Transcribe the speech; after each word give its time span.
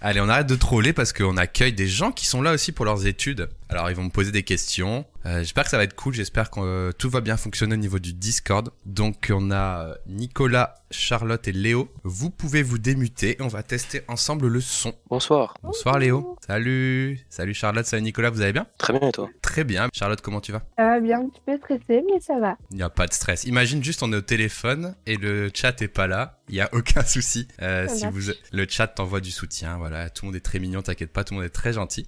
Allez, 0.00 0.20
on 0.20 0.28
arrête 0.28 0.46
de 0.46 0.54
troller 0.54 0.92
parce 0.92 1.12
qu'on 1.12 1.36
accueille 1.36 1.72
des 1.72 1.88
gens 1.88 2.12
qui 2.12 2.26
sont 2.26 2.40
là 2.40 2.52
aussi 2.52 2.70
pour 2.70 2.84
leurs 2.84 3.06
études. 3.06 3.48
Alors, 3.70 3.90
ils 3.90 3.96
vont 3.96 4.04
me 4.04 4.10
poser 4.10 4.32
des 4.32 4.44
questions. 4.44 5.04
Euh, 5.26 5.40
j'espère 5.40 5.64
que 5.64 5.70
ça 5.70 5.76
va 5.76 5.84
être 5.84 5.94
cool. 5.94 6.14
J'espère 6.14 6.50
que 6.50 6.60
euh, 6.60 6.92
tout 6.92 7.10
va 7.10 7.20
bien 7.20 7.36
fonctionner 7.36 7.74
au 7.74 7.78
niveau 7.78 7.98
du 7.98 8.14
Discord. 8.14 8.70
Donc, 8.86 9.30
on 9.30 9.50
a 9.50 9.94
Nicolas, 10.06 10.74
Charlotte 10.90 11.46
et 11.48 11.52
Léo. 11.52 11.92
Vous 12.02 12.30
pouvez 12.30 12.62
vous 12.62 12.78
démuter. 12.78 13.36
On 13.40 13.48
va 13.48 13.62
tester 13.62 14.02
ensemble 14.08 14.46
le 14.48 14.60
son. 14.62 14.94
Bonsoir. 15.10 15.54
Bonsoir 15.62 15.98
Léo. 15.98 16.36
Salut. 16.46 17.20
Salut 17.28 17.52
Charlotte. 17.52 17.84
Salut 17.84 18.02
Nicolas. 18.02 18.30
Vous 18.30 18.40
allez 18.40 18.54
bien? 18.54 18.66
Très 18.78 18.98
bien 18.98 19.08
et 19.08 19.12
toi? 19.12 19.28
Très 19.42 19.64
bien. 19.64 19.88
Charlotte, 19.92 20.20
comment 20.22 20.40
tu 20.40 20.52
vas? 20.52 20.62
Ça 20.78 20.84
va 20.84 21.00
bien. 21.00 21.20
Un 21.20 21.28
petit 21.28 21.42
peu 21.44 21.58
stressé, 21.58 22.02
mais 22.06 22.20
ça 22.20 22.38
va. 22.38 22.56
Il 22.70 22.76
n'y 22.78 22.82
a 22.82 22.88
pas 22.90 23.06
de 23.06 23.12
stress. 23.12 23.44
Imagine 23.44 23.84
juste 23.84 24.02
on 24.02 24.10
est 24.14 24.16
au 24.16 24.22
téléphone 24.22 24.94
et 25.04 25.16
le 25.16 25.50
chat 25.52 25.82
est 25.82 25.88
pas 25.88 26.06
là. 26.06 26.38
Il 26.48 26.54
y 26.54 26.62
a 26.62 26.70
aucun 26.72 27.02
souci. 27.04 27.48
Euh, 27.60 27.86
si 27.88 28.06
vous 28.06 28.32
le 28.52 28.66
chat 28.66 28.86
t'envoie 28.86 29.20
du 29.20 29.30
soutien. 29.30 29.76
Voilà, 29.76 30.08
tout 30.08 30.24
le 30.24 30.28
monde 30.28 30.36
est 30.36 30.40
très 30.40 30.58
mignon. 30.58 30.80
T'inquiète 30.80 31.12
pas, 31.12 31.22
tout 31.24 31.34
le 31.34 31.40
monde 31.40 31.46
est 31.46 31.50
très 31.50 31.74
gentil. 31.74 32.06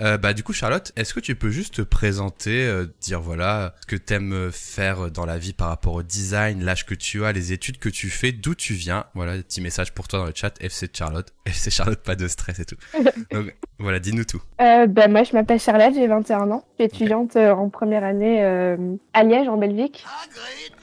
Euh, 0.00 0.16
bah 0.16 0.32
du 0.32 0.42
coup 0.42 0.52
Charlotte, 0.52 0.92
est-ce 0.96 1.12
que 1.12 1.20
tu 1.20 1.34
peux 1.34 1.50
juste 1.50 1.74
te 1.74 1.82
présenter, 1.82 2.66
euh, 2.66 2.86
dire 3.00 3.20
voilà 3.20 3.74
ce 3.80 3.86
que 3.86 3.96
t'aimes 3.96 4.50
faire 4.52 5.10
dans 5.10 5.26
la 5.26 5.38
vie 5.38 5.52
par 5.52 5.68
rapport 5.68 5.94
au 5.94 6.02
design, 6.02 6.64
l'âge 6.64 6.86
que 6.86 6.94
tu 6.94 7.24
as, 7.24 7.32
les 7.32 7.52
études 7.52 7.78
que 7.78 7.88
tu 7.88 8.08
fais, 8.08 8.32
d'où 8.32 8.54
tu 8.54 8.74
viens? 8.74 9.06
Voilà, 9.14 9.34
petit 9.42 9.60
message 9.60 9.92
pour 9.92 10.06
toi 10.08 10.20
dans 10.20 10.26
le 10.26 10.32
chat. 10.34 10.54
FC 10.60 10.88
Charlotte, 10.92 11.32
FC 11.46 11.70
Charlotte, 11.70 12.00
pas 12.00 12.14
de 12.16 12.28
stress 12.28 12.58
et 12.60 12.64
tout. 12.64 12.76
Donc 13.32 13.54
voilà, 13.80 13.98
dis-nous 14.00 14.24
tout. 14.24 14.42
Euh, 14.60 14.86
bah, 14.86 15.06
moi, 15.08 15.22
je 15.22 15.32
m'appelle 15.32 15.60
Charlotte, 15.60 15.94
j'ai 15.94 16.06
21 16.08 16.50
ans. 16.50 16.64
Je 16.78 16.84
suis 16.84 16.94
étudiante 16.94 17.36
euh, 17.36 17.52
en 17.52 17.68
première 17.68 18.02
année 18.02 18.44
euh, 18.44 18.76
à 19.12 19.22
Liège, 19.22 19.48
en 19.48 19.56
Belgique. 19.56 20.04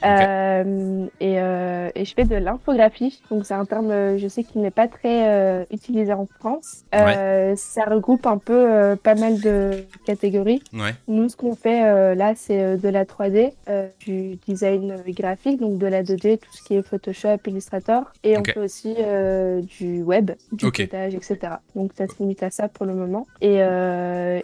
Euh, 0.04 1.06
et, 1.20 1.40
euh, 1.40 1.90
et 1.94 2.04
je 2.04 2.14
fais 2.14 2.24
de 2.24 2.36
l'infographie. 2.36 3.20
Donc, 3.30 3.44
c'est 3.44 3.54
un 3.54 3.64
terme, 3.64 3.90
euh, 3.90 4.18
je 4.18 4.28
sais, 4.28 4.44
qui 4.44 4.58
n'est 4.58 4.70
pas 4.70 4.88
très 4.88 5.28
euh, 5.28 5.64
utilisé 5.70 6.12
en 6.12 6.26
France. 6.38 6.84
Euh, 6.94 7.54
Ça 7.56 7.84
regroupe 7.84 8.26
un 8.26 8.38
peu 8.38 8.54
euh, 8.54 8.96
pas 9.06 9.14
mal 9.14 9.40
de 9.40 9.84
catégories. 10.04 10.60
Ouais. 10.72 10.90
Nous, 11.06 11.28
ce 11.28 11.36
qu'on 11.36 11.54
fait 11.54 11.84
euh, 11.86 12.16
là, 12.16 12.32
c'est 12.34 12.60
euh, 12.60 12.76
de 12.76 12.88
la 12.88 13.04
3D, 13.04 13.52
euh, 13.68 13.86
du 14.04 14.34
design 14.48 14.96
graphique, 15.10 15.60
donc 15.60 15.78
de 15.78 15.86
la 15.86 16.02
2D, 16.02 16.38
tout 16.38 16.50
ce 16.50 16.62
qui 16.64 16.74
est 16.74 16.82
Photoshop, 16.82 17.36
Illustrator. 17.46 18.02
Et 18.24 18.36
on 18.36 18.42
fait 18.42 18.58
aussi 18.58 18.96
euh, 18.98 19.62
du 19.62 20.02
web, 20.02 20.32
du 20.50 20.66
Ok. 20.66 20.78
codage, 20.88 21.14
etc. 21.14 21.38
Donc 21.76 21.92
ça 21.96 22.08
se 22.08 22.14
limite 22.18 22.42
à 22.42 22.50
ça 22.50 22.68
pour 22.68 22.84
le 22.84 22.94
moment. 22.94 23.28
Et, 23.40 23.58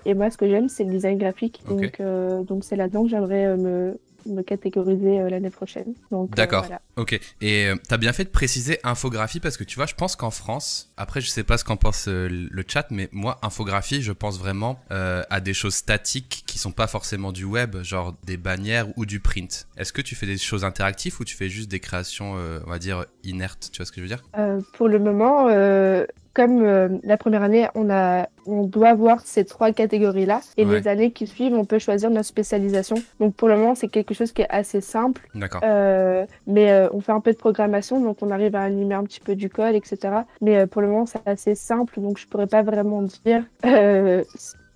et 0.08 0.14
moi, 0.14 0.30
ce 0.30 0.36
que 0.36 0.48
j'aime, 0.48 0.68
c'est 0.68 0.84
le 0.84 0.90
design 0.90 1.18
graphique. 1.18 1.60
Donc 1.68 2.00
donc 2.46 2.62
c'est 2.64 2.76
là-dedans 2.76 3.02
que 3.02 3.08
j'aimerais 3.08 3.56
me, 3.56 3.98
me 4.26 4.42
catégoriser 4.42 5.20
euh, 5.20 5.28
l'année 5.30 5.50
prochaine. 5.50 5.94
Euh, 6.12 6.26
D'accord. 6.30 6.62
voilà. 6.62 6.80
Ok. 6.96 7.18
Et 7.40 7.66
euh, 7.66 7.76
t'as 7.88 7.96
bien 7.96 8.12
fait 8.12 8.24
de 8.24 8.30
préciser 8.30 8.78
infographie 8.84 9.40
parce 9.40 9.56
que 9.56 9.64
tu 9.64 9.76
vois, 9.76 9.86
je 9.86 9.94
pense 9.94 10.16
qu'en 10.16 10.30
France, 10.30 10.92
après, 10.96 11.20
je 11.20 11.28
sais 11.28 11.44
pas 11.44 11.58
ce 11.58 11.64
qu'en 11.64 11.76
pense 11.76 12.08
euh, 12.08 12.28
le 12.28 12.64
chat, 12.66 12.86
mais 12.90 13.08
moi, 13.12 13.38
infographie, 13.42 14.02
je 14.02 14.12
pense 14.12 14.38
vraiment 14.38 14.78
euh, 14.90 15.22
à 15.30 15.40
des 15.40 15.54
choses 15.54 15.74
statiques 15.74 16.44
qui 16.46 16.58
sont 16.58 16.72
pas 16.72 16.86
forcément 16.86 17.32
du 17.32 17.44
web, 17.44 17.82
genre 17.82 18.14
des 18.24 18.36
bannières 18.36 18.86
ou 18.96 19.06
du 19.06 19.20
print. 19.20 19.66
Est-ce 19.76 19.92
que 19.92 20.02
tu 20.02 20.14
fais 20.14 20.26
des 20.26 20.38
choses 20.38 20.64
interactives 20.64 21.16
ou 21.20 21.24
tu 21.24 21.36
fais 21.36 21.48
juste 21.48 21.70
des 21.70 21.80
créations, 21.80 22.34
euh, 22.36 22.60
on 22.66 22.70
va 22.70 22.78
dire, 22.78 23.06
inertes? 23.24 23.70
Tu 23.72 23.78
vois 23.78 23.86
ce 23.86 23.92
que 23.92 23.96
je 23.96 24.02
veux 24.02 24.08
dire? 24.08 24.22
Euh, 24.38 24.60
pour 24.74 24.88
le 24.88 24.98
moment, 24.98 25.48
euh, 25.48 26.06
comme 26.34 26.62
euh, 26.64 26.88
la 27.02 27.16
première 27.16 27.42
année, 27.42 27.68
on, 27.74 27.90
a, 27.90 28.26
on 28.46 28.62
doit 28.64 28.94
voir 28.94 29.20
ces 29.20 29.44
trois 29.44 29.72
catégories-là. 29.72 30.40
Et 30.56 30.64
Ouais. 30.64 30.80
les 30.80 30.88
années 30.88 31.10
qui 31.10 31.26
suivent, 31.26 31.54
on 31.54 31.64
peut 31.64 31.78
choisir 31.78 32.08
notre 32.10 32.26
spécialisation. 32.26 32.96
Donc 33.20 33.34
pour 33.34 33.48
le 33.48 33.56
moment, 33.56 33.74
c'est 33.74 33.88
quelque 33.88 34.14
chose 34.14 34.32
qui 34.32 34.42
est 34.42 34.50
assez 34.50 34.80
simple. 34.80 35.28
D'accord. 35.34 35.60
Euh, 35.64 36.24
mais 36.46 36.70
euh, 36.72 36.88
on 36.92 37.00
fait 37.00 37.12
un 37.12 37.20
peu 37.20 37.32
de 37.32 37.36
programmation, 37.38 38.00
donc 38.00 38.18
on 38.22 38.30
arrive 38.30 38.54
à 38.56 38.62
animer 38.62 38.94
un 38.94 39.04
petit 39.04 39.20
peu 39.20 39.34
du 39.36 39.50
code, 39.50 39.74
etc. 39.74 39.98
Mais 40.40 40.56
euh, 40.56 40.66
pour 40.66 40.80
le 40.82 40.88
moment, 40.88 41.06
c'est 41.06 41.20
assez 41.26 41.54
simple, 41.54 42.00
donc 42.00 42.18
je 42.18 42.26
pourrais 42.26 42.46
pas 42.46 42.62
vraiment 42.62 43.02
dire. 43.24 43.44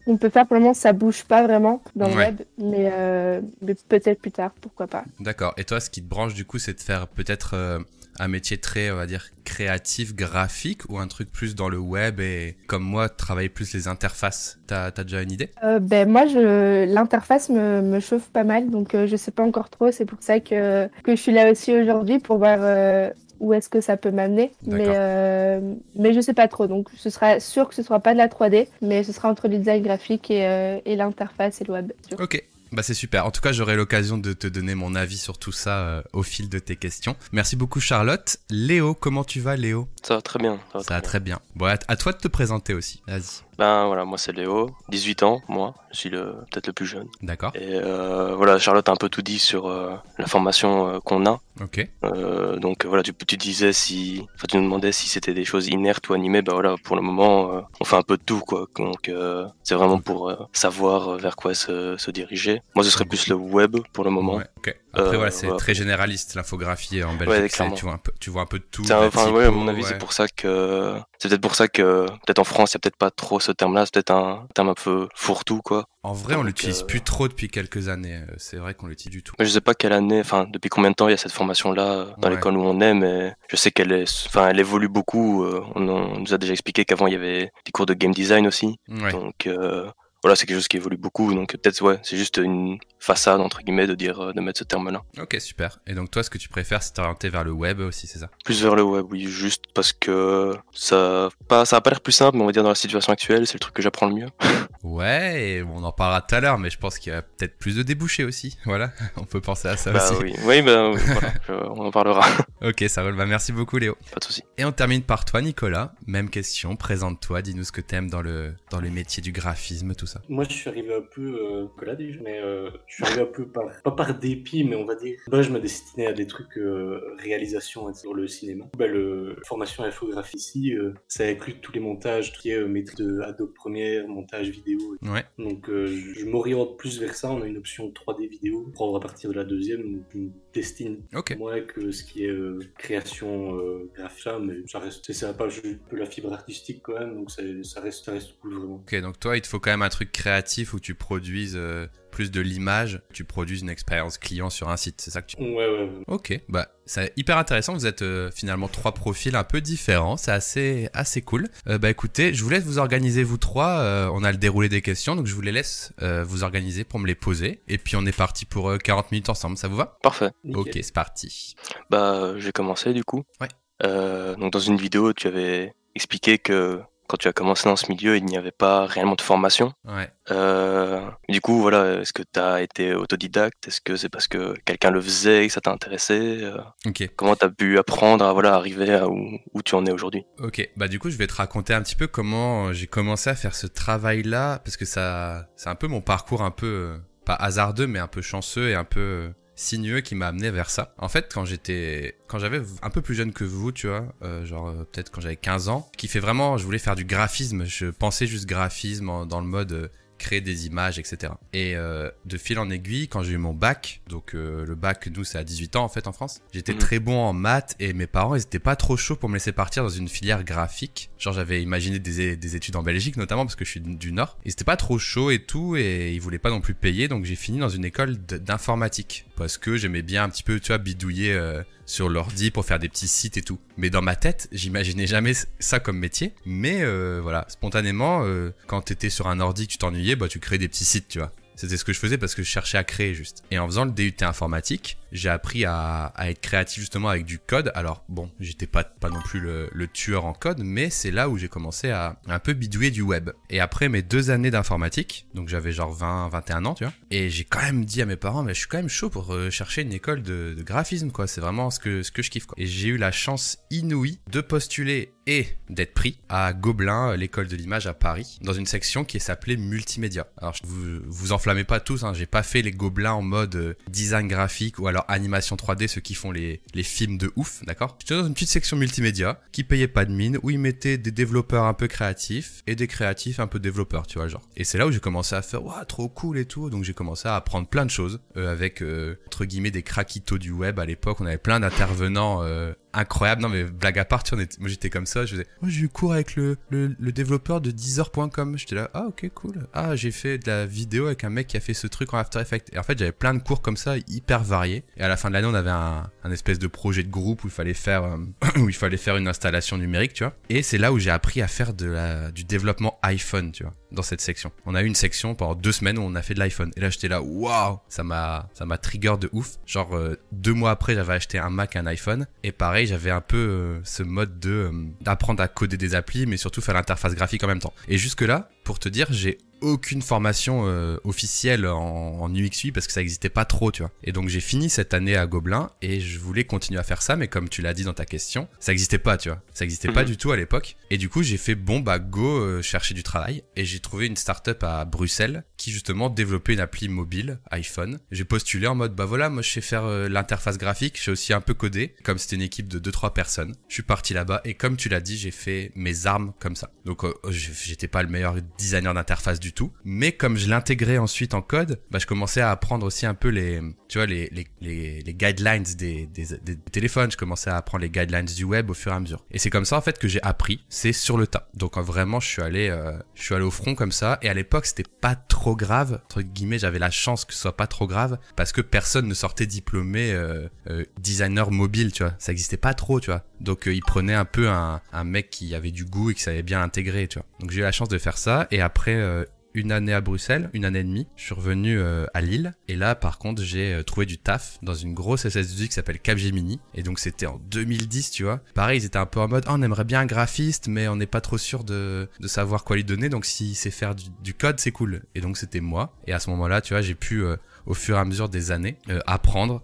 Qu'on 0.06 0.18
peut 0.18 0.28
faire 0.28 0.46
pour 0.46 0.54
le 0.54 0.60
moment, 0.60 0.74
ça 0.74 0.92
bouge 0.92 1.24
pas 1.24 1.42
vraiment 1.42 1.82
dans 1.96 2.06
le 2.08 2.14
web, 2.14 2.42
mais, 2.58 2.90
euh, 2.92 3.40
mais 3.60 3.74
peut-être 3.88 4.20
plus 4.20 4.30
tard, 4.30 4.52
pourquoi 4.60 4.86
pas. 4.86 5.02
D'accord. 5.18 5.52
Et 5.56 5.64
toi, 5.64 5.80
ce 5.80 5.90
qui 5.90 6.00
te 6.00 6.08
branche 6.08 6.32
du 6.34 6.44
coup, 6.44 6.58
c'est 6.60 6.74
de 6.74 6.80
faire 6.80 7.08
peut-être 7.08 7.54
euh, 7.54 7.80
un 8.18 8.28
métier 8.28 8.58
très, 8.58 8.90
on 8.90 8.96
va 8.96 9.06
dire, 9.06 9.26
créatif, 9.44 10.14
graphique 10.14 10.82
ou 10.88 10.98
un 10.98 11.06
truc 11.06 11.30
plus 11.30 11.54
dans 11.54 11.68
le 11.68 11.78
web 11.78 12.20
et 12.20 12.56
comme 12.66 12.82
moi, 12.82 13.08
travailler 13.08 13.48
plus 13.48 13.72
les 13.74 13.88
interfaces. 13.88 14.58
T'as 14.66 14.86
as 14.86 15.04
déjà 15.04 15.22
une 15.22 15.32
idée? 15.32 15.50
Euh, 15.62 15.78
ben 15.78 16.08
moi, 16.08 16.24
l'interface 16.24 17.48
me, 17.48 17.80
me 17.82 18.00
chauffe 18.00 18.28
pas 18.28 18.44
mal, 18.44 18.70
donc 18.70 18.94
euh, 18.94 19.06
je 19.06 19.16
sais 19.16 19.30
pas 19.30 19.42
encore 19.42 19.70
trop. 19.70 19.90
C'est 19.90 20.04
pour 20.04 20.18
ça 20.20 20.40
que 20.40 20.88
que 21.02 21.14
je 21.14 21.20
suis 21.20 21.32
là 21.32 21.50
aussi 21.50 21.72
aujourd'hui 21.72 22.18
pour 22.18 22.38
voir 22.38 22.58
euh, 22.60 23.10
où 23.40 23.52
est-ce 23.52 23.68
que 23.68 23.80
ça 23.80 23.96
peut 23.96 24.10
m'amener. 24.10 24.52
Mais 24.66 24.86
euh, 24.88 25.74
mais 25.94 26.12
je 26.12 26.20
sais 26.20 26.34
pas 26.34 26.48
trop. 26.48 26.66
Donc 26.66 26.88
ce 26.96 27.10
sera 27.10 27.40
sûr 27.40 27.68
que 27.68 27.74
ce 27.74 27.82
sera 27.82 28.00
pas 28.00 28.12
de 28.12 28.18
la 28.18 28.28
3D, 28.28 28.68
mais 28.82 29.04
ce 29.04 29.12
sera 29.12 29.30
entre 29.30 29.48
le 29.48 29.58
design 29.58 29.82
graphique 29.82 30.30
et, 30.30 30.80
et 30.84 30.96
l'interface 30.96 31.60
et 31.60 31.64
le 31.64 31.72
web. 31.74 31.92
sûr. 32.08 32.18
Ok. 32.20 32.42
Bah 32.72 32.82
c'est 32.82 32.94
super. 32.94 33.26
En 33.26 33.30
tout 33.30 33.40
cas, 33.40 33.52
j'aurai 33.52 33.76
l'occasion 33.76 34.18
de 34.18 34.32
te 34.32 34.46
donner 34.46 34.74
mon 34.74 34.94
avis 34.94 35.18
sur 35.18 35.38
tout 35.38 35.52
ça 35.52 35.78
euh, 35.78 36.02
au 36.12 36.22
fil 36.22 36.48
de 36.48 36.58
tes 36.58 36.76
questions. 36.76 37.16
Merci 37.32 37.56
beaucoup 37.56 37.80
Charlotte. 37.80 38.36
Léo, 38.50 38.94
comment 38.94 39.24
tu 39.24 39.40
vas 39.40 39.56
Léo? 39.56 39.88
Ça 40.02 40.16
va 40.16 40.22
très 40.22 40.38
bien. 40.38 40.58
Ça 40.72 40.78
va 40.78 40.84
Ça 40.84 40.94
va 40.94 41.00
très 41.00 41.10
très 41.10 41.20
bien. 41.20 41.40
Bon, 41.54 41.66
à, 41.66 41.78
à 41.88 41.96
toi 41.96 42.12
de 42.12 42.18
te 42.18 42.28
présenter 42.28 42.74
aussi. 42.74 43.02
Vas-y. 43.06 43.45
Ben 43.58 43.86
voilà, 43.86 44.04
moi 44.04 44.18
c'est 44.18 44.32
Léo, 44.32 44.70
18 44.90 45.22
ans, 45.22 45.40
moi, 45.48 45.74
je 45.92 45.98
suis 45.98 46.10
le 46.10 46.34
peut-être 46.50 46.66
le 46.66 46.72
plus 46.72 46.86
jeune. 46.86 47.08
D'accord. 47.22 47.52
Et 47.54 47.74
euh, 47.74 48.34
voilà, 48.36 48.58
Charlotte 48.58 48.88
a 48.88 48.92
un 48.92 48.96
peu 48.96 49.08
tout 49.08 49.22
dit 49.22 49.38
sur 49.38 49.66
euh, 49.66 49.94
la 50.18 50.26
formation 50.26 50.88
euh, 50.88 50.98
qu'on 51.00 51.24
a. 51.26 51.40
Ok. 51.62 51.88
Euh, 52.04 52.56
donc 52.56 52.84
voilà, 52.84 53.02
tu, 53.02 53.14
tu 53.14 53.36
disais 53.38 53.72
si, 53.72 54.26
enfin 54.34 54.46
tu 54.48 54.56
nous 54.58 54.64
demandais 54.64 54.92
si 54.92 55.08
c'était 55.08 55.32
des 55.32 55.44
choses 55.46 55.68
inertes 55.68 56.06
ou 56.08 56.12
animées. 56.14 56.42
Ben 56.42 56.52
voilà, 56.52 56.74
pour 56.84 56.96
le 56.96 57.02
moment, 57.02 57.52
euh, 57.54 57.60
on 57.80 57.84
fait 57.84 57.96
un 57.96 58.02
peu 58.02 58.18
de 58.18 58.22
tout 58.22 58.40
quoi. 58.40 58.66
Donc 58.76 59.08
euh, 59.08 59.46
c'est 59.62 59.74
vraiment 59.74 60.00
pour 60.00 60.28
euh, 60.28 60.36
savoir 60.52 61.16
vers 61.16 61.36
quoi 61.36 61.54
se, 61.54 61.96
se 61.96 62.10
diriger. 62.10 62.60
Moi, 62.74 62.84
ce 62.84 62.90
serait 62.90 63.06
plus 63.06 63.28
le 63.28 63.36
web 63.36 63.76
pour 63.94 64.04
le 64.04 64.10
moment. 64.10 64.34
Ouais, 64.36 64.44
ok. 64.66 64.76
Après, 64.92 65.08
Euh, 65.14 65.16
voilà, 65.16 65.30
c'est 65.30 65.46
voilà. 65.46 65.58
très 65.58 65.74
généraliste 65.74 66.34
l'infographie 66.34 67.02
en 67.04 67.14
Belgique. 67.14 67.58
Ouais, 67.60 67.72
tu, 67.74 67.82
vois 67.84 67.92
un 67.94 67.98
peu, 67.98 68.12
tu 68.20 68.30
vois 68.30 68.42
un 68.42 68.46
peu 68.46 68.58
de 68.58 68.64
tout. 68.70 68.82
Un- 68.90 69.06
Enfin, 69.06 69.24
typo, 69.26 69.36
ouais, 69.38 69.44
à 69.46 69.50
mon 69.50 69.68
avis, 69.68 69.82
c'est 69.84 69.98
pour 69.98 70.12
ça 70.12 70.26
que 70.28 70.96
c'est 71.18 71.28
peut-être 71.28 71.40
pour 71.40 71.54
ça 71.54 71.68
que 71.68 72.06
peut-être 72.26 72.38
en 72.38 72.44
France, 72.44 72.72
il 72.72 72.76
y 72.76 72.78
a 72.78 72.80
peut-être 72.80 72.96
pas 72.96 73.10
trop 73.10 73.40
ce 73.40 73.52
terme-là. 73.52 73.84
C'est 73.86 73.94
peut-être 73.94 74.10
un 74.12 74.46
terme 74.54 74.70
un 74.70 74.74
peu 74.74 75.08
fourre-tout, 75.14 75.60
quoi. 75.62 75.86
En 76.02 76.12
vrai, 76.12 76.34
on 76.34 76.38
Donc, 76.38 76.46
l'utilise 76.46 76.82
euh, 76.82 76.86
plus 76.86 77.00
trop 77.00 77.26
depuis 77.28 77.48
quelques 77.48 77.88
années. 77.88 78.14
Euh, 78.16 78.34
C'est 78.38 78.56
vrai 78.58 78.74
qu'on 78.74 78.86
l'utilise 78.86 79.10
du 79.16 79.22
tout. 79.22 79.34
Mais 79.38 79.44
je 79.44 79.50
sais 79.50 79.60
pas 79.60 79.74
quelle 79.74 79.92
année, 79.92 80.20
enfin 80.20 80.46
depuis 80.50 80.68
combien 80.68 80.90
de 80.90 80.94
temps 80.94 81.08
il 81.08 81.10
y 81.10 81.14
a 81.14 81.16
cette 81.16 81.32
formation-là 81.32 81.82
euh, 81.92 82.06
dans 82.18 82.28
l'école 82.28 82.56
où 82.56 82.62
on 82.62 82.80
est, 82.80 82.94
mais 82.94 83.34
je 83.48 83.56
sais 83.56 83.70
qu'elle 83.72 83.90
est, 83.92 84.04
enfin 84.26 84.48
elle 84.48 84.60
évolue 84.60 84.88
beaucoup. 84.88 85.44
euh, 85.44 85.62
On, 85.74 85.88
on 85.88 86.18
nous 86.20 86.32
a 86.32 86.38
déjà 86.38 86.52
expliqué 86.52 86.84
qu'avant 86.84 87.06
il 87.08 87.12
y 87.12 87.16
avait 87.16 87.50
des 87.64 87.72
cours 87.72 87.86
de 87.86 87.94
game 87.94 88.12
design 88.12 88.46
aussi, 88.46 88.78
donc 88.88 89.46
euh, 89.46 89.90
voilà, 90.26 90.34
c'est 90.34 90.44
quelque 90.46 90.56
chose 90.56 90.66
qui 90.68 90.76
évolue 90.76 90.96
beaucoup. 90.96 91.32
Donc 91.32 91.52
peut-être 91.56 91.80
ouais, 91.82 91.98
c'est 92.02 92.16
juste 92.16 92.38
une 92.38 92.78
façade 92.98 93.40
entre 93.40 93.60
guillemets 93.62 93.86
de 93.86 93.94
dire 93.94 94.18
euh, 94.20 94.32
de 94.32 94.40
mettre 94.40 94.58
ce 94.58 94.64
terme-là. 94.64 95.02
Ok, 95.20 95.36
super. 95.38 95.78
Et 95.86 95.94
donc 95.94 96.10
toi, 96.10 96.24
ce 96.24 96.30
que 96.30 96.38
tu 96.38 96.48
préfères, 96.48 96.82
c'est 96.82 96.94
t'orienter 96.94 97.28
vers 97.28 97.44
le 97.44 97.52
web 97.52 97.78
aussi, 97.80 98.08
c'est 98.08 98.18
ça? 98.18 98.28
Plus 98.44 98.60
vers 98.62 98.74
le 98.74 98.82
web, 98.82 99.06
oui, 99.10 99.26
juste 99.28 99.64
parce 99.72 99.92
que 99.92 100.56
ça, 100.72 101.28
pas, 101.46 101.64
ça 101.64 101.80
pas 101.80 101.90
l'air 101.90 102.00
plus 102.00 102.12
simple, 102.12 102.36
mais 102.36 102.42
on 102.42 102.46
va 102.46 102.52
dire 102.52 102.64
dans 102.64 102.70
la 102.70 102.74
situation 102.74 103.12
actuelle, 103.12 103.46
c'est 103.46 103.54
le 103.54 103.60
truc 103.60 103.74
que 103.74 103.82
j'apprends 103.82 104.06
le 104.08 104.14
mieux. 104.14 104.28
Ouais, 104.82 105.42
et 105.42 105.62
on 105.64 105.82
en 105.82 105.90
parlera 105.90 106.20
tout 106.20 106.34
à 106.36 106.40
l'heure, 106.40 106.58
mais 106.58 106.70
je 106.70 106.78
pense 106.78 107.00
qu'il 107.00 107.12
y 107.12 107.16
a 107.16 107.20
peut-être 107.22 107.58
plus 107.58 107.74
de 107.74 107.82
débouchés 107.82 108.24
aussi. 108.24 108.56
Voilà, 108.66 108.92
on 109.16 109.24
peut 109.24 109.40
penser 109.40 109.66
à 109.68 109.76
ça 109.76 109.90
Bah 109.90 110.10
aussi. 110.12 110.22
oui, 110.22 110.32
oui, 110.44 110.62
bah, 110.62 110.90
oui, 110.90 111.00
voilà, 111.06 111.32
je- 111.48 111.52
on 111.52 111.86
en 111.86 111.90
parlera, 111.90 112.24
Ok, 112.62 112.84
ça 112.88 113.02
roule. 113.02 113.16
Bah, 113.16 113.26
merci 113.26 113.50
beaucoup, 113.52 113.78
Léo. 113.78 113.96
pas 114.12 114.20
de 114.20 114.24
souci. 114.24 114.42
Et 114.58 114.64
on 114.64 114.70
termine 114.72 115.02
par 115.02 115.24
toi, 115.24 115.40
Nicolas. 115.42 115.92
Même 116.06 116.30
question. 116.30 116.76
Présente-toi. 116.76 117.42
Dis-nous 117.42 117.64
ce 117.64 117.72
que 117.72 117.80
t'aimes 117.80 118.08
dans 118.10 118.22
le, 118.22 118.54
dans 118.70 118.80
le 118.80 118.90
métier 118.90 119.22
du 119.22 119.32
graphisme, 119.32 119.94
tout 119.94 120.06
ça. 120.06 120.15
Moi, 120.28 120.44
je 120.44 120.54
suis 120.54 120.68
arrivé 120.68 120.94
un 120.94 121.02
peu, 121.02 121.22
euh, 121.22 121.66
que 121.76 121.84
là 121.84 121.94
déjà, 121.94 122.20
mais 122.22 122.40
euh, 122.40 122.70
je 122.86 122.94
suis 122.94 123.04
arrivé 123.04 123.22
un 123.22 123.26
peu 123.26 123.46
par, 123.46 123.64
pas 123.82 123.90
par 123.90 124.18
dépit, 124.18 124.64
mais 124.64 124.76
on 124.76 124.84
va 124.84 124.94
dire, 124.94 125.18
bah, 125.28 125.42
je 125.42 125.50
me 125.50 125.60
destinais 125.60 126.06
à 126.06 126.12
des 126.12 126.26
trucs 126.26 126.56
euh, 126.58 127.00
réalisation 127.18 127.88
hein, 127.88 127.94
sur 127.94 128.14
le 128.14 128.26
cinéma. 128.26 128.66
Bah, 128.76 128.86
le 128.86 129.36
formation 129.44 129.84
infographie 129.84 130.36
ici, 130.36 130.74
euh, 130.74 130.92
ça 131.08 131.24
inclut 131.24 131.60
tous 131.60 131.72
les 131.72 131.80
montages, 131.80 132.32
tout 132.32 132.36
ce 132.36 132.42
qui 132.42 132.50
est 132.50 132.56
euh, 132.56 132.66
maîtrise 132.66 132.96
de 132.96 133.20
Adobe 133.20 133.52
Premiere, 133.54 134.08
montage 134.08 134.50
vidéo. 134.50 134.78
Ouais. 135.02 135.24
Donc, 135.38 135.68
euh, 135.68 135.86
je, 135.86 136.20
je 136.20 136.26
m'oriente 136.26 136.76
plus 136.78 137.00
vers 137.00 137.14
ça. 137.14 137.30
On 137.30 137.42
a 137.42 137.46
une 137.46 137.58
option 137.58 137.88
3D 137.88 138.28
vidéo. 138.28 138.70
Pour 138.74 138.96
à 138.96 139.00
partir 139.00 139.30
de 139.30 139.34
la 139.34 139.44
deuxième, 139.44 139.92
donc 139.92 140.32
je 140.56 140.60
me 140.60 140.62
destine 140.62 140.98
Ok. 141.14 141.36
moins 141.36 141.60
que 141.60 141.90
ce 141.90 142.02
qui 142.04 142.24
est 142.24 142.30
euh, 142.30 142.58
création 142.78 143.56
euh, 143.58 143.90
graphique, 143.94 144.28
mais 144.42 144.54
ça 144.66 144.78
reste, 144.78 145.04
c'est 145.06 145.12
ça, 145.12 145.32
pas 145.34 145.46
un 145.46 145.74
peu 145.90 145.96
la 145.96 146.06
fibre 146.06 146.32
artistique 146.32 146.80
quand 146.82 146.98
même, 146.98 147.14
donc 147.14 147.30
c'est- 147.30 147.62
ça 147.64 147.80
reste, 147.80 148.04
ça 148.04 148.12
reste 148.12 148.38
cool 148.40 148.54
vraiment. 148.54 148.76
Ok, 148.76 148.94
donc 149.00 149.18
toi, 149.20 149.36
il 149.36 149.42
te 149.42 149.46
faut 149.48 149.60
quand 149.60 149.70
même 149.70 149.82
un 149.82 149.88
truc 149.88 150.12
créatif 150.12 150.72
où 150.74 150.80
tu 150.80 150.94
produises 150.94 151.56
euh, 151.56 151.86
plus 152.16 152.30
de 152.30 152.40
l'image, 152.40 153.02
tu 153.12 153.24
produises 153.24 153.60
une 153.60 153.68
expérience 153.68 154.16
client 154.16 154.48
sur 154.48 154.70
un 154.70 154.78
site. 154.78 155.02
C'est 155.02 155.10
ça 155.10 155.20
que 155.20 155.26
tu. 155.26 155.36
Ouais, 155.36 155.50
ouais, 155.50 155.68
ouais. 155.68 155.90
Ok, 156.06 156.40
bah 156.48 156.68
c'est 156.86 157.12
hyper 157.18 157.36
intéressant. 157.36 157.74
Vous 157.74 157.84
êtes 157.84 158.00
euh, 158.00 158.30
finalement 158.34 158.68
trois 158.68 158.92
profils 158.92 159.36
un 159.36 159.44
peu 159.44 159.60
différents. 159.60 160.16
C'est 160.16 160.30
assez 160.30 160.88
assez 160.94 161.20
cool. 161.20 161.48
Euh, 161.68 161.76
bah 161.76 161.90
écoutez, 161.90 162.32
je 162.32 162.42
vous 162.42 162.48
laisse 162.48 162.64
vous 162.64 162.78
organiser 162.78 163.22
vous 163.22 163.36
trois. 163.36 163.80
Euh, 163.80 164.08
on 164.14 164.24
a 164.24 164.32
le 164.32 164.38
déroulé 164.38 164.70
des 164.70 164.80
questions, 164.80 165.14
donc 165.14 165.26
je 165.26 165.34
vous 165.34 165.42
les 165.42 165.52
laisse 165.52 165.92
euh, 166.00 166.24
vous 166.24 166.42
organiser 166.42 166.84
pour 166.84 167.00
me 167.00 167.06
les 167.06 167.14
poser. 167.14 167.60
Et 167.68 167.76
puis 167.76 167.96
on 167.96 168.06
est 168.06 168.16
parti 168.16 168.46
pour 168.46 168.70
euh, 168.70 168.78
40 168.78 169.12
minutes 169.12 169.28
ensemble. 169.28 169.58
Ça 169.58 169.68
vous 169.68 169.76
va? 169.76 169.98
Parfait. 170.02 170.30
Nickel. 170.42 170.60
Ok, 170.60 170.70
c'est 170.72 170.94
parti. 170.94 171.54
Bah, 171.90 172.32
j'ai 172.38 172.52
commencé 172.52 172.94
du 172.94 173.04
coup. 173.04 173.24
Ouais. 173.42 173.48
Euh, 173.82 174.34
donc 174.36 174.54
dans 174.54 174.58
une 174.58 174.78
vidéo, 174.78 175.12
tu 175.12 175.26
avais 175.26 175.74
expliqué 175.94 176.38
que 176.38 176.80
quand 177.08 177.16
tu 177.16 177.28
as 177.28 177.32
commencé 177.32 177.68
dans 177.68 177.76
ce 177.76 177.90
milieu, 177.90 178.16
il 178.16 178.24
n'y 178.24 178.36
avait 178.36 178.50
pas 178.50 178.86
réellement 178.86 179.14
de 179.14 179.20
formation. 179.20 179.72
Ouais. 179.84 180.10
Euh, 180.30 181.00
du 181.28 181.40
coup, 181.40 181.60
voilà, 181.60 182.00
est-ce 182.00 182.12
que 182.12 182.22
tu 182.22 182.40
as 182.40 182.60
été 182.62 182.94
autodidacte? 182.94 183.68
Est-ce 183.68 183.80
que 183.80 183.96
c'est 183.96 184.08
parce 184.08 184.28
que 184.28 184.54
quelqu'un 184.64 184.90
le 184.90 185.00
faisait 185.00 185.44
et 185.44 185.46
que 185.46 185.52
ça 185.52 185.60
t'a 185.60 185.72
intéressé? 185.72 186.42
Euh, 186.42 186.58
Ok. 186.86 187.08
Comment 187.16 187.36
tu 187.36 187.44
as 187.44 187.50
pu 187.50 187.78
apprendre 187.78 188.24
à 188.24 188.32
voilà, 188.32 188.54
arriver 188.54 188.92
à 188.94 189.08
où, 189.08 189.38
où 189.54 189.62
tu 189.62 189.74
en 189.74 189.86
es 189.86 189.90
aujourd'hui? 189.92 190.24
Ok, 190.38 190.68
bah 190.76 190.88
du 190.88 190.98
coup 190.98 191.10
je 191.10 191.16
vais 191.16 191.26
te 191.26 191.34
raconter 191.34 191.74
un 191.74 191.82
petit 191.82 191.96
peu 191.96 192.06
comment 192.06 192.72
j'ai 192.72 192.86
commencé 192.86 193.30
à 193.30 193.34
faire 193.34 193.54
ce 193.54 193.66
travail-là, 193.66 194.60
parce 194.64 194.76
que 194.76 194.84
ça, 194.84 195.48
c'est 195.56 195.68
un 195.68 195.74
peu 195.74 195.86
mon 195.86 196.00
parcours 196.00 196.42
un 196.42 196.50
peu, 196.50 196.66
euh, 196.66 196.98
pas 197.24 197.34
hasardeux, 197.34 197.86
mais 197.86 197.98
un 197.98 198.06
peu 198.06 198.22
chanceux 198.22 198.68
et 198.68 198.74
un 198.74 198.84
peu 198.84 199.00
euh, 199.00 199.28
sinueux 199.56 200.02
qui 200.02 200.14
m'a 200.14 200.28
amené 200.28 200.50
vers 200.50 200.70
ça. 200.70 200.94
En 200.98 201.08
fait, 201.08 201.32
quand 201.32 201.44
j'étais, 201.44 202.16
quand 202.28 202.38
j'avais 202.38 202.60
un 202.82 202.90
peu 202.90 203.02
plus 203.02 203.14
jeune 203.14 203.32
que 203.32 203.42
vous, 203.42 203.72
tu 203.72 203.88
vois, 203.88 204.14
euh, 204.22 204.44
genre 204.44 204.68
euh, 204.68 204.84
peut-être 204.84 205.10
quand 205.10 205.20
j'avais 205.20 205.36
15 205.36 205.68
ans, 205.68 205.90
qui 205.96 206.06
fait 206.06 206.20
vraiment, 206.20 206.58
je 206.58 206.64
voulais 206.64 206.78
faire 206.78 206.94
du 206.94 207.04
graphisme, 207.04 207.64
je 207.64 207.86
pensais 207.86 208.26
juste 208.26 208.46
graphisme 208.46 209.26
dans 209.26 209.40
le 209.40 209.46
mode 209.46 209.72
euh, 209.72 209.88
créer 210.18 210.40
des 210.40 210.66
images, 210.66 210.98
etc. 210.98 211.32
Et 211.52 211.76
euh, 211.76 212.10
de 212.24 212.36
fil 212.36 212.58
en 212.58 212.70
aiguille, 212.70 213.08
quand 213.08 213.22
j'ai 213.22 213.32
eu 213.32 213.38
mon 213.38 213.54
bac, 213.54 214.00
donc 214.08 214.34
euh, 214.34 214.64
le 214.66 214.74
bac, 214.74 215.08
nous, 215.14 215.24
c'est 215.24 215.38
à 215.38 215.44
18 215.44 215.76
ans 215.76 215.84
en 215.84 215.88
fait 215.88 216.06
en 216.06 216.12
France, 216.12 216.40
j'étais 216.52 216.72
Mhm. 216.72 216.78
très 216.78 216.98
bon 216.98 217.18
en 217.18 217.32
maths 217.32 217.76
et 217.80 217.92
mes 217.92 218.06
parents, 218.06 218.34
ils 218.34 218.42
étaient 218.42 218.58
pas 218.58 218.76
trop 218.76 218.96
chauds 218.96 219.16
pour 219.16 219.28
me 219.28 219.34
laisser 219.34 219.52
partir 219.52 219.82
dans 219.82 219.88
une 219.88 220.08
filière 220.08 220.44
graphique. 220.44 221.10
Genre, 221.18 221.32
j'avais 221.34 221.62
imaginé 221.62 221.98
des, 221.98 222.36
des 222.36 222.56
études 222.56 222.76
en 222.76 222.82
Belgique 222.82 223.16
notamment 223.16 223.44
parce 223.44 223.56
que 223.56 223.64
je 223.64 223.70
suis 223.70 223.80
du 223.80 224.12
Nord. 224.12 224.38
Ils 224.44 224.52
étaient 224.52 224.64
pas 224.64 224.76
trop 224.76 224.98
chauds 224.98 225.30
et 225.30 225.38
tout 225.40 225.76
et 225.76 226.12
ils 226.12 226.20
voulaient 226.20 226.38
pas 226.38 226.50
non 226.50 226.60
plus 226.60 226.74
payer, 226.74 227.08
donc 227.08 227.24
j'ai 227.24 227.36
fini 227.36 227.58
dans 227.58 227.68
une 227.68 227.84
école 227.84 228.16
d'informatique 228.16 229.26
parce 229.36 229.58
que 229.58 229.76
j'aimais 229.76 230.02
bien 230.02 230.24
un 230.24 230.28
petit 230.28 230.42
peu, 230.42 230.58
tu 230.60 230.68
vois, 230.68 230.78
bidouiller. 230.78 231.32
euh, 231.34 231.62
sur 231.86 232.08
l'ordi 232.08 232.50
pour 232.50 232.64
faire 232.66 232.78
des 232.78 232.88
petits 232.88 233.08
sites 233.08 233.36
et 233.36 233.42
tout. 233.42 233.58
Mais 233.76 233.90
dans 233.90 234.02
ma 234.02 234.16
tête, 234.16 234.48
j'imaginais 234.52 235.06
jamais 235.06 235.32
ça 235.58 235.80
comme 235.80 235.98
métier. 235.98 236.34
Mais 236.44 236.82
euh, 236.82 237.20
voilà, 237.22 237.46
spontanément, 237.48 238.24
euh, 238.24 238.52
quand 238.66 238.82
t'étais 238.82 239.10
sur 239.10 239.28
un 239.28 239.40
ordi, 239.40 239.66
que 239.66 239.72
tu 239.72 239.78
t'ennuyais, 239.78 240.16
bah 240.16 240.28
tu 240.28 240.40
créais 240.40 240.58
des 240.58 240.68
petits 240.68 240.84
sites, 240.84 241.08
tu 241.08 241.18
vois. 241.18 241.32
C'était 241.56 241.76
ce 241.76 241.84
que 241.84 241.92
je 241.92 241.98
faisais 241.98 242.18
parce 242.18 242.34
que 242.34 242.42
je 242.42 242.48
cherchais 242.48 242.78
à 242.78 242.84
créer 242.84 243.14
juste. 243.14 243.42
Et 243.50 243.58
en 243.58 243.66
faisant 243.66 243.84
le 243.84 243.90
DUT 243.90 244.14
informatique, 244.20 244.98
j'ai 245.12 245.28
appris 245.28 245.64
à, 245.64 246.12
être 246.20 246.40
créatif 246.40 246.80
justement 246.80 247.08
avec 247.08 247.24
du 247.24 247.38
code. 247.38 247.72
Alors 247.74 248.04
bon, 248.08 248.30
j'étais 248.40 248.66
pas, 248.66 248.84
pas 248.84 249.08
non 249.08 249.20
plus 249.22 249.40
le, 249.40 249.70
le 249.72 249.88
tueur 249.88 250.26
en 250.26 250.32
code, 250.32 250.60
mais 250.62 250.90
c'est 250.90 251.10
là 251.10 251.28
où 251.28 251.38
j'ai 251.38 251.48
commencé 251.48 251.90
à 251.90 252.20
un 252.28 252.38
peu 252.38 252.52
bidouiller 252.52 252.90
du 252.90 253.02
web. 253.02 253.30
Et 253.50 253.60
après 253.60 253.88
mes 253.88 254.02
deux 254.02 254.30
années 254.30 254.50
d'informatique, 254.50 255.26
donc 255.34 255.48
j'avais 255.48 255.72
genre 255.72 255.92
20, 255.92 256.28
21 256.28 256.64
ans, 256.66 256.74
tu 256.74 256.84
vois, 256.84 256.92
et 257.10 257.30
j'ai 257.30 257.44
quand 257.44 257.62
même 257.62 257.84
dit 257.84 258.02
à 258.02 258.06
mes 258.06 258.16
parents, 258.16 258.42
mais 258.42 258.54
je 258.54 258.60
suis 258.60 258.68
quand 258.68 258.78
même 258.78 258.88
chaud 258.88 259.10
pour 259.10 259.32
euh, 259.32 259.50
chercher 259.50 259.82
une 259.82 259.92
école 259.92 260.22
de, 260.22 260.54
de 260.56 260.62
graphisme, 260.62 261.10
quoi. 261.10 261.26
C'est 261.26 261.40
vraiment 261.40 261.70
ce 261.70 261.80
que, 261.80 262.02
ce 262.02 262.10
que 262.10 262.22
je 262.22 262.30
kiffe, 262.30 262.46
quoi. 262.46 262.54
Et 262.58 262.66
j'ai 262.66 262.88
eu 262.88 262.96
la 262.96 263.12
chance 263.12 263.58
inouïe 263.70 264.20
de 264.30 264.40
postuler 264.40 265.12
et 265.26 265.48
d'être 265.68 265.94
pris 265.94 266.18
à 266.28 266.52
Gobelin, 266.52 267.10
euh, 267.10 267.16
l'école 267.16 267.48
de 267.48 267.56
l'image 267.56 267.86
à 267.86 267.94
Paris, 267.94 268.38
dans 268.42 268.52
une 268.52 268.66
section 268.66 269.04
qui 269.04 269.18
s'appelait 269.18 269.56
multimédia. 269.56 270.26
Alors 270.38 270.54
vous 270.64 271.00
vous 271.06 271.32
enflammez 271.32 271.64
pas 271.64 271.80
tous, 271.80 272.04
hein, 272.04 272.14
j'ai 272.14 272.26
pas 272.26 272.42
fait 272.42 272.62
les 272.62 272.70
Gobelins 272.70 273.14
en 273.14 273.22
mode 273.22 273.56
euh, 273.56 273.74
design 273.88 274.28
graphique 274.28 274.78
ou 274.78 274.86
alors 274.86 275.04
animation 275.08 275.56
3D, 275.56 275.88
ceux 275.88 276.00
qui 276.00 276.14
font 276.14 276.30
les, 276.30 276.60
les 276.74 276.82
films 276.82 277.18
de 277.18 277.32
ouf, 277.36 277.62
d'accord? 277.64 277.96
J'étais 278.00 278.16
dans 278.16 278.26
une 278.26 278.34
petite 278.34 278.48
section 278.48 278.76
multimédia 278.76 279.40
qui 279.52 279.64
payait 279.64 279.88
pas 279.88 280.04
de 280.04 280.12
mine, 280.12 280.38
où 280.42 280.50
ils 280.50 280.58
mettaient 280.58 280.98
des 280.98 281.10
développeurs 281.10 281.64
un 281.64 281.74
peu 281.74 281.88
créatifs 281.88 282.62
et 282.66 282.74
des 282.76 282.86
créatifs 282.86 283.40
un 283.40 283.46
peu 283.46 283.58
développeurs, 283.58 284.06
tu 284.06 284.18
vois, 284.18 284.28
genre. 284.28 284.42
Et 284.56 284.64
c'est 284.64 284.78
là 284.78 284.86
où 284.86 284.92
j'ai 284.92 285.00
commencé 285.00 285.34
à 285.34 285.42
faire, 285.42 285.64
waouh, 285.64 285.84
trop 285.84 286.08
cool 286.08 286.38
et 286.38 286.44
tout, 286.44 286.70
donc 286.70 286.84
j'ai 286.84 286.94
commencé 286.94 287.28
à 287.28 287.36
apprendre 287.36 287.68
plein 287.68 287.84
de 287.84 287.90
choses 287.90 288.20
euh, 288.36 288.52
avec, 288.52 288.82
euh, 288.82 289.18
entre 289.26 289.44
guillemets, 289.44 289.70
des 289.70 289.82
craquitos 289.82 290.38
du 290.38 290.52
web 290.52 290.78
à 290.78 290.86
l'époque, 290.86 291.20
on 291.20 291.26
avait 291.26 291.38
plein 291.38 291.60
d'intervenants 291.60 292.42
euh, 292.42 292.72
incroyables. 292.96 293.42
Non 293.42 293.48
mais 293.48 293.64
blague 293.64 293.98
à 293.98 294.04
part, 294.04 294.22
tu 294.22 294.34
moi 294.34 294.44
j'étais 294.68 294.90
comme 294.90 295.06
ça, 295.06 295.24
je 295.24 295.32
faisais, 295.32 295.46
oh, 295.62 295.66
j'ai 295.68 295.82
eu 295.82 295.88
cours 295.88 296.12
avec 296.12 296.36
le, 296.36 296.56
le, 296.70 297.12
développeur 297.12 297.60
de 297.60 297.70
Deezer.com, 297.70 298.58
j'étais 298.58 298.74
là, 298.74 298.90
ah 298.94 299.04
ok 299.08 299.30
cool, 299.34 299.66
ah 299.72 299.96
j'ai 299.96 300.10
fait 300.10 300.38
de 300.38 300.50
la 300.50 300.66
vidéo 300.66 301.06
avec 301.06 301.24
un 301.24 301.30
mec 301.30 301.46
qui 301.46 301.56
a 301.56 301.60
fait 301.60 301.74
ce 301.74 301.86
truc 301.86 302.12
en 302.14 302.18
After 302.18 302.40
Effects. 302.40 302.68
Et 302.72 302.78
en 302.78 302.82
fait 302.82 302.98
j'avais 302.98 303.12
plein 303.12 303.34
de 303.34 303.42
cours 303.42 303.62
comme 303.62 303.76
ça, 303.76 303.96
hyper 304.08 304.42
variés. 304.42 304.84
Et 304.96 305.02
à 305.02 305.08
la 305.08 305.16
fin 305.16 305.28
de 305.28 305.34
l'année 305.34 305.48
on 305.48 305.54
avait 305.54 305.70
un, 305.70 306.10
un 306.24 306.30
espèce 306.30 306.58
de 306.58 306.66
projet 306.66 307.02
de 307.02 307.10
groupe 307.10 307.44
où 307.44 307.48
il 307.48 307.52
fallait 307.52 307.74
faire, 307.74 308.04
euh, 308.04 308.16
où 308.58 308.68
il 308.68 308.74
fallait 308.74 308.96
faire 308.96 309.16
une 309.16 309.28
installation 309.28 309.78
numérique, 309.78 310.12
tu 310.12 310.24
vois. 310.24 310.34
Et 310.48 310.62
c'est 310.62 310.78
là 310.78 310.92
où 310.92 310.98
j'ai 310.98 311.10
appris 311.10 311.42
à 311.42 311.48
faire 311.48 311.72
de 311.72 311.86
la, 311.86 312.30
du 312.30 312.44
développement 312.44 312.98
iPhone, 313.02 313.52
tu 313.52 313.62
vois, 313.62 313.74
dans 313.92 314.02
cette 314.02 314.20
section. 314.20 314.52
On 314.64 314.74
a 314.74 314.82
eu 314.82 314.86
une 314.86 314.94
section 314.94 315.34
pendant 315.34 315.54
deux 315.54 315.72
semaines 315.72 315.98
où 315.98 316.02
on 316.02 316.14
a 316.14 316.22
fait 316.22 316.34
de 316.34 316.38
l'iPhone. 316.38 316.70
Et 316.76 316.80
là 316.80 316.90
j'étais 316.90 317.08
là, 317.08 317.22
waouh, 317.22 317.78
ça 317.88 318.04
m'a, 318.04 318.48
ça 318.54 318.66
m'a 318.66 318.78
trigger 318.78 319.14
de 319.20 319.28
ouf. 319.32 319.56
Genre 319.66 319.96
euh, 319.96 320.18
deux 320.32 320.52
mois 320.52 320.70
après 320.70 320.94
j'avais 320.94 321.14
acheté 321.14 321.38
un 321.38 321.50
Mac, 321.50 321.76
et 321.76 321.78
un 321.78 321.86
iPhone. 321.86 322.26
Et 322.42 322.52
pareil 322.52 322.86
j'avais 322.86 323.10
un 323.10 323.20
peu 323.20 323.36
euh, 323.36 323.80
ce 323.84 324.02
mode 324.02 324.38
de 324.38 324.50
euh, 324.50 324.72
d'apprendre 325.00 325.42
à 325.42 325.48
coder 325.48 325.76
des 325.76 325.94
applis, 325.94 326.26
mais 326.26 326.36
surtout 326.36 326.60
faire 326.60 326.74
l'interface 326.74 327.14
graphique 327.14 327.42
en 327.44 327.48
même 327.48 327.60
temps. 327.60 327.74
Et 327.88 327.98
jusque 327.98 328.22
là, 328.22 328.48
pour 328.66 328.78
te 328.78 328.88
dire, 328.90 329.06
j'ai 329.10 329.38
aucune 329.62 330.02
formation 330.02 330.64
euh, 330.66 330.98
officielle 331.04 331.66
en, 331.66 332.20
en 332.20 332.34
UX 332.34 332.64
UI 332.64 332.72
parce 332.72 332.86
que 332.86 332.92
ça 332.92 333.00
existait 333.00 333.30
pas 333.30 333.46
trop, 333.46 333.72
tu 333.72 333.80
vois. 333.80 333.90
Et 334.04 334.12
donc 334.12 334.28
j'ai 334.28 334.40
fini 334.40 334.68
cette 334.68 334.92
année 334.92 335.16
à 335.16 335.26
Gobelin 335.26 335.70
et 335.80 335.98
je 336.00 336.18
voulais 336.18 336.44
continuer 336.44 336.78
à 336.78 336.82
faire 336.82 337.00
ça, 337.00 337.16
mais 337.16 337.26
comme 337.28 337.48
tu 337.48 337.62
l'as 337.62 337.72
dit 337.72 337.84
dans 337.84 337.94
ta 337.94 338.04
question, 338.04 338.48
ça 338.60 338.72
existait 338.72 338.98
pas, 338.98 339.16
tu 339.16 339.30
vois. 339.30 339.40
Ça 339.54 339.64
existait 339.64 339.90
pas 339.90 340.02
Mhm. 340.02 340.08
du 340.08 340.16
tout 340.18 340.30
à 340.30 340.36
l'époque. 340.36 340.76
Et 340.90 340.98
du 340.98 341.08
coup 341.08 341.22
j'ai 341.22 341.38
fait 341.38 341.54
bon 341.54 341.80
bah 341.80 341.98
go 341.98 342.38
euh, 342.38 342.60
chercher 342.60 342.92
du 342.92 343.02
travail 343.02 343.44
et 343.56 343.64
j'ai 343.64 343.80
trouvé 343.80 344.06
une 344.06 344.16
startup 344.16 344.62
à 344.62 344.84
Bruxelles 344.84 345.42
justement 345.72 346.10
développait 346.10 346.52
une 346.54 346.60
appli 346.60 346.88
mobile 346.88 347.38
iPhone. 347.50 347.98
J'ai 348.10 348.24
postulé 348.24 348.66
en 348.66 348.74
mode 348.74 348.94
bah 348.94 349.04
voilà 349.04 349.28
moi 349.30 349.42
je 349.42 349.50
sais 349.50 349.60
faire 349.60 349.84
euh, 349.84 350.08
l'interface 350.08 350.58
graphique, 350.58 350.96
je 350.98 351.02
sais 351.04 351.10
aussi 351.10 351.32
un 351.32 351.40
peu 351.40 351.54
coder. 351.54 351.94
Comme 352.04 352.18
c'était 352.18 352.36
une 352.36 352.42
équipe 352.42 352.68
de 352.68 352.78
2-3 352.90 353.12
personnes, 353.12 353.54
je 353.68 353.74
suis 353.74 353.82
parti 353.82 354.14
là-bas 354.14 354.40
et 354.44 354.54
comme 354.54 354.76
tu 354.76 354.88
l'as 354.88 355.00
dit 355.00 355.16
j'ai 355.16 355.30
fait 355.30 355.72
mes 355.74 356.06
armes 356.06 356.32
comme 356.40 356.56
ça. 356.56 356.70
Donc 356.84 357.04
euh, 357.04 357.12
je- 357.28 357.50
j'étais 357.52 357.88
pas 357.88 358.02
le 358.02 358.08
meilleur 358.08 358.36
designer 358.58 358.94
d'interface 358.94 359.40
du 359.40 359.52
tout, 359.52 359.72
mais 359.84 360.12
comme 360.12 360.36
je 360.36 360.48
l'intégrais 360.48 360.98
ensuite 360.98 361.34
en 361.34 361.42
code, 361.42 361.80
bah 361.90 361.98
je 361.98 362.06
commençais 362.06 362.40
à 362.40 362.50
apprendre 362.50 362.86
aussi 362.86 363.06
un 363.06 363.14
peu 363.14 363.28
les, 363.28 363.60
tu 363.88 363.98
vois 363.98 364.06
les 364.06 364.28
les 364.30 364.46
les, 364.60 365.00
les 365.02 365.14
guidelines 365.14 365.64
des, 365.76 366.06
des 366.06 366.26
des 366.42 366.56
téléphones. 366.56 367.10
Je 367.10 367.16
commençais 367.16 367.50
à 367.50 367.56
apprendre 367.56 367.82
les 367.82 367.90
guidelines 367.90 368.26
du 368.26 368.44
web 368.44 368.70
au 368.70 368.74
fur 368.74 368.92
et 368.92 368.94
à 368.94 369.00
mesure. 369.00 369.24
Et 369.30 369.38
c'est 369.38 369.50
comme 369.50 369.64
ça 369.64 369.76
en 369.76 369.80
fait 369.80 369.98
que 369.98 370.08
j'ai 370.08 370.22
appris. 370.22 370.64
C'est 370.68 370.92
sur 370.92 371.16
le 371.18 371.26
tas. 371.26 371.48
Donc 371.54 371.76
vraiment 371.78 372.20
je 372.20 372.28
suis 372.28 372.42
allé 372.42 372.68
euh, 372.68 372.96
je 373.14 373.22
suis 373.22 373.34
allé 373.34 373.44
au 373.44 373.50
front 373.50 373.74
comme 373.74 373.92
ça. 373.92 374.18
Et 374.22 374.28
à 374.28 374.34
l'époque 374.34 374.66
c'était 374.66 374.84
pas 375.00 375.14
trop 375.16 375.55
grave 375.56 376.00
entre 376.04 376.22
guillemets. 376.22 376.58
J'avais 376.58 376.78
la 376.78 376.90
chance 376.90 377.24
que 377.24 377.32
ce 377.32 377.40
soit 377.40 377.56
pas 377.56 377.66
trop 377.66 377.86
grave 377.86 378.18
parce 378.36 378.52
que 378.52 378.60
personne 378.60 379.08
ne 379.08 379.14
sortait 379.14 379.46
diplômé 379.46 380.12
euh, 380.12 380.48
euh, 380.68 380.84
designer 381.00 381.50
mobile. 381.50 381.92
Tu 381.92 382.02
vois, 382.02 382.14
ça 382.18 382.32
existait 382.32 382.56
pas 382.56 382.74
trop. 382.74 383.00
Tu 383.00 383.10
vois. 383.10 383.24
Donc 383.40 383.66
euh, 383.66 383.74
il 383.74 383.82
prenait 383.82 384.14
un 384.14 384.24
peu 384.24 384.48
un, 384.48 384.80
un 384.92 385.04
mec 385.04 385.30
qui 385.30 385.54
avait 385.54 385.70
du 385.70 385.84
goût 385.84 386.10
et 386.10 386.14
qui 386.14 386.22
savait 386.22 386.42
bien 386.42 386.60
l'intégrer. 386.60 387.08
Tu 387.08 387.18
vois. 387.18 387.26
Donc 387.40 387.50
j'ai 387.50 387.60
eu 387.60 387.62
la 387.62 387.72
chance 387.72 387.88
de 387.88 387.98
faire 387.98 388.18
ça. 388.18 388.46
Et 388.50 388.60
après 388.60 388.94
euh, 388.94 389.24
une 389.56 389.72
année 389.72 389.94
à 389.94 390.02
Bruxelles, 390.02 390.50
une 390.52 390.64
année 390.64 390.80
et 390.80 390.84
demie. 390.84 391.08
Je 391.16 391.24
suis 391.24 391.34
revenu 391.34 391.78
euh, 391.78 392.06
à 392.12 392.20
Lille. 392.20 392.54
Et 392.68 392.76
là, 392.76 392.94
par 392.94 393.18
contre, 393.18 393.42
j'ai 393.42 393.72
euh, 393.72 393.82
trouvé 393.82 394.04
du 394.04 394.18
taf 394.18 394.58
dans 394.62 394.74
une 394.74 394.92
grosse 394.92 395.24
SS2I 395.24 395.68
qui 395.68 395.72
s'appelle 395.72 395.98
Capgemini. 395.98 396.60
Et 396.74 396.82
donc, 396.82 396.98
c'était 396.98 397.26
en 397.26 397.40
2010, 397.50 398.10
tu 398.10 398.24
vois. 398.24 398.42
Pareil, 398.54 398.80
ils 398.80 398.84
étaient 398.84 398.98
un 398.98 399.06
peu 399.06 399.18
en 399.18 399.28
mode, 399.28 399.44
Ah, 399.46 399.54
on 399.54 399.62
aimerait 399.62 399.84
bien 399.84 400.00
un 400.00 400.06
graphiste, 400.06 400.68
mais 400.68 400.88
on 400.88 400.96
n'est 400.96 401.06
pas 401.06 401.22
trop 401.22 401.38
sûr 401.38 401.64
de, 401.64 402.08
de 402.20 402.28
savoir 402.28 402.64
quoi 402.64 402.76
lui 402.76 402.84
donner. 402.84 403.08
Donc, 403.08 403.24
s'il 403.24 403.56
sait 403.56 403.70
faire 403.70 403.94
du, 403.94 404.34
code, 404.34 404.60
c'est 404.60 404.72
cool. 404.72 405.02
Et 405.14 405.22
donc, 405.22 405.38
c'était 405.38 405.60
moi. 405.60 405.96
Et 406.06 406.12
à 406.12 406.20
ce 406.20 406.28
moment-là, 406.30 406.60
tu 406.60 406.74
vois, 406.74 406.82
j'ai 406.82 406.94
pu, 406.94 407.22
euh, 407.24 407.36
au 407.64 407.72
fur 407.72 407.96
et 407.96 408.00
à 408.00 408.04
mesure 408.04 408.28
des 408.28 408.50
années, 408.52 408.78
apprendre 409.06 409.62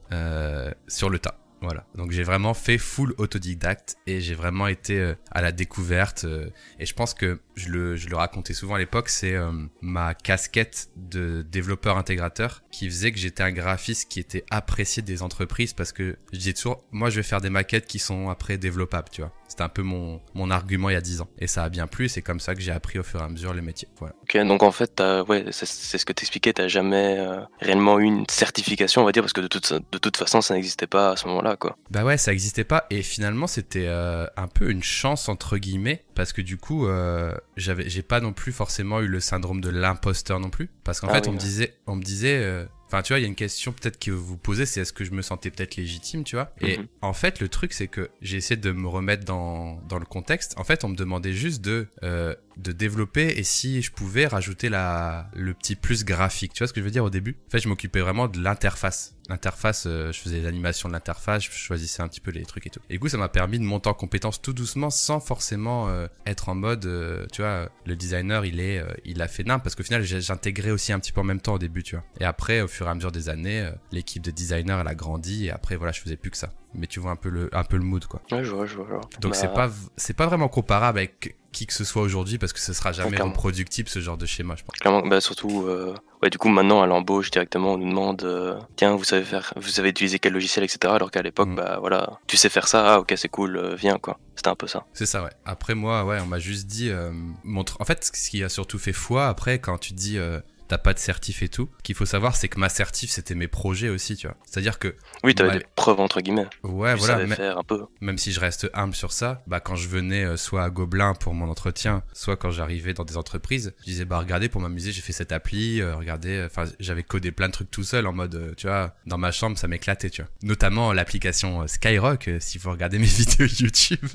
sur 0.88 1.10
le 1.10 1.18
tas. 1.18 1.41
Voilà, 1.62 1.86
donc 1.94 2.10
j'ai 2.10 2.24
vraiment 2.24 2.54
fait 2.54 2.76
full 2.76 3.14
autodidacte 3.18 3.96
et 4.08 4.20
j'ai 4.20 4.34
vraiment 4.34 4.66
été 4.66 4.98
euh, 4.98 5.14
à 5.30 5.40
la 5.42 5.52
découverte. 5.52 6.24
euh, 6.24 6.50
et 6.80 6.86
je 6.86 6.92
pense 6.92 7.14
que 7.14 7.38
je 7.54 7.68
le, 7.68 7.94
je 7.94 8.08
le 8.08 8.16
racontais 8.16 8.52
souvent 8.52 8.74
à 8.74 8.78
l'époque, 8.78 9.08
c'est 9.08 9.34
euh, 9.34 9.52
ma 9.80 10.14
casquette 10.14 10.88
de 10.96 11.42
développeur 11.42 11.98
intégrateur 11.98 12.64
qui 12.72 12.90
faisait 12.90 13.12
que 13.12 13.18
j'étais 13.18 13.44
un 13.44 13.52
graphiste 13.52 14.10
qui 14.10 14.18
était 14.18 14.44
apprécié 14.50 15.04
des 15.04 15.22
entreprises 15.22 15.72
parce 15.72 15.92
que 15.92 16.16
je 16.32 16.38
disais 16.38 16.52
toujours, 16.52 16.84
moi 16.90 17.10
je 17.10 17.16
vais 17.16 17.22
faire 17.22 17.40
des 17.40 17.50
maquettes 17.50 17.86
qui 17.86 18.00
sont 18.00 18.28
après 18.28 18.58
développables, 18.58 19.08
tu 19.10 19.20
vois. 19.20 19.32
C'était 19.52 19.64
un 19.64 19.68
peu 19.68 19.82
mon, 19.82 20.18
mon 20.32 20.50
argument 20.50 20.88
il 20.88 20.94
y 20.94 20.96
a 20.96 21.02
10 21.02 21.20
ans. 21.20 21.28
Et 21.38 21.46
ça 21.46 21.62
a 21.62 21.68
bien 21.68 21.86
plu, 21.86 22.08
c'est 22.08 22.22
comme 22.22 22.40
ça 22.40 22.54
que 22.54 22.62
j'ai 22.62 22.72
appris 22.72 22.98
au 22.98 23.02
fur 23.02 23.20
et 23.20 23.24
à 23.24 23.28
mesure 23.28 23.52
les 23.52 23.60
métiers. 23.60 23.86
Voilà. 23.98 24.14
Ok, 24.22 24.36
donc 24.46 24.62
en 24.62 24.72
fait, 24.72 25.02
ouais, 25.28 25.44
c'est 25.50 25.66
ce 25.98 26.04
que 26.06 26.14
t'expliquais, 26.14 26.54
t'as 26.54 26.68
jamais 26.68 27.18
euh, 27.18 27.40
réellement 27.60 27.98
eu 27.98 28.04
une 28.04 28.24
certification, 28.30 29.02
on 29.02 29.04
va 29.04 29.12
dire, 29.12 29.22
parce 29.22 29.34
que 29.34 29.42
de 29.42 29.48
toute, 29.48 29.74
de 29.74 29.98
toute 29.98 30.16
façon, 30.16 30.40
ça 30.40 30.54
n'existait 30.54 30.86
pas 30.86 31.10
à 31.10 31.16
ce 31.16 31.28
moment-là, 31.28 31.56
quoi. 31.56 31.76
Bah 31.90 32.02
ouais, 32.02 32.16
ça 32.16 32.32
existait 32.32 32.64
pas 32.64 32.86
et 32.88 33.02
finalement 33.02 33.46
c'était 33.46 33.86
euh, 33.86 34.26
un 34.36 34.48
peu 34.48 34.70
une 34.70 34.82
chance 34.82 35.28
entre 35.28 35.58
guillemets 35.58 36.04
parce 36.14 36.32
que 36.32 36.40
du 36.40 36.56
coup 36.56 36.86
euh, 36.86 37.34
j'avais 37.56 37.88
j'ai 37.88 38.02
pas 38.02 38.20
non 38.20 38.32
plus 38.32 38.52
forcément 38.52 39.00
eu 39.00 39.06
le 39.08 39.20
syndrome 39.20 39.60
de 39.60 39.68
l'imposteur 39.68 40.40
non 40.40 40.48
plus 40.50 40.70
parce 40.84 41.00
qu'en 41.00 41.08
Ah 41.08 41.14
fait 41.14 41.26
oui, 41.26 41.30
on 41.30 41.32
me 41.32 41.38
disait 41.38 41.74
on 41.86 41.96
me 41.96 42.02
disait 42.02 42.66
Enfin, 42.92 43.00
tu 43.02 43.14
vois, 43.14 43.20
il 43.20 43.22
y 43.22 43.24
a 43.24 43.28
une 43.28 43.34
question 43.34 43.72
peut-être 43.72 43.98
que 43.98 44.10
vous 44.10 44.36
posez, 44.36 44.66
c'est 44.66 44.82
est-ce 44.82 44.92
que 44.92 45.02
je 45.02 45.12
me 45.12 45.22
sentais 45.22 45.50
peut-être 45.50 45.76
légitime, 45.76 46.24
tu 46.24 46.36
vois? 46.36 46.52
Et 46.60 46.76
Mhm. 46.76 46.86
en 47.00 47.14
fait, 47.14 47.40
le 47.40 47.48
truc, 47.48 47.72
c'est 47.72 47.88
que 47.88 48.10
j'ai 48.20 48.36
essayé 48.36 48.60
de 48.60 48.70
me 48.70 48.86
remettre 48.86 49.24
dans, 49.24 49.76
dans 49.88 49.98
le 49.98 50.04
contexte. 50.04 50.52
En 50.58 50.64
fait, 50.64 50.84
on 50.84 50.88
me 50.88 50.94
demandait 50.96 51.32
juste 51.32 51.62
de 51.62 51.88
euh, 52.02 52.34
de 52.58 52.70
développer 52.72 53.28
et 53.38 53.44
si 53.44 53.80
je 53.80 53.90
pouvais 53.90 54.26
rajouter 54.26 54.68
la, 54.68 55.30
le 55.34 55.54
petit 55.54 55.74
plus 55.74 56.04
graphique. 56.04 56.52
Tu 56.52 56.58
vois 56.58 56.66
ce 56.68 56.74
que 56.74 56.80
je 56.80 56.84
veux 56.84 56.90
dire 56.90 57.04
au 57.04 57.08
début? 57.08 57.38
En 57.48 57.50
fait, 57.50 57.60
je 57.60 57.68
m'occupais 57.68 58.00
vraiment 58.00 58.28
de 58.28 58.38
l'interface. 58.42 59.14
L'interface, 59.32 59.84
euh, 59.86 60.12
je 60.12 60.20
faisais 60.20 60.42
l'animation 60.42 60.90
de 60.90 60.92
l'interface, 60.92 61.44
je 61.44 61.50
choisissais 61.50 62.02
un 62.02 62.08
petit 62.08 62.20
peu 62.20 62.30
les 62.30 62.44
trucs 62.44 62.66
et 62.66 62.70
tout. 62.70 62.80
Et 62.90 62.94
du 62.94 63.00
coup, 63.00 63.08
ça 63.08 63.16
m'a 63.16 63.30
permis 63.30 63.58
de 63.58 63.64
monter 63.64 63.88
en 63.88 63.94
compétence 63.94 64.42
tout 64.42 64.52
doucement 64.52 64.90
sans 64.90 65.20
forcément 65.20 65.88
euh, 65.88 66.06
être 66.26 66.50
en 66.50 66.54
mode, 66.54 66.84
euh, 66.84 67.24
tu 67.32 67.40
vois, 67.40 67.70
le 67.86 67.96
designer, 67.96 68.44
il 68.44 68.60
est, 68.60 68.84
il 69.06 69.22
a 69.22 69.28
fait 69.28 69.42
nimp 69.42 69.62
parce 69.62 69.74
qu'au 69.74 69.84
final, 69.84 70.02
j'intégrais 70.02 70.70
aussi 70.70 70.92
un 70.92 70.98
petit 70.98 71.12
peu 71.12 71.22
en 71.22 71.24
même 71.24 71.40
temps 71.40 71.54
au 71.54 71.58
début, 71.58 71.82
tu 71.82 71.96
vois. 71.96 72.04
Et 72.20 72.26
après, 72.26 72.60
au 72.60 72.68
fur 72.68 72.86
et 72.86 72.90
à 72.90 72.94
mesure 72.94 73.10
des 73.10 73.30
années, 73.30 73.70
l'équipe 73.90 74.22
de 74.22 74.30
designers, 74.30 74.76
elle 74.82 74.88
a 74.88 74.94
grandi 74.94 75.46
et 75.46 75.50
après, 75.50 75.76
voilà, 75.76 75.92
je 75.92 76.02
faisais 76.02 76.18
plus 76.18 76.30
que 76.30 76.36
ça 76.36 76.52
mais 76.74 76.86
tu 76.86 77.00
vois 77.00 77.10
un 77.12 77.16
peu 77.16 77.28
le, 77.28 77.50
un 77.52 77.64
peu 77.64 77.76
le 77.76 77.84
mood, 77.84 78.04
quoi. 78.06 78.20
Ouais, 78.30 78.44
je 78.44 78.50
vois, 78.50 78.66
je 78.66 78.76
vois. 78.76 78.86
Je 78.88 78.92
vois. 78.94 79.00
Donc 79.20 79.34
c'est 79.34 79.46
Bah, 79.48 79.68
pas, 79.68 79.70
c'est 79.96 80.16
pas 80.16 80.26
vraiment 80.26 80.48
comparable 80.48 80.98
avec 80.98 81.36
qui 81.52 81.66
que 81.66 81.74
ce 81.74 81.84
soit 81.84 82.00
aujourd'hui 82.02 82.38
parce 82.38 82.54
que 82.54 82.60
ce 82.60 82.72
sera 82.72 82.92
jamais 82.92 83.10
Clairement. 83.10 83.32
reproductible 83.32 83.88
ce 83.88 84.00
genre 84.00 84.16
de 84.16 84.24
schéma, 84.24 84.54
je 84.56 84.62
pense. 84.64 84.74
Clairement, 84.80 85.06
bah 85.06 85.20
surtout, 85.20 85.66
euh, 85.66 85.94
ouais, 86.22 86.30
du 86.30 86.38
coup, 86.38 86.48
maintenant, 86.48 86.80
à 86.80 86.86
l'embauche, 86.86 87.30
directement, 87.30 87.74
on 87.74 87.78
nous 87.78 87.88
demande, 87.90 88.22
euh, 88.24 88.58
tiens, 88.76 88.96
vous 88.96 89.04
savez 89.04 89.22
faire, 89.24 89.52
vous 89.56 89.68
savez 89.68 89.90
utiliser 89.90 90.18
quel 90.18 90.32
logiciel, 90.32 90.64
etc. 90.64 90.78
Alors 90.94 91.10
qu'à 91.10 91.20
l'époque, 91.20 91.48
Mm. 91.50 91.56
bah 91.56 91.76
voilà, 91.78 92.18
tu 92.26 92.38
sais 92.38 92.48
faire 92.48 92.68
ça, 92.68 92.94
ah 92.94 93.00
ok, 93.00 93.12
c'est 93.16 93.28
cool, 93.28 93.56
euh, 93.58 93.74
viens, 93.74 93.98
quoi. 93.98 94.18
C'était 94.34 94.48
un 94.48 94.54
peu 94.54 94.66
ça. 94.66 94.86
C'est 94.94 95.04
ça, 95.04 95.22
ouais. 95.22 95.30
Après 95.44 95.74
moi, 95.74 96.06
ouais, 96.06 96.18
on 96.22 96.26
m'a 96.26 96.38
juste 96.38 96.66
dit, 96.68 96.88
euh, 96.88 97.12
montre. 97.44 97.76
En 97.80 97.84
fait, 97.84 98.02
ce 98.14 98.30
qui 98.30 98.42
a 98.42 98.48
surtout 98.48 98.78
fait 98.78 98.94
foi 98.94 99.26
après, 99.28 99.58
quand 99.58 99.76
tu 99.76 99.92
dis 99.92 100.16
euh, 100.16 100.40
t'as 100.72 100.78
pas 100.78 100.94
de 100.94 100.98
certif 100.98 101.42
et 101.42 101.50
tout, 101.50 101.68
ce 101.76 101.82
qu'il 101.82 101.94
faut 101.94 102.06
savoir, 102.06 102.34
c'est 102.34 102.48
que 102.48 102.58
ma 102.58 102.70
certif, 102.70 103.10
c'était 103.10 103.34
mes 103.34 103.46
projets 103.46 103.90
aussi, 103.90 104.16
tu 104.16 104.26
vois. 104.26 104.36
C'est-à-dire 104.46 104.78
que, 104.78 104.96
Oui, 105.22 105.34
t'avais 105.34 105.58
des 105.58 105.66
preuves, 105.76 106.00
entre 106.00 106.22
guillemets. 106.22 106.46
ouais, 106.62 106.94
tu 106.94 106.98
voilà, 107.00 107.14
savais 107.14 107.26
mais- 107.26 107.36
faire 107.36 107.58
un 107.58 107.62
peu. 107.62 107.82
même 108.00 108.16
si 108.16 108.32
je 108.32 108.40
reste 108.40 108.70
humble 108.72 108.94
sur 108.94 109.12
ça, 109.12 109.42
bah 109.46 109.60
quand 109.60 109.76
je 109.76 109.86
venais 109.86 110.24
euh, 110.24 110.38
soit 110.38 110.64
à 110.64 110.70
Gobelin 110.70 111.12
pour 111.12 111.34
mon 111.34 111.50
entretien, 111.50 112.02
soit 112.14 112.38
quand 112.38 112.50
j'arrivais 112.50 112.94
dans 112.94 113.04
des 113.04 113.18
entreprises, 113.18 113.74
je 113.80 113.84
disais 113.84 114.06
bah 114.06 114.18
regardez 114.18 114.48
pour 114.48 114.62
m'amuser 114.62 114.92
j'ai 114.92 115.02
fait 115.02 115.12
cette 115.12 115.30
appli, 115.32 115.82
euh, 115.82 115.94
regardez, 115.94 116.38
euh, 116.38 116.46
enfin 116.46 116.64
j'avais 116.80 117.02
codé 117.02 117.32
plein 117.32 117.48
de 117.48 117.52
trucs 117.52 117.70
tout 117.70 117.84
seul 117.84 118.06
en 118.06 118.14
mode 118.14 118.34
euh, 118.34 118.54
tu 118.56 118.66
vois 118.66 118.94
dans 119.04 119.18
ma 119.18 119.30
chambre 119.30 119.58
ça 119.58 119.68
m'éclatait 119.68 120.08
tu 120.08 120.22
vois. 120.22 120.30
Notamment 120.42 120.94
l'application 120.94 121.66
Skyrock 121.68 122.30
si 122.40 122.56
vous 122.56 122.70
regardez 122.70 122.98
mes 122.98 123.04
vidéos 123.20 123.46
YouTube, 123.46 124.06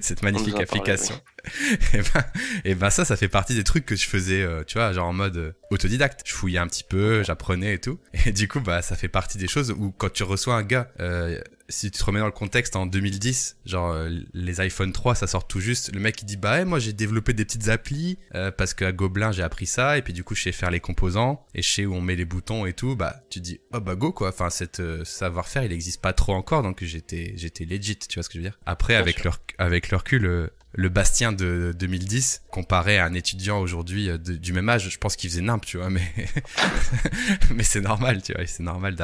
cette 0.00 0.22
magnifique 0.22 0.60
application. 0.60 1.20
et 1.92 1.98
ben 1.98 2.24
et 2.64 2.74
ben 2.74 2.90
ça 2.90 3.04
ça 3.04 3.16
fait 3.16 3.28
partie 3.28 3.54
des 3.54 3.64
trucs 3.64 3.84
que 3.86 3.96
je 3.96 4.06
faisais 4.08 4.42
euh, 4.42 4.64
tu 4.64 4.78
vois 4.78 4.92
genre 4.92 5.08
en 5.08 5.12
mode 5.12 5.36
euh, 5.36 5.52
autodidacte. 5.70 6.22
Je 6.24 6.32
fouillais 6.32 6.58
un 6.58 6.66
petit 6.66 6.84
peu, 6.84 7.22
j'apprenais 7.22 7.74
et 7.74 7.78
tout. 7.78 7.98
Et 8.26 8.32
du 8.32 8.48
coup 8.48 8.60
bah 8.60 8.82
ça 8.82 8.96
fait 8.96 9.08
partie 9.08 9.38
des 9.38 9.48
choses 9.48 9.70
où 9.72 9.90
quand 9.92 10.12
tu 10.12 10.22
reçois 10.22 10.54
un 10.56 10.62
gars 10.62 10.90
euh, 11.00 11.40
si 11.70 11.90
tu 11.90 11.98
te 11.98 12.04
remets 12.04 12.20
dans 12.20 12.26
le 12.26 12.32
contexte 12.32 12.76
en 12.76 12.84
2010, 12.84 13.56
genre 13.64 13.90
euh, 13.92 14.10
les 14.34 14.60
iPhone 14.60 14.92
3 14.92 15.14
ça 15.14 15.26
sort 15.26 15.46
tout 15.46 15.60
juste, 15.60 15.94
le 15.94 16.00
mec 16.00 16.20
il 16.20 16.26
dit 16.26 16.36
bah 16.36 16.62
moi 16.66 16.78
j'ai 16.78 16.92
développé 16.92 17.32
des 17.32 17.44
petites 17.46 17.68
applis 17.68 18.18
euh, 18.34 18.50
parce 18.50 18.74
qu'à 18.74 18.92
Gobelin 18.92 19.32
j'ai 19.32 19.42
appris 19.42 19.66
ça 19.66 19.96
et 19.96 20.02
puis 20.02 20.12
du 20.12 20.24
coup 20.24 20.34
je 20.34 20.42
sais 20.42 20.52
faire 20.52 20.70
les 20.70 20.80
composants 20.80 21.46
et 21.54 21.62
je 21.62 21.70
sais 21.72 21.86
où 21.86 21.94
on 21.94 22.02
met 22.02 22.16
les 22.16 22.26
boutons 22.26 22.66
et 22.66 22.74
tout, 22.74 22.96
bah 22.96 23.16
tu 23.30 23.38
te 23.40 23.44
dis 23.44 23.60
oh 23.72 23.80
bah 23.80 23.94
go 23.96 24.12
quoi, 24.12 24.28
enfin 24.28 24.50
cette 24.50 24.80
euh, 24.80 25.04
savoir-faire 25.04 25.62
il 25.64 25.72
existe 25.72 26.02
pas 26.02 26.12
trop 26.12 26.34
encore 26.34 26.62
donc 26.62 26.84
j'étais 26.84 27.32
j'étais 27.36 27.64
legit, 27.64 27.96
tu 27.96 28.14
vois 28.14 28.22
ce 28.22 28.28
que 28.28 28.34
je 28.34 28.38
veux 28.40 28.44
dire. 28.50 28.58
Après 28.66 28.92
Bien 28.94 29.00
avec 29.00 29.16
sûr. 29.16 29.24
le, 29.24 29.30
rec- 29.30 29.54
avec 29.58 29.90
le 29.90 29.96
recul 29.96 30.26
euh, 30.26 30.48
le 30.76 30.88
Bastien 30.88 31.32
de 31.32 31.72
2010 31.78 32.42
comparé 32.50 32.98
à 32.98 33.06
un 33.06 33.14
étudiant 33.14 33.60
aujourd'hui 33.60 34.10
euh, 34.10 34.18
du 34.18 34.52
même 34.52 34.68
âge, 34.68 34.88
je 34.90 34.98
pense 34.98 35.16
qu'il 35.16 35.30
faisait 35.30 35.40
nimp, 35.42 35.64
tu 35.64 35.78
vois, 35.78 35.88
mais 35.90 36.02
mais 37.54 37.62
c'est 37.62 37.80
normal, 37.80 38.22
tu 38.22 38.32
vois, 38.32 38.46
c'est 38.46 38.62
normal 38.62 38.96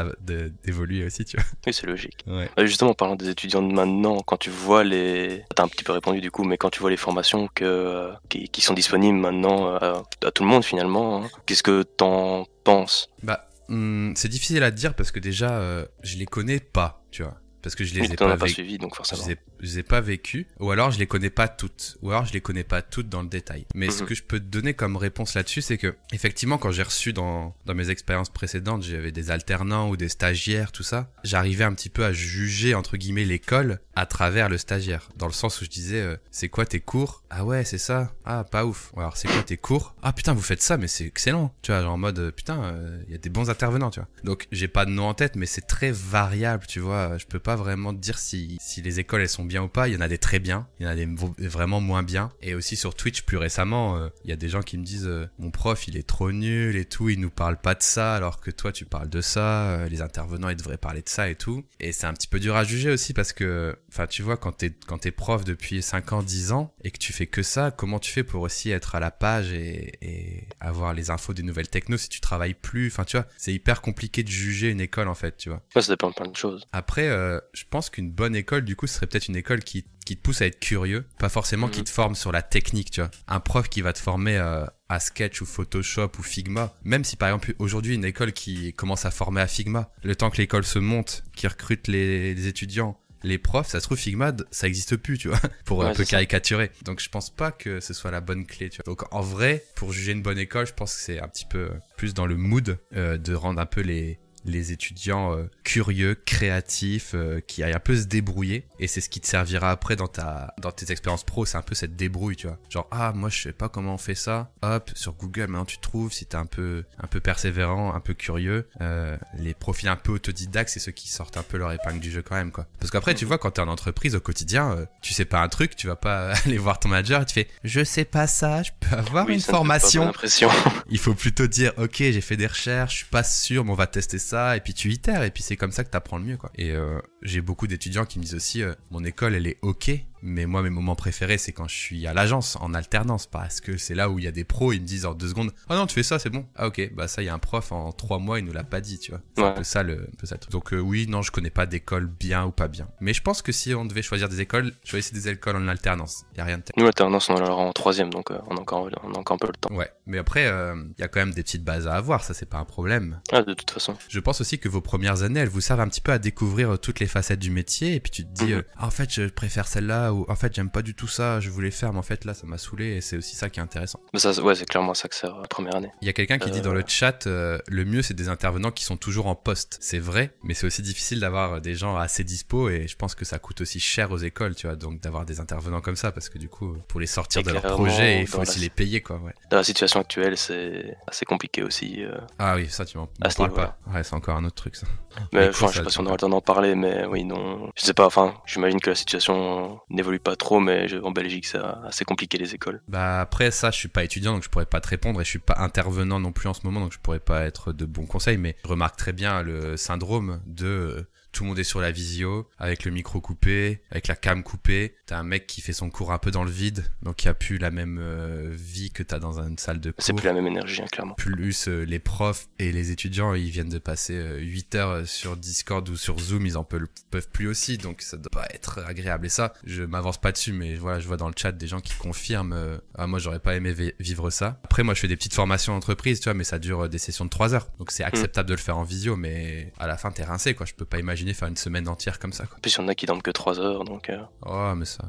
d'évoluer 0.65 1.05
aussi, 1.05 1.25
tu 1.25 1.37
Oui, 1.67 1.73
c'est 1.73 1.87
logique. 1.87 2.25
vois. 2.27 2.39
Ouais. 2.39 2.51
Euh, 2.59 2.67
Justement, 2.67 2.91
en 2.91 2.95
parlant 2.95 3.17
des 3.17 3.29
étudiants 3.29 3.63
de 3.63 3.73
maintenant, 3.73 4.21
quand 4.21 4.37
tu 4.37 4.51
vois 4.51 4.85
les. 4.85 5.45
T'as 5.55 5.65
un 5.65 5.69
petit 5.69 5.85
peu 5.85 5.93
répondu 5.93 6.21
du 6.21 6.31
coup, 6.31 6.45
mais 6.45 6.57
quand 6.57 6.71
tu 6.71 6.81
vois 6.81 6.91
les 6.91 6.97
formations 6.97 7.49
que, 7.55 7.65
euh, 7.65 8.13
qui, 8.29 8.49
qui 8.49 8.61
sont 8.61 8.75
disponibles 8.75 9.19
maintenant 9.19 9.75
à 9.77 10.03
tout 10.35 10.43
le 10.43 10.49
monde 10.49 10.65
finalement, 10.65 11.25
hein, 11.25 11.29
qu'est-ce 11.47 11.63
que 11.63 11.83
t'en 11.83 12.47
penses? 12.65 13.11
Bah, 13.23 13.49
hum, 13.69 14.13
c'est 14.17 14.29
difficile 14.29 14.63
à 14.63 14.71
dire 14.71 14.95
parce 14.95 15.11
que 15.13 15.19
déjà, 15.21 15.59
euh, 15.59 15.85
je 16.03 16.17
les 16.17 16.27
connais 16.27 16.61
pas, 16.61 17.03
tu 17.11 17.23
vois. 17.23 17.40
Parce 17.63 17.75
que 17.75 17.85
je 17.85 17.95
les 17.95 18.01
Oui, 18.01 18.13
ai 18.13 18.17
pas, 18.17 18.33
as 18.33 18.37
pas 18.37 18.49
suivi, 18.49 18.79
donc 18.79 18.93
je 18.93 18.97
forcément. 18.97 19.27
les 19.27 19.33
ai, 19.35 19.39
je 19.61 19.67
les 19.67 19.79
ai 19.81 19.83
pas 19.83 20.01
vécues, 20.01 20.47
ou 20.59 20.71
alors 20.71 20.91
je 20.91 20.99
les 20.99 21.07
connais 21.07 21.31
pas 21.31 21.49
toutes, 21.49 21.97
ou 22.03 22.11
alors 22.11 22.25
je 22.25 22.33
les 22.33 22.41
connais 22.41 22.65
pas 22.65 22.83
toutes 22.83 23.09
dans 23.09 23.23
le 23.23 23.29
détail. 23.29 23.67
Mais 23.75 23.91
ce 23.91 24.03
Mhm. 24.03 24.09
que 24.09 24.15
je 24.15 24.23
peux 24.23 24.39
te 24.41 24.45
donner 24.45 24.75
comme 24.75 24.97
réponse 24.97 25.35
là-dessus, 25.35 25.61
c'est 25.63 25.77
que 25.79 25.95
effectivement, 26.13 26.59
quand 26.59 26.71
j'ai 26.71 26.83
reçu 26.83 27.13
dans 27.13 27.55
dans 27.67 27.75
mes 27.75 27.91
expériences 27.91 28.31
précédentes, 28.31 28.83
j'avais 28.83 29.13
des 29.13 29.31
alternants 29.31 29.89
ou 29.91 29.97
des 29.97 30.09
stagiaires, 30.09 30.73
tout 30.73 30.83
ça, 30.83 31.11
j'arrivais 31.25 31.65
un 31.65 31.75
petit 31.75 31.91
peu 31.91 32.05
à 32.05 32.13
juger 32.13 32.75
entre 32.75 32.97
guillemets 32.97 33.25
l'école 33.25 33.81
à 33.95 34.07
travers 34.07 34.49
le 34.49 34.57
stagiaire, 34.57 35.11
dans 35.17 35.27
le 35.27 35.33
sens 35.33 35.61
où 35.61 35.65
je 35.65 35.71
disais, 35.71 36.01
euh, 36.01 36.17
c'est 36.31 36.49
quoi 36.49 36.65
tes 36.65 36.81
cours? 36.81 37.23
Ah 37.29 37.45
ouais, 37.45 37.65
c'est 37.65 37.77
ça. 37.79 38.13
Ah 38.25 38.45
pas 38.45 38.65
ouf. 38.65 38.91
Ou 38.95 39.01
alors 39.01 39.17
c'est 39.19 39.29
quoi 39.29 39.43
tes 39.43 39.57
cours? 39.59 39.95
Ah 40.03 40.13
putain, 40.15 40.33
vous 40.33 40.41
faites 40.41 40.63
ça, 40.63 40.79
mais 40.79 40.89
c'est 40.89 41.05
excellent. 41.05 41.55
Tu 41.63 41.71
vois, 41.73 41.83
genre 41.83 41.93
en 41.93 41.99
mode 41.99 42.19
euh, 42.19 42.31
putain, 42.31 42.75
il 43.07 43.13
y 43.13 43.15
a 43.15 43.19
des 43.19 43.29
bons 43.31 43.51
intervenants, 43.51 43.91
tu 43.91 44.01
vois. 44.01 44.09
Donc 44.25 44.49
j'ai 44.53 44.69
pas 44.69 44.87
de 44.87 44.91
nom 44.91 45.05
en 45.09 45.15
tête, 45.15 45.37
mais 45.37 45.47
c'est 45.47 45.67
très 45.67 45.91
variable, 45.93 46.65
tu 46.67 46.81
vois. 46.81 47.19
Je 47.19 47.27
peux 47.27 47.39
pas 47.39 47.50
vraiment 47.57 47.93
te 47.93 47.99
dire 47.99 48.19
si, 48.19 48.57
si 48.61 48.83
les 48.83 49.01
écoles 49.01 49.23
elles 49.23 49.29
sont 49.29 49.45
bien 49.45 49.63
ou 49.63 49.69
pas. 49.69 49.89
Il 49.89 49.95
y 49.95 49.97
en 49.97 50.01
a 50.01 50.09
des 50.09 50.19
très 50.19 50.39
bien, 50.39 50.67
il 50.79 50.85
y 50.85 50.89
en 50.89 50.91
a 50.91 50.95
des 50.95 51.07
vraiment 51.49 51.81
moins 51.81 52.03
bien. 52.03 52.31
Et 52.43 52.55
aussi 52.55 52.77
sur 52.77 52.95
Twitch 52.95 53.23
plus 53.23 53.37
récemment, 53.37 53.97
euh, 53.97 54.09
il 54.25 54.31
y 54.31 54.33
a 54.33 54.37
des 54.37 54.49
gens 54.49 54.63
qui 54.63 54.79
me 54.79 54.85
disent 54.85 55.07
euh, 55.07 55.29
mon 55.39 55.51
prof 55.51 55.89
il 55.89 55.97
est 55.97 56.07
trop 56.07 56.33
nul 56.33 56.77
et 56.77 56.85
tout, 56.85 57.09
il 57.09 57.21
nous 57.21 57.31
parle 57.31 57.57
pas 57.57 57.75
de 57.75 57.83
ça 57.83 58.15
alors 58.15 58.41
que 58.41 58.51
toi 58.51 58.73
tu 58.73 58.85
parles 58.85 59.09
de 59.09 59.21
ça, 59.21 59.71
euh, 59.71 59.89
les 59.89 60.03
intervenants 60.03 60.49
ils 60.49 60.57
devraient 60.57 60.77
parler 60.77 61.03
de 61.03 61.09
ça 61.09 61.29
et 61.29 61.35
tout. 61.35 61.65
Et 61.81 61.93
c'est 61.93 62.07
un 62.07 62.15
petit 62.15 62.29
peu 62.29 62.41
dur 62.41 62.57
à 62.57 62.65
juger 62.65 62.91
aussi 62.91 63.13
parce 63.13 63.33
que, 63.33 63.77
enfin 63.89 64.07
tu 64.07 64.23
vois, 64.23 64.37
quand 64.37 64.53
t'es 64.53 64.75
quand 64.87 64.99
t'es 64.99 65.11
prof 65.11 65.45
depuis 65.45 65.83
5 65.83 66.13
ans, 66.13 66.23
10 66.23 66.53
ans 66.53 66.75
et 66.85 66.91
que 66.91 66.99
tu 66.99 67.13
fais 67.13 67.27
que 67.27 67.43
ça, 67.43 67.71
comment 67.71 67.99
tu 67.99 68.13
fais 68.13 68.25
pour 68.25 68.43
aussi 68.43 68.71
être 68.71 68.95
à 68.95 69.01
la 69.01 69.11
page 69.11 69.53
et, 69.53 69.93
et 70.03 70.49
avoir 70.61 70.95
les 70.95 71.11
infos 71.11 71.35
des 71.35 71.43
nouvelles 71.43 71.69
techno 71.69 71.97
si 71.97 72.09
tu 72.09 72.21
travailles 72.21 72.55
plus? 72.55 72.89
Enfin 72.89 73.05
tu 73.05 73.17
vois, 73.17 73.27
c'est 73.37 73.53
hyper 73.53 73.81
compliqué 73.83 74.23
de 74.23 74.29
juger 74.29 74.71
une 74.71 74.81
école 74.81 75.09
en 75.09 75.15
fait, 75.15 75.37
tu 75.37 75.49
vois. 75.49 75.63
Ouais, 75.75 75.83
ça 75.83 75.93
dépend 75.93 76.11
de 76.11 76.15
plein 76.15 76.29
de 76.29 76.37
choses. 76.37 76.65
Après, 76.73 77.09
euh, 77.41 77.49
je 77.55 77.65
pense 77.69 77.91
qu'une 77.91 78.11
bonne 78.11 78.35
école, 78.37 78.65
du 78.65 78.77
coup, 78.77 78.87
serait 78.87 79.07
peut-être 79.07 79.29
une 79.29 79.37
école 79.37 79.61
qui, 79.65 79.87
qui 80.07 80.17
te 80.17 80.23
pousse 80.23 80.43
à 80.43 80.47
être 80.47 80.61
curieux, 80.61 81.07
pas 81.19 81.29
forcément 81.29 81.69
qui 81.69 81.81
Mhm. 81.81 81.85
te 81.85 81.91
forme 81.91 82.15
sur 82.15 82.33
la 82.33 82.43
technique, 82.43 82.91
tu 82.91 83.01
vois. 83.01 83.11
Un 83.29 83.41
prof 83.41 83.69
qui 83.69 83.81
va 83.83 83.93
te 83.93 83.99
former 83.99 84.37
euh, 84.39 84.65
à 84.89 85.01
Sketch 85.01 85.41
ou 85.41 85.47
Photoshop 85.47 86.11
ou 86.19 86.23
Figma, 86.23 86.75
même 86.85 87.05
si 87.05 87.17
par 87.17 87.29
exemple 87.29 87.55
aujourd'hui 87.59 87.95
une 87.95 88.05
école 88.05 88.33
qui 88.33 88.73
commence 88.75 89.05
à 89.07 89.11
former 89.11 89.41
à 89.41 89.47
Figma, 89.47 89.91
le 90.03 90.17
temps 90.17 90.31
que 90.31 90.39
l'école 90.39 90.65
se 90.65 90.79
monte, 90.79 91.23
qui 91.37 91.47
recrute 91.47 91.87
les, 91.89 92.35
les 92.35 92.47
étudiants, 92.49 92.99
les 93.23 93.37
profs, 93.37 93.69
ça 93.69 93.81
se 93.81 93.85
trouve 93.85 93.99
Figma, 93.99 94.33
ça 94.51 94.67
existe 94.67 94.97
plus, 94.97 95.19
tu 95.19 95.29
vois, 95.29 95.39
pour 95.67 95.79
Ouais, 95.79 95.87
un 95.87 95.89
peu 95.91 95.97
c'est 96.05 96.05
ça. 96.07 96.11
caricaturer. 96.17 96.71
Donc 96.85 97.01
je 97.01 97.09
pense 97.11 97.29
pas 97.29 97.53
que 97.53 97.79
ce 97.79 97.93
soit 97.95 98.11
la 98.11 98.21
bonne 98.23 98.47
clé, 98.47 98.71
tu 98.71 98.77
vois. 98.79 98.85
Donc 98.93 99.05
en 99.15 99.21
vrai, 99.21 99.63
pour 99.77 99.93
juger 99.93 100.13
une 100.13 100.23
bonne 100.23 100.39
école, 100.39 100.67
je 100.67 100.73
pense 100.73 100.95
que 100.95 101.01
c'est 101.01 101.21
un 101.21 101.29
petit 101.29 101.45
peu 101.45 101.59
euh, 101.59 101.71
plus 101.99 102.15
dans 102.15 102.27
le 102.27 102.37
mood 102.37 102.79
euh, 102.97 103.19
de 103.19 103.35
rendre 103.35 103.61
un 103.61 103.67
peu 103.67 103.83
les 103.83 104.19
les 104.45 104.73
étudiants 104.73 105.37
euh, 105.37 105.51
curieux, 105.65 106.15
créatifs, 106.27 107.13
euh, 107.15 107.41
qui 107.41 107.63
aillent 107.63 107.75
un 107.75 107.81
peu 107.81 107.97
se 107.97 108.05
débrouiller. 108.05 108.67
Et 108.79 108.87
c'est 108.87 109.01
ce 109.01 109.09
qui 109.09 109.21
te 109.21 109.27
servira 109.27 109.71
après 109.71 109.97
dans 109.97 110.09
ta 110.09 110.55
dans 110.61 110.73
tes 110.73 110.91
expériences 110.93 111.25
pro. 111.25 111.45
C'est 111.45 111.59
un 111.59 111.63
peu 111.63 111.75
cette 111.75 111.97
débrouille, 111.97 112.37
tu 112.37 112.47
vois. 112.47 112.59
Genre 112.69 112.89
ah 112.91 113.13
moi 113.15 113.29
je 113.29 113.43
sais 113.43 113.53
pas 113.53 113.69
comment 113.69 113.95
on 113.95 113.99
fait 113.99 114.15
ça. 114.15 114.53
Hop 114.63 114.91
sur 114.95 115.15
Google 115.15 115.47
maintenant 115.49 115.65
tu 115.65 115.79
trouves 115.79 116.13
si 116.13 116.27
t'es 116.27 116.37
un 116.37 116.47
peu 116.47 116.85
un 116.99 117.07
peu 117.07 117.21
persévérant, 117.21 117.95
un 117.95 118.01
peu 118.01 118.15
curieux. 118.15 118.69
Euh, 118.81 119.17
les 119.39 119.55
profils 119.55 119.89
un 119.89 119.97
peu 119.97 120.13
autodidactes, 120.13 120.71
c'est 120.71 120.81
ceux 120.81 120.93
qui 120.93 121.11
sortent 121.11 121.37
un 121.37 121.43
peu 121.43 121.59
leur 121.59 121.73
épingle 121.73 122.01
du 122.01 122.11
jeu 122.11 122.23
quand 122.23 122.37
même 122.37 122.53
quoi. 122.53 122.67
Parce 122.79 122.91
qu'après 122.91 123.15
tu 123.15 123.25
vois 123.25 123.39
quand 123.39 123.53
t'es 123.53 123.61
en 123.61 123.69
entreprise 123.69 124.15
au 124.15 124.21
quotidien, 124.21 124.73
euh, 124.73 124.87
tu 125.03 125.13
sais 125.15 125.25
pas 125.25 125.41
un 125.41 125.49
truc, 125.49 125.77
tu 125.77 125.87
vas 125.87 125.97
pas 125.97 126.33
aller 126.47 126.59
voir 126.59 126.79
ton 126.79 126.89
manager 126.89 127.23
et 127.23 127.27
tu 127.27 127.35
fais 127.35 127.49
je 127.65 127.85
sais 127.85 128.05
pas 128.05 128.27
ça, 128.27 128.63
je 128.63 128.71
peux 128.81 128.97
avoir 128.97 129.27
Oui, 129.27 129.35
une 129.35 129.41
formation. 129.41 130.13
Il 130.91 130.99
faut 130.99 131.15
plutôt 131.15 131.47
dire, 131.47 131.73
ok, 131.77 131.97
j'ai 131.99 132.21
fait 132.21 132.37
des 132.37 132.47
recherches, 132.47 132.93
je 132.93 132.97
suis 132.99 133.07
pas 133.07 133.23
sûr, 133.23 133.65
mais 133.65 133.71
on 133.71 133.75
va 133.75 133.87
tester 133.87 134.19
ça, 134.19 134.30
et 134.33 134.61
puis 134.61 134.75
tu 134.75 134.91
itères, 134.91 135.23
et 135.23 135.31
puis 135.31 135.43
c'est 135.43 135.57
comme 135.57 135.73
ça 135.73 135.85
que 135.85 135.91
t'apprends 135.91 136.19
le 136.19 136.25
mieux, 136.25 136.37
quoi. 136.37 136.51
Et 136.55 136.73
euh, 136.73 137.01
j'ai 137.23 137.41
beaucoup 137.41 137.67
d'étudiants 137.67 138.05
qui 138.05 138.19
me 138.19 138.25
disent 138.25 138.35
aussi, 138.35 138.63
euh, 138.63 138.75
mon 138.91 139.05
école, 139.05 139.35
elle 139.35 139.47
est 139.47 139.59
ok, 139.63 139.91
mais 140.23 140.47
moi, 140.47 140.63
mes 140.63 140.71
moments 140.71 140.95
préférés, 140.97 141.39
c'est 141.39 141.53
quand 141.53 141.69
je 141.69 141.75
suis 141.77 142.07
à 142.07 142.15
l'agence, 142.15 142.57
en 142.61 142.75
alternance, 142.75 143.27
parce 143.27 143.61
que 143.61 143.77
c'est 143.77 143.95
là 143.95 144.11
où 144.11 144.19
il 144.19 144.25
y 144.25 144.29
a 144.29 144.33
des 144.33 144.45
pros, 144.45 144.73
ils 144.73 144.81
me 144.81 144.87
disent 144.87 145.07
en 145.07 145.15
deux 145.15 145.29
secondes, 145.29 145.53
oh 145.69 145.75
non, 145.75 145.87
tu 145.87 145.95
fais 145.95 146.03
ça, 146.03 146.19
c'est 146.19 146.31
bon. 146.31 146.47
Ah 146.57 146.67
ok, 146.67 146.93
bah 146.95 147.09
ça, 147.09 147.23
il 147.23 147.27
y 147.27 147.29
a 147.29 147.35
un 147.35 147.39
prof, 147.39 147.73
en 147.73 147.93
trois 147.93 148.19
mois, 148.19 148.39
il 148.39 148.45
nous 148.45 148.53
l'a 148.53 148.65
pas 148.65 148.81
dit, 148.81 148.99
tu 148.99 149.11
vois. 149.13 149.21
C'est 149.37 149.43
un 149.43 149.47
Ouais. 149.49 149.55
peu 149.55 149.63
ça, 149.65 149.83
le, 149.83 150.03
un 150.13 150.17
peu 150.19 150.27
ça 150.27 150.35
le 150.37 150.41
truc. 150.41 150.53
Donc 150.53 150.73
euh, 150.73 150.79
oui, 150.79 151.07
non, 151.09 151.23
je 151.23 151.31
connais 151.31 151.51
pas 151.51 151.67
d'école 151.67 152.07
bien 152.07 152.45
ou 152.45 152.51
pas 152.53 152.69
bien. 152.69 152.89
Mais 153.01 153.13
je 153.15 153.23
pense 153.23 153.43
que 153.43 153.53
si 153.53 153.75
on 153.75 153.85
devait 153.85 154.03
choisir 154.03 154.29
des 154.29 154.41
écoles, 154.41 154.73
choisissez 154.85 155.15
des 155.15 155.29
écoles 155.29 155.57
en 155.57 155.69
alternance. 155.69 156.25
Il 156.35 156.41
a 156.41 156.45
rien 156.45 156.59
de 156.59 156.63
tel. 156.63 156.75
Nous, 156.77 156.85
l'alternance, 156.85 157.29
on 157.31 157.37
est 157.37 157.41
alors 157.41 157.59
en 157.61 157.73
troisième, 157.73 158.11
donc 158.11 158.31
euh, 158.31 158.39
on, 158.49 158.57
a 158.57 158.61
encore, 158.61 158.89
on 159.03 159.15
a 159.15 159.19
encore 159.19 159.35
un 159.37 159.39
peu 159.39 159.47
le 159.47 159.55
temps. 159.55 159.75
Ouais, 159.75 159.91
mais 160.07 160.19
après, 160.19 160.45
il 160.47 161.01
y 161.01 161.03
a 161.03 161.09
quand 161.09 161.21
même 161.21 161.33
des 161.33 161.43
petites 161.43 161.65
bases 161.65 161.87
à 161.87 161.95
avoir, 161.95 162.25
ça 162.25 162.35
c'est 162.35 162.47
pas 162.47 162.59
un 162.59 162.65
problème. 162.65 163.21
Ah, 163.33 163.43
de 163.43 163.55
toute 163.55 163.71
façon. 163.71 163.97
Je 164.09 164.21
pense 164.21 164.41
aussi 164.41 164.59
que 164.59 164.69
vos 164.69 164.81
premières 164.81 165.23
années, 165.23 165.41
elles 165.41 165.49
vous 165.49 165.61
servent 165.61 165.81
un 165.81 165.89
petit 165.89 166.01
peu 166.01 166.13
à 166.13 166.19
découvrir 166.19 166.75
euh, 166.75 166.77
toutes 166.79 167.01
les 167.01 167.07
facettes 167.07 167.39
du 167.41 167.51
métier, 167.51 167.95
et 167.95 168.01
puis 168.01 168.11
tu 168.11 168.25
te 168.25 168.33
dis, 168.33 168.53
Mhm. 168.53 168.59
euh, 168.59 168.63
ah, 168.77 168.87
en 168.87 168.91
fait, 168.91 169.13
je 169.13 169.23
préfère 169.29 169.67
celle-là 169.67 170.10
en 170.11 170.35
fait, 170.37 170.55
j'aime 170.55 170.71
pas 170.71 170.83
du 170.83 170.95
tout 170.95 171.09
ça, 171.09 171.41
je 171.41 171.51
voulais 171.51 171.71
faire, 171.71 171.93
mais 171.93 171.99
en 171.99 172.03
fait, 172.03 172.25
là, 172.25 172.35
ça 172.35 172.47
m'a 172.47 172.59
saoulé, 172.59 172.97
et 172.97 173.01
c'est 173.01 173.17
aussi 173.17 173.37
ça 173.37 173.51
qui 173.51 173.61
est 173.61 173.63
intéressant. 173.63 174.01
Mais 174.13 174.19
ça, 174.21 174.33
ouais, 174.43 174.55
c'est 174.55 174.67
clairement 174.67 174.95
ça 174.95 175.09
que 175.09 175.15
sert 175.15 175.37
la 175.39 175.49
première 175.49 175.77
année. 175.77 175.91
Il 176.03 176.07
y 176.07 176.09
a 176.11 176.13
quelqu'un 176.13 176.39
qui 176.39 176.51
dit 176.51 176.61
dans 176.61 176.73
le 176.73 176.85
chat, 176.87 177.27
euh, 177.27 177.59
le 177.69 177.85
mieux, 177.85 178.03
c'est 178.03 178.15
des 178.15 178.29
intervenants 178.29 178.71
qui 178.71 178.85
sont 178.85 178.97
toujours 178.97 179.27
en 179.27 179.35
poste. 179.35 179.79
C'est 179.81 179.99
vrai, 179.99 180.35
mais 180.43 180.55
c'est 180.55 180.67
aussi 180.67 180.83
difficile 180.83 181.21
d'avoir 181.21 181.61
des 181.61 181.75
gens 181.75 181.97
assez 181.97 182.25
dispo, 182.25 182.69
et 182.71 182.87
je 182.89 182.97
pense 182.97 183.15
que 183.15 183.25
ça 183.25 183.39
coûte 183.39 183.61
aussi 183.61 183.81
cher 183.81 184.11
aux 184.11 184.19
écoles, 184.19 184.55
tu 184.55 184.67
vois, 184.67 184.77
donc 184.77 185.01
d'avoir 185.01 185.25
des 185.25 185.41
intervenants 185.41 185.81
comme 185.81 185.97
ça, 185.97 186.13
parce 186.13 186.29
que 186.29 186.39
du 186.39 186.49
coup, 186.49 186.77
pour 186.89 187.01
les 187.01 187.07
sortir 187.07 187.41
Et 187.41 187.45
de 187.45 187.51
leur 187.53 187.63
projet, 187.63 188.21
il 188.21 188.27
faut 188.27 188.41
aussi 188.41 188.59
la- 188.59 188.65
les 188.65 188.71
payer, 188.71 189.01
quoi, 189.01 189.17
ouais. 189.17 189.35
Dans 189.51 189.57
la 189.59 189.65
situation 189.65 190.01
actuelle, 190.01 190.37
c'est 190.37 190.97
assez 191.07 191.25
compliqué 191.25 191.63
aussi. 191.63 192.03
euh. 192.05 192.19
Ah 192.39 192.55
oui, 192.57 192.69
ça, 192.69 192.85
tu 192.85 192.99
m'en 192.99 193.09
parles 193.37 193.53
pas. 193.53 193.79
Ouais, 193.93 194.03
c'est 194.05 194.15
encore 194.15 194.37
un 194.37 194.45
autre 194.45 194.57
truc, 194.57 194.77
ça. 194.77 194.87
Mais 195.33 195.41
Mais 195.41 195.49
enfin, 195.49 195.69
je 195.69 195.79
sais 195.79 195.83
pas 195.83 195.91
si 195.91 195.99
on 196.01 196.05
aura 196.05 196.13
le 196.15 196.19
temps 196.19 196.29
d'en 196.29 196.41
parler, 196.41 196.75
mais 196.75 197.05
oui, 197.07 197.25
non. 197.25 197.71
Je 197.77 197.85
sais 197.85 197.95
pas, 197.95 198.07
enfin, 198.07 198.35
j'imagine 198.47 198.81
que 198.81 198.91
la 198.91 198.97
situation 198.97 199.81
n'évolue 200.01 200.21
pas 200.21 200.37
trop, 200.37 200.61
mais 200.61 200.87
en 201.03 201.11
Belgique, 201.11 201.47
c'est 201.47 201.61
assez 201.85 202.05
compliqué 202.05 202.39
les 202.39 202.55
écoles. 202.55 202.81
Bah 202.89 203.21
après 203.21 203.51
ça, 203.51 203.71
je 203.71 203.77
suis 203.77 203.89
pas 203.89 204.05
étudiant 204.05 204.33
donc 204.33 204.43
je 204.43 204.49
pourrais 204.49 204.67
pas 204.67 204.81
te 204.81 204.89
répondre 204.89 205.21
et 205.21 205.25
je 205.25 205.31
suis 205.31 205.39
pas 205.39 205.57
intervenant 205.59 206.21
non 206.21 206.33
plus 206.33 206.49
en 206.49 206.55
ce 206.55 206.61
moment 206.65 206.81
donc 206.81 206.93
je 206.93 206.99
pourrais 206.99 207.21
pas 207.21 207.45
être 207.45 207.73
de 207.73 207.85
bons 207.85 208.07
conseils 208.07 208.39
mais 208.39 208.57
je 208.65 208.69
remarque 208.69 208.97
très 208.97 209.13
bien 209.13 209.43
le 209.43 209.77
syndrome 209.77 210.41
de 210.47 211.07
tout 211.33 211.45
le 211.45 211.49
monde 211.51 211.59
est 211.59 211.65
sur 211.65 211.81
la 211.81 211.91
visio 211.91 212.49
avec 212.59 212.85
le 212.85 212.91
micro 212.91 213.21
coupé, 213.21 213.83
avec 213.91 214.07
la 214.09 214.17
cam 214.17 214.43
coupée. 214.43 214.95
T'as 215.07 215.19
un 215.19 215.23
mec 215.23 215.47
qui 215.47 215.61
fait 215.61 215.73
son 215.73 215.91
cours 215.91 216.13
un 216.13 216.19
peu 216.19 216.31
dans 216.31 216.45
le 216.45 216.51
vide 216.51 216.85
donc 217.03 217.23
il 217.23 217.27
y 217.27 217.29
a 217.29 217.35
plus 217.35 217.59
la 217.59 217.71
même 217.71 217.99
euh, 218.01 218.51
vie 218.53 218.91
que 218.91 219.03
t'as 219.03 219.19
dans 219.19 219.41
une 219.41 219.59
salle 219.59 219.81
de 219.81 219.93
C'est 219.99 220.13
cours. 220.13 220.21
plus 220.21 220.27
la 220.29 220.35
même 220.35 220.47
énergie, 220.47 220.83
hein, 220.83 220.87
clairement. 220.91 221.15
Plus 221.15 221.69
euh, 221.69 221.83
les 221.85 221.99
profs 221.99 222.49
et 222.59 222.73
les 222.73 222.91
étudiants, 222.91 223.35
ils 223.35 223.51
viennent 223.51 223.69
de 223.69 223.79
passer 223.79 224.15
euh, 224.17 224.39
8 224.39 224.75
heures 224.75 225.07
sur 225.07 225.37
Discord 225.37 225.89
ou 225.89 225.97
sur 225.97 226.19
Zoom, 226.19 226.47
ils 226.47 226.57
en 226.59 226.65
peuvent, 226.65 226.87
peuvent 227.11 227.29
plus 227.31 227.47
aussi, 227.49 227.79
donc 227.79 228.03
ça 228.03 228.17
doit 228.17 228.31
pas 228.31 228.47
être 228.53 228.81
agréable. 228.87 229.27
Et 229.27 229.31
ça, 229.31 229.53
je 229.65 229.83
m'avance 229.83 230.21
pas 230.21 230.33
dessus, 230.33 230.53
mais 230.53 230.75
voilà, 230.75 231.01
je 231.01 231.07
vois 231.07 231.17
dans 231.17 231.29
le 231.29 231.35
chat 231.37 231.53
des 231.53 231.67
gens 231.67 231.81
qui 231.81 231.95
confirment, 231.95 232.53
euh, 232.53 232.79
ah, 232.97 233.07
moi 233.07 233.19
j'aurais 233.19 233.41
pas 233.41 233.55
aimé 233.57 233.73
vi- 233.73 233.93
vivre 233.99 234.31
ça. 234.31 234.61
Après, 234.65 234.83
moi 234.83 234.95
je 234.95 235.01
fais 235.01 235.09
des 235.09 235.17
petites 235.17 235.35
formations 235.35 235.73
d'entreprise, 235.75 236.21
tu 236.21 236.25
vois, 236.25 236.35
mais 236.35 236.45
ça 236.45 236.59
dure 236.59 236.85
euh, 236.85 236.89
des 236.89 236.99
sessions 236.99 237.25
de 237.25 237.31
3 237.31 237.55
heures, 237.55 237.69
donc 237.79 237.91
c'est 237.91 238.05
acceptable 238.05 238.49
de 238.49 238.55
le 238.55 238.61
faire 238.61 238.79
en 238.79 238.85
visio, 238.85 239.17
mais 239.17 239.73
à 239.79 239.87
la 239.87 239.97
fin 239.97 240.11
t'es 240.11 240.25
rincé, 240.25 240.55
quoi. 240.55 240.67
Je 240.67 240.75
peux 240.75 240.85
pas 240.85 240.99
imaginer 240.99 241.20
faire 241.35 241.49
une 241.49 241.57
semaine 241.57 241.89
entière 241.89 242.19
comme 242.19 242.33
ça, 242.33 242.47
quoi. 242.47 242.57
En 242.57 242.61
plus, 242.61 242.75
il 242.75 242.81
y 242.81 242.85
en 242.85 242.89
a 242.89 242.95
qui 242.95 243.07
dorment 243.07 243.23
que 243.23 243.31
3 243.31 243.61
heures, 243.61 243.85
donc. 243.85 244.11
euh, 244.11 244.19
Oh, 244.47 244.73
mais 244.77 244.85
ça, 244.85 245.05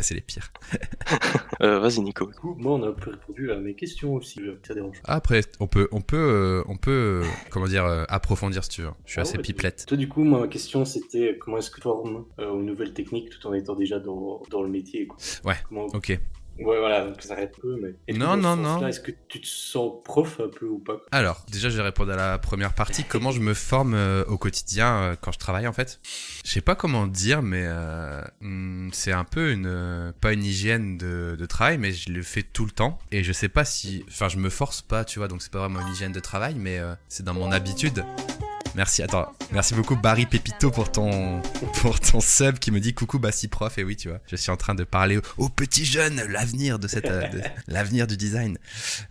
c'est- 0.00 0.14
les 0.14 0.20
pires. 0.20 0.50
euh, 1.62 1.78
Vas-y, 1.78 2.00
Nico. 2.00 2.26
Du 2.26 2.34
coup, 2.34 2.54
moi, 2.58 2.72
on 2.74 2.82
a 2.82 2.88
un 2.88 2.92
peu 2.92 3.10
répondu 3.10 3.52
à 3.52 3.56
mes 3.56 3.74
questions 3.74 4.14
aussi, 4.14 4.40
euh, 4.40 4.58
ça 4.66 4.74
dérange 4.74 5.00
pas. 5.02 5.12
Après, 5.12 5.42
on 5.60 5.66
peut, 5.66 5.88
on 5.92 6.00
peut, 6.00 6.16
euh, 6.16 6.64
on 6.68 6.76
peut, 6.76 7.22
euh, 7.24 7.28
comment 7.50 7.66
dire, 7.68 7.84
euh, 7.84 8.04
approfondir 8.08 8.64
si 8.64 8.70
tu 8.70 8.82
veux. 8.82 8.90
Je 9.04 9.12
suis 9.12 9.20
Ah 9.20 9.22
assez 9.22 9.36
ouais, 9.36 9.42
pipelette. 9.42 9.84
Toi, 9.86 9.96
du 9.96 10.08
coup, 10.08 10.24
moi, 10.24 10.40
ma 10.40 10.48
question, 10.48 10.84
c'était 10.84 11.38
comment 11.40 11.58
est-ce 11.58 11.70
que 11.70 11.76
tu 11.76 11.82
formes 11.82 12.24
euh, 12.40 12.48
aux 12.50 12.62
nouvelles 12.62 12.92
techniques 12.94 13.30
tout 13.30 13.46
en 13.46 13.52
étant 13.54 13.74
déjà 13.76 14.00
dans, 14.00 14.42
dans 14.50 14.62
le 14.62 14.68
métier 14.68 15.06
quoi. 15.06 15.16
Ouais. 15.44 15.56
Comment... 15.68 15.86
Ok. 15.86 16.18
Ouais, 16.60 16.78
voilà, 16.78 17.06
donc 17.06 17.20
ça 17.22 17.32
arrête 17.32 17.56
peu, 17.60 17.76
mais. 17.80 17.94
Et 18.06 18.12
Non, 18.12 18.36
non, 18.36 18.56
non. 18.56 18.86
Est-ce 18.86 19.00
que 19.00 19.12
tu 19.28 19.40
te 19.40 19.46
sens 19.46 19.92
prof 20.04 20.40
un 20.40 20.48
peu 20.48 20.66
ou 20.66 20.78
pas? 20.78 21.00
Alors, 21.10 21.44
déjà, 21.50 21.70
je 21.70 21.76
vais 21.76 21.82
répondre 21.82 22.12
à 22.12 22.16
la 22.16 22.38
première 22.38 22.74
partie. 22.74 23.04
Comment 23.04 23.30
je 23.30 23.40
me 23.40 23.54
forme 23.54 23.94
euh, 23.94 24.24
au 24.26 24.36
quotidien 24.36 24.94
euh, 24.94 25.16
quand 25.18 25.32
je 25.32 25.38
travaille, 25.38 25.66
en 25.66 25.72
fait? 25.72 26.00
Je 26.44 26.50
sais 26.50 26.60
pas 26.60 26.74
comment 26.74 27.06
dire, 27.06 27.40
mais 27.40 27.64
euh, 27.64 28.20
hmm, 28.42 28.90
c'est 28.92 29.12
un 29.12 29.24
peu 29.24 29.52
une... 29.52 30.12
pas 30.20 30.32
une 30.32 30.44
hygiène 30.44 30.98
de, 30.98 31.34
de 31.38 31.46
travail, 31.46 31.78
mais 31.78 31.92
je 31.92 32.12
le 32.12 32.22
fais 32.22 32.42
tout 32.42 32.66
le 32.66 32.72
temps. 32.72 32.98
Et 33.10 33.24
je 33.24 33.32
sais 33.32 33.48
pas 33.48 33.64
si... 33.64 34.04
Enfin, 34.08 34.28
je 34.28 34.36
me 34.36 34.50
force 34.50 34.82
pas, 34.82 35.04
tu 35.04 35.18
vois, 35.18 35.28
donc 35.28 35.42
c'est 35.42 35.52
pas 35.52 35.60
vraiment 35.60 35.80
une 35.80 35.92
hygiène 35.92 36.12
de 36.12 36.20
travail, 36.20 36.56
mais 36.58 36.78
euh, 36.78 36.94
c'est 37.08 37.24
dans 37.24 37.34
mon 37.34 37.52
habitude. 37.52 38.04
Merci, 38.76 39.02
attends, 39.02 39.32
merci 39.52 39.74
beaucoup 39.74 39.96
Barry 39.96 40.26
Pépito 40.26 40.70
pour 40.70 40.92
ton, 40.92 41.42
pour 41.80 41.98
ton 41.98 42.20
sub 42.20 42.58
qui 42.60 42.70
me 42.70 42.78
dit 42.78 42.94
coucou 42.94 43.18
Bassi 43.18 43.48
prof. 43.48 43.76
Et 43.78 43.84
oui, 43.84 43.96
tu 43.96 44.08
vois, 44.08 44.20
je 44.28 44.36
suis 44.36 44.50
en 44.52 44.56
train 44.56 44.76
de 44.76 44.84
parler 44.84 45.16
aux, 45.16 45.22
aux 45.38 45.48
petits 45.48 45.84
jeunes, 45.84 46.22
l'avenir 46.28 46.78
de 46.78 46.86
cette, 46.86 47.06
euh, 47.06 47.26
l'avenir 47.66 48.06
du 48.06 48.16
design. 48.16 48.58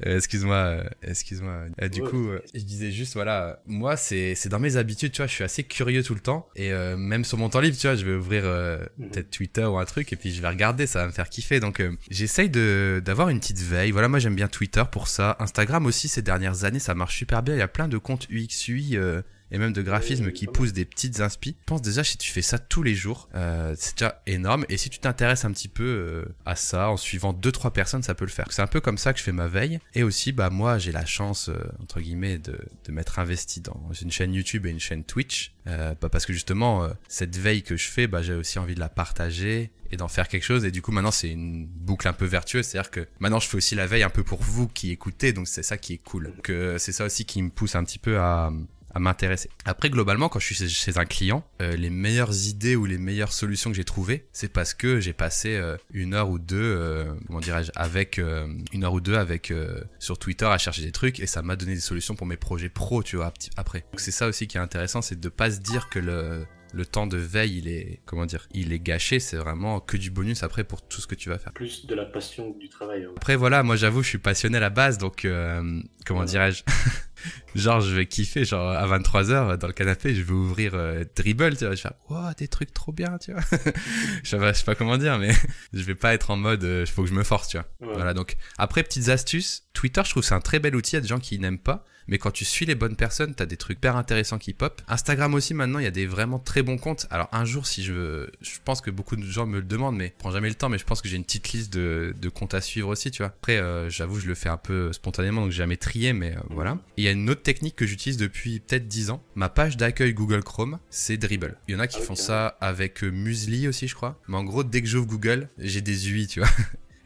Euh, 0.06 0.16
excuse-moi, 0.18 0.56
euh, 0.56 0.84
excuse-moi. 1.04 1.66
Euh, 1.82 1.90
du 1.90 2.02
coup, 2.02 2.30
euh, 2.30 2.42
je 2.56 2.62
disais 2.62 2.92
juste, 2.92 3.14
voilà, 3.14 3.60
moi, 3.68 3.98
c'est, 3.98 4.34
c'est 4.34 4.48
dans 4.50 4.60
mes 4.60 4.78
habitudes, 4.78 5.12
tu 5.12 5.18
vois, 5.18 5.28
je 5.28 5.34
suis 5.34 5.44
assez 5.44 5.64
curieux 5.64 6.04
tout 6.04 6.14
le 6.16 6.22
temps. 6.22 6.48
Et 6.56 6.72
euh, 6.72 6.96
même 6.96 7.26
sur 7.26 7.38
mon 7.38 7.50
temps 7.50 7.60
libre, 7.60 7.78
tu 7.78 7.86
vois, 7.88 7.96
je 7.98 8.06
vais 8.06 8.14
ouvrir 8.16 8.44
euh, 8.46 8.80
Mhm. 8.98 9.10
peut-être 9.10 9.30
Twitter 9.30 9.66
ou 9.66 9.78
un 9.78 9.86
truc, 9.86 10.14
et 10.14 10.16
puis 10.16 10.34
je 10.34 10.42
vais 10.42 10.48
regarder, 10.48 10.88
ça 10.88 11.00
va 11.00 11.08
me 11.08 11.12
faire 11.12 11.30
kiffer. 11.30 11.60
Donc, 11.60 11.80
euh, 11.82 11.92
j'essaye 12.10 12.50
de, 12.50 13.02
d'avoir 13.04 13.28
une 13.30 13.40
petite 13.42 13.60
veille. 13.60 13.92
Voilà, 13.92 14.08
moi, 14.08 14.20
j'aime 14.20 14.36
bien 14.36 14.48
Twitter 14.48 14.84
pour 14.90 15.08
ça. 15.10 15.36
Instagram 15.40 15.86
aussi, 15.86 16.08
ces 16.08 16.22
dernières 16.22 16.64
années, 16.64 16.80
ça 16.80 16.96
marche 16.96 17.18
super 17.18 17.44
bien. 17.44 17.56
Il 17.56 17.60
y 17.60 17.62
a 17.62 17.68
plein 17.68 17.90
de 17.90 17.98
comptes 17.98 18.28
UX, 18.32 18.68
UI, 18.70 18.96
euh, 18.98 19.22
et 19.52 19.58
même 19.58 19.74
de 19.74 19.82
graphisme 19.82 20.32
qui 20.32 20.48
poussent 20.48 20.74
des 20.74 20.86
petites 20.86 21.22
inspi. 21.22 21.56
Je 21.60 21.66
pense 21.66 21.82
déjà 21.82 22.04
si 22.04 22.18
tu 22.18 22.32
fais 22.32 22.42
ça 22.42 22.60
tous 22.60 22.84
les 22.84 22.96
jours, 22.96 23.30
euh, 23.36 23.74
c'est 23.78 23.98
déjà 23.98 24.22
énorme. 24.28 24.66
Et 24.70 24.78
si 24.78 24.90
tu 24.90 25.00
t'intéresses 25.00 25.46
un 25.46 25.52
petit 25.52 25.68
peu 25.68 25.84
euh, 25.84 26.26
à 26.46 26.56
ça 26.56 26.90
en 26.90 26.98
suivant 26.98 27.34
deux 27.34 27.52
trois 27.52 27.72
personnes, 27.72 28.04
ça 28.04 28.16
peut 28.16 28.26
le 28.26 28.32
faire. 28.32 28.48
C'est 28.52 28.62
un 28.62 28.68
peu 28.68 28.82
comme 28.82 28.98
ça 28.98 29.14
que 29.14 29.20
je 29.20 29.24
fais 29.24 29.32
ma 29.32 29.48
veille. 29.48 29.80
Et 29.96 30.04
aussi, 30.04 30.32
bah 30.32 30.50
moi, 30.50 30.78
j'ai 30.78 30.92
la 30.92 31.06
chance 31.06 31.50
euh, 31.50 31.58
entre 31.82 32.00
guillemets 32.02 32.38
de, 32.38 32.58
de 32.86 32.92
m'être 32.92 33.20
investi 33.20 33.62
dans 33.62 33.92
une 34.02 34.12
chaîne 34.12 34.34
YouTube 34.34 34.66
et 34.66 34.70
une 34.70 34.80
chaîne 34.80 35.04
Twitch, 35.04 35.54
euh, 35.68 35.94
bah, 36.02 36.10
parce 36.10 36.26
que 36.26 36.34
justement 36.34 36.84
euh, 36.84 36.90
cette 37.08 37.36
veille 37.38 37.64
que 37.64 37.78
je 37.78 37.88
fais, 37.88 38.08
bah 38.08 38.22
j'ai 38.22 38.34
aussi 38.34 38.60
envie 38.60 38.76
de 38.76 38.80
la 38.80 38.90
partager 38.90 39.72
et 39.92 39.98
d'en 39.98 40.08
faire 40.08 40.28
quelque 40.28 40.44
chose 40.44 40.66
et 40.66 40.72
du 40.72 40.82
coup 40.82 40.92
maintenant 40.92 41.12
c'est 41.12 41.30
une 41.30 41.66
boucle 41.66 42.08
un 42.08 42.14
peu 42.14 42.26
vertueuse 42.26 42.66
c'est 42.66 42.78
à 42.78 42.84
dire 42.84 42.92
que 42.92 43.08
maintenant 43.20 43.40
je 43.40 43.48
fais 43.48 43.58
aussi 43.58 43.74
la 43.74 43.88
veille 43.88 44.04
un 44.04 44.10
peu 44.10 44.24
pour 44.24 44.40
vous 44.42 44.68
qui 44.68 44.92
écoutez 44.92 45.34
donc 45.34 45.48
c'est 45.48 45.64
ça 45.64 45.78
qui 45.78 45.94
est 45.94 45.98
cool 45.98 46.32
donc 46.36 46.50
euh, 46.50 46.78
c'est 46.78 46.92
ça 46.92 47.06
aussi 47.06 47.26
qui 47.26 47.42
me 47.42 47.50
pousse 47.50 47.74
un 47.76 47.84
petit 47.84 47.98
peu 47.98 48.20
à 48.20 48.52
à 48.94 49.00
m'intéresser. 49.00 49.50
Après, 49.66 49.90
globalement, 49.90 50.30
quand 50.30 50.40
je 50.40 50.54
suis 50.54 50.70
chez- 50.70 50.98
un 50.98 51.06
client, 51.06 51.46
euh, 51.62 51.76
les 51.76 51.90
meilleures 51.90 52.48
idées 52.48 52.76
ou 52.76 52.86
les 52.86 52.98
meilleures 52.98 53.32
solutions 53.32 53.70
que 53.70 53.76
j'ai 53.76 53.84
trouvées, 53.86 54.26
c'est 54.34 54.52
parce 54.52 54.74
que 54.74 55.00
j'ai 55.00 55.14
passé 55.14 55.56
euh, 55.56 55.78
une 55.94 56.14
heure 56.14 56.30
ou 56.30 56.40
deux, 56.40 56.58
euh, 56.60 57.14
comment 57.28 57.40
dirais-je, 57.40 57.72
avec 57.76 58.18
euh, 58.20 58.48
une 58.74 58.84
heure 58.84 58.94
ou 58.94 59.02
deux 59.02 59.16
avec 59.16 59.52
euh, 59.52 59.82
sur 60.00 60.18
Twitter 60.18 60.46
à 60.46 60.58
chercher 60.58 60.82
des 60.82 60.92
trucs 60.92 61.20
et 61.20 61.28
ça 61.28 61.42
m'a 61.42 61.56
donné 61.56 61.76
des 61.76 61.80
solutions 61.80 62.16
pour 62.16 62.26
mes 62.28 62.38
projets 62.38 62.70
pro, 62.70 63.04
tu 63.04 63.16
vois, 63.18 63.28
ap- 63.28 63.36
après. 63.58 63.82
Donc 63.92 64.00
c'est 64.00 64.12
ça 64.12 64.28
aussi 64.28 64.48
qui 64.48 64.58
est 64.58 64.62
intéressant, 64.62 65.02
c'est 65.02 65.20
de 65.20 65.30
pas 65.30 65.52
se 65.52 65.60
dire 65.60 65.90
que 65.90 66.00
le 66.00 66.46
le 66.74 66.86
temps 66.86 67.08
de 67.08 67.18
veille, 67.18 67.58
il 67.58 67.68
est, 67.68 68.02
comment 68.06 68.26
dire, 68.26 68.48
il 68.52 68.74
est 68.74 68.80
gâché, 68.80 69.20
c'est 69.20 69.38
vraiment 69.38 69.80
que 69.80 69.98
du 69.98 70.12
bonus 70.12 70.44
après 70.44 70.64
pour 70.64 70.82
tout 70.88 71.02
ce 71.02 71.08
que 71.08 71.16
tu 71.16 71.30
vas 71.30 71.38
faire. 71.38 71.54
Plus 71.54 71.86
de 71.86 71.96
la 71.96 72.06
passion 72.06 72.54
que 72.54 72.60
du 72.60 72.70
travail. 72.70 73.04
hein. 73.06 73.12
Après 73.18 73.36
voilà, 73.36 73.64
moi 73.64 73.76
j'avoue, 73.76 74.04
je 74.04 74.10
suis 74.10 74.18
passionné 74.18 74.58
à 74.58 74.60
la 74.60 74.70
base, 74.70 74.98
donc 74.98 75.26
euh, 75.26 75.82
comment 76.06 76.24
dirais-je 76.24 76.64
Genre 77.56 77.82
je 77.82 77.94
vais 77.96 78.06
kiffer, 78.06 78.46
genre 78.46 78.70
à 78.70 78.86
23h 78.88 79.58
dans 79.58 79.68
le 79.68 79.74
canapé, 79.74 80.16
je 80.16 80.22
vais 80.22 80.32
ouvrir 80.32 80.72
euh, 80.76 81.04
Dribble, 81.16 81.58
tu 81.58 81.66
vois, 81.66 81.76
je 81.76 81.82
vais 81.84 81.90
faire 81.90 81.94
wow, 82.10 82.34
des 82.38 82.48
trucs 82.48 82.74
trop 82.74 82.92
bien, 82.94 83.18
tu 83.18 83.34
vois. 83.34 83.42
je, 84.24 84.30
sais 84.30 84.38
pas, 84.38 84.54
je 84.54 84.60
sais 84.60 84.64
pas 84.66 84.76
comment 84.76 84.98
dire, 84.98 85.18
mais 85.18 85.34
je 85.74 85.82
vais 85.84 85.96
pas 85.96 86.14
être 86.14 86.32
en 86.32 86.38
mode 86.38 86.64
euh, 86.64 86.86
faut 86.86 87.04
que 87.04 87.10
je 87.10 87.14
me 87.14 87.24
force, 87.24 87.50
tu 87.50 87.58
vois. 87.58 87.68
Ouais. 87.82 87.94
Voilà, 87.96 88.14
donc 88.14 88.36
après 88.58 88.84
petites 88.84 89.10
astuces, 89.10 89.64
Twitter, 89.74 90.02
je 90.06 90.12
trouve 90.12 90.24
c'est 90.24 90.36
un 90.36 90.40
très 90.40 90.60
bel 90.60 90.76
outil, 90.76 90.92
il 90.92 90.96
y 90.96 91.00
a 91.00 91.02
des 91.02 91.08
gens 91.08 91.20
qui 91.20 91.38
n'aiment 91.40 91.60
pas, 91.60 91.84
mais 92.10 92.18
quand 92.18 92.32
tu 92.32 92.44
suis 92.44 92.66
les 92.66 92.76
bonnes 92.76 92.96
personnes, 92.96 93.36
t'as 93.36 93.46
des 93.46 93.56
trucs 93.56 93.78
hyper 93.78 93.96
intéressants 93.96 94.38
qui 94.40 94.54
pop. 94.54 94.82
Instagram 94.88 95.34
aussi 95.34 95.54
maintenant, 95.54 95.80
il 95.80 95.84
y 95.84 95.88
a 95.88 95.92
des 95.92 96.06
vraiment 96.08 96.40
très 96.40 96.64
bons 96.64 96.78
comptes. 96.78 97.08
Alors 97.12 97.30
un 97.32 97.46
jour, 97.46 97.66
si 97.68 97.84
je, 97.84 98.28
je 98.42 98.58
pense 98.66 98.82
que 98.82 98.92
beaucoup 98.92 99.16
de 99.16 99.24
gens 99.24 99.46
me 99.46 99.60
le 99.60 99.66
demandent, 99.66 99.96
mais 99.96 100.08
je 100.08 100.20
prends 100.20 100.32
jamais 100.32 100.50
le 100.50 100.56
temps. 100.56 100.70
Mais 100.70 100.78
je 100.78 100.86
pense 100.86 101.02
que 101.02 101.08
j'ai 101.08 101.16
une 101.18 101.24
petite 101.24 101.52
liste 101.52 101.72
de, 101.72 102.14
de 102.20 102.30
comptes 102.30 102.54
à 102.54 102.62
suivre 102.62 102.90
aussi, 102.90 103.12
tu 103.12 103.20
vois. 103.22 103.28
Après, 103.28 103.58
euh, 103.58 103.90
j'avoue, 103.90 104.20
je 104.20 104.28
le 104.28 104.36
fais 104.36 104.50
un 104.50 104.58
peu 104.58 104.92
spontanément, 104.92 105.42
donc 105.42 105.52
j'ai 105.52 105.58
jamais 105.60 105.78
trié, 105.78 106.14
mais 106.14 106.36
euh, 106.36 106.40
voilà. 106.50 106.78
Il 106.98 107.04
y 107.04 107.08
a 107.08 107.12
une 107.12 107.30
autre 107.30 107.44
technique 107.44 107.76
que 107.76 107.86
j'utilise 107.86 108.18
depuis 108.18 108.60
peut-être 108.60 108.88
10 108.88 109.12
ans. 109.12 109.24
Ma 109.36 109.50
page 109.50 109.78
d'accueil 109.78 110.14
Google 110.14 110.44
Chrome, 110.44 110.80
c'est 110.90 111.18
Dribble. 111.18 111.58
Il 111.68 111.74
y 111.74 111.78
en 111.78 111.80
a 111.80 111.88
qui 111.88 112.00
Ah, 112.02 112.06
font 112.06 112.16
ça 112.16 112.58
avec 112.60 113.04
euh, 113.04 113.12
Musli 113.12 113.68
aussi, 113.68 113.88
je 113.88 113.96
crois. 113.96 114.20
Mais 114.28 114.38
en 114.38 114.44
gros, 114.44 114.64
dès 114.64 114.82
que 114.82 114.88
j'ouvre 114.88 115.06
Google, 115.08 115.50
j'ai 115.60 115.82
des 115.82 116.10
UI, 116.10 116.28
tu 116.28 116.40
vois. 116.40 116.50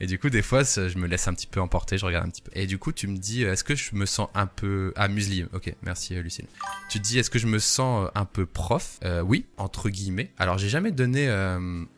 Et 0.04 0.06
du 0.06 0.20
coup, 0.20 0.30
des 0.30 0.42
fois, 0.42 0.64
je 0.64 0.98
me 0.98 1.08
laisse 1.08 1.30
un 1.30 1.34
petit 1.34 1.48
peu 1.48 1.62
emporter, 1.62 1.98
je 1.98 2.06
regarde 2.06 2.28
un 2.28 2.30
petit 2.30 2.42
peu. 2.42 2.52
Et 2.56 2.68
du 2.68 2.78
coup, 2.78 2.92
tu 2.92 3.08
me 3.08 3.16
dis, 3.16 3.46
euh, 3.46 3.54
est-ce 3.54 3.64
que 3.64 3.74
je 3.74 3.96
me 3.96 4.06
sens 4.06 4.28
un 4.36 4.48
peu... 4.48 4.92
Ah, 4.98 5.08
Musli, 5.08 5.46
ok, 5.54 5.74
merci 5.82 6.14
euh, 6.14 6.22
Lucille. 6.22 6.48
Tu 6.90 7.00
te 7.00 7.04
dis, 7.06 7.20
est-ce 7.20 7.30
que 7.30 7.40
je 7.40 7.48
me 7.48 7.58
sens 7.58 8.08
euh, 8.08 8.12
un 8.14 8.26
peu 8.26 8.46
prof? 8.46 9.00
Oui, 9.24 9.46
entre 9.56 9.90
guillemets. 9.90 10.34
Alors, 10.38 10.58
j'ai 10.58 10.68
jamais 10.68 10.92
donné, 10.92 11.28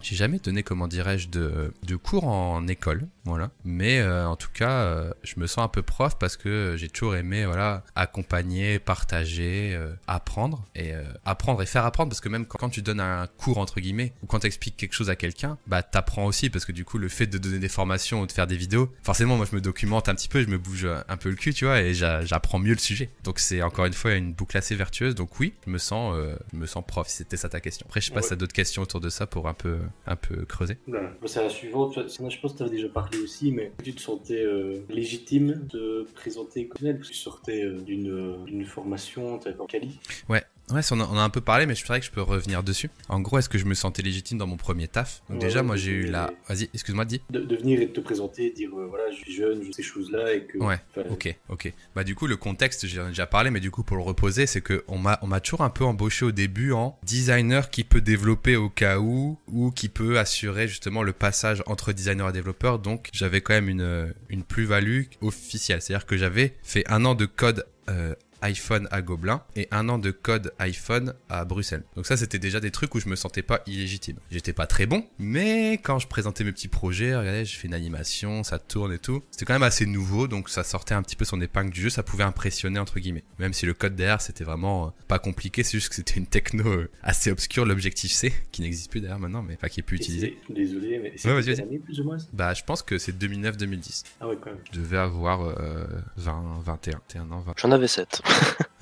j'ai 0.01 0.15
jamais 0.15 0.37
donné, 0.37 0.61
comment 0.61 0.87
dirais-je, 0.87 1.29
de, 1.29 1.95
cours 1.95 2.27
en 2.27 2.67
école, 2.67 3.07
voilà. 3.23 3.49
Mais 3.63 4.03
en 4.03 4.35
tout 4.35 4.51
cas, 4.53 5.05
je 5.23 5.39
me 5.39 5.47
sens 5.47 5.63
un 5.65 5.67
peu 5.67 5.81
prof 5.81 6.19
parce 6.19 6.37
que 6.37 6.75
j'ai 6.77 6.89
toujours 6.89 7.15
aimé, 7.15 7.45
voilà, 7.45 7.83
accompagner, 7.95 8.77
partager, 8.77 9.79
apprendre 10.07 10.65
et 10.75 10.93
apprendre 11.25 11.61
et 11.63 11.65
faire 11.65 11.85
apprendre 11.85 12.09
parce 12.09 12.21
que 12.21 12.29
même 12.29 12.45
quand, 12.45 12.69
tu 12.69 12.81
donnes 12.81 12.99
un 12.99 13.27
cours 13.27 13.57
entre 13.57 13.79
guillemets 13.79 14.13
ou 14.21 14.27
quand 14.27 14.39
tu 14.39 14.47
expliques 14.47 14.77
quelque 14.77 14.93
chose 14.93 15.09
à 15.09 15.15
quelqu'un, 15.15 15.57
bah 15.67 15.81
t'apprends 15.83 16.25
aussi 16.25 16.49
parce 16.49 16.65
que 16.65 16.71
du 16.71 16.85
coup 16.85 16.97
le 16.97 17.09
fait 17.09 17.27
de 17.27 17.37
donner 17.37 17.59
des 17.59 17.69
formations 17.69 17.94
ou 18.21 18.25
de 18.27 18.31
faire 18.31 18.47
des 18.47 18.55
vidéos, 18.57 18.89
forcément 19.03 19.37
moi 19.37 19.45
je 19.49 19.55
me 19.55 19.61
documente 19.61 20.09
un 20.09 20.15
petit 20.15 20.27
peu, 20.29 20.41
je 20.41 20.47
me 20.47 20.57
bouge 20.57 20.87
un 21.07 21.17
peu 21.17 21.29
le 21.29 21.35
cul, 21.35 21.53
tu 21.53 21.65
vois, 21.65 21.81
et 21.81 21.93
j'a- 21.93 22.23
j'apprends 22.25 22.59
mieux 22.59 22.73
le 22.73 22.79
sujet. 22.79 23.09
Donc 23.23 23.39
c'est 23.39 23.61
encore 23.61 23.85
une 23.85 23.93
fois 23.93 24.13
une 24.13 24.33
boucle 24.33 24.57
assez 24.57 24.75
vertueuse. 24.75 25.15
Donc 25.15 25.39
oui, 25.39 25.53
je 25.65 25.71
me 25.71 25.77
sens, 25.77 26.15
euh, 26.15 26.35
je 26.53 26.57
me 26.57 26.65
sens 26.65 26.83
prof. 26.87 27.07
Si 27.07 27.17
c'était 27.17 27.37
ça 27.37 27.49
ta 27.49 27.59
question. 27.59 27.85
Après 27.87 28.01
je 28.01 28.07
sais 28.07 28.11
pas 28.11 28.17
Ouais. 28.17 28.23
si 28.23 28.29
t'as 28.29 28.35
d'autres 28.35 28.53
questions 28.53 28.81
autour 28.81 28.99
de 29.01 29.09
ça 29.09 29.27
pour 29.27 29.47
un 29.47 29.53
peu, 29.53 29.77
un 30.07 30.15
peu 30.15 30.45
creuser. 30.45 30.77
Bon, 30.87 30.99
C'est 31.25 31.41
la 31.43 31.49
suivante. 31.49 31.93
Je 31.95 32.39
pense 32.41 32.53
que 32.53 32.57
tu 32.57 32.63
avais 32.63 32.71
déjà 32.75 32.89
parlé 32.89 33.19
aussi, 33.19 33.51
mais 33.51 33.71
tu 33.83 33.93
te 33.93 34.01
sentais 34.01 34.43
euh, 34.43 34.83
légitime 34.89 35.67
de 35.71 36.07
présenter 36.15 36.67
comme 36.67 36.81
tel, 36.81 36.97
parce 36.97 37.09
que 37.09 37.13
tu 37.13 37.19
sortais 37.19 37.63
euh, 37.63 37.81
d'une 37.81 38.09
euh, 38.11 38.43
d'une 38.45 38.65
formation, 38.65 39.39
tu 39.39 39.47
avais 39.47 39.57
pas 39.57 39.65
Cali. 39.65 39.99
Ouais, 40.29 40.43
on, 40.71 40.75
a, 40.77 40.83
on 40.91 41.17
a 41.17 41.21
un 41.21 41.29
peu 41.29 41.41
parlé, 41.41 41.65
mais 41.65 41.75
je 41.75 41.83
dirais 41.85 41.99
que 41.99 42.05
je 42.05 42.11
peux 42.11 42.21
revenir 42.21 42.63
dessus. 42.63 42.89
En 43.09 43.19
gros, 43.19 43.37
est-ce 43.37 43.49
que 43.49 43.57
je 43.57 43.65
me 43.65 43.73
sentais 43.73 44.01
légitime 44.01 44.37
dans 44.37 44.47
mon 44.47 44.57
premier 44.57 44.87
taf? 44.87 45.21
Donc 45.29 45.41
Ouais, 45.41 45.47
déjà, 45.47 45.59
ouais, 45.59 45.65
moi, 45.65 45.75
j'ai 45.75 45.91
eu 45.91 46.05
la... 46.07 46.31
Vas-y, 46.47 46.69
excuse-moi, 46.73 47.05
dis. 47.05 47.21
De, 47.29 47.39
de 47.41 47.55
venir 47.55 47.81
et 47.81 47.85
de 47.87 47.91
te 47.91 47.99
présenter, 47.99 48.49
dire 48.51 48.69
euh, 48.77 48.87
voilà, 48.87 49.11
je 49.11 49.17
suis 49.17 49.33
jeune, 49.33 49.61
je 49.61 49.67
fais 49.67 49.73
ces 49.73 49.83
choses-là 49.83 50.33
et 50.33 50.43
que. 50.45 50.57
Ouais, 50.57 50.79
Ok, 51.09 51.35
ok. 51.49 51.71
Bah 51.95 52.03
du 52.03 52.15
coup, 52.15 52.27
le 52.27 52.37
contexte, 52.37 52.87
j'en 52.87 53.05
ai 53.05 53.09
déjà 53.09 53.25
parlé, 53.27 53.51
mais 53.51 53.59
du 53.59 53.71
coup, 53.71 53.83
pour 53.83 53.97
le 53.97 54.03
reposer, 54.03 54.45
c'est 54.47 54.61
que 54.61 54.83
on 54.87 54.97
m'a, 54.97 55.19
on 55.21 55.27
m'a 55.27 55.39
toujours 55.39 55.61
un 55.61 55.69
peu 55.69 55.83
embauché 55.85 56.25
au 56.25 56.31
début 56.31 56.71
en 56.71 56.97
designer 57.03 57.69
qui 57.69 57.83
peut 57.83 58.01
développer 58.01 58.55
au 58.55 58.69
cas 58.69 58.99
où, 58.99 59.37
ou 59.47 59.71
qui 59.71 59.89
peut 59.89 60.19
assurer 60.19 60.67
justement 60.67 61.03
le 61.03 61.13
passage 61.13 61.63
entre 61.67 61.93
designer 61.93 62.29
et 62.29 62.33
développeur. 62.33 62.79
Donc, 62.79 63.09
j'avais 63.13 63.41
quand 63.41 63.53
même 63.53 63.69
une, 63.69 64.13
une 64.29 64.43
plus-value 64.43 65.03
officielle. 65.21 65.81
C'est-à-dire 65.81 66.05
que 66.05 66.17
j'avais 66.17 66.55
fait 66.63 66.83
un 66.89 67.05
an 67.05 67.15
de 67.15 67.25
code 67.25 67.65
euh, 67.89 68.15
iPhone 68.41 68.87
à 68.91 69.01
Gobelin 69.01 69.41
et 69.55 69.67
un 69.71 69.89
an 69.89 69.97
de 69.97 70.11
code 70.11 70.53
iPhone 70.59 71.13
à 71.29 71.45
Bruxelles. 71.45 71.83
Donc 71.95 72.05
ça, 72.05 72.17
c'était 72.17 72.39
déjà 72.39 72.59
des 72.59 72.71
trucs 72.71 72.93
où 72.95 72.99
je 72.99 73.09
me 73.09 73.15
sentais 73.15 73.41
pas 73.41 73.61
illégitime. 73.67 74.17
J'étais 74.31 74.53
pas 74.53 74.67
très 74.67 74.85
bon, 74.85 75.05
mais 75.19 75.73
quand 75.73 75.99
je 75.99 76.07
présentais 76.07 76.43
mes 76.43 76.51
petits 76.51 76.67
projets, 76.67 77.15
regardez, 77.15 77.45
je 77.45 77.57
fais 77.57 77.67
une 77.67 77.73
animation, 77.73 78.43
ça 78.43 78.59
tourne 78.59 78.93
et 78.93 78.99
tout. 78.99 79.23
C'était 79.31 79.45
quand 79.45 79.53
même 79.53 79.63
assez 79.63 79.85
nouveau, 79.85 80.27
donc 80.27 80.49
ça 80.49 80.63
sortait 80.63 80.93
un 80.93 81.01
petit 81.03 81.15
peu 81.15 81.25
son 81.25 81.41
épingle 81.41 81.71
du 81.71 81.81
jeu, 81.81 81.89
ça 81.89 82.03
pouvait 82.03 82.23
impressionner 82.23 82.79
entre 82.79 82.99
guillemets. 82.99 83.23
Même 83.39 83.53
si 83.53 83.65
le 83.65 83.73
code 83.73 83.95
derrière, 83.95 84.21
c'était 84.21 84.43
vraiment 84.43 84.87
euh, 84.87 84.89
pas 85.07 85.19
compliqué, 85.19 85.63
c'est 85.63 85.77
juste 85.77 85.89
que 85.89 85.95
c'était 85.95 86.15
une 86.15 86.27
techno 86.27 86.67
euh, 86.67 86.89
assez 87.03 87.31
obscure, 87.31 87.65
l'objectif 87.65 88.11
C, 88.11 88.33
qui 88.51 88.61
n'existe 88.61 88.89
plus 88.91 89.01
d'ailleurs 89.01 89.19
maintenant, 89.19 89.41
mais 89.41 89.55
enfin 89.55 89.67
qui 89.67 89.79
est 89.79 89.83
plus 89.83 89.97
et 89.97 90.01
utilisé. 90.01 90.37
Désolé, 90.49 90.99
mais 90.99 91.13
c'est 91.15 91.31
Ouais, 91.31 91.79
plus 91.79 91.99
ou 91.99 92.03
moins 92.03 92.17
Bah, 92.33 92.53
je 92.53 92.63
pense 92.63 92.81
que 92.81 92.97
c'est 92.97 93.11
2009-2010. 93.17 94.03
Ah 94.21 94.27
ouais, 94.27 94.37
quand 94.39 94.51
même. 94.51 94.59
Je 94.71 94.79
devais 94.79 94.97
avoir 94.97 95.41
euh, 95.43 95.85
20, 96.17 96.61
21, 96.65 96.93
21 96.93 97.31
ans, 97.31 97.41
20. 97.41 97.53
J'en 97.57 97.71
avais 97.71 97.87
7. 97.87 98.21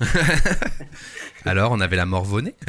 Alors, 1.44 1.72
on 1.72 1.80
avait 1.80 1.96
la 1.96 2.06
morvonnée. 2.06 2.54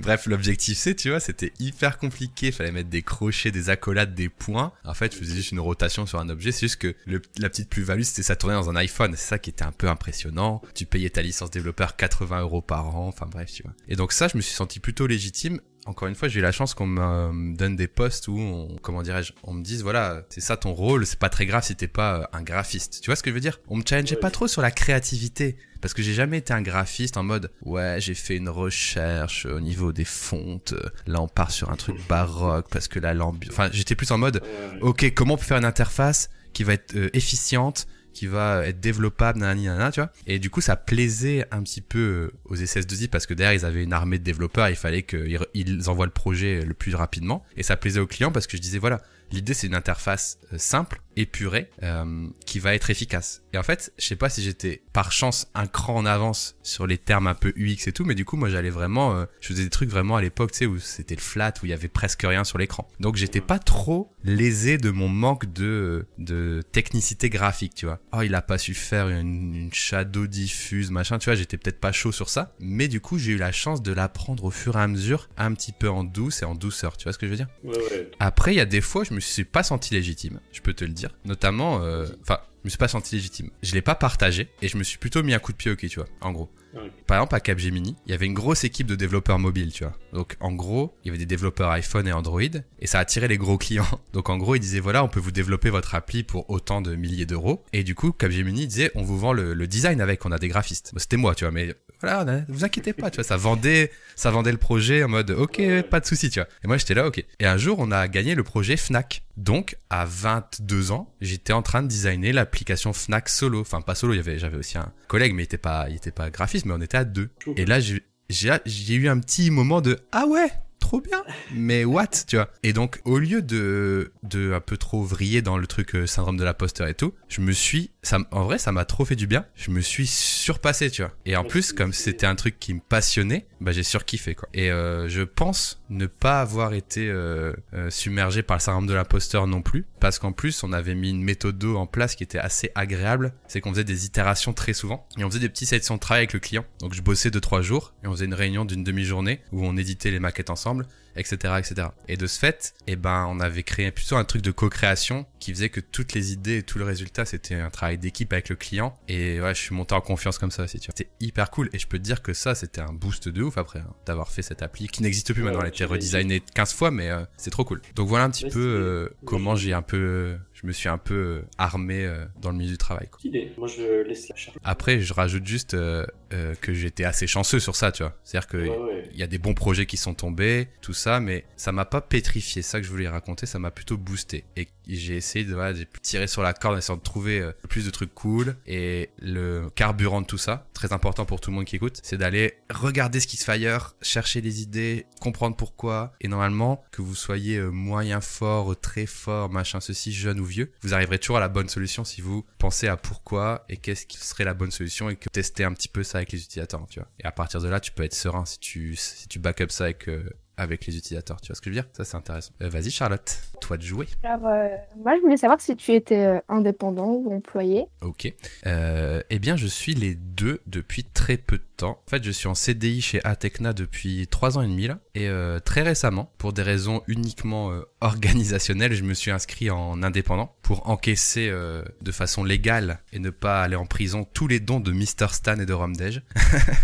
Bref, 0.00 0.26
l'objectif 0.26 0.78
C, 0.78 0.96
tu 0.96 1.10
vois, 1.10 1.20
c'était 1.20 1.52
hyper 1.60 1.98
compliqué. 1.98 2.52
Fallait 2.52 2.72
mettre 2.72 2.88
des 2.88 3.02
crochets, 3.02 3.50
des 3.50 3.68
accolades, 3.68 4.14
des 4.14 4.28
points. 4.28 4.72
En 4.84 4.94
fait, 4.94 5.12
je 5.12 5.18
faisais 5.18 5.34
juste 5.34 5.52
une 5.52 5.60
rotation 5.60 6.06
sur 6.06 6.18
un 6.18 6.28
objet. 6.30 6.52
C'est 6.52 6.60
juste 6.60 6.76
que 6.76 6.94
la 7.06 7.50
petite 7.50 7.68
plus-value, 7.68 8.02
c'était 8.02 8.22
ça 8.22 8.36
tournait 8.36 8.56
dans 8.56 8.70
un 8.70 8.76
iPhone. 8.76 9.12
C'est 9.16 9.28
ça 9.28 9.38
qui 9.38 9.50
était 9.50 9.64
un 9.64 9.72
peu 9.72 9.88
impressionnant. 9.88 10.62
Tu 10.74 10.86
payais 10.86 11.10
ta 11.10 11.22
licence 11.22 11.50
développeur 11.50 11.96
80 11.96 12.40
euros 12.40 12.62
par 12.62 12.96
an. 12.96 13.08
Enfin 13.08 13.26
bref, 13.30 13.52
tu 13.52 13.62
vois. 13.62 13.72
Et 13.88 13.96
donc 13.96 14.12
ça, 14.12 14.28
je 14.28 14.36
me 14.36 14.42
suis 14.42 14.54
senti 14.54 14.80
plutôt 14.80 15.06
légitime. 15.06 15.60
Encore 15.90 16.06
une 16.06 16.14
fois, 16.14 16.28
j'ai 16.28 16.38
eu 16.38 16.42
la 16.42 16.52
chance 16.52 16.72
qu'on 16.74 16.86
me 16.86 17.32
me 17.32 17.56
donne 17.56 17.74
des 17.74 17.88
postes 17.88 18.28
où, 18.28 18.38
on, 18.38 18.76
comment 18.80 19.02
dirais-je, 19.02 19.32
on 19.42 19.52
me 19.52 19.62
dise, 19.62 19.82
voilà, 19.82 20.22
c'est 20.28 20.40
ça 20.40 20.56
ton 20.56 20.72
rôle, 20.72 21.04
c'est 21.04 21.18
pas 21.18 21.28
très 21.28 21.46
grave 21.46 21.64
si 21.64 21.74
t'es 21.74 21.88
pas 21.88 22.20
euh, 22.20 22.24
un 22.32 22.42
graphiste. 22.42 23.00
Tu 23.02 23.06
vois 23.10 23.16
ce 23.16 23.24
que 23.24 23.30
je 23.30 23.34
veux 23.34 23.40
dire? 23.40 23.58
On 23.68 23.76
me 23.76 23.82
challengeait 23.84 24.14
Ouais. 24.14 24.20
pas 24.20 24.30
trop 24.30 24.46
sur 24.46 24.62
la 24.62 24.70
créativité. 24.70 25.56
Parce 25.80 25.92
que 25.92 26.02
j'ai 26.02 26.14
jamais 26.14 26.38
été 26.38 26.52
un 26.52 26.60
graphiste 26.62 27.16
en 27.16 27.22
mode 27.22 27.50
ouais 27.62 27.96
j'ai 28.00 28.12
fait 28.14 28.36
une 28.36 28.50
recherche 28.50 29.46
au 29.46 29.60
niveau 29.60 29.92
des 29.94 30.04
fontes 30.04 30.74
là 31.06 31.22
on 31.22 31.26
part 31.28 31.50
sur 31.50 31.70
un 31.70 31.76
truc 31.76 31.96
baroque 32.08 32.66
parce 32.70 32.86
que 32.86 32.98
la 32.98 33.14
l'ambiance 33.14 33.50
enfin 33.50 33.70
j'étais 33.72 33.94
plus 33.94 34.10
en 34.10 34.18
mode 34.18 34.42
ok 34.82 35.10
comment 35.14 35.34
on 35.34 35.36
peut 35.38 35.44
faire 35.44 35.56
une 35.56 35.64
interface 35.64 36.28
qui 36.52 36.64
va 36.64 36.74
être 36.74 36.94
euh, 36.96 37.08
efficiente 37.14 37.86
qui 38.12 38.26
va 38.26 38.66
être 38.66 38.80
développable 38.80 39.40
nanani 39.40 39.66
nanana 39.66 39.90
tu 39.90 40.00
vois. 40.00 40.10
Et 40.26 40.38
du 40.38 40.50
coup 40.50 40.60
ça 40.60 40.76
plaisait 40.76 41.46
un 41.50 41.62
petit 41.62 41.80
peu 41.80 41.98
euh, 41.98 42.32
aux 42.44 42.56
SS2I 42.56 43.08
parce 43.08 43.26
que 43.26 43.34
derrière 43.34 43.60
ils 43.60 43.64
avaient 43.64 43.82
une 43.82 43.92
armée 43.92 44.18
de 44.18 44.24
développeurs 44.24 44.68
il 44.68 44.76
fallait 44.76 45.02
qu'ils 45.02 45.88
envoient 45.88 46.06
le 46.06 46.12
projet 46.12 46.62
le 46.64 46.74
plus 46.74 46.94
rapidement. 46.94 47.44
Et 47.56 47.62
ça 47.62 47.76
plaisait 47.76 48.00
aux 48.00 48.06
clients 48.06 48.32
parce 48.32 48.46
que 48.46 48.56
je 48.56 48.62
disais 48.62 48.78
voilà 48.78 49.00
l'idée 49.32 49.54
c'est 49.54 49.66
une 49.66 49.74
interface 49.74 50.38
euh, 50.52 50.58
simple 50.58 51.00
épurée 51.16 51.70
euh, 51.82 52.26
qui 52.46 52.58
va 52.58 52.74
être 52.74 52.90
efficace. 52.90 53.42
Et 53.52 53.58
en 53.58 53.62
fait 53.62 53.92
je 53.98 54.06
sais 54.06 54.16
pas 54.16 54.28
si 54.28 54.42
j'étais 54.42 54.82
par 54.92 55.12
chance 55.12 55.48
un 55.54 55.66
cran 55.66 55.96
en 55.96 56.06
avance 56.06 56.56
sur 56.62 56.86
les 56.86 56.98
termes 56.98 57.26
un 57.26 57.34
peu 57.34 57.52
UX 57.56 57.88
et 57.88 57.92
tout 57.92 58.04
mais 58.04 58.14
du 58.14 58.24
coup 58.24 58.36
moi 58.36 58.48
j'allais 58.48 58.70
vraiment 58.70 59.14
euh, 59.14 59.24
je 59.40 59.48
faisais 59.48 59.64
des 59.64 59.70
trucs 59.70 59.90
vraiment 59.90 60.16
à 60.16 60.22
l'époque 60.22 60.52
tu 60.52 60.58
sais 60.58 60.66
où 60.66 60.78
c'était 60.78 61.14
le 61.14 61.20
flat 61.20 61.52
où 61.62 61.66
il 61.66 61.70
y 61.70 61.74
avait 61.74 61.88
presque 61.88 62.22
rien 62.22 62.44
sur 62.44 62.58
l'écran. 62.58 62.88
Donc 63.00 63.16
j'étais 63.16 63.40
pas 63.40 63.58
trop 63.58 64.12
lésé 64.24 64.78
de 64.78 64.90
mon 64.90 65.08
manque 65.08 65.52
de 65.52 66.06
de 66.18 66.62
technicité 66.72 67.30
graphique 67.30 67.74
tu 67.74 67.86
vois. 67.86 68.00
Oh 68.12 68.22
il 68.22 68.34
a 68.34 68.42
pas 68.42 68.58
su 68.58 68.74
faire 68.74 69.08
une, 69.08 69.54
une 69.54 69.72
shadow 69.72 70.26
diffuse 70.26 70.90
machin 70.90 71.18
tu 71.18 71.26
vois 71.26 71.34
j'étais 71.34 71.56
peut-être 71.56 71.80
pas 71.80 71.92
chaud 71.92 72.12
sur 72.12 72.28
ça. 72.28 72.54
Mais 72.60 72.88
du 72.88 73.00
coup 73.00 73.18
j'ai 73.18 73.32
eu 73.32 73.38
la 73.38 73.52
chance 73.52 73.82
de 73.82 73.92
l'apprendre 73.92 74.44
au 74.44 74.50
fur 74.50 74.76
et 74.76 74.80
à 74.80 74.86
mesure 74.86 75.28
un 75.36 75.52
petit 75.54 75.72
peu 75.72 75.90
en 75.90 76.04
douce 76.04 76.42
et 76.42 76.44
en 76.44 76.54
douceur 76.54 76.96
tu 76.96 77.04
vois 77.04 77.12
ce 77.12 77.18
que 77.18 77.26
je 77.26 77.30
veux 77.30 77.36
dire? 77.36 77.48
Ouais, 77.64 77.76
ouais. 77.76 78.10
après, 78.18 78.52
il 78.52 78.56
y 78.56 78.60
a 78.60 78.66
des 78.66 78.80
fois, 78.80 79.04
je 79.04 79.14
me 79.14 79.20
suis 79.20 79.44
pas 79.44 79.62
senti 79.62 79.94
légitime, 79.94 80.40
je 80.52 80.60
peux 80.60 80.74
te 80.74 80.84
le 80.84 80.92
dire. 80.92 81.09
Notamment, 81.24 81.82
euh, 81.82 82.06
enfin, 82.22 82.38
je 82.62 82.66
me 82.66 82.70
suis 82.70 82.78
pas 82.78 82.88
senti 82.88 83.16
légitime. 83.16 83.50
Je 83.62 83.72
l'ai 83.74 83.82
pas 83.82 83.94
partagé 83.94 84.48
et 84.62 84.68
je 84.68 84.76
me 84.76 84.82
suis 84.82 84.98
plutôt 84.98 85.22
mis 85.22 85.34
un 85.34 85.38
coup 85.38 85.52
de 85.52 85.56
pied 85.56 85.70
au 85.70 85.76
cul, 85.76 85.88
tu 85.88 85.98
vois, 85.98 86.08
en 86.20 86.32
gros. 86.32 86.50
Ouais. 86.72 86.92
Par 87.08 87.16
exemple, 87.18 87.34
à 87.34 87.40
Capgemini, 87.40 87.96
il 88.06 88.12
y 88.12 88.14
avait 88.14 88.26
une 88.26 88.34
grosse 88.34 88.62
équipe 88.62 88.86
de 88.86 88.94
développeurs 88.94 89.40
mobiles, 89.40 89.72
tu 89.72 89.82
vois. 89.82 89.92
Donc, 90.12 90.36
en 90.38 90.52
gros, 90.52 90.94
il 91.02 91.08
y 91.08 91.10
avait 91.10 91.18
des 91.18 91.26
développeurs 91.26 91.68
iPhone 91.70 92.06
et 92.06 92.12
Android 92.12 92.40
et 92.42 92.86
ça 92.86 93.00
attirait 93.00 93.26
les 93.26 93.38
gros 93.38 93.58
clients. 93.58 93.88
Donc, 94.12 94.28
en 94.28 94.36
gros, 94.38 94.54
ils 94.54 94.60
disaient, 94.60 94.78
voilà, 94.78 95.02
on 95.02 95.08
peut 95.08 95.18
vous 95.18 95.32
développer 95.32 95.68
votre 95.70 95.96
appli 95.96 96.22
pour 96.22 96.48
autant 96.48 96.80
de 96.80 96.94
milliers 96.94 97.26
d'euros. 97.26 97.64
Et 97.72 97.82
du 97.82 97.96
coup, 97.96 98.12
Capgemini 98.12 98.68
disait, 98.68 98.92
on 98.94 99.02
vous 99.02 99.18
vend 99.18 99.32
le, 99.32 99.52
le 99.52 99.66
design 99.66 100.00
avec, 100.00 100.24
on 100.24 100.30
a 100.30 100.38
des 100.38 100.46
graphistes. 100.46 100.90
Bon, 100.92 101.00
C'était 101.00 101.16
moi, 101.16 101.34
tu 101.34 101.42
vois, 101.44 101.50
mais 101.50 101.74
voilà, 102.00 102.20
a- 102.20 102.40
vous 102.48 102.64
inquiétez 102.64 102.92
pas, 102.92 103.10
tu 103.10 103.16
vois, 103.16 103.24
ça 103.24 103.36
vendait, 103.36 103.90
ça 104.14 104.30
vendait 104.30 104.52
le 104.52 104.58
projet 104.58 105.02
en 105.02 105.08
mode, 105.08 105.32
ok, 105.32 105.60
pas 105.90 105.98
de 105.98 106.06
souci, 106.06 106.30
tu 106.30 106.38
vois. 106.38 106.48
Et 106.62 106.68
moi, 106.68 106.76
j'étais 106.76 106.94
là, 106.94 107.04
ok. 107.08 107.24
Et 107.40 107.46
un 107.46 107.56
jour, 107.56 107.78
on 107.80 107.90
a 107.90 108.06
gagné 108.06 108.36
le 108.36 108.44
projet 108.44 108.76
Fnac. 108.76 109.24
Donc, 109.40 109.78
à 109.88 110.04
22 110.04 110.92
ans, 110.92 111.10
j'étais 111.22 111.54
en 111.54 111.62
train 111.62 111.82
de 111.82 111.88
designer 111.88 112.30
l'application 112.30 112.92
Fnac 112.92 113.30
solo. 113.30 113.62
Enfin, 113.62 113.80
pas 113.80 113.94
solo, 113.94 114.12
il 114.12 114.18
y 114.18 114.20
avait, 114.20 114.38
j'avais 114.38 114.58
aussi 114.58 114.76
un 114.76 114.92
collègue, 115.08 115.32
mais 115.32 115.42
il 115.42 115.46
était 115.46 115.56
pas, 115.56 115.86
il 115.88 115.96
était 115.96 116.10
pas 116.10 116.28
graphiste, 116.28 116.66
mais 116.66 116.74
on 116.74 116.80
était 116.82 116.98
à 116.98 117.06
deux. 117.06 117.30
Et 117.56 117.64
là, 117.64 117.80
j'ai 117.80 118.94
eu 118.94 119.08
un 119.08 119.18
petit 119.18 119.50
moment 119.50 119.80
de, 119.80 119.98
ah 120.12 120.26
ouais, 120.26 120.50
trop 120.90 121.00
bien, 121.00 121.22
mais 121.52 121.84
what, 121.84 122.08
tu 122.26 122.34
vois. 122.34 122.48
Et 122.64 122.72
donc, 122.72 123.00
au 123.04 123.20
lieu 123.20 123.42
de, 123.42 124.10
de 124.24 124.52
un 124.52 124.60
peu 124.60 124.76
trop 124.76 125.04
vriller 125.04 125.40
dans 125.40 125.56
le 125.56 125.68
truc 125.68 125.94
euh, 125.94 126.04
syndrome 126.04 126.36
de 126.36 126.42
l'imposteur 126.42 126.88
et 126.88 126.94
tout, 126.94 127.14
je 127.28 127.40
me 127.42 127.52
suis, 127.52 127.92
ça, 128.02 128.18
en 128.32 128.42
vrai, 128.42 128.58
ça 128.58 128.72
m'a 128.72 128.84
trop 128.84 129.04
fait 129.04 129.14
du 129.14 129.28
bien. 129.28 129.46
Je 129.54 129.70
me 129.70 129.80
suis 129.80 130.08
surpassé, 130.08 130.90
tu 130.90 131.02
vois. 131.02 131.12
Et 131.26 131.36
en 131.36 131.44
plus, 131.44 131.72
comme 131.72 131.92
c'était 131.92 132.26
un 132.26 132.34
truc 132.34 132.58
qui 132.58 132.74
me 132.74 132.80
passionnait, 132.80 133.46
bah, 133.60 133.70
j'ai 133.70 133.84
surkiffé, 133.84 134.34
quoi. 134.34 134.48
Et 134.52 134.72
euh, 134.72 135.08
je 135.08 135.22
pense 135.22 135.80
ne 135.90 136.06
pas 136.06 136.40
avoir 136.40 136.72
été 136.72 137.08
euh, 137.08 137.52
euh, 137.74 137.88
submergé 137.90 138.42
par 138.42 138.56
le 138.56 138.60
syndrome 138.60 138.86
de 138.86 138.94
l'imposteur 138.94 139.46
non 139.46 139.62
plus, 139.62 139.86
parce 140.00 140.18
qu'en 140.18 140.32
plus, 140.32 140.64
on 140.64 140.72
avait 140.72 140.94
mis 140.94 141.10
une 141.10 141.22
méthode 141.22 141.58
d'eau 141.58 141.76
en 141.76 141.86
place 141.86 142.16
qui 142.16 142.24
était 142.24 142.38
assez 142.38 142.72
agréable. 142.74 143.32
C'est 143.46 143.60
qu'on 143.60 143.70
faisait 143.70 143.84
des 143.84 144.06
itérations 144.06 144.52
très 144.52 144.72
souvent, 144.72 145.06
et 145.18 145.24
on 145.24 145.28
faisait 145.28 145.40
des 145.40 145.48
petites 145.48 145.68
sessions 145.68 145.94
de 145.94 146.00
travail 146.00 146.20
avec 146.20 146.32
le 146.32 146.40
client. 146.40 146.64
Donc, 146.80 146.94
je 146.94 147.02
bossais 147.02 147.30
deux 147.30 147.40
trois 147.40 147.62
jours, 147.62 147.92
et 148.02 148.06
on 148.06 148.12
faisait 148.12 148.24
une 148.24 148.34
réunion 148.34 148.64
d'une 148.64 148.82
demi-journée 148.82 149.40
où 149.52 149.64
on 149.64 149.76
éditait 149.76 150.10
les 150.10 150.20
maquettes 150.20 150.50
ensemble 150.50 150.86
etc., 151.16 151.54
etc. 151.58 151.88
Et 152.08 152.16
de 152.16 152.26
ce 152.26 152.38
fait, 152.38 152.74
eh 152.86 152.96
ben, 152.96 153.26
on 153.28 153.40
avait 153.40 153.62
créé 153.62 153.90
plutôt 153.90 154.16
un 154.16 154.24
truc 154.24 154.42
de 154.42 154.50
co-création 154.50 155.26
qui 155.38 155.52
faisait 155.52 155.68
que 155.68 155.80
toutes 155.80 156.12
les 156.12 156.32
idées 156.32 156.58
et 156.58 156.62
tout 156.62 156.78
le 156.78 156.84
résultat, 156.84 157.24
c'était 157.24 157.54
un 157.54 157.70
travail 157.70 157.98
d'équipe 157.98 158.32
avec 158.32 158.48
le 158.48 158.56
client. 158.56 158.94
Et 159.08 159.40
ouais, 159.40 159.54
je 159.54 159.60
suis 159.60 159.74
monté 159.74 159.94
en 159.94 160.00
confiance 160.00 160.38
comme 160.38 160.50
ça 160.50 160.64
aussi, 160.64 160.78
tu 160.80 160.86
vois. 160.86 160.94
C'était 160.96 161.10
hyper 161.20 161.50
cool. 161.50 161.70
Et 161.72 161.78
je 161.78 161.86
peux 161.86 161.98
te 161.98 162.02
dire 162.02 162.22
que 162.22 162.32
ça, 162.32 162.54
c'était 162.54 162.80
un 162.80 162.92
boost 162.92 163.28
de 163.28 163.42
ouf 163.42 163.58
après, 163.58 163.80
hein, 163.80 163.94
d'avoir 164.06 164.30
fait 164.30 164.42
cette 164.42 164.62
appli 164.62 164.88
qui 164.88 165.02
n'existe 165.02 165.32
plus 165.32 165.42
Ouais, 165.42 165.46
maintenant. 165.46 165.60
Elle 165.60 165.66
a 165.66 165.70
été 165.70 165.84
redesignée 165.84 166.42
15 166.54 166.72
fois, 166.74 166.90
mais 166.90 167.10
euh, 167.10 167.24
c'est 167.36 167.50
trop 167.50 167.64
cool. 167.64 167.80
Donc 167.94 168.08
voilà 168.08 168.24
un 168.24 168.30
petit 168.30 168.44
Ouais, 168.44 168.50
peu 168.50 168.60
euh, 168.60 169.08
comment 169.24 169.54
j'ai 169.54 169.72
un 169.72 169.82
peu, 169.82 170.36
je 170.54 170.66
me 170.66 170.72
suis 170.72 170.88
un 170.88 170.98
peu 170.98 171.14
euh, 171.14 171.42
armé 171.58 172.10
dans 172.40 172.50
le 172.50 172.56
milieu 172.56 172.70
du 172.70 172.78
travail, 172.78 173.08
quoi. 173.10 173.20
Moi, 173.58 173.68
je 173.68 174.02
laisse 174.06 174.28
la 174.28 174.36
charge. 174.36 174.56
Après, 174.64 175.00
je 175.00 175.12
rajoute 175.12 175.46
juste 175.46 175.74
euh, 175.74 176.06
euh, 176.32 176.54
que 176.60 176.72
j'étais 176.72 177.04
assez 177.04 177.26
chanceux 177.26 177.60
sur 177.60 177.76
ça, 177.76 177.92
tu 177.92 178.02
vois. 178.02 178.16
C'est-à-dire 178.24 178.48
que 178.48 178.68
Ouais, 178.68 179.08
y 179.14 179.22
a 179.22 179.26
des 179.26 179.38
bons 179.38 179.54
projets 179.54 179.86
qui 179.86 179.96
sont 179.96 180.14
tombés, 180.14 180.68
tout 180.80 180.92
ça, 180.92 181.20
mais 181.20 181.44
ça 181.56 181.72
m'a 181.72 181.84
pas 181.84 182.00
pétrifié. 182.00 182.62
Ça 182.62 182.78
que 182.80 182.86
je 182.86 182.90
voulais 182.90 183.08
raconter, 183.08 183.46
ça 183.46 183.58
m'a 183.58 183.70
plutôt 183.70 183.96
boosté. 183.96 184.44
Et 184.56 184.68
j'ai 184.86 185.16
essayé 185.16 185.44
de, 185.44 185.54
voilà, 185.54 185.78
tirer 186.02 186.26
sur 186.26 186.42
la 186.42 186.52
corde 186.52 186.76
en 186.76 186.78
essayant 186.78 186.96
de 186.96 187.02
trouver 187.02 187.40
euh, 187.40 187.52
le 187.62 187.68
plus 187.68 187.84
de 187.84 187.90
trucs 187.90 188.14
cool. 188.14 188.56
Et 188.66 189.10
le 189.20 189.70
carburant 189.74 190.20
de 190.20 190.26
tout 190.26 190.38
ça, 190.38 190.68
très 190.72 190.92
important 190.92 191.24
pour 191.24 191.40
tout 191.40 191.50
le 191.50 191.56
monde 191.56 191.64
qui 191.64 191.76
écoute, 191.76 192.00
c'est 192.02 192.16
d'aller 192.16 192.54
regarder 192.70 193.20
ce 193.20 193.26
qui 193.26 193.36
se 193.36 193.44
fait 193.44 193.52
ailleurs, 193.52 193.96
chercher 194.02 194.40
les 194.40 194.62
idées, 194.62 195.06
comprendre 195.20 195.56
pourquoi. 195.56 196.12
Et 196.20 196.28
normalement, 196.28 196.84
que 196.92 197.02
vous 197.02 197.14
soyez 197.14 197.56
euh, 197.56 197.70
moyen 197.70 198.20
fort, 198.20 198.78
très 198.80 199.06
fort, 199.06 199.50
machin, 199.50 199.80
ceci, 199.80 200.12
jeune 200.12 200.40
ou 200.40 200.44
vieux, 200.44 200.72
vous 200.82 200.94
arriverez 200.94 201.18
toujours 201.18 201.38
à 201.38 201.40
la 201.40 201.48
bonne 201.48 201.68
solution 201.68 202.04
si 202.04 202.20
vous 202.20 202.44
pensez 202.58 202.88
à 202.88 202.96
pourquoi 202.96 203.64
et 203.68 203.76
qu'est-ce 203.76 204.06
qui 204.06 204.18
serait 204.18 204.44
la 204.44 204.54
bonne 204.54 204.70
solution 204.70 205.10
et 205.10 205.16
que 205.16 205.28
testez 205.28 205.64
un 205.64 205.72
petit 205.72 205.88
peu 205.88 206.02
ça 206.02 206.19
avec 206.20 206.32
les 206.32 206.42
utilisateurs, 206.42 206.86
tu 206.88 207.00
vois. 207.00 207.08
Et 207.18 207.24
à 207.24 207.32
partir 207.32 207.60
de 207.60 207.68
là, 207.68 207.80
tu 207.80 207.92
peux 207.92 208.02
être 208.04 208.14
serein 208.14 208.44
si 208.44 208.58
tu, 208.60 208.94
si 208.96 209.28
tu 209.28 209.38
back 209.38 209.60
up 209.60 209.70
ça 209.70 209.84
avec, 209.84 210.08
euh, 210.08 210.28
avec 210.56 210.86
les 210.86 210.96
utilisateurs. 210.96 211.40
Tu 211.40 211.48
vois 211.48 211.56
ce 211.56 211.60
que 211.60 211.70
je 211.70 211.76
veux 211.76 211.82
dire? 211.82 211.90
Ça, 211.92 212.04
c'est 212.04 212.16
intéressant. 212.16 212.52
Euh, 212.62 212.68
Vas-y, 212.68 212.90
Charlotte, 212.90 213.40
toi 213.60 213.76
de 213.76 213.82
jouer. 213.82 214.06
Alors, 214.22 214.46
euh, 214.46 214.68
moi, 214.98 215.16
je 215.16 215.22
voulais 215.22 215.36
savoir 215.36 215.60
si 215.60 215.74
tu 215.76 215.92
étais 215.92 216.40
indépendant 216.48 217.08
ou 217.08 217.34
employé. 217.34 217.86
Ok. 218.02 218.32
Eh 218.66 219.38
bien, 219.38 219.56
je 219.56 219.66
suis 219.66 219.94
les 219.94 220.14
deux 220.14 220.60
depuis 220.66 221.04
très 221.04 221.36
peu 221.36 221.56
de 221.58 221.64
En 221.88 222.10
fait, 222.10 222.22
je 222.24 222.30
suis 222.30 222.48
en 222.48 222.54
CDI 222.54 223.00
chez 223.00 223.24
Atecna 223.24 223.72
depuis 223.72 224.26
trois 224.28 224.58
ans 224.58 224.62
et 224.62 224.66
demi 224.66 224.86
là. 224.86 224.98
Et 225.14 225.28
euh, 225.28 225.58
très 225.60 225.82
récemment, 225.82 226.32
pour 226.38 226.52
des 226.52 226.62
raisons 226.62 227.02
uniquement 227.06 227.72
euh, 227.72 227.82
organisationnelles, 228.00 228.94
je 228.94 229.02
me 229.02 229.14
suis 229.14 229.30
inscrit 229.30 229.70
en 229.70 230.02
indépendant 230.02 230.54
pour 230.62 230.88
encaisser 230.88 231.48
euh, 231.48 231.82
de 232.02 232.12
façon 232.12 232.44
légale 232.44 233.00
et 233.12 233.18
ne 233.18 233.30
pas 233.30 233.62
aller 233.62 233.76
en 233.76 233.86
prison 233.86 234.26
tous 234.32 234.48
les 234.48 234.60
dons 234.60 234.80
de 234.80 234.92
Mr. 234.92 235.32
Stan 235.32 235.58
et 235.58 235.66
de 235.66 235.72
Romdej. 235.72 236.22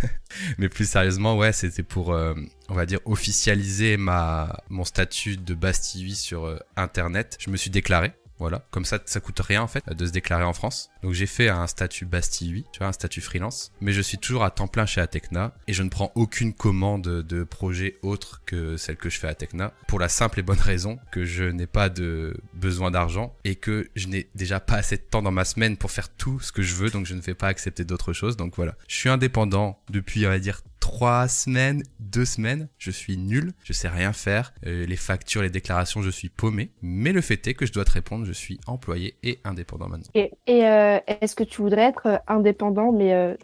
Mais 0.58 0.68
plus 0.68 0.88
sérieusement, 0.88 1.36
ouais, 1.36 1.52
c'était 1.52 1.82
pour, 1.82 2.08
on 2.08 2.74
va 2.74 2.84
dire, 2.84 2.98
officialiser 3.04 3.96
ma, 3.96 4.60
mon 4.68 4.84
statut 4.84 5.36
de 5.36 5.54
Bastille 5.54 6.14
sur 6.14 6.58
Internet. 6.76 7.38
Je 7.40 7.50
me 7.50 7.56
suis 7.56 7.70
déclaré. 7.70 8.12
Voilà, 8.38 8.66
comme 8.70 8.84
ça, 8.84 8.98
ça 9.06 9.20
coûte 9.20 9.40
rien 9.40 9.62
en 9.62 9.66
fait 9.66 9.82
de 9.88 10.06
se 10.06 10.12
déclarer 10.12 10.44
en 10.44 10.52
France. 10.52 10.90
Donc 11.02 11.12
j'ai 11.12 11.26
fait 11.26 11.48
un 11.48 11.66
statut 11.66 12.04
Bastille 12.04 12.50
8, 12.50 12.66
tu 12.72 12.78
vois, 12.78 12.88
un 12.88 12.92
statut 12.92 13.20
freelance. 13.20 13.72
Mais 13.80 13.92
je 13.92 14.00
suis 14.00 14.18
toujours 14.18 14.44
à 14.44 14.50
temps 14.50 14.68
plein 14.68 14.86
chez 14.86 15.00
Atecna 15.00 15.54
et 15.66 15.72
je 15.72 15.82
ne 15.82 15.88
prends 15.88 16.12
aucune 16.14 16.52
commande 16.52 17.02
de 17.02 17.44
projet 17.44 17.96
autre 18.02 18.42
que 18.44 18.76
celle 18.76 18.96
que 18.96 19.08
je 19.08 19.18
fais 19.18 19.26
à 19.26 19.30
Atecna 19.30 19.72
pour 19.88 19.98
la 19.98 20.08
simple 20.08 20.40
et 20.40 20.42
bonne 20.42 20.58
raison 20.58 20.98
que 21.12 21.24
je 21.24 21.44
n'ai 21.44 21.66
pas 21.66 21.88
de 21.88 22.36
besoin 22.54 22.90
d'argent 22.90 23.34
et 23.44 23.56
que 23.56 23.88
je 23.96 24.08
n'ai 24.08 24.28
déjà 24.34 24.60
pas 24.60 24.76
assez 24.76 24.96
de 24.96 25.02
temps 25.02 25.22
dans 25.22 25.30
ma 25.30 25.44
semaine 25.44 25.76
pour 25.76 25.90
faire 25.90 26.08
tout 26.08 26.40
ce 26.40 26.52
que 26.52 26.62
je 26.62 26.74
veux, 26.74 26.90
donc 26.90 27.06
je 27.06 27.14
ne 27.14 27.20
vais 27.20 27.34
pas 27.34 27.48
accepter 27.48 27.84
d'autres 27.84 28.12
choses. 28.12 28.36
Donc 28.36 28.54
voilà, 28.56 28.74
je 28.88 28.96
suis 28.96 29.08
indépendant 29.08 29.80
depuis, 29.90 30.26
on 30.26 30.30
va 30.30 30.38
dire, 30.38 30.60
trois 30.86 31.26
semaines, 31.26 31.82
deux 31.98 32.24
semaines, 32.24 32.68
je 32.78 32.92
suis 32.92 33.16
nul, 33.16 33.54
je 33.64 33.72
sais 33.72 33.88
rien 33.88 34.12
faire, 34.12 34.54
euh, 34.66 34.86
les 34.86 34.94
factures, 34.94 35.42
les 35.42 35.50
déclarations, 35.50 36.00
je 36.00 36.10
suis 36.10 36.28
paumé, 36.28 36.70
mais 36.80 37.10
le 37.10 37.20
fait 37.20 37.44
est 37.48 37.54
que 37.54 37.66
je 37.66 37.72
dois 37.72 37.84
te 37.84 37.90
répondre, 37.90 38.24
je 38.24 38.32
suis 38.32 38.60
employé 38.68 39.16
et 39.24 39.40
indépendant 39.42 39.88
maintenant. 39.88 40.12
Et, 40.14 40.30
euh, 40.48 41.00
est-ce 41.20 41.34
que 41.34 41.42
tu 41.42 41.60
voudrais 41.60 41.86
être 41.86 42.06
euh, 42.06 42.18
indépendant, 42.28 42.92
mais 42.92 43.36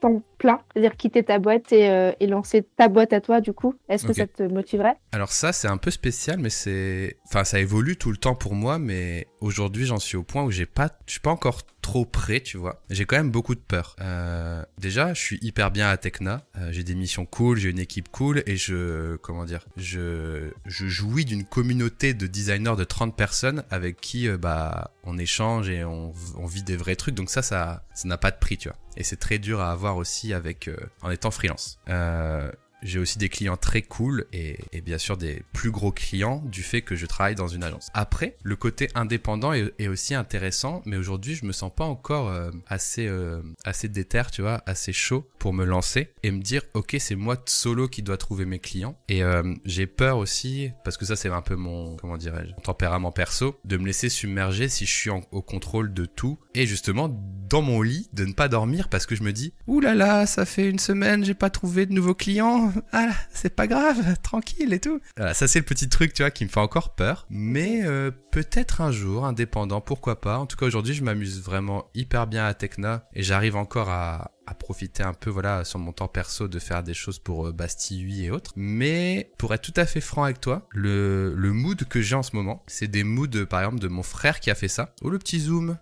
temps 0.00 0.22
plein, 0.38 0.58
c'est-à-dire 0.72 0.96
quitter 0.96 1.22
ta 1.22 1.38
boîte 1.38 1.72
et, 1.72 1.88
euh, 1.90 2.12
et 2.18 2.26
lancer 2.26 2.64
ta 2.76 2.88
boîte 2.88 3.12
à 3.12 3.20
toi 3.20 3.40
du 3.40 3.52
coup 3.52 3.74
Est-ce 3.88 4.06
que 4.06 4.12
ça 4.12 4.26
te 4.26 4.42
motiverait? 4.42 4.96
Alors 5.12 5.32
ça, 5.32 5.52
c'est 5.52 5.68
un 5.68 5.76
peu 5.76 5.90
spécial, 5.90 6.38
mais 6.38 6.50
c'est, 6.50 7.18
enfin, 7.26 7.44
ça 7.44 7.60
évolue 7.60 7.96
tout 7.96 8.10
le 8.10 8.16
temps 8.16 8.34
pour 8.34 8.54
moi, 8.54 8.78
mais 8.78 9.26
aujourd'hui, 9.40 9.84
j'en 9.84 9.98
suis 9.98 10.16
au 10.16 10.22
point 10.22 10.42
où 10.42 10.50
j'ai 10.50 10.66
pas, 10.66 10.88
je 11.06 11.12
suis 11.12 11.20
pas 11.20 11.30
encore 11.30 11.60
trop 11.82 12.04
prêt, 12.04 12.40
tu 12.40 12.56
vois. 12.56 12.82
J'ai 12.90 13.04
quand 13.04 13.16
même 13.16 13.30
beaucoup 13.30 13.54
de 13.54 13.60
peur. 13.60 13.96
Euh, 14.00 14.62
déjà, 14.78 15.14
je 15.14 15.20
suis 15.20 15.38
hyper 15.42 15.70
bien 15.70 15.88
à 15.88 15.96
Tecna. 15.96 16.46
Euh, 16.56 16.70
j'ai 16.72 16.84
des 16.84 16.94
missions 16.94 17.26
cool, 17.26 17.58
j'ai 17.58 17.70
une 17.70 17.78
équipe 17.78 18.10
cool 18.10 18.42
et 18.46 18.56
je, 18.56 19.16
comment 19.16 19.44
dire, 19.44 19.66
je, 19.76 20.50
je 20.66 20.86
jouis 20.86 21.24
d'une 21.24 21.44
communauté 21.44 22.14
de 22.14 22.26
designers 22.26 22.76
de 22.76 22.84
30 22.84 23.16
personnes 23.16 23.64
avec 23.70 24.00
qui, 24.00 24.28
bah, 24.28 24.92
on 25.04 25.18
échange 25.18 25.68
et 25.68 25.84
on, 25.84 26.12
on 26.38 26.46
vit 26.46 26.62
des 26.62 26.76
vrais 26.76 26.96
trucs. 26.96 27.14
Donc 27.14 27.30
ça, 27.30 27.42
ça, 27.42 27.84
ça 27.94 28.08
n'a 28.08 28.18
pas 28.18 28.30
de 28.30 28.38
prix, 28.38 28.56
tu 28.56 28.68
vois. 28.68 28.78
Et 28.96 29.04
c'est 29.04 29.16
très 29.16 29.38
dur 29.38 29.60
à 29.60 29.70
avoir 29.70 29.96
aussi 29.96 30.34
avec, 30.34 30.68
euh, 30.68 30.76
en 31.02 31.10
étant 31.10 31.30
freelance. 31.30 31.78
Euh, 31.88 32.50
j'ai 32.82 32.98
aussi 32.98 33.18
des 33.18 33.28
clients 33.28 33.56
très 33.56 33.82
cool 33.82 34.26
et, 34.32 34.58
et 34.72 34.80
bien 34.80 34.98
sûr 34.98 35.16
des 35.16 35.42
plus 35.52 35.70
gros 35.70 35.92
clients 35.92 36.42
du 36.46 36.62
fait 36.62 36.82
que 36.82 36.96
je 36.96 37.06
travaille 37.06 37.34
dans 37.34 37.48
une 37.48 37.64
agence. 37.64 37.88
Après, 37.94 38.36
le 38.42 38.56
côté 38.56 38.88
indépendant 38.94 39.52
est, 39.52 39.72
est 39.78 39.88
aussi 39.88 40.14
intéressant, 40.14 40.82
mais 40.86 40.96
aujourd'hui 40.96 41.34
je 41.34 41.44
me 41.44 41.52
sens 41.52 41.72
pas 41.74 41.84
encore 41.84 42.28
euh, 42.28 42.50
assez 42.66 43.06
euh, 43.06 43.42
assez 43.64 43.88
déter, 43.88 44.22
tu 44.32 44.42
vois, 44.42 44.62
assez 44.66 44.92
chaud 44.92 45.28
pour 45.38 45.52
me 45.52 45.64
lancer 45.64 46.10
et 46.22 46.30
me 46.30 46.40
dire 46.40 46.62
ok 46.74 46.96
c'est 46.98 47.14
moi 47.14 47.36
solo 47.46 47.88
qui 47.88 48.02
dois 48.02 48.16
trouver 48.16 48.44
mes 48.44 48.58
clients. 48.58 48.96
Et 49.08 49.22
euh, 49.22 49.54
j'ai 49.64 49.86
peur 49.86 50.18
aussi 50.18 50.70
parce 50.84 50.96
que 50.96 51.04
ça 51.04 51.16
c'est 51.16 51.28
un 51.28 51.42
peu 51.42 51.56
mon 51.56 51.96
comment 51.96 52.16
dirais-je 52.16 52.52
tempérament 52.62 53.12
perso 53.12 53.58
de 53.64 53.76
me 53.76 53.86
laisser 53.86 54.08
submerger 54.08 54.68
si 54.68 54.86
je 54.86 54.92
suis 54.92 55.10
au 55.10 55.42
contrôle 55.42 55.92
de 55.92 56.04
tout 56.04 56.38
et 56.54 56.66
justement 56.66 57.08
dans 57.48 57.62
mon 57.62 57.82
lit 57.82 58.08
de 58.12 58.24
ne 58.24 58.32
pas 58.32 58.48
dormir 58.48 58.88
parce 58.88 59.06
que 59.06 59.14
je 59.14 59.22
me 59.22 59.32
dis 59.32 59.52
ouh 59.66 59.80
là 59.80 59.94
là 59.94 60.26
ça 60.26 60.44
fait 60.44 60.68
une 60.68 60.78
semaine 60.78 61.24
j'ai 61.24 61.34
pas 61.34 61.50
trouvé 61.50 61.86
de 61.86 61.92
nouveaux 61.92 62.14
clients 62.14 62.69
ah 62.92 63.10
c'est 63.32 63.54
pas 63.54 63.66
grave 63.66 64.16
tranquille 64.22 64.72
et 64.72 64.80
tout. 64.80 65.00
Voilà, 65.16 65.34
ça 65.34 65.48
c'est 65.48 65.58
le 65.58 65.64
petit 65.64 65.88
truc 65.88 66.12
tu 66.12 66.22
vois 66.22 66.30
qui 66.30 66.44
me 66.44 66.50
fait 66.50 66.60
encore 66.60 66.94
peur. 66.94 67.26
Mais 67.30 67.82
euh, 67.84 68.10
peut-être 68.30 68.80
un 68.80 68.92
jour 68.92 69.24
indépendant 69.24 69.80
pourquoi 69.80 70.20
pas. 70.20 70.38
En 70.38 70.46
tout 70.46 70.56
cas 70.56 70.66
aujourd'hui 70.66 70.94
je 70.94 71.04
m'amuse 71.04 71.42
vraiment 71.42 71.86
hyper 71.94 72.26
bien 72.26 72.46
à 72.46 72.54
Tecna 72.54 73.08
et 73.14 73.22
j'arrive 73.22 73.56
encore 73.56 73.90
à 73.90 74.32
à 74.46 74.54
profiter 74.54 75.04
un 75.04 75.12
peu 75.12 75.30
voilà 75.30 75.64
sur 75.64 75.78
mon 75.78 75.92
temps 75.92 76.08
perso 76.08 76.48
de 76.48 76.58
faire 76.58 76.82
des 76.82 76.94
choses 76.94 77.20
pour 77.20 77.46
euh, 77.46 77.52
Bastille 77.52 78.00
8 78.00 78.24
et 78.24 78.30
autres. 78.30 78.52
Mais 78.56 79.30
pour 79.38 79.54
être 79.54 79.62
tout 79.62 79.74
à 79.76 79.86
fait 79.86 80.00
franc 80.00 80.24
avec 80.24 80.40
toi 80.40 80.66
le, 80.70 81.34
le 81.36 81.52
mood 81.52 81.84
que 81.84 82.00
j'ai 82.00 82.16
en 82.16 82.22
ce 82.22 82.34
moment 82.34 82.64
c'est 82.66 82.88
des 82.88 83.04
moods 83.04 83.46
par 83.48 83.60
exemple 83.60 83.80
de 83.80 83.88
mon 83.88 84.02
frère 84.02 84.40
qui 84.40 84.50
a 84.50 84.54
fait 84.54 84.68
ça. 84.68 84.94
Oh 85.02 85.10
le 85.10 85.18
petit 85.18 85.40
zoom 85.40 85.76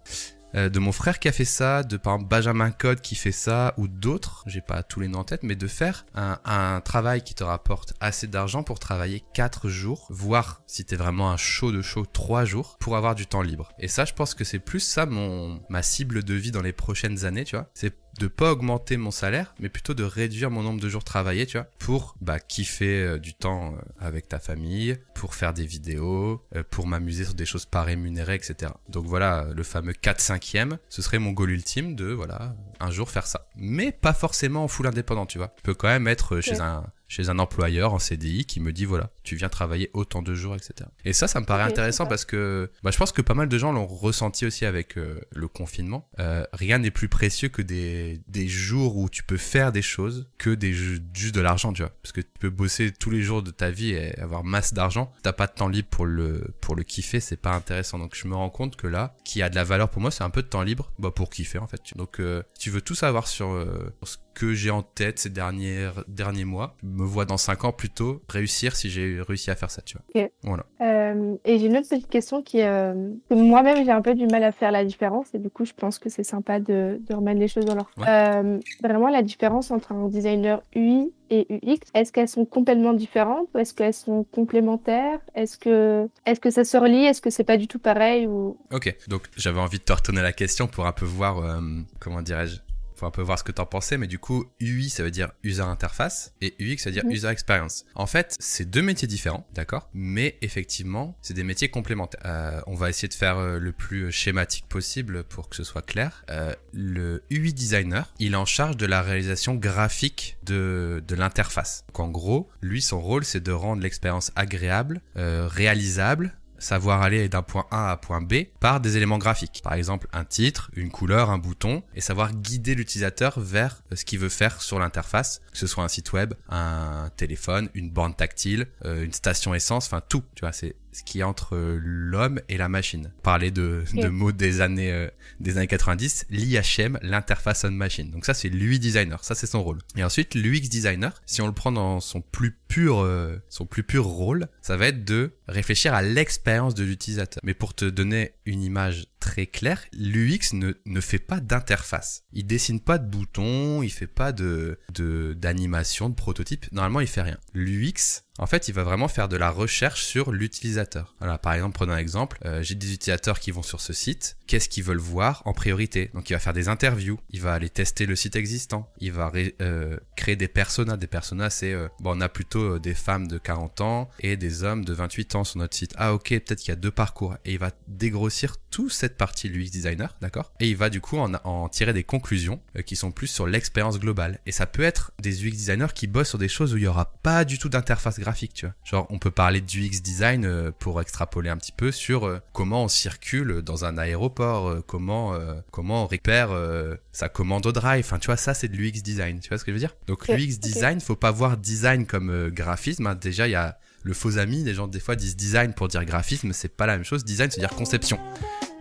euh, 0.54 0.68
de 0.68 0.78
mon 0.78 0.92
frère 0.92 1.18
qui 1.18 1.28
a 1.28 1.32
fait 1.32 1.44
ça, 1.44 1.82
de 1.82 1.96
par 1.96 2.14
exemple 2.14 2.28
Benjamin 2.30 2.70
Code 2.70 3.00
qui 3.00 3.14
fait 3.14 3.32
ça, 3.32 3.74
ou 3.76 3.88
d'autres, 3.88 4.44
j'ai 4.46 4.60
pas 4.60 4.82
tous 4.82 5.00
les 5.00 5.08
noms 5.08 5.20
en 5.20 5.24
tête, 5.24 5.42
mais 5.42 5.56
de 5.56 5.66
faire 5.66 6.06
un, 6.14 6.38
un 6.44 6.80
travail 6.80 7.22
qui 7.22 7.34
te 7.34 7.44
rapporte 7.44 7.94
assez 8.00 8.26
d'argent 8.26 8.62
pour 8.62 8.78
travailler 8.78 9.22
4 9.34 9.68
jours, 9.68 10.06
voire 10.10 10.62
si 10.66 10.84
t'es 10.84 10.96
vraiment 10.96 11.30
un 11.30 11.36
show 11.36 11.72
de 11.72 11.82
show 11.82 12.06
3 12.06 12.44
jours, 12.44 12.76
pour 12.80 12.96
avoir 12.96 13.14
du 13.14 13.26
temps 13.26 13.42
libre. 13.42 13.72
Et 13.78 13.88
ça, 13.88 14.04
je 14.04 14.12
pense 14.12 14.34
que 14.34 14.44
c'est 14.44 14.58
plus 14.58 14.80
ça 14.80 15.06
mon 15.06 15.60
ma 15.68 15.82
cible 15.82 16.22
de 16.22 16.34
vie 16.34 16.50
dans 16.50 16.62
les 16.62 16.72
prochaines 16.72 17.24
années, 17.24 17.44
tu 17.44 17.56
vois. 17.56 17.68
C'est 17.74 17.94
de 18.18 18.26
pas 18.26 18.52
augmenter 18.52 18.96
mon 18.96 19.10
salaire, 19.10 19.54
mais 19.60 19.68
plutôt 19.68 19.94
de 19.94 20.02
réduire 20.02 20.50
mon 20.50 20.62
nombre 20.62 20.80
de 20.80 20.88
jours 20.88 21.04
travaillés, 21.04 21.46
tu 21.46 21.56
vois, 21.56 21.66
pour 21.78 22.16
bah 22.20 22.40
kiffer 22.40 23.02
euh, 23.02 23.18
du 23.18 23.34
temps 23.34 23.74
euh, 23.74 23.78
avec 24.00 24.28
ta 24.28 24.38
famille, 24.38 24.98
pour 25.14 25.34
faire 25.34 25.54
des 25.54 25.64
vidéos, 25.64 26.44
euh, 26.54 26.62
pour 26.68 26.86
m'amuser 26.86 27.24
sur 27.24 27.34
des 27.34 27.46
choses 27.46 27.66
pas 27.66 27.82
rémunérées, 27.82 28.34
etc. 28.34 28.72
Donc 28.88 29.06
voilà, 29.06 29.46
le 29.54 29.62
fameux 29.62 29.92
4 29.92 30.20
5 30.20 30.54
e 30.56 30.78
ce 30.88 31.02
serait 31.02 31.18
mon 31.18 31.30
goal 31.30 31.50
ultime 31.50 31.94
de 31.94 32.12
voilà, 32.12 32.54
un 32.80 32.90
jour 32.90 33.10
faire 33.10 33.26
ça. 33.26 33.48
Mais 33.56 33.92
pas 33.92 34.12
forcément 34.12 34.64
en 34.64 34.68
full 34.68 34.86
indépendant, 34.86 35.26
tu 35.26 35.38
vois. 35.38 35.54
Je 35.58 35.62
peux 35.62 35.74
quand 35.74 35.88
même 35.88 36.08
être 36.08 36.40
chez 36.40 36.60
un 36.60 36.84
chez 37.08 37.30
un 37.30 37.38
employeur 37.38 37.94
en 37.94 37.98
CDI 37.98 38.44
qui 38.44 38.60
me 38.60 38.72
dit 38.72 38.84
voilà, 38.84 39.10
tu 39.22 39.36
viens 39.36 39.48
travailler 39.48 39.90
autant 39.94 40.22
de 40.22 40.34
jours, 40.34 40.54
etc. 40.54 40.88
Et 41.04 41.12
ça, 41.12 41.26
ça 41.26 41.40
me 41.40 41.46
paraît 41.46 41.64
intéressant 41.64 42.06
parce 42.06 42.24
que 42.24 42.70
bah, 42.82 42.90
je 42.90 42.98
pense 42.98 43.12
que 43.12 43.22
pas 43.22 43.34
mal 43.34 43.48
de 43.48 43.58
gens 43.58 43.72
l'ont 43.72 43.86
ressenti 43.86 44.46
aussi 44.46 44.64
avec 44.64 44.96
euh, 44.98 45.20
le 45.34 45.48
confinement. 45.48 46.08
Euh, 46.18 46.44
rien 46.52 46.78
n'est 46.78 46.90
plus 46.90 47.08
précieux 47.08 47.48
que 47.48 47.62
des, 47.62 48.20
des 48.28 48.46
jours 48.46 48.96
où 48.96 49.08
tu 49.08 49.22
peux 49.22 49.36
faire 49.36 49.72
des 49.72 49.82
choses 49.82 50.28
que 50.38 50.50
des 50.50 50.72
juste 50.72 51.34
de 51.34 51.40
l'argent, 51.40 51.72
tu 51.72 51.82
vois. 51.82 51.92
Parce 52.02 52.12
que 52.12 52.20
tu 52.20 52.30
peux 52.38 52.50
bosser 52.50 52.92
tous 52.92 53.10
les 53.10 53.22
jours 53.22 53.42
de 53.42 53.50
ta 53.50 53.70
vie 53.70 53.90
et 53.90 54.18
avoir 54.18 54.44
masse 54.44 54.74
d'argent. 54.74 55.12
T'as 55.22 55.32
pas 55.32 55.46
de 55.46 55.52
temps 55.52 55.68
libre 55.68 55.88
pour 55.88 56.06
le, 56.06 56.54
pour 56.60 56.76
le 56.76 56.82
kiffer, 56.82 57.20
c'est 57.20 57.36
pas 57.36 57.54
intéressant. 57.54 57.98
Donc 57.98 58.14
je 58.14 58.28
me 58.28 58.34
rends 58.34 58.50
compte 58.50 58.76
que 58.76 58.86
là, 58.86 59.16
qui 59.24 59.42
a 59.42 59.48
de 59.48 59.54
la 59.54 59.64
valeur 59.64 59.88
pour 59.88 60.02
moi, 60.02 60.10
c'est 60.10 60.24
un 60.24 60.30
peu 60.30 60.42
de 60.42 60.48
temps 60.48 60.62
libre 60.62 60.92
bah, 60.98 61.10
pour 61.10 61.30
kiffer 61.30 61.58
en 61.58 61.66
fait. 61.66 61.80
Donc 61.96 62.20
euh, 62.20 62.42
si 62.54 62.64
tu 62.64 62.70
veux 62.70 62.80
tout 62.80 62.94
savoir 62.94 63.26
sur 63.26 63.50
euh, 63.50 63.94
ce 64.02 64.16
que 64.34 64.54
j'ai 64.54 64.70
en 64.70 64.82
tête 64.82 65.18
ces 65.18 65.30
derniers, 65.30 65.90
derniers 66.06 66.44
mois, 66.44 66.76
me 66.98 67.04
vois 67.04 67.24
dans 67.24 67.36
5 67.36 67.64
ans 67.64 67.72
plutôt 67.72 68.20
réussir 68.28 68.76
si 68.76 68.90
j'ai 68.90 69.20
réussi 69.26 69.50
à 69.50 69.54
faire 69.54 69.70
ça, 69.70 69.82
tu 69.82 69.96
vois. 69.96 70.28
Voilà. 70.42 70.64
Euh, 70.80 71.36
et 71.44 71.58
j'ai 71.58 71.66
une 71.66 71.76
autre 71.76 71.88
petite 71.88 72.08
question 72.08 72.42
qui 72.42 72.58
est 72.58 72.66
euh, 72.66 73.10
que 73.30 73.34
moi-même 73.34 73.84
j'ai 73.84 73.90
un 73.90 74.02
peu 74.02 74.14
du 74.14 74.26
mal 74.26 74.42
à 74.44 74.52
faire 74.52 74.72
la 74.72 74.84
différence 74.84 75.34
et 75.34 75.38
du 75.38 75.50
coup 75.50 75.64
je 75.64 75.72
pense 75.72 75.98
que 75.98 76.08
c'est 76.08 76.24
sympa 76.24 76.60
de, 76.60 77.00
de 77.00 77.14
remettre 77.14 77.40
les 77.40 77.48
choses 77.48 77.64
dans 77.64 77.74
leur 77.74 77.88
Ouais. 77.96 78.06
Euh, 78.08 78.58
vraiment 78.82 79.08
la 79.08 79.22
différence 79.22 79.70
entre 79.70 79.92
un 79.92 80.08
designer 80.08 80.62
UI 80.74 81.12
et 81.30 81.46
UX 81.50 81.80
est-ce 81.94 82.12
qu'elles 82.12 82.28
sont 82.28 82.44
complètement 82.44 82.92
différentes 82.92 83.48
ou 83.54 83.58
est-ce 83.58 83.74
qu'elles 83.74 83.94
sont 83.94 84.24
complémentaires? 84.24 85.20
Est-ce 85.34 85.58
que 85.58 86.08
est-ce 86.26 86.40
que 86.40 86.50
ça 86.50 86.64
se 86.64 86.76
relie? 86.76 87.04
Est-ce 87.04 87.20
que 87.20 87.30
c'est 87.30 87.44
pas 87.44 87.56
du 87.56 87.66
tout 87.66 87.78
pareil 87.78 88.26
ou? 88.26 88.56
Ok, 88.72 88.94
donc 89.08 89.22
j'avais 89.36 89.60
envie 89.60 89.78
de 89.78 89.84
te 89.84 89.92
retourner 89.92 90.22
la 90.22 90.32
question 90.32 90.66
pour 90.66 90.86
un 90.86 90.92
peu 90.92 91.06
voir, 91.06 91.38
euh, 91.38 91.60
comment 91.98 92.22
dirais-je, 92.22 92.58
pour 92.98 93.06
un 93.08 93.10
peu 93.12 93.22
voir 93.22 93.38
ce 93.38 93.44
que 93.44 93.52
t'en 93.52 93.64
pensais, 93.66 93.96
mais 93.96 94.06
du 94.06 94.18
coup, 94.18 94.44
UI 94.60 94.90
ça 94.90 95.02
veut 95.02 95.10
dire 95.10 95.30
user 95.44 95.62
interface 95.62 96.34
et 96.40 96.54
UX 96.58 96.78
ça 96.78 96.90
veut 96.90 96.94
dire 96.94 97.04
Mhm. 97.04 97.12
user 97.12 97.28
experience. 97.28 97.84
En 97.94 98.06
fait, 98.06 98.36
c'est 98.38 98.68
deux 98.68 98.82
métiers 98.82 99.08
différents, 99.08 99.46
d'accord 99.54 99.88
Mais 99.94 100.36
effectivement, 100.42 101.16
c'est 101.22 101.34
des 101.34 101.44
métiers 101.44 101.68
complémentaires. 101.70 102.20
Euh, 102.24 102.60
on 102.66 102.74
va 102.74 102.90
essayer 102.90 103.08
de 103.08 103.14
faire 103.14 103.38
euh, 103.38 103.58
le 103.58 103.72
plus 103.72 104.10
schématique 104.12 104.66
possible 104.68 105.24
pour 105.24 105.48
que 105.48 105.56
ce 105.56 105.64
soit 105.64 105.82
clair. 105.82 106.24
Euh, 106.30 106.54
le 106.72 107.22
UI 107.30 107.52
designer, 107.54 108.12
il 108.18 108.32
est 108.32 108.36
en 108.36 108.44
charge 108.44 108.76
de 108.76 108.86
la 108.86 109.00
réalisation 109.02 109.54
graphique 109.54 110.36
de, 110.44 111.02
de 111.06 111.14
l'interface. 111.14 111.84
Donc 111.88 112.00
en 112.00 112.08
gros, 112.08 112.48
lui, 112.60 112.82
son 112.82 113.00
rôle, 113.00 113.24
c'est 113.24 113.40
de 113.42 113.52
rendre 113.52 113.82
l'expérience 113.82 114.32
agréable, 114.36 115.00
euh, 115.16 115.46
réalisable, 115.48 116.36
savoir 116.58 117.02
aller 117.02 117.28
d'un 117.28 117.42
point 117.42 117.66
A 117.70 117.90
à 117.90 117.96
point 117.96 118.20
B 118.20 118.44
par 118.60 118.80
des 118.80 118.96
éléments 118.96 119.18
graphiques. 119.18 119.60
Par 119.62 119.74
exemple, 119.74 120.08
un 120.12 120.24
titre, 120.24 120.70
une 120.74 120.90
couleur, 120.90 121.30
un 121.30 121.38
bouton, 121.38 121.82
et 121.94 122.00
savoir 122.00 122.32
guider 122.32 122.74
l'utilisateur 122.74 123.38
vers 123.38 123.82
euh, 123.92 123.96
ce 123.96 124.04
qu'il 124.04 124.18
veut 124.18 124.28
faire 124.28 124.60
sur 124.62 124.78
l'interface, 124.78 125.40
que 125.52 125.58
ce 125.58 125.66
soit 125.66 125.84
un 125.84 125.88
site 125.88 126.12
web, 126.12 126.34
un 126.48 127.10
téléphone, 127.16 127.68
une 127.74 127.90
borne 127.90 128.14
tactile, 128.14 128.66
euh, 128.84 129.04
une 129.04 129.12
station 129.12 129.54
essence, 129.54 129.86
enfin 129.86 130.02
tout. 130.06 130.22
Tu 130.34 130.40
vois, 130.40 130.52
c'est 130.52 130.74
ce 130.92 131.02
qui 131.02 131.20
est 131.20 131.22
entre 131.22 131.54
euh, 131.54 131.78
l'homme 131.82 132.40
et 132.48 132.56
la 132.56 132.68
machine. 132.68 133.12
Parler 133.22 133.50
de, 133.50 133.84
mots 134.10 134.32
des 134.32 134.60
années 134.60 134.92
euh, 134.92 135.08
des 135.40 135.56
années 135.56 135.66
90, 135.66 136.26
l'IHM, 136.30 136.98
l'interface 137.02 137.64
on 137.64 137.70
machine. 137.70 138.10
Donc 138.10 138.24
ça 138.24 138.34
c'est 138.34 138.48
l'UI 138.48 138.78
designer, 138.78 139.24
ça 139.24 139.34
c'est 139.34 139.46
son 139.46 139.62
rôle. 139.62 139.78
Et 139.96 140.04
ensuite 140.04 140.34
l'UX 140.34 140.68
designer, 140.68 141.22
si 141.26 141.42
on 141.42 141.46
le 141.46 141.52
prend 141.52 141.72
dans 141.72 142.00
son 142.00 142.20
plus 142.20 142.56
pur 142.68 143.00
euh, 143.00 143.36
son 143.48 143.66
plus 143.66 143.82
pur 143.82 144.04
rôle, 144.04 144.48
ça 144.62 144.76
va 144.76 144.88
être 144.88 145.04
de 145.04 145.32
réfléchir 145.46 145.94
à 145.94 146.02
l'expérience 146.02 146.74
de 146.74 146.84
l'utilisateur. 146.84 147.40
Mais 147.42 147.54
pour 147.54 147.74
te 147.74 147.84
donner 147.84 148.32
une 148.46 148.62
image 148.62 149.06
très 149.20 149.46
clair, 149.46 149.82
l'UX 149.92 150.52
ne, 150.54 150.72
ne 150.86 151.00
fait 151.00 151.18
pas 151.18 151.40
d'interface. 151.40 152.22
Il 152.32 152.46
dessine 152.46 152.80
pas 152.80 152.98
de 152.98 153.08
boutons, 153.08 153.82
il 153.82 153.90
fait 153.90 154.06
pas 154.06 154.32
de 154.32 154.78
de- 154.94 155.34
d'animation, 155.36 156.08
de, 156.08 156.14
prototype. 156.14 156.66
Normalement, 156.72 157.00
il 157.00 157.06
fait 157.06 157.22
rien. 157.22 157.38
L'UX, 157.54 158.22
en 158.38 158.46
fait, 158.46 158.68
il 158.68 158.74
va 158.74 158.84
vraiment 158.84 159.08
faire 159.08 159.28
de 159.28 159.36
la 159.36 159.50
recherche 159.50 160.02
sur 160.04 160.30
l'utilisateur. 160.32 161.14
Voilà, 161.18 161.38
par 161.38 161.52
exemple, 161.54 161.74
prenons 161.74 161.92
un 161.92 161.98
exemple. 161.98 162.38
Euh, 162.44 162.62
J'ai 162.62 162.74
des 162.76 162.92
utilisateurs 162.94 163.40
qui 163.40 163.50
vont 163.50 163.62
sur 163.62 163.80
ce 163.80 163.92
site. 163.92 164.36
Qu'est-ce 164.46 164.68
qu'ils 164.68 164.84
veulent 164.84 164.96
voir 164.98 165.42
en 165.44 165.52
priorité? 165.52 166.10
Donc, 166.14 166.30
il 166.30 166.34
va 166.34 166.38
faire 166.38 166.52
des 166.52 166.68
interviews. 166.68 167.18
Il 167.30 167.40
va 167.40 167.52
aller 167.54 167.68
tester 167.68 168.06
le 168.06 168.14
site 168.16 168.36
existant. 168.36 168.90
Il 168.98 169.12
va 169.12 169.32
euh, 169.60 169.98
créer 170.16 170.36
des 170.36 170.48
personas. 170.48 170.96
Des 170.96 171.06
personas, 171.08 171.50
c'est 171.50 171.72
euh, 171.72 171.88
bon, 172.00 172.16
on 172.16 172.20
a 172.20 172.28
plutôt 172.28 172.74
euh, 172.74 172.78
des 172.78 172.94
femmes 172.94 173.26
de 173.26 173.38
40 173.38 173.80
ans 173.80 174.08
et 174.20 174.36
des 174.36 174.62
hommes 174.62 174.84
de 174.84 174.92
28 174.92 175.34
ans 175.34 175.44
sur 175.44 175.58
notre 175.58 175.76
site. 175.76 175.92
Ah, 175.96 176.14
ok, 176.14 176.28
peut-être 176.28 176.60
qu'il 176.60 176.68
y 176.68 176.72
a 176.72 176.76
deux 176.76 176.90
parcours. 176.92 177.36
Et 177.44 177.52
il 177.54 177.58
va 177.58 177.72
dégrossir 177.88 178.56
toute 178.70 178.92
cette 178.92 179.16
partie 179.16 179.48
l'UX 179.48 179.70
designer, 179.70 180.16
d'accord? 180.20 180.52
Et 180.60 180.68
il 180.68 180.76
va 180.76 180.90
du 180.90 181.00
coup 181.00 181.18
en, 181.18 181.32
en 181.44 181.68
tirer 181.68 181.92
des 181.92 182.04
conclusions 182.04 182.60
euh, 182.76 182.82
qui 182.82 182.96
sont 182.96 183.10
plus 183.10 183.26
sur 183.28 183.46
l'expérience 183.46 183.98
globale. 183.98 184.38
Et 184.46 184.52
ça 184.52 184.66
peut 184.66 184.82
être 184.82 185.12
des 185.20 185.44
UX 185.46 185.50
designers 185.52 185.92
qui 185.94 186.06
bossent 186.06 186.28
sur 186.30 186.38
des 186.38 186.48
choses 186.48 186.74
où 186.74 186.76
il 186.76 186.82
y 186.84 186.86
aura 186.86 187.12
pas 187.22 187.44
du 187.44 187.58
tout 187.58 187.68
d'interface 187.68 188.18
graphique, 188.18 188.52
tu 188.54 188.66
vois. 188.66 188.74
Genre, 188.84 189.06
on 189.10 189.18
peut 189.18 189.30
parler 189.30 189.60
du 189.60 189.86
UX 189.86 190.00
design 190.02 190.44
euh, 190.44 190.70
pour 190.78 191.00
extrapoler 191.00 191.50
un 191.50 191.56
petit 191.56 191.72
peu 191.72 191.90
sur 191.92 192.26
euh, 192.26 192.40
comment 192.52 192.84
on 192.84 192.88
circule 192.88 193.62
dans 193.62 193.84
un 193.84 193.96
aéroport, 193.98 194.68
euh, 194.68 194.84
comment 194.86 195.34
euh, 195.34 195.54
comment 195.70 196.04
on 196.04 196.06
récupère 196.06 196.50
euh, 196.50 196.96
sa 197.12 197.28
commande 197.28 197.66
au 197.66 197.72
drive. 197.72 198.04
Enfin, 198.04 198.18
tu 198.18 198.26
vois, 198.26 198.36
ça 198.36 198.54
c'est 198.54 198.68
de 198.68 198.76
l'UX 198.76 199.02
design. 199.02 199.40
Tu 199.40 199.48
vois 199.48 199.58
ce 199.58 199.64
que 199.64 199.70
je 199.72 199.74
veux 199.74 199.80
dire? 199.80 199.96
Donc 200.06 200.28
l'UX 200.28 200.58
design, 200.58 201.00
faut 201.00 201.16
pas 201.16 201.30
voir 201.30 201.56
design 201.56 202.06
comme 202.06 202.30
euh, 202.30 202.50
graphisme. 202.50 203.06
hein. 203.06 203.14
Déjà, 203.14 203.48
il 203.48 203.52
y 203.52 203.54
a 203.54 203.78
le 204.08 204.14
faux 204.14 204.38
ami. 204.38 204.64
Les 204.64 204.74
gens 204.74 204.88
des 204.88 205.00
fois 205.00 205.14
disent 205.14 205.36
design 205.36 205.74
pour 205.74 205.86
dire 205.86 206.04
graphisme, 206.04 206.52
c'est 206.52 206.76
pas 206.76 206.86
la 206.86 206.94
même 206.96 207.04
chose. 207.04 207.24
Design, 207.24 207.50
c'est 207.50 207.60
dire 207.60 207.70
conception. 207.70 208.18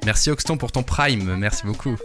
Merci 0.05 0.31
Oxton 0.31 0.57
pour 0.57 0.71
ton 0.71 0.83
prime, 0.83 1.35
merci 1.35 1.65
beaucoup. 1.65 1.97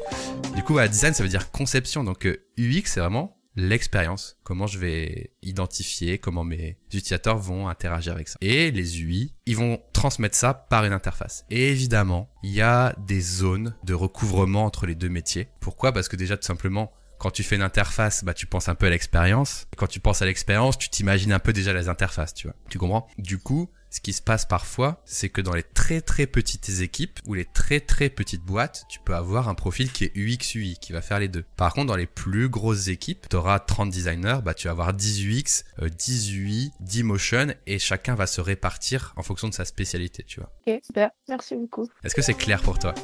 Du 0.57 0.63
coup, 0.63 0.73
voilà, 0.73 0.89
design, 0.89 1.15
ça 1.15 1.23
veut 1.23 1.29
dire 1.29 1.51
conception. 1.53 2.03
Donc 2.03 2.27
euh, 2.27 2.45
UX, 2.59 2.83
c'est 2.87 3.01
vraiment 3.01 3.39
l'expérience. 3.55 4.39
Comment 4.43 4.67
je 4.67 4.79
vais 4.79 5.35
identifier, 5.43 6.19
comment 6.19 6.43
mes 6.43 6.79
utilisateurs 6.89 7.39
vont 7.39 7.69
interagir 7.69 8.13
avec 8.13 8.29
ça. 8.29 8.39
Et 8.41 8.73
les 8.73 9.03
UI, 9.03 9.35
ils 9.47 9.57
vont 9.57 9.81
transmettre 9.93 10.37
ça 10.37 10.53
par 10.53 10.85
une 10.85 10.93
interface. 10.93 11.45
Et 11.51 11.71
évidemment, 11.71 12.29
il 12.43 12.51
y 12.51 12.61
a 12.61 12.95
des 13.07 13.21
zones 13.21 13.77
de 13.85 13.95
recouvrement 13.95 14.65
entre 14.65 14.87
les 14.87 14.97
deux 14.97 15.11
métiers. 15.11 15.49
Pourquoi? 15.61 15.93
Parce 15.93 16.09
que 16.09 16.17
déjà, 16.17 16.37
tout 16.37 16.47
simplement, 16.47 16.93
quand 17.23 17.31
tu 17.31 17.45
fais 17.45 17.55
une 17.55 17.63
interface, 17.63 18.25
bah, 18.25 18.35
tu 18.35 18.47
penses 18.47 18.69
un 18.69 18.75
peu 18.75 18.87
à 18.87 18.91
l'expérience. 18.91 19.69
Quand 19.77 19.87
tu 19.87 20.01
penses 20.01 20.23
à 20.23 20.27
l'expérience, 20.27 20.77
tu 20.77 20.89
t'imagines 20.89 21.33
un 21.33 21.39
peu 21.39 21.53
déjà 21.53 21.73
les 21.73 21.89
interfaces, 21.89 22.35
tu 22.35 22.49
vois. 22.49 22.57
Tu 22.69 22.79
comprends? 22.79 23.07
Du 23.17 23.39
coup, 23.39 23.71
ce 23.91 24.01
qui 24.01 24.13
se 24.13 24.21
passe 24.21 24.45
parfois, 24.45 25.01
c'est 25.05 25.29
que 25.29 25.41
dans 25.41 25.55
les 25.55 25.63
très 25.63 26.01
très 26.01 26.27
petites 26.27 26.81
équipes 26.81 27.21
ou 27.25 27.35
les 27.35 27.45
très 27.45 27.79
très 27.79 28.09
petites 28.09 28.43
boîtes, 28.43 28.87
tu 28.89 28.99
peux 28.99 29.15
avoir 29.15 29.49
un 29.49 29.55
profil 29.55 29.93
qui 29.93 30.03
est 30.03 30.17
UX 30.17 30.57
UI, 30.57 30.77
qui 30.81 30.93
va 30.93 31.01
faire 31.01 31.21
les 31.21 31.29
deux. 31.29 31.45
Par 31.57 31.75
contre, 31.75 31.87
dans 31.87 31.97
les 31.97 32.09
plus 32.09 32.49
grosses 32.49 32.89
équipes, 32.89 33.29
tu 33.31 33.37
auras 33.37 33.61
30 33.61 33.91
designers, 33.91 34.39
bah, 34.45 34.55
tu 34.55 34.67
vas 34.67 34.73
avoir 34.73 34.93
10 34.93 35.25
UX, 35.25 35.63
euh, 35.81 35.89
10 35.89 36.33
UI, 36.33 36.73
10 36.81 37.05
motion, 37.05 37.55
et 37.69 37.79
chacun 37.79 38.17
va 38.17 38.27
se 38.27 38.41
répartir 38.41 39.13
en 39.15 39.23
fonction 39.23 39.47
de 39.47 39.55
sa 39.55 39.65
spécialité, 39.65 40.25
tu 40.25 40.41
vois. 40.41 40.51
Ok, 40.67 40.81
super. 40.85 41.11
Merci 41.29 41.55
beaucoup. 41.55 41.89
Est-ce 42.03 42.17
que 42.17 42.23
c'est 42.23 42.35
clair 42.35 42.63
pour 42.63 42.81
toi? 42.81 42.95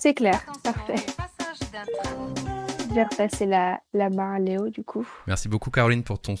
C'est 0.00 0.14
clair. 0.14 0.44
Parfait. 0.64 0.96
Je 2.88 2.94
vais 2.94 3.02
repasser 3.02 3.44
la, 3.46 3.80
la 3.92 4.08
main 4.08 4.34
à 4.34 4.38
Léo, 4.38 4.70
du 4.70 4.82
coup. 4.82 5.06
Merci 5.26 5.48
beaucoup 5.48 5.70
Caroline 5.70 6.02
pour 6.02 6.20
ton 6.20 6.36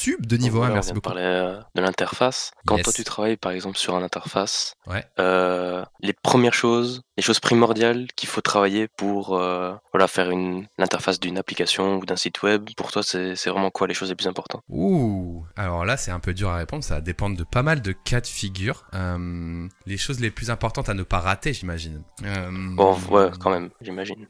sub 0.00 0.26
de 0.26 0.36
niveau 0.36 0.58
1, 0.58 0.60
Voilà, 0.60 0.72
on 0.72 0.74
merci 0.76 0.90
de 0.90 0.94
beaucoup. 0.94 1.08
parler 1.10 1.22
euh, 1.24 1.58
de 1.74 1.80
l'interface. 1.82 2.52
Quand 2.66 2.76
Yes. 2.76 2.84
toi 2.84 2.92
tu 2.92 3.04
travailles 3.04 3.36
par 3.36 3.52
exemple 3.52 3.76
sur 3.78 3.96
une 3.96 4.02
interface, 4.04 4.74
Ouais. 4.86 5.04
euh, 5.18 5.84
les 6.00 6.12
premières 6.12 6.54
choses, 6.54 7.02
les 7.16 7.22
choses 7.22 7.40
primordiales 7.40 8.06
qu'il 8.16 8.28
faut 8.28 8.40
travailler 8.40 8.88
pour 8.96 9.36
euh, 9.36 9.74
voilà, 9.92 10.06
faire 10.08 10.30
une 10.30 10.66
l'interface 10.78 11.20
d'une 11.20 11.36
application 11.38 11.96
ou 11.98 12.06
d'un 12.06 12.16
site 12.16 12.42
web, 12.42 12.68
pour 12.76 12.90
toi 12.92 13.02
c'est 13.02 13.36
c'est 13.36 13.50
vraiment 13.50 13.70
quoi 13.70 13.86
les 13.86 13.94
choses 13.94 14.08
les 14.08 14.14
plus 14.16 14.26
importantes? 14.28 14.62
Ouh, 14.68 15.44
alors 15.56 15.84
là 15.84 15.96
c'est 15.96 16.10
un 16.10 16.20
peu 16.20 16.32
dur 16.34 16.48
à 16.50 16.56
répondre, 16.56 16.82
ça 16.82 16.94
va 16.96 17.00
dépendre 17.00 17.36
de 17.36 17.44
pas 17.44 17.62
mal 17.62 17.82
de 17.82 17.92
cas 17.92 18.20
de 18.20 18.26
figure. 18.26 18.84
Euh, 18.94 19.66
les 19.86 19.96
choses 19.98 20.20
les 20.20 20.30
plus 20.30 20.50
importantes 20.50 20.88
à 20.88 20.94
ne 20.94 21.02
pas 21.02 21.20
rater, 21.20 21.52
j'imagine. 21.52 22.02
Bon, 22.76 22.96
ouais, 23.10 23.30
quand 23.38 23.50
même, 23.50 23.70
j'imagine. 23.80 24.26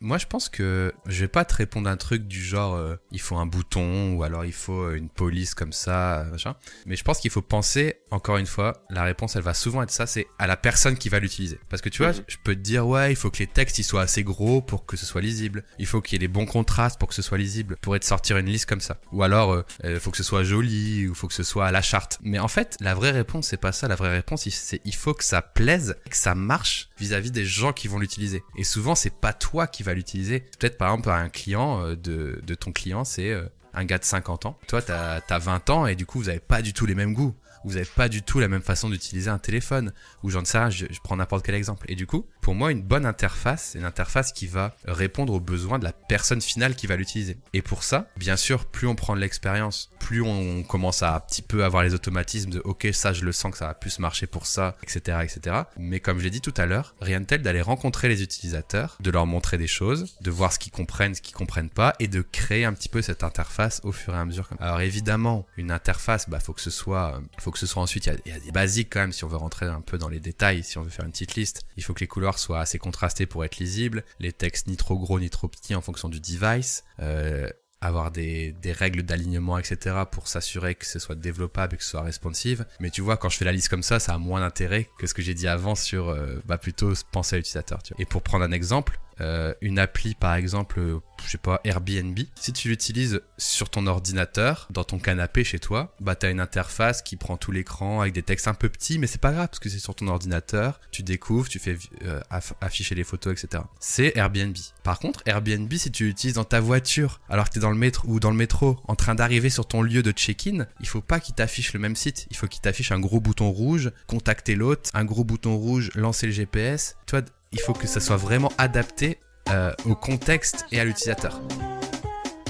Moi, 0.00 0.18
je 0.18 0.26
pense 0.26 0.48
que 0.48 0.92
je 1.06 1.20
vais 1.20 1.28
pas 1.28 1.44
te 1.44 1.54
répondre 1.54 1.88
un 1.88 1.96
truc 1.96 2.26
du 2.28 2.40
genre 2.42 2.78
il 3.10 3.20
faut 3.20 3.36
un 3.36 3.46
bouton 3.46 4.14
ou 4.14 4.22
alors 4.22 4.44
il 4.44 4.52
faut 4.52 4.91
une 4.94 5.08
police 5.08 5.54
comme 5.54 5.72
ça, 5.72 6.20
euh, 6.20 6.24
machin. 6.30 6.54
Mais 6.86 6.96
je 6.96 7.04
pense 7.04 7.18
qu'il 7.18 7.30
faut 7.30 7.42
penser, 7.42 7.96
encore 8.10 8.36
une 8.38 8.46
fois, 8.46 8.84
la 8.90 9.02
réponse 9.02 9.36
elle 9.36 9.42
va 9.42 9.54
souvent 9.54 9.82
être 9.82 9.90
ça, 9.90 10.06
c'est 10.06 10.26
à 10.38 10.46
la 10.46 10.56
personne 10.56 10.96
qui 10.96 11.08
va 11.08 11.18
l'utiliser. 11.18 11.58
Parce 11.68 11.82
que 11.82 11.88
tu 11.88 12.02
vois, 12.02 12.12
Mhm. 12.12 12.24
je 12.28 12.36
peux 12.42 12.54
te 12.54 12.60
dire 12.60 12.86
ouais, 12.86 13.12
il 13.12 13.16
faut 13.16 13.30
que 13.30 13.38
les 13.38 13.46
textes 13.46 13.78
ils 13.78 13.84
soient 13.84 14.02
assez 14.02 14.22
gros 14.24 14.60
pour 14.62 14.86
que 14.86 14.96
ce 14.96 15.06
soit 15.06 15.20
lisible. 15.20 15.64
Il 15.78 15.86
faut 15.86 16.00
qu'il 16.00 16.14
y 16.14 16.16
ait 16.16 16.26
les 16.26 16.28
bons 16.28 16.46
contrastes 16.46 16.98
pour 16.98 17.08
que 17.08 17.14
ce 17.14 17.22
soit 17.22 17.38
lisible. 17.38 17.76
Pour 17.80 17.98
te 17.98 18.04
sortir 18.04 18.36
une 18.38 18.46
liste 18.46 18.66
comme 18.66 18.80
ça. 18.80 18.98
Ou 19.12 19.22
alors 19.22 19.64
il 19.84 19.98
faut 20.00 20.10
que 20.10 20.16
ce 20.16 20.22
soit 20.22 20.44
joli 20.44 21.06
ou 21.08 21.14
faut 21.14 21.28
que 21.28 21.34
ce 21.34 21.42
soit 21.42 21.66
à 21.66 21.70
la 21.72 21.82
charte. 21.82 22.18
Mais 22.22 22.38
en 22.38 22.48
fait, 22.48 22.76
la 22.80 22.94
vraie 22.94 23.10
réponse 23.10 23.48
c'est 23.48 23.56
pas 23.56 23.72
ça. 23.72 23.88
La 23.88 23.94
vraie 23.96 24.12
réponse 24.12 24.48
c'est 24.48 24.80
il 24.84 24.94
faut 24.94 25.14
que 25.14 25.24
ça 25.24 25.42
plaise, 25.42 25.96
que 26.10 26.16
ça 26.16 26.34
marche 26.34 26.88
vis-à-vis 26.98 27.30
des 27.30 27.44
gens 27.44 27.72
qui 27.72 27.88
vont 27.88 27.98
l'utiliser. 27.98 28.42
Et 28.56 28.64
souvent 28.64 28.94
c'est 28.94 29.14
pas 29.14 29.32
toi 29.32 29.66
qui 29.66 29.82
va 29.82 29.94
l'utiliser. 29.94 30.40
Peut-être 30.58 30.78
par 30.78 30.88
exemple 30.90 31.10
un 31.10 31.28
client 31.28 31.84
euh, 31.84 31.96
de, 31.96 32.40
de 32.44 32.54
ton 32.54 32.72
client 32.72 33.04
c'est 33.04 33.30
euh, 33.30 33.44
un 33.74 33.84
gars 33.84 33.98
de 33.98 34.04
50 34.04 34.46
ans. 34.46 34.58
Toi 34.68 34.82
t'as 34.82 35.20
as 35.28 35.38
20 35.38 35.70
ans 35.70 35.86
et 35.86 35.94
du 35.94 36.06
coup 36.06 36.18
vous 36.18 36.28
avez 36.28 36.40
pas 36.40 36.62
du 36.62 36.72
tout 36.72 36.86
les 36.86 36.94
mêmes 36.94 37.14
goûts. 37.14 37.34
Vous 37.64 37.76
avez 37.76 37.86
pas 37.86 38.08
du 38.08 38.22
tout 38.22 38.40
la 38.40 38.48
même 38.48 38.62
façon 38.62 38.90
d'utiliser 38.90 39.30
un 39.30 39.38
téléphone. 39.38 39.92
Ou 40.22 40.30
j'en 40.30 40.44
sais 40.44 40.58
rien, 40.58 40.70
je, 40.70 40.86
prends 41.02 41.16
n'importe 41.16 41.44
quel 41.44 41.54
exemple. 41.54 41.86
Et 41.88 41.94
du 41.94 42.06
coup, 42.06 42.26
pour 42.40 42.54
moi, 42.54 42.72
une 42.72 42.82
bonne 42.82 43.06
interface, 43.06 43.70
c'est 43.72 43.78
une 43.78 43.84
interface 43.84 44.32
qui 44.32 44.46
va 44.46 44.74
répondre 44.84 45.32
aux 45.32 45.40
besoins 45.40 45.78
de 45.78 45.84
la 45.84 45.92
personne 45.92 46.40
finale 46.40 46.74
qui 46.74 46.86
va 46.86 46.96
l'utiliser. 46.96 47.38
Et 47.52 47.62
pour 47.62 47.82
ça, 47.82 48.08
bien 48.16 48.36
sûr, 48.36 48.66
plus 48.66 48.86
on 48.86 48.94
prend 48.94 49.14
de 49.14 49.20
l'expérience, 49.20 49.90
plus 50.00 50.22
on 50.22 50.62
commence 50.62 51.02
à 51.02 51.14
un 51.16 51.20
petit 51.20 51.42
peu 51.42 51.64
avoir 51.64 51.82
les 51.82 51.94
automatismes 51.94 52.50
de 52.50 52.60
ok, 52.64 52.88
ça 52.92 53.12
je 53.12 53.24
le 53.24 53.32
sens 53.32 53.52
que 53.52 53.58
ça 53.58 53.66
va 53.66 53.74
plus 53.74 53.98
marcher 53.98 54.26
pour 54.26 54.46
ça, 54.46 54.76
etc., 54.82 55.18
etc. 55.22 55.62
Mais 55.76 56.00
comme 56.00 56.18
je 56.18 56.24
l'ai 56.24 56.30
dit 56.30 56.40
tout 56.40 56.54
à 56.56 56.66
l'heure, 56.66 56.94
rien 57.00 57.20
de 57.20 57.26
tel 57.26 57.42
d'aller 57.42 57.60
rencontrer 57.60 58.08
les 58.08 58.22
utilisateurs, 58.22 58.96
de 59.00 59.10
leur 59.10 59.26
montrer 59.26 59.58
des 59.58 59.66
choses, 59.66 60.16
de 60.20 60.30
voir 60.30 60.52
ce 60.52 60.58
qu'ils 60.58 60.72
comprennent, 60.72 61.14
ce 61.14 61.22
qu'ils 61.22 61.34
comprennent 61.34 61.70
pas, 61.70 61.94
et 61.98 62.08
de 62.08 62.22
créer 62.22 62.64
un 62.64 62.72
petit 62.72 62.88
peu 62.88 63.02
cette 63.02 63.24
interface 63.24 63.80
au 63.84 63.92
fur 63.92 64.14
et 64.14 64.18
à 64.18 64.24
mesure. 64.24 64.48
Alors 64.60 64.80
évidemment, 64.80 65.46
une 65.56 65.70
interface, 65.70 66.28
bah 66.28 66.40
faut 66.40 66.52
que 66.52 66.60
ce 66.60 66.70
soit, 66.70 67.16
euh, 67.16 67.20
que 67.52 67.58
ce 67.58 67.66
soit 67.66 67.82
ensuite, 67.82 68.06
il 68.06 68.30
y 68.30 68.32
a- 68.34 68.40
des 68.40 68.50
basiques 68.52 68.88
quand 68.92 69.00
même 69.00 69.12
si 69.12 69.24
on 69.24 69.28
veut 69.28 69.36
rentrer 69.36 69.66
un 69.66 69.80
peu 69.80 69.98
dans 69.98 70.08
les 70.08 70.20
détails, 70.20 70.64
si 70.64 70.78
on 70.78 70.82
veut 70.82 70.90
faire 70.90 71.04
une 71.04 71.12
petite 71.12 71.34
liste. 71.36 71.62
Il 71.76 71.84
faut 71.84 71.94
que 71.94 72.00
les 72.00 72.06
couleurs 72.08 72.38
soient 72.38 72.60
assez 72.60 72.78
contrastées 72.78 73.26
pour 73.26 73.44
être 73.44 73.58
lisibles, 73.58 74.04
les 74.18 74.32
textes 74.32 74.66
ni 74.66 74.76
trop 74.76 74.98
gros 74.98 75.20
ni 75.20 75.30
trop 75.30 75.48
petits 75.48 75.74
en 75.74 75.80
fonction 75.82 76.08
du 76.08 76.20
device. 76.20 76.84
Euh, 77.00 77.48
avoir 77.84 78.12
des, 78.12 78.52
des 78.62 78.70
règles 78.70 79.02
d'alignement, 79.02 79.58
etc. 79.58 79.96
pour 80.08 80.28
s'assurer 80.28 80.76
que 80.76 80.86
ce 80.86 81.00
soit 81.00 81.16
développable 81.16 81.74
et 81.74 81.78
que 81.78 81.82
ce 81.82 81.90
soit 81.90 82.02
responsive. 82.02 82.64
Mais 82.78 82.90
tu 82.90 83.00
vois, 83.00 83.16
quand 83.16 83.28
je 83.28 83.36
fais 83.36 83.44
la 83.44 83.50
liste 83.50 83.68
comme 83.70 83.82
ça, 83.82 83.98
ça 83.98 84.14
a 84.14 84.18
moins 84.18 84.38
d'intérêt 84.38 84.88
que 85.00 85.08
ce 85.08 85.14
que 85.14 85.20
j'ai 85.20 85.34
dit 85.34 85.48
avant 85.48 85.74
sur, 85.74 86.08
euh, 86.10 86.40
bah, 86.46 86.58
plutôt 86.58 86.92
penser 87.10 87.34
à 87.34 87.38
l'utilisateur. 87.38 87.80
Et 87.98 88.04
pour 88.04 88.22
prendre 88.22 88.44
un 88.44 88.52
exemple, 88.52 89.00
euh, 89.22 89.54
une 89.60 89.78
appli 89.78 90.14
par 90.14 90.34
exemple, 90.34 90.80
je 91.24 91.30
sais 91.30 91.38
pas, 91.38 91.60
Airbnb, 91.64 92.18
si 92.34 92.52
tu 92.52 92.68
l'utilises 92.68 93.20
sur 93.38 93.70
ton 93.70 93.86
ordinateur, 93.86 94.66
dans 94.70 94.84
ton 94.84 94.98
canapé 94.98 95.44
chez 95.44 95.58
toi, 95.58 95.94
bah 96.00 96.14
t'as 96.14 96.30
une 96.30 96.40
interface 96.40 97.00
qui 97.02 97.16
prend 97.16 97.36
tout 97.36 97.52
l'écran 97.52 98.00
avec 98.00 98.12
des 98.12 98.22
textes 98.22 98.48
un 98.48 98.54
peu 98.54 98.68
petits, 98.68 98.98
mais 98.98 99.06
c'est 99.06 99.20
pas 99.20 99.32
grave 99.32 99.48
parce 99.48 99.58
que 99.60 99.68
c'est 99.68 99.78
sur 99.78 99.94
ton 99.94 100.08
ordinateur, 100.08 100.80
tu 100.90 101.02
découvres, 101.02 101.48
tu 101.48 101.58
fais 101.58 101.78
euh, 102.04 102.20
aff- 102.30 102.52
afficher 102.60 102.94
les 102.94 103.04
photos, 103.04 103.32
etc. 103.42 103.62
C'est 103.80 104.16
Airbnb. 104.16 104.56
Par 104.82 104.98
contre, 104.98 105.22
Airbnb, 105.26 105.72
si 105.72 105.90
tu 105.90 106.04
l'utilises 106.06 106.34
dans 106.34 106.44
ta 106.44 106.60
voiture, 106.60 107.20
alors 107.28 107.48
que 107.48 107.54
t'es 107.54 107.60
dans 107.60 107.70
le 107.70 107.76
métro 107.76 108.08
ou 108.08 108.20
dans 108.20 108.30
le 108.30 108.36
métro, 108.36 108.78
en 108.88 108.96
train 108.96 109.14
d'arriver 109.14 109.50
sur 109.50 109.66
ton 109.66 109.82
lieu 109.82 110.02
de 110.02 110.10
check-in, 110.12 110.66
il 110.80 110.88
faut 110.88 111.00
pas 111.00 111.20
qu'il 111.20 111.34
t'affiche 111.34 111.72
le 111.72 111.78
même 111.78 111.96
site. 111.96 112.26
Il 112.30 112.36
faut 112.36 112.46
qu'il 112.48 112.60
t'affiche 112.60 112.92
un 112.92 112.98
gros 113.00 113.20
bouton 113.20 113.50
rouge, 113.50 113.92
contacter 114.06 114.54
l'autre, 114.56 114.90
un 114.94 115.04
gros 115.04 115.24
bouton 115.24 115.56
rouge, 115.56 115.90
lancer 115.94 116.26
le 116.26 116.32
GPS. 116.32 116.96
Toi, 117.06 117.22
il 117.52 117.60
faut 117.60 117.72
que 117.72 117.86
ça 117.86 118.00
soit 118.00 118.16
vraiment 118.16 118.52
adapté 118.58 119.18
euh, 119.50 119.72
au 119.86 119.94
contexte 119.94 120.66
et 120.72 120.80
à 120.80 120.84
l'utilisateur. 120.84 121.40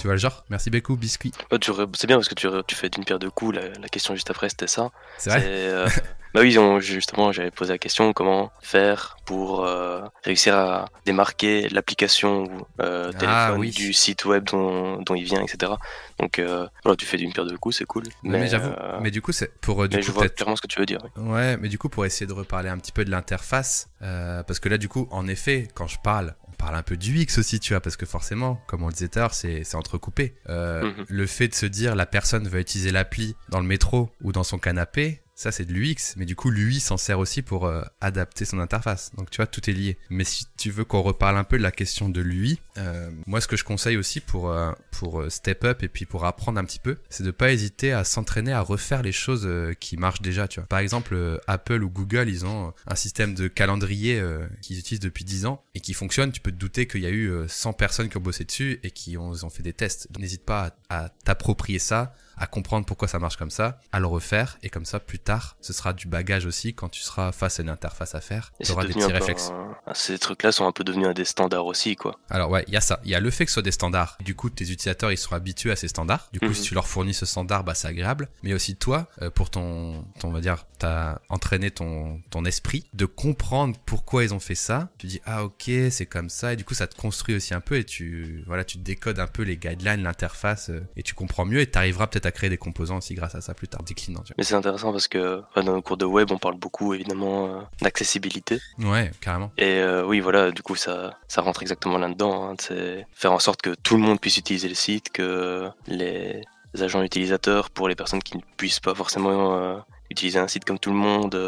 Tu 0.03 0.09
vois 0.09 0.15
le 0.15 0.19
genre 0.19 0.45
Merci 0.51 0.69
beaucoup, 0.69 0.97
biscuit. 0.97 1.31
Ré- 1.53 1.59
C'est 1.95 2.09
bien 2.09 2.17
parce 2.17 2.29
que 2.29 2.35
tu, 2.35 2.75
fais 2.75 2.89
d'une 2.89 3.05
pierre 3.05 3.21
deux 3.21 3.31
coups. 3.31 3.55
La, 3.55 3.69
la 3.69 3.89
question 3.89 4.17
juste 4.17 4.31
après, 4.31 4.49
c'était 4.49 4.67
ça. 4.67 4.91
C'est 5.17 5.31
vrai 5.31 5.43
euh, 5.47 5.89
Bah 6.35 6.41
oui, 6.41 6.59
on- 6.59 6.81
justement, 6.81 7.31
j'avais 7.31 7.53
posé 7.53 7.73
la 7.75 7.79
question 7.79 8.13
comment 8.13 8.51
faire 8.63 9.17
pour 9.27 9.65
euh, 9.65 10.01
réussir 10.25 10.57
à 10.57 10.87
démarquer 11.07 11.69
l'application 11.69 12.43
ou 12.47 12.67
euh, 12.81 13.13
Ah, 13.15 13.19
téléphone 13.19 13.61
oui. 13.61 13.71
du 13.71 13.93
site 13.93 14.25
web 14.25 14.43
dont, 14.43 15.01
dont 15.03 15.15
il 15.15 15.23
vient, 15.23 15.41
etc. 15.41 15.75
Donc 16.19 16.41
euh, 16.41 16.67
voilà, 16.83 16.97
tu 16.97 17.07
fais 17.07 17.17
d'une 17.17 17.33
pierre 17.33 17.47
deux 17.47 17.57
coups, 17.59 17.77
c'est 17.77 17.85
cool. 17.85 18.03
Mais, 18.25 18.49
j'avoue, 18.49 18.71
euh, 18.71 18.99
mais 19.01 19.13
du 19.13 19.23
coup, 19.23 19.31
c'est 19.31 19.55
pour 19.61 19.85
euh, 19.85 19.89
du 19.89 19.97
mais 19.99 20.03
coup 20.03 20.09
je 20.09 20.13
vois 20.13 20.29
clairement 20.31 20.57
ce 20.57 20.63
que 20.63 20.67
tu 20.67 20.81
veux 20.81 20.87
dire. 20.87 20.99
oui. 21.17 21.31
Ouais, 21.31 21.57
mais 21.59 21.69
du 21.69 21.79
coup, 21.79 21.89
pour 21.89 22.05
essayer 22.07 22.27
de 22.27 22.33
reparler 22.33 22.71
un 22.71 22.79
petit 22.79 22.91
peu 22.93 23.05
de 23.05 23.11
l'interface, 23.11 23.89
euh, 24.03 24.43
parce 24.43 24.59
que 24.59 24.69
là, 24.69 24.79
du 24.79 24.89
coup, 24.89 25.07
en 25.13 25.29
effet, 25.29 25.69
quand 25.75 25.87
je 25.87 25.99
parle, 26.03 26.35
parle 26.63 26.77
un 26.77 26.83
peu 26.83 26.97
du 26.97 27.19
X 27.19 27.39
aussi, 27.39 27.59
tu 27.61 27.73
vois, 27.73 27.81
parce 27.81 27.97
que 27.97 28.07
forcément, 28.07 28.61
comme 28.69 28.83
on 28.85 28.87
le 28.87 28.93
disait 28.93 29.09
tout 29.09 29.19
à 29.19 29.23
l'heure, 29.23 29.35
c'est 29.35 29.65
c'est 29.65 29.77
entrecoupé. 29.77 30.35
Euh, 30.49 30.83
Mhm. 30.83 31.05
Le 31.09 31.27
fait 31.27 31.49
de 31.49 31.55
se 31.55 31.67
dire 31.67 31.95
la 31.97 32.07
personne 32.07 32.47
va 32.47 32.61
utiliser 32.61 32.91
l'appli 32.93 33.35
dans 33.49 33.61
le 33.61 33.67
métro 33.67 34.11
ou 34.23 34.31
dans 34.33 34.45
son 34.45 34.59
canapé, 34.59 35.23
ça 35.43 35.51
c'est 35.51 35.65
de 35.65 35.73
l'UX, 35.73 36.15
mais 36.17 36.25
du 36.25 36.37
coup 36.37 36.51
l'UI 36.51 36.79
s'en 36.79 36.97
sert 36.97 37.19
aussi 37.19 37.43
pour 37.43 37.67
euh, 37.67 37.83
adapter 38.01 38.45
son 38.45 38.61
interface. 38.61 39.11
Donc 39.17 39.29
tu 39.31 39.39
vois, 39.39 39.47
tout 39.47 39.69
est 39.69 39.73
lié. 39.73 39.99
Mais 40.09 40.23
si 40.23 40.47
tu 40.57 40.71
veux 40.71 40.85
qu'on 40.85 41.03
reparle 41.03 41.37
un 41.37 41.45
peu 41.45 41.59
de 41.59 41.63
la 41.63 41.73
question 41.73 42.09
de 42.09 42.21
l'UI, 42.21 42.61
euh, 42.79 43.11
moi 43.27 43.41
ce 43.41 43.49
que 43.49 43.57
je 43.57 43.65
conseille 43.65 43.97
aussi 43.97 44.21
pour 44.21 44.51
euh, 44.51 44.71
pour 44.93 45.25
step 45.29 45.65
up 45.65 45.83
et 45.83 45.89
puis 45.89 46.07
pour 46.07 46.25
apprendre 46.25 46.61
un 46.61 46.65
petit 46.65 46.79
peu, 46.79 46.97
c'est 47.11 47.25
de 47.25 47.33
pas 47.33 47.53
hésiter 47.53 47.93
à 47.93 48.05
s'entraîner 48.05 48.53
à 48.53 48.61
refaire 48.61 49.03
les 49.03 49.11
choses 49.11 49.49
qui 49.81 49.97
marchent 49.97 50.23
déjà. 50.23 50.47
Tu 50.47 50.61
vois, 50.61 50.69
par 50.69 50.79
exemple 50.79 51.41
Apple 51.49 51.83
ou 51.83 51.91
Google, 51.91 52.29
ils 52.29 52.47
ont 52.47 52.73
un 52.87 52.95
système 52.95 53.35
de 53.35 53.49
calendrier 53.49 54.23
qu'ils 54.61 54.79
utilisent 54.79 55.01
depuis 55.01 55.25
10 55.25 55.47
ans 55.47 55.65
et 55.75 55.81
qui 55.81 55.93
fonctionne. 55.93 56.31
Tu 56.31 56.41
peux 56.41 56.53
te 56.53 56.57
douter 56.57 56.87
qu'il 56.87 57.01
y 57.01 57.07
a 57.07 57.11
eu 57.11 57.33
100 57.49 57.73
personnes 57.73 58.09
qui 58.09 58.17
ont 58.17 58.21
bossé 58.21 58.45
dessus 58.45 58.79
et 58.85 58.93
qui 58.93 59.17
ont, 59.17 59.33
ont 59.43 59.51
fait 59.51 59.63
des 59.63 59.73
tests. 59.73 60.09
N'hésite 60.19 60.45
pas 60.45 60.77
à 60.89 61.09
t'approprier 61.25 61.81
ça 61.81 62.15
à 62.43 62.49
comprendre 62.49 62.85
pourquoi 62.85 63.07
ça 63.07 63.21
marche 63.21 63.37
comme 63.37 63.53
ça, 63.53 63.79
à 63.93 64.01
le 64.01 64.07
refaire, 64.09 64.59
et 64.65 64.69
comme 64.69 64.85
ça, 64.85 64.99
plus 64.99 65.21
tard, 65.21 65.57
ce 65.61 65.73
sera 65.73 65.93
du 65.93 66.09
bagage 66.09 66.45
aussi 66.45 66.75
quand 66.75 66.89
tu 66.89 67.01
seras 67.01 67.31
face 67.31 67.61
à 67.61 67.63
une 67.63 67.69
interface 67.69 68.17
à 68.17 68.21
faire. 68.21 68.51
Tu 68.61 68.73
auras 68.73 68.85
des 68.85 68.95
petits 68.95 69.13
réflexes. 69.13 69.53
Ces 69.95 70.19
trucs-là 70.19 70.51
sont 70.51 70.67
un 70.67 70.73
peu 70.73 70.83
devenus 70.83 71.15
des 71.15 71.25
standards 71.25 71.67
aussi, 71.67 71.95
quoi. 71.95 72.19
Alors 72.31 72.51
ouais, 72.51 72.65
il 72.67 72.75
y 72.75 72.77
a 72.77 72.81
ça. 72.81 72.99
Il 73.05 73.11
y 73.11 73.15
a 73.15 73.21
le 73.21 73.31
fait 73.31 73.45
que 73.45 73.51
ce 73.53 73.55
soit 73.55 73.63
des 73.63 73.71
standards. 73.71 74.19
Du 74.25 74.35
coup, 74.35 74.51
tes 74.51 74.65
utilisateurs, 74.65 75.13
ils 75.13 75.19
sont 75.19 75.37
habitués 75.37 75.71
à 75.71 75.77
ces 75.77 75.87
standards. 75.87 76.31
Du 76.33 76.41
coup, 76.41 76.47
mhm. 76.47 76.55
si 76.55 76.63
tu 76.63 76.75
leur 76.75 76.89
fournis 76.89 77.15
ce 77.15 77.27
standard, 77.27 77.63
bah 77.63 77.75
c'est 77.75 77.87
agréable. 77.87 78.29
Mais 78.43 78.55
aussi 78.55 78.75
toi, 78.75 79.07
euh, 79.21 79.31
pour 79.31 79.49
ton, 79.51 80.05
ton, 80.19 80.31
on 80.31 80.33
va 80.33 80.41
dire, 80.41 80.65
t'as 80.79 81.19
entraîné 81.29 81.71
ton, 81.71 82.21
ton 82.31 82.45
esprit 82.45 82.87
de 82.93 83.07
comprendre 83.07 83.77
pourquoi 83.87 84.25
ils 84.25 84.35
ont 84.35 84.41
fait 84.41 84.57
ça. 84.57 84.89
Tu 84.99 85.07
dis 85.07 85.21
ah 85.27 85.45
ok, 85.45 85.71
c'est 85.91 86.07
comme 86.07 86.29
ça. 86.29 86.55
Et 86.55 86.57
du 86.57 86.65
coup, 86.65 86.75
ça 86.75 86.89
te 86.89 86.97
construit 86.97 87.37
aussi 87.37 87.55
un 87.55 87.61
peu 87.61 87.77
et 87.77 87.85
tu, 87.85 88.43
voilà, 88.49 88.65
tu 88.65 88.79
décodes 88.79 89.21
un 89.21 89.29
peu 89.29 89.43
les 89.43 89.57
guidelines, 89.57 90.03
l'interface, 90.03 90.71
euh, 90.71 90.85
et 90.97 91.05
tu 91.05 91.15
comprends 91.15 91.45
mieux 91.45 91.61
et 91.61 91.71
tu 91.71 91.79
arriveras 91.79 92.09
peut-être 92.09 92.27
à 92.27 92.32
créer 92.33 92.51
des 92.51 92.57
composants 92.57 92.99
aussi 92.99 93.15
grâce 93.15 93.35
à 93.35 93.41
ça 93.41 93.55
plus 93.55 93.69
tard, 93.69 93.83
déclinant. 93.83 94.23
Mais 94.37 94.45
c'est 94.45 94.55
intéressant 94.55 94.93
parce 94.93 95.09
que 95.09 95.43
dans 95.57 95.75
le 95.75 95.81
cours 95.81 95.97
de 95.97 96.05
web, 96.05 96.31
on 96.31 96.39
parle 96.39 96.57
beaucoup 96.57 96.95
évidemment 96.95 97.47
euh, 97.47 97.61
d'accessibilité. 97.81 98.61
Ouais, 98.79 99.11
carrément. 99.21 99.53
Et 99.59 99.79
euh, 99.79 100.05
oui, 100.05 100.21
voilà, 100.21 100.51
du 100.51 100.63
coup, 100.63 100.77
ça, 100.77 101.19
ça 101.29 101.43
rentre 101.43 101.63
exactement 101.63 101.99
là-dedans. 101.99 102.51
Hein, 102.51 102.55
c'est 102.59 103.07
faire 103.13 103.33
en 103.33 103.39
sorte 103.39 103.63
que 103.63 103.75
tout 103.75 103.97
le 103.97 104.03
monde 104.03 104.21
puisse 104.21 104.37
utiliser 104.37 104.69
le 104.69 104.75
site, 104.75 105.11
que 105.11 105.69
les 105.87 106.43
agents 106.81 107.03
utilisateurs, 107.03 107.71
pour 107.71 107.89
les 107.89 107.95
personnes 107.95 108.23
qui 108.23 108.37
ne 108.37 108.43
puissent 108.57 108.81
pas 108.81 108.95
forcément 108.95 109.57
euh, 109.57 109.77
utiliser 110.11 110.39
un 110.39 110.49
site 110.49 110.65
comme 110.65 110.79
tout 110.79 110.91
le 110.91 110.97
monde, 110.97 111.39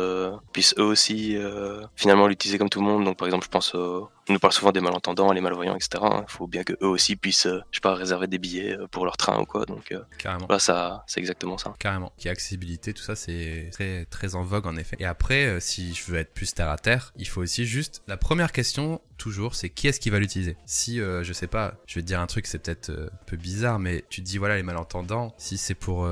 puissent 0.52 0.74
eux 0.78 0.84
aussi 0.84 1.36
finalement 1.96 2.26
l'utiliser 2.26 2.58
comme 2.58 2.70
tout 2.70 2.80
le 2.80 2.86
monde. 2.86 3.04
Donc 3.04 3.16
par 3.16 3.26
exemple, 3.28 3.44
je 3.44 3.50
pense 3.50 3.74
aux, 3.74 4.08
on 4.28 4.32
nous 4.32 4.38
parle 4.38 4.52
souvent 4.52 4.72
des 4.72 4.80
malentendants, 4.80 5.32
les 5.32 5.40
malvoyants, 5.40 5.76
etc. 5.76 6.02
Il 6.02 6.30
faut 6.30 6.46
bien 6.46 6.64
que 6.64 6.72
eux 6.82 6.88
aussi 6.88 7.16
puissent, 7.16 7.46
euh, 7.46 7.60
je 7.70 7.76
sais 7.76 7.80
pas, 7.80 7.94
réserver 7.94 8.26
des 8.26 8.38
billets 8.38 8.76
euh, 8.76 8.86
pour 8.86 9.04
leur 9.04 9.16
train 9.16 9.40
ou 9.40 9.44
quoi. 9.44 9.66
Donc, 9.66 9.92
euh, 9.92 10.00
Carrément. 10.18 10.46
Là, 10.48 10.58
ça, 10.58 11.04
c'est 11.06 11.20
exactement 11.20 11.58
ça. 11.58 11.74
Carrément. 11.78 12.12
Qui 12.16 12.28
accessibilité, 12.28 12.94
tout 12.94 13.02
ça, 13.02 13.16
c'est 13.16 13.68
très, 13.72 14.06
très 14.06 14.34
en 14.34 14.42
vogue 14.42 14.66
en 14.66 14.76
effet. 14.76 14.96
Et 14.98 15.04
après, 15.04 15.60
si 15.60 15.94
je 15.94 16.10
veux 16.10 16.18
être 16.18 16.32
plus 16.32 16.54
terre 16.54 16.70
à 16.70 16.78
terre, 16.78 17.12
il 17.16 17.28
faut 17.28 17.42
aussi 17.42 17.66
juste. 17.66 18.02
La 18.06 18.16
première 18.16 18.52
question, 18.52 19.00
toujours, 19.18 19.54
c'est 19.54 19.68
qui 19.68 19.88
est-ce 19.88 20.00
qui 20.00 20.10
va 20.10 20.18
l'utiliser? 20.18 20.56
Si, 20.66 20.98
je 20.98 21.32
sais 21.32 21.46
pas, 21.46 21.74
je 21.86 21.96
vais 21.96 22.02
te 22.02 22.06
dire 22.06 22.20
un 22.20 22.26
truc, 22.26 22.46
c'est 22.46 22.58
peut-être 22.58 22.90
un 22.90 23.24
peu 23.26 23.36
bizarre, 23.36 23.78
mais 23.78 24.04
tu 24.08 24.22
te 24.22 24.26
dis 24.26 24.38
voilà 24.38 24.56
les 24.56 24.62
malentendants. 24.62 25.34
Si 25.38 25.58
c'est 25.58 25.74
pour, 25.74 26.08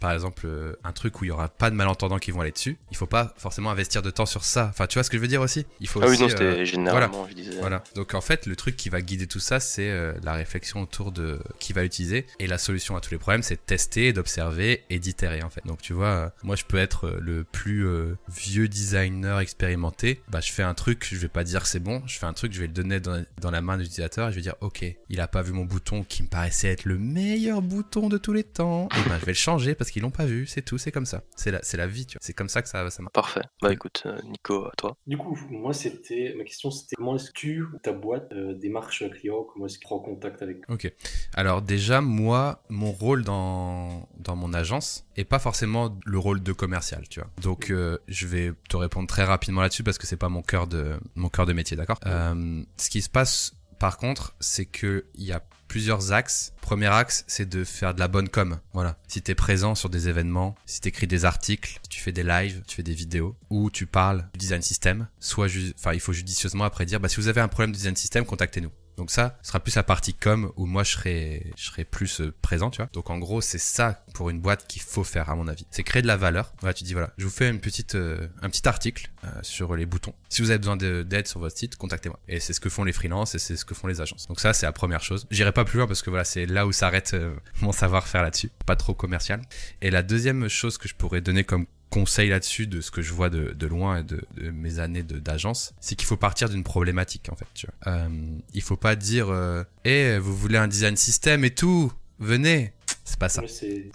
par 0.00 0.12
exemple, 0.12 0.48
un 0.82 0.92
truc 0.92 1.20
où 1.20 1.24
il 1.24 1.28
y 1.28 1.30
aura 1.30 1.48
pas 1.48 1.70
de 1.70 1.76
malentendants 1.76 2.18
qui 2.18 2.30
vont 2.30 2.40
aller 2.40 2.52
dessus, 2.52 2.78
il 2.90 2.96
faut 2.96 3.06
pas 3.06 3.34
forcément 3.36 3.70
investir 3.70 4.02
de 4.02 4.10
temps 4.10 4.26
sur 4.26 4.44
ça. 4.44 4.68
Enfin, 4.70 4.86
tu 4.86 4.94
vois 4.94 5.04
ce 5.04 5.10
que 5.10 5.16
je 5.16 5.22
veux 5.22 5.28
dire 5.28 5.42
aussi? 5.42 5.66
Il 5.80 5.88
faut. 5.88 6.00
Ah 6.02 6.06
oui, 6.08 6.18
non, 6.18 6.28
c'était 6.28 6.64
généralement, 6.64 7.26
je 7.28 7.34
disais. 7.34 7.49
Voilà. 7.58 7.82
Donc 7.94 8.14
en 8.14 8.20
fait, 8.20 8.46
le 8.46 8.56
truc 8.56 8.76
qui 8.76 8.88
va 8.88 9.00
guider 9.00 9.26
tout 9.26 9.40
ça, 9.40 9.60
c'est 9.60 9.90
euh, 9.90 10.12
la 10.22 10.34
réflexion 10.34 10.82
autour 10.82 11.12
de 11.12 11.40
qui 11.58 11.72
va 11.72 11.82
l'utiliser. 11.82 12.26
Et 12.38 12.46
la 12.46 12.58
solution 12.58 12.96
à 12.96 13.00
tous 13.00 13.10
les 13.10 13.18
problèmes, 13.18 13.42
c'est 13.42 13.56
de 13.56 13.60
tester, 13.60 14.12
d'observer 14.12 14.84
et 14.90 14.98
d'itérer 14.98 15.42
en 15.42 15.50
fait. 15.50 15.64
Donc 15.66 15.82
tu 15.82 15.92
vois, 15.92 16.06
euh, 16.06 16.28
moi 16.42 16.56
je 16.56 16.64
peux 16.64 16.78
être 16.78 17.06
euh, 17.06 17.18
le 17.20 17.44
plus 17.44 17.86
vieux 18.28 18.68
designer 18.68 19.40
expérimenté. 19.40 20.22
Bah 20.28 20.40
je 20.40 20.52
fais 20.52 20.62
un 20.62 20.74
truc, 20.74 21.08
je 21.10 21.16
vais 21.16 21.28
pas 21.28 21.44
dire 21.44 21.66
c'est 21.66 21.80
bon. 21.80 22.02
Je 22.06 22.18
fais 22.18 22.26
un 22.26 22.32
truc, 22.32 22.52
je 22.52 22.60
vais 22.60 22.66
le 22.66 22.72
donner 22.72 23.00
dans, 23.00 23.50
la 23.50 23.60
main 23.60 23.76
de 23.76 23.82
l'utilisateur 23.82 24.28
et 24.28 24.30
je 24.32 24.36
vais 24.36 24.42
dire 24.42 24.54
ok, 24.60 24.84
il 25.08 25.20
a 25.20 25.28
pas 25.28 25.42
vu 25.42 25.52
mon 25.52 25.64
bouton 25.64 26.04
qui 26.04 26.22
me 26.22 26.28
paraissait 26.28 26.68
être 26.68 26.84
le 26.84 26.98
meilleur 26.98 27.62
bouton 27.62 28.08
de 28.08 28.18
tous 28.18 28.32
les 28.32 28.44
temps. 28.44 28.88
Et 28.96 29.08
ben 29.08 29.18
je 29.18 29.24
vais 29.24 29.32
le 29.32 29.36
changer 29.36 29.74
parce 29.74 29.90
qu'ils 29.90 30.02
l'ont 30.02 30.10
pas 30.10 30.26
vu. 30.26 30.46
C'est 30.46 30.62
tout, 30.62 30.78
c'est 30.78 30.92
comme 30.92 31.06
ça. 31.06 31.22
C'est 31.36 31.50
la, 31.50 31.60
c'est 31.62 31.76
la 31.76 31.86
vie, 31.86 32.06
tu 32.06 32.14
vois. 32.14 32.20
C'est 32.22 32.32
comme 32.32 32.48
ça 32.48 32.62
que 32.62 32.68
ça, 32.68 32.88
ça 32.90 33.02
marche. 33.02 33.12
Parfait. 33.12 33.42
Bah 33.62 33.72
écoute, 33.72 34.06
Nico, 34.24 34.66
à 34.66 34.72
toi. 34.76 34.96
Du 35.06 35.16
coup, 35.16 35.38
moi 35.50 35.72
c'était 35.72 36.34
ma 36.36 36.44
question, 36.44 36.70
c'était 36.70 36.96
comment 36.96 37.16
est-ce 37.16 37.30
que 37.30 37.39
tu 37.40 37.64
ta 37.82 37.92
boîte 37.92 38.32
euh, 38.32 38.52
démarche 38.52 39.02
client 39.10 39.44
Comment 39.44 39.64
est-ce 39.64 39.78
qu'il 39.78 39.86
prend 39.86 39.98
contact 39.98 40.42
avec 40.42 40.58
Ok. 40.68 40.92
Alors 41.32 41.62
déjà, 41.62 42.02
moi, 42.02 42.62
mon 42.68 42.92
rôle 42.92 43.24
dans, 43.24 44.08
dans 44.18 44.36
mon 44.36 44.52
agence 44.52 45.06
est 45.16 45.24
pas 45.24 45.38
forcément 45.38 45.98
le 46.04 46.18
rôle 46.18 46.42
de 46.42 46.52
commercial, 46.52 47.08
tu 47.08 47.20
vois. 47.20 47.30
Donc 47.40 47.70
euh, 47.70 47.96
je 48.08 48.26
vais 48.26 48.52
te 48.68 48.76
répondre 48.76 49.08
très 49.08 49.24
rapidement 49.24 49.62
là-dessus 49.62 49.82
parce 49.82 49.96
que 49.96 50.06
c'est 50.06 50.18
pas 50.18 50.28
mon 50.28 50.42
cœur 50.42 50.66
de 50.66 51.00
mon 51.14 51.30
cœur 51.30 51.46
de 51.46 51.54
métier, 51.54 51.78
d'accord? 51.78 51.98
Euh, 52.06 52.62
Ce 52.76 52.90
qui 52.90 53.00
se 53.00 53.08
passe 53.08 53.54
par 53.78 53.96
contre, 53.96 54.34
c'est 54.40 54.66
que 54.66 55.06
il 55.14 55.24
y 55.24 55.32
a 55.32 55.42
plusieurs 55.70 56.10
axes. 56.10 56.52
Premier 56.62 56.88
axe, 56.88 57.22
c'est 57.28 57.48
de 57.48 57.62
faire 57.62 57.94
de 57.94 58.00
la 58.00 58.08
bonne 58.08 58.28
com. 58.28 58.58
Voilà. 58.72 58.98
Si 59.06 59.22
tu 59.22 59.30
es 59.30 59.36
présent 59.36 59.76
sur 59.76 59.88
des 59.88 60.08
événements, 60.08 60.56
si 60.66 60.80
tu 60.80 60.88
écris 60.88 61.06
des 61.06 61.24
articles, 61.24 61.78
si 61.84 61.88
tu 61.88 62.00
fais 62.00 62.10
des 62.10 62.24
lives, 62.24 62.62
tu 62.66 62.74
fais 62.74 62.82
des 62.82 62.92
vidéos, 62.92 63.36
ou 63.50 63.70
tu 63.70 63.86
parles 63.86 64.28
du 64.32 64.38
design 64.38 64.62
system, 64.62 65.06
soit, 65.20 65.46
enfin, 65.78 65.92
il 65.92 66.00
faut 66.00 66.12
judicieusement 66.12 66.64
après 66.64 66.86
dire, 66.86 66.98
bah, 66.98 67.08
si 67.08 67.16
vous 67.16 67.28
avez 67.28 67.40
un 67.40 67.46
problème 67.46 67.70
de 67.70 67.76
design 67.76 67.94
system, 67.94 68.26
contactez-nous. 68.26 68.72
Donc 69.00 69.10
ça, 69.10 69.38
ce 69.40 69.48
sera 69.48 69.60
plus 69.60 69.74
la 69.76 69.82
partie 69.82 70.12
com 70.12 70.52
où 70.56 70.66
moi 70.66 70.84
je 70.84 70.90
serai, 70.90 71.54
je 71.56 71.82
plus 71.84 72.20
euh, 72.20 72.34
présent, 72.42 72.68
tu 72.68 72.82
vois. 72.82 72.90
Donc 72.92 73.08
en 73.08 73.16
gros, 73.16 73.40
c'est 73.40 73.56
ça 73.56 74.04
pour 74.12 74.28
une 74.28 74.40
boîte 74.40 74.66
qu'il 74.66 74.82
faut 74.82 75.04
faire 75.04 75.30
à 75.30 75.36
mon 75.36 75.48
avis. 75.48 75.66
C'est 75.70 75.84
créer 75.84 76.02
de 76.02 76.06
la 76.06 76.18
valeur. 76.18 76.52
Voilà, 76.60 76.74
tu 76.74 76.84
dis 76.84 76.92
voilà, 76.92 77.14
je 77.16 77.24
vous 77.24 77.30
fais 77.30 77.48
une 77.48 77.60
petite, 77.60 77.94
euh, 77.94 78.28
un 78.42 78.50
petit 78.50 78.68
article 78.68 79.10
euh, 79.24 79.28
sur 79.40 79.74
les 79.74 79.86
boutons. 79.86 80.12
Si 80.28 80.42
vous 80.42 80.50
avez 80.50 80.58
besoin 80.58 80.76
d'aide 80.76 81.26
sur 81.26 81.40
votre 81.40 81.56
site, 81.56 81.76
contactez-moi. 81.76 82.20
Et 82.28 82.40
c'est 82.40 82.52
ce 82.52 82.60
que 82.60 82.68
font 82.68 82.84
les 82.84 82.92
freelances 82.92 83.34
et 83.34 83.38
c'est 83.38 83.56
ce 83.56 83.64
que 83.64 83.74
font 83.74 83.86
les 83.86 84.02
agences. 84.02 84.28
Donc 84.28 84.38
ça, 84.38 84.52
c'est 84.52 84.66
la 84.66 84.72
première 84.72 85.02
chose. 85.02 85.26
J'irai 85.30 85.52
pas 85.52 85.64
plus 85.64 85.78
loin 85.78 85.86
parce 85.86 86.02
que 86.02 86.10
voilà, 86.10 86.24
c'est 86.24 86.44
là 86.44 86.66
où 86.66 86.72
s'arrête 86.72 87.16
mon 87.62 87.72
savoir-faire 87.72 88.22
là-dessus. 88.22 88.50
Pas 88.66 88.76
trop 88.76 88.92
commercial. 88.92 89.40
Et 89.80 89.90
la 89.90 90.02
deuxième 90.02 90.46
chose 90.50 90.76
que 90.76 90.88
je 90.88 90.94
pourrais 90.94 91.22
donner 91.22 91.44
comme 91.44 91.64
conseil 91.90 92.30
là-dessus 92.30 92.66
de 92.66 92.80
ce 92.80 92.90
que 92.90 93.02
je 93.02 93.12
vois 93.12 93.28
de, 93.28 93.52
de 93.52 93.66
loin 93.66 93.98
et 93.98 94.02
de, 94.02 94.22
de 94.36 94.50
mes 94.50 94.78
années 94.78 95.02
d'agence, 95.02 95.74
c'est 95.80 95.96
qu'il 95.96 96.06
faut 96.06 96.16
partir 96.16 96.48
d'une 96.48 96.64
problématique 96.64 97.28
en 97.30 97.36
fait. 97.36 97.46
Tu 97.54 97.66
vois. 97.66 97.92
Euh, 97.92 98.08
il 98.54 98.62
faut 98.62 98.76
pas 98.76 98.96
dire, 98.96 99.28
euh, 99.28 99.64
eh, 99.84 100.18
vous 100.18 100.34
voulez 100.34 100.56
un 100.56 100.68
design 100.68 100.96
système 100.96 101.44
et 101.44 101.50
tout, 101.50 101.92
venez. 102.18 102.72
C'est 103.10 103.18
pas 103.18 103.28
ça. 103.28 103.42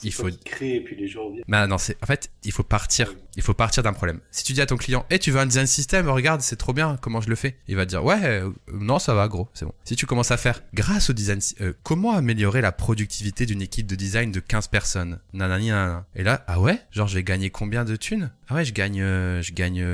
il 0.03 0.11
faut 0.13 0.27
créer 0.43 0.75
et 0.75 0.81
puis 0.81 0.97
les 0.97 1.07
gens. 1.07 1.31
Mais 1.47 1.65
non, 1.67 1.77
c'est 1.77 1.95
en 2.03 2.05
fait, 2.05 2.29
il 2.43 2.51
faut 2.51 2.63
partir. 2.63 3.15
Il 3.37 3.41
faut 3.41 3.53
partir 3.53 3.81
d'un 3.81 3.93
problème. 3.93 4.19
Si 4.29 4.43
tu 4.43 4.51
dis 4.53 4.59
à 4.61 4.65
ton 4.65 4.75
client, 4.75 5.05
"Eh, 5.09 5.19
tu 5.19 5.31
veux 5.31 5.39
un 5.39 5.45
design 5.45 5.67
système 5.67 6.09
Regarde, 6.09 6.41
c'est 6.41 6.55
trop 6.57 6.73
bien. 6.73 6.97
Comment 7.01 7.21
je 7.21 7.29
le 7.29 7.35
fais? 7.35 7.55
Il 7.69 7.75
va 7.77 7.85
te 7.85 7.89
dire, 7.91 8.03
"Ouais, 8.03 8.19
euh, 8.23 8.49
non, 8.73 8.99
ça 8.99 9.13
va, 9.13 9.27
gros, 9.29 9.47
c'est 9.53 9.63
bon." 9.65 9.73
Si 9.85 9.95
tu 9.95 10.05
commences 10.05 10.31
à 10.31 10.37
faire, 10.37 10.61
grâce 10.73 11.09
au 11.09 11.13
design, 11.13 11.39
euh, 11.61 11.71
comment 11.83 12.11
améliorer 12.13 12.59
la 12.61 12.71
productivité 12.73 13.45
d'une 13.45 13.61
équipe 13.61 13.87
de 13.87 13.95
design 13.95 14.31
de 14.33 14.39
15 14.41 14.67
personnes? 14.67 15.19
Nanani, 15.33 15.69
nanana. 15.69 16.05
Et 16.15 16.23
là, 16.23 16.43
ah 16.47 16.59
ouais, 16.59 16.79
genre 16.91 17.07
je 17.07 17.15
vais 17.15 17.23
gagner 17.23 17.49
combien 17.49 17.85
de 17.85 17.95
thunes? 17.95 18.31
Ah 18.49 18.55
ouais, 18.55 18.65
je 18.65 18.73
gagne, 18.73 19.01
euh, 19.01 19.41
je 19.41 19.53
gagne 19.53 19.85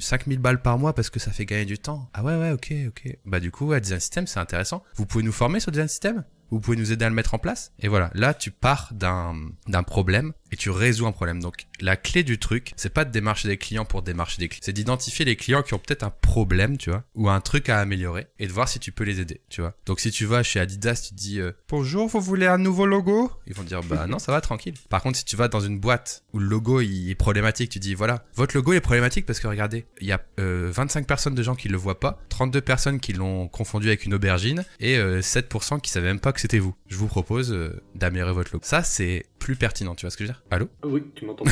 5000 0.00 0.38
balles 0.40 0.60
par 0.62 0.78
mois 0.78 0.94
parce 0.94 1.10
que 1.10 1.20
ça 1.20 1.30
fait 1.30 1.46
gagner 1.46 1.64
du 1.64 1.78
temps. 1.78 2.10
Ah 2.12 2.24
ouais, 2.24 2.36
ouais, 2.36 2.50
ok, 2.50 2.72
ok. 2.88 3.16
Bah 3.24 3.38
du 3.40 3.50
coup, 3.52 3.66
ouais, 3.66 3.80
design 3.80 4.00
system, 4.00 4.26
c'est 4.26 4.40
intéressant. 4.40 4.82
Vous 4.96 5.06
pouvez 5.06 5.22
nous 5.24 5.32
former 5.32 5.60
sur 5.60 5.70
design 5.70 5.88
system 5.88 6.24
vous 6.50 6.60
pouvez 6.60 6.76
nous 6.76 6.92
aider 6.92 7.04
à 7.04 7.08
le 7.08 7.14
mettre 7.14 7.34
en 7.34 7.38
place. 7.38 7.72
Et 7.78 7.88
voilà, 7.88 8.10
là 8.14 8.34
tu 8.34 8.50
pars 8.50 8.92
d'un 8.92 9.82
problème 9.86 10.32
et 10.52 10.56
tu 10.56 10.70
résous 10.70 11.06
un 11.06 11.12
problème. 11.12 11.40
Donc 11.40 11.66
la 11.80 11.96
clé 11.96 12.22
du 12.22 12.38
truc, 12.38 12.72
c'est 12.76 12.92
pas 12.92 13.04
de 13.04 13.10
démarcher 13.10 13.48
des 13.48 13.56
clients 13.56 13.84
pour 13.84 14.02
démarcher 14.02 14.38
des 14.38 14.48
clients, 14.48 14.62
c'est 14.62 14.72
d'identifier 14.72 15.24
les 15.24 15.36
clients 15.36 15.62
qui 15.62 15.74
ont 15.74 15.78
peut-être 15.78 16.02
un 16.02 16.10
problème, 16.10 16.76
tu 16.76 16.90
vois, 16.90 17.04
ou 17.14 17.28
un 17.28 17.40
truc 17.40 17.68
à 17.68 17.80
améliorer 17.80 18.26
et 18.38 18.46
de 18.46 18.52
voir 18.52 18.68
si 18.68 18.78
tu 18.78 18.92
peux 18.92 19.04
les 19.04 19.20
aider, 19.20 19.40
tu 19.48 19.60
vois. 19.60 19.74
Donc 19.86 20.00
si 20.00 20.10
tu 20.10 20.24
vas 20.26 20.42
chez 20.42 20.60
Adidas, 20.60 21.08
tu 21.08 21.14
dis 21.14 21.40
euh, 21.40 21.52
bonjour, 21.68 22.08
vous 22.08 22.20
voulez 22.20 22.46
un 22.46 22.58
nouveau 22.58 22.86
logo? 22.86 23.30
Ils 23.46 23.54
vont 23.54 23.62
dire 23.62 23.82
bah 23.82 24.06
non, 24.06 24.18
ça 24.18 24.32
va 24.32 24.40
tranquille. 24.40 24.74
Par 24.88 25.02
contre, 25.02 25.18
si 25.18 25.24
tu 25.24 25.36
vas 25.36 25.48
dans 25.48 25.60
une 25.60 25.78
boîte 25.78 26.24
où 26.32 26.38
le 26.38 26.46
logo 26.46 26.80
il 26.80 27.10
est 27.10 27.14
problématique, 27.14 27.70
tu 27.70 27.78
dis 27.78 27.94
voilà, 27.94 28.24
votre 28.34 28.56
logo 28.56 28.72
est 28.72 28.80
problématique 28.80 29.26
parce 29.26 29.40
que 29.40 29.46
regardez, 29.46 29.86
il 30.00 30.06
y 30.06 30.12
a 30.12 30.20
25 30.38 31.00
euh, 31.00 31.04
personnes 31.04 31.34
de 31.34 31.42
gens 31.42 31.54
qui 31.54 31.68
le 31.68 31.76
voient 31.76 32.00
pas, 32.00 32.22
32 32.30 32.60
personnes 32.60 33.00
qui 33.00 33.12
l'ont 33.12 33.48
confondu 33.48 33.88
avec 33.88 34.04
une 34.04 34.14
aubergine 34.14 34.64
et 34.80 34.98
7% 34.98 35.74
euh, 35.74 35.78
qui 35.78 35.90
savaient 35.90 36.06
même 36.06 36.20
pas 36.20 36.32
que 36.32 36.40
c'était 36.40 36.58
vous. 36.58 36.74
Je 36.86 36.96
vous 36.96 37.06
propose 37.06 37.56
d'améliorer 37.94 38.32
votre 38.32 38.52
logo. 38.52 38.64
Ça 38.64 38.82
c'est 38.82 39.24
plus 39.38 39.56
pertinent, 39.56 39.94
tu 39.94 40.06
vois 40.06 40.10
ce 40.10 40.16
que 40.16 40.24
je 40.24 40.28
veux 40.28 40.34
dire? 40.34 40.37
Allô 40.50 40.68
Oui, 40.84 41.04
tu 41.14 41.24
m'entends. 41.24 41.44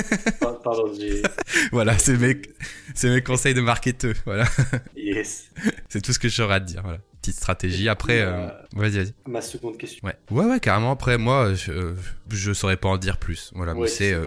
Pardon, 0.40 0.92
j'ai... 0.94 1.22
Voilà, 1.72 1.98
c'est 1.98 2.16
mes, 2.16 2.40
c'est 2.94 3.10
mes 3.10 3.22
conseils 3.22 3.54
de 3.54 3.60
marketeux, 3.60 4.14
voilà. 4.24 4.44
Yes. 4.96 5.50
C'est 5.88 6.00
tout 6.00 6.12
ce 6.12 6.18
que 6.18 6.28
j'aurais 6.28 6.56
à 6.56 6.60
te 6.60 6.66
dire, 6.66 6.82
voilà. 6.82 6.98
Petite 7.28 7.40
stratégie. 7.40 7.88
Après, 7.88 8.20
euh, 8.22 8.48
vas-y, 8.74 8.98
vas-y. 8.98 9.14
Ma 9.26 9.40
seconde 9.40 9.76
question. 9.78 10.06
Ouais, 10.06 10.14
ouais, 10.30 10.44
ouais, 10.46 10.60
carrément. 10.60 10.90
Après, 10.92 11.18
moi, 11.18 11.54
je, 11.54 11.72
euh, 11.72 11.94
je 12.30 12.52
saurais 12.52 12.76
pas 12.76 12.88
en 12.88 12.96
dire 12.98 13.18
plus. 13.18 13.50
Voilà, 13.54 13.74
mais 13.74 13.86
c'est 13.86 14.12
euh, 14.12 14.24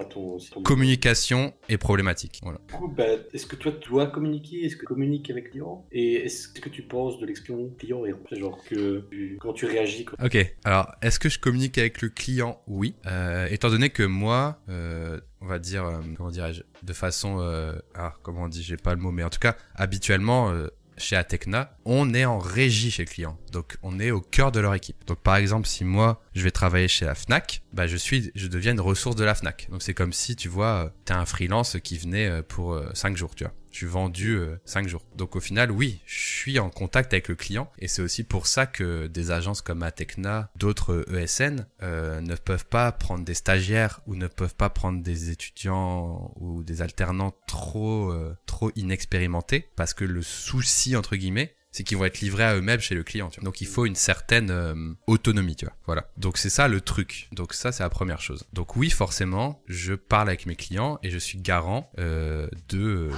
communication 0.64 1.54
et 1.70 1.78
problématique. 1.78 2.40
Voilà. 2.44 2.60
Du 2.68 2.74
coup, 2.74 2.88
bah, 2.88 3.04
est-ce 3.34 3.46
que 3.46 3.56
toi, 3.56 3.72
tu 3.72 3.90
dois 3.90 4.08
communiquer? 4.08 4.66
Est-ce 4.66 4.76
que 4.76 4.82
tu 4.82 4.86
communiques 4.88 5.30
avec 5.30 5.46
le 5.46 5.50
client 5.52 5.86
Et 5.92 6.26
est-ce 6.26 6.48
que 6.48 6.70
tu 6.70 6.82
penses 6.84 7.20
de 7.20 7.26
l'expérience 7.26 7.72
client 7.78 8.04
et 8.06 8.14
genre 8.38 8.60
que 8.70 9.02
tu- 9.10 9.38
comment 9.40 9.54
tu 9.54 9.66
réagis 9.66 10.06
quand... 10.06 10.24
Ok, 10.24 10.38
alors 10.64 10.92
est-ce 11.02 11.20
que 11.20 11.30
je 11.30 11.40
communique 11.40 11.78
avec 11.78 12.02
le 12.02 12.10
client? 12.10 12.62
Oui. 12.68 12.96
Euh, 13.08 13.48
étant 13.50 13.70
donné 13.70 13.90
que 13.90 14.04
moi, 14.04 14.60
euh, 14.70 15.20
on 15.42 15.48
va 15.48 15.60
dire, 15.60 15.86
euh, 15.86 16.00
comment 16.18 16.30
dirais-je, 16.30 16.62
de 16.84 16.94
façon, 16.94 17.40
euh, 17.40 17.74
ah, 17.96 18.14
comment 18.24 18.44
on 18.44 18.48
dit, 18.48 18.64
j'ai 18.64 18.78
pas 18.78 18.94
le 18.94 19.02
mot, 19.02 19.12
mais 19.12 19.24
en 19.24 19.30
tout 19.30 19.40
cas, 19.40 19.56
habituellement, 19.76 20.52
euh, 20.52 20.68
chez 21.02 21.16
Atecna, 21.16 21.76
on 21.86 22.14
est 22.14 22.26
en 22.26 22.40
régie 22.40 22.92
chez 22.92 23.04
le 23.04 23.10
client. 23.10 23.38
Donc, 23.52 23.78
on 23.84 24.00
est 24.00 24.12
au 24.12 24.22
cœur 24.22 24.52
de 24.52 24.60
leur 24.60 24.74
équipe. 24.74 25.06
Donc, 25.06 25.20
par 25.20 25.36
exemple, 25.36 25.68
si 25.68 25.84
moi, 25.84 26.22
je 26.34 26.44
vais 26.44 26.52
travailler 26.52 26.88
chez 26.88 27.06
la 27.06 27.16
Fnac, 27.16 27.64
bah, 27.74 27.88
je 27.88 27.98
suis, 27.98 28.32
je 28.36 28.48
deviens 28.48 28.72
une 28.72 28.82
ressource 28.82 29.16
de 29.16 29.24
la 29.24 29.36
Fnac. 29.36 29.68
Donc, 29.70 29.82
c'est 29.82 29.94
comme 29.94 30.14
si, 30.14 30.36
tu 30.36 30.50
vois, 30.50 30.86
euh, 30.86 30.90
t'es 31.06 31.14
un 31.14 31.26
freelance 31.26 31.78
qui 31.84 31.98
venait 31.98 32.28
euh, 32.28 32.42
pour 32.42 32.80
5 32.94 33.18
jours, 33.18 33.36
tu 33.36 33.44
vois. 33.44 33.54
Je 33.72 33.78
suis 33.78 33.88
vendu 33.88 34.38
5 34.66 34.88
jours. 34.88 35.06
Donc, 35.16 35.38
au 35.38 35.40
final, 35.40 35.72
oui, 35.72 36.02
je 36.06 36.20
suis 36.20 36.60
en 36.60 36.70
contact 36.70 37.14
avec 37.14 37.30
le 37.30 37.36
client. 37.36 37.72
Et 37.80 37.88
c'est 37.88 38.02
aussi 38.02 38.24
pour 38.24 38.48
ça 38.48 38.66
que 38.66 39.08
des 39.08 39.32
agences 39.32 39.62
comme 39.62 39.82
Atecna, 39.84 40.52
d'autres 40.56 41.06
ESN, 41.14 41.66
euh, 41.82 42.20
ne 42.22 42.36
peuvent 42.36 42.66
pas 42.66 42.92
prendre 42.92 43.24
des 43.24 43.34
stagiaires 43.34 44.02
ou 44.08 44.16
ne 44.16 44.28
peuvent 44.28 44.56
pas 44.56 44.70
prendre 44.70 45.02
des 45.02 45.30
étudiants 45.30 46.34
ou 46.36 46.64
des 46.64 46.82
alternants 46.82 47.34
trop, 47.48 48.12
euh, 48.12 48.36
trop 48.46 48.72
inexpérimentés 48.76 49.70
parce 49.76 49.94
que 49.94 50.04
le 50.04 50.22
souci, 50.22 50.96
entre 50.96 51.16
guillemets, 51.16 51.56
c'est 51.72 51.84
qu'ils 51.84 51.98
vont 51.98 52.06
être 52.06 52.20
livrés 52.22 52.44
à 52.44 52.56
eux-mêmes 52.56 52.80
chez 52.80 52.96
le 52.96 53.04
client. 53.04 53.30
tu 53.30 53.40
vois. 53.40 53.46
Donc 53.46 53.62
il 53.62 53.68
faut 53.68 53.86
une 53.86 53.96
certaine 53.96 54.52
euh, 54.52 54.94
autonomie, 55.08 55.56
tu 55.56 55.66
vois. 55.66 55.76
Voilà. 55.86 56.10
Donc 56.18 56.38
c'est 56.38 56.50
ça 56.50 56.68
le 56.68 56.82
truc. 56.82 57.30
Donc 57.32 57.54
ça 57.54 57.72
c'est 57.72 57.84
la 57.84 57.90
première 57.90 58.22
chose. 58.22 58.46
Donc 58.54 58.76
oui, 58.76 58.90
forcément, 58.90 59.64
je 59.68 59.94
parle 59.94 60.28
avec 60.28 60.46
mes 60.46 60.56
clients 60.56 61.00
et 61.04 61.10
je 61.10 61.18
suis 61.18 61.40
garant 61.40 61.92
euh, 61.98 62.48
de 62.70 63.10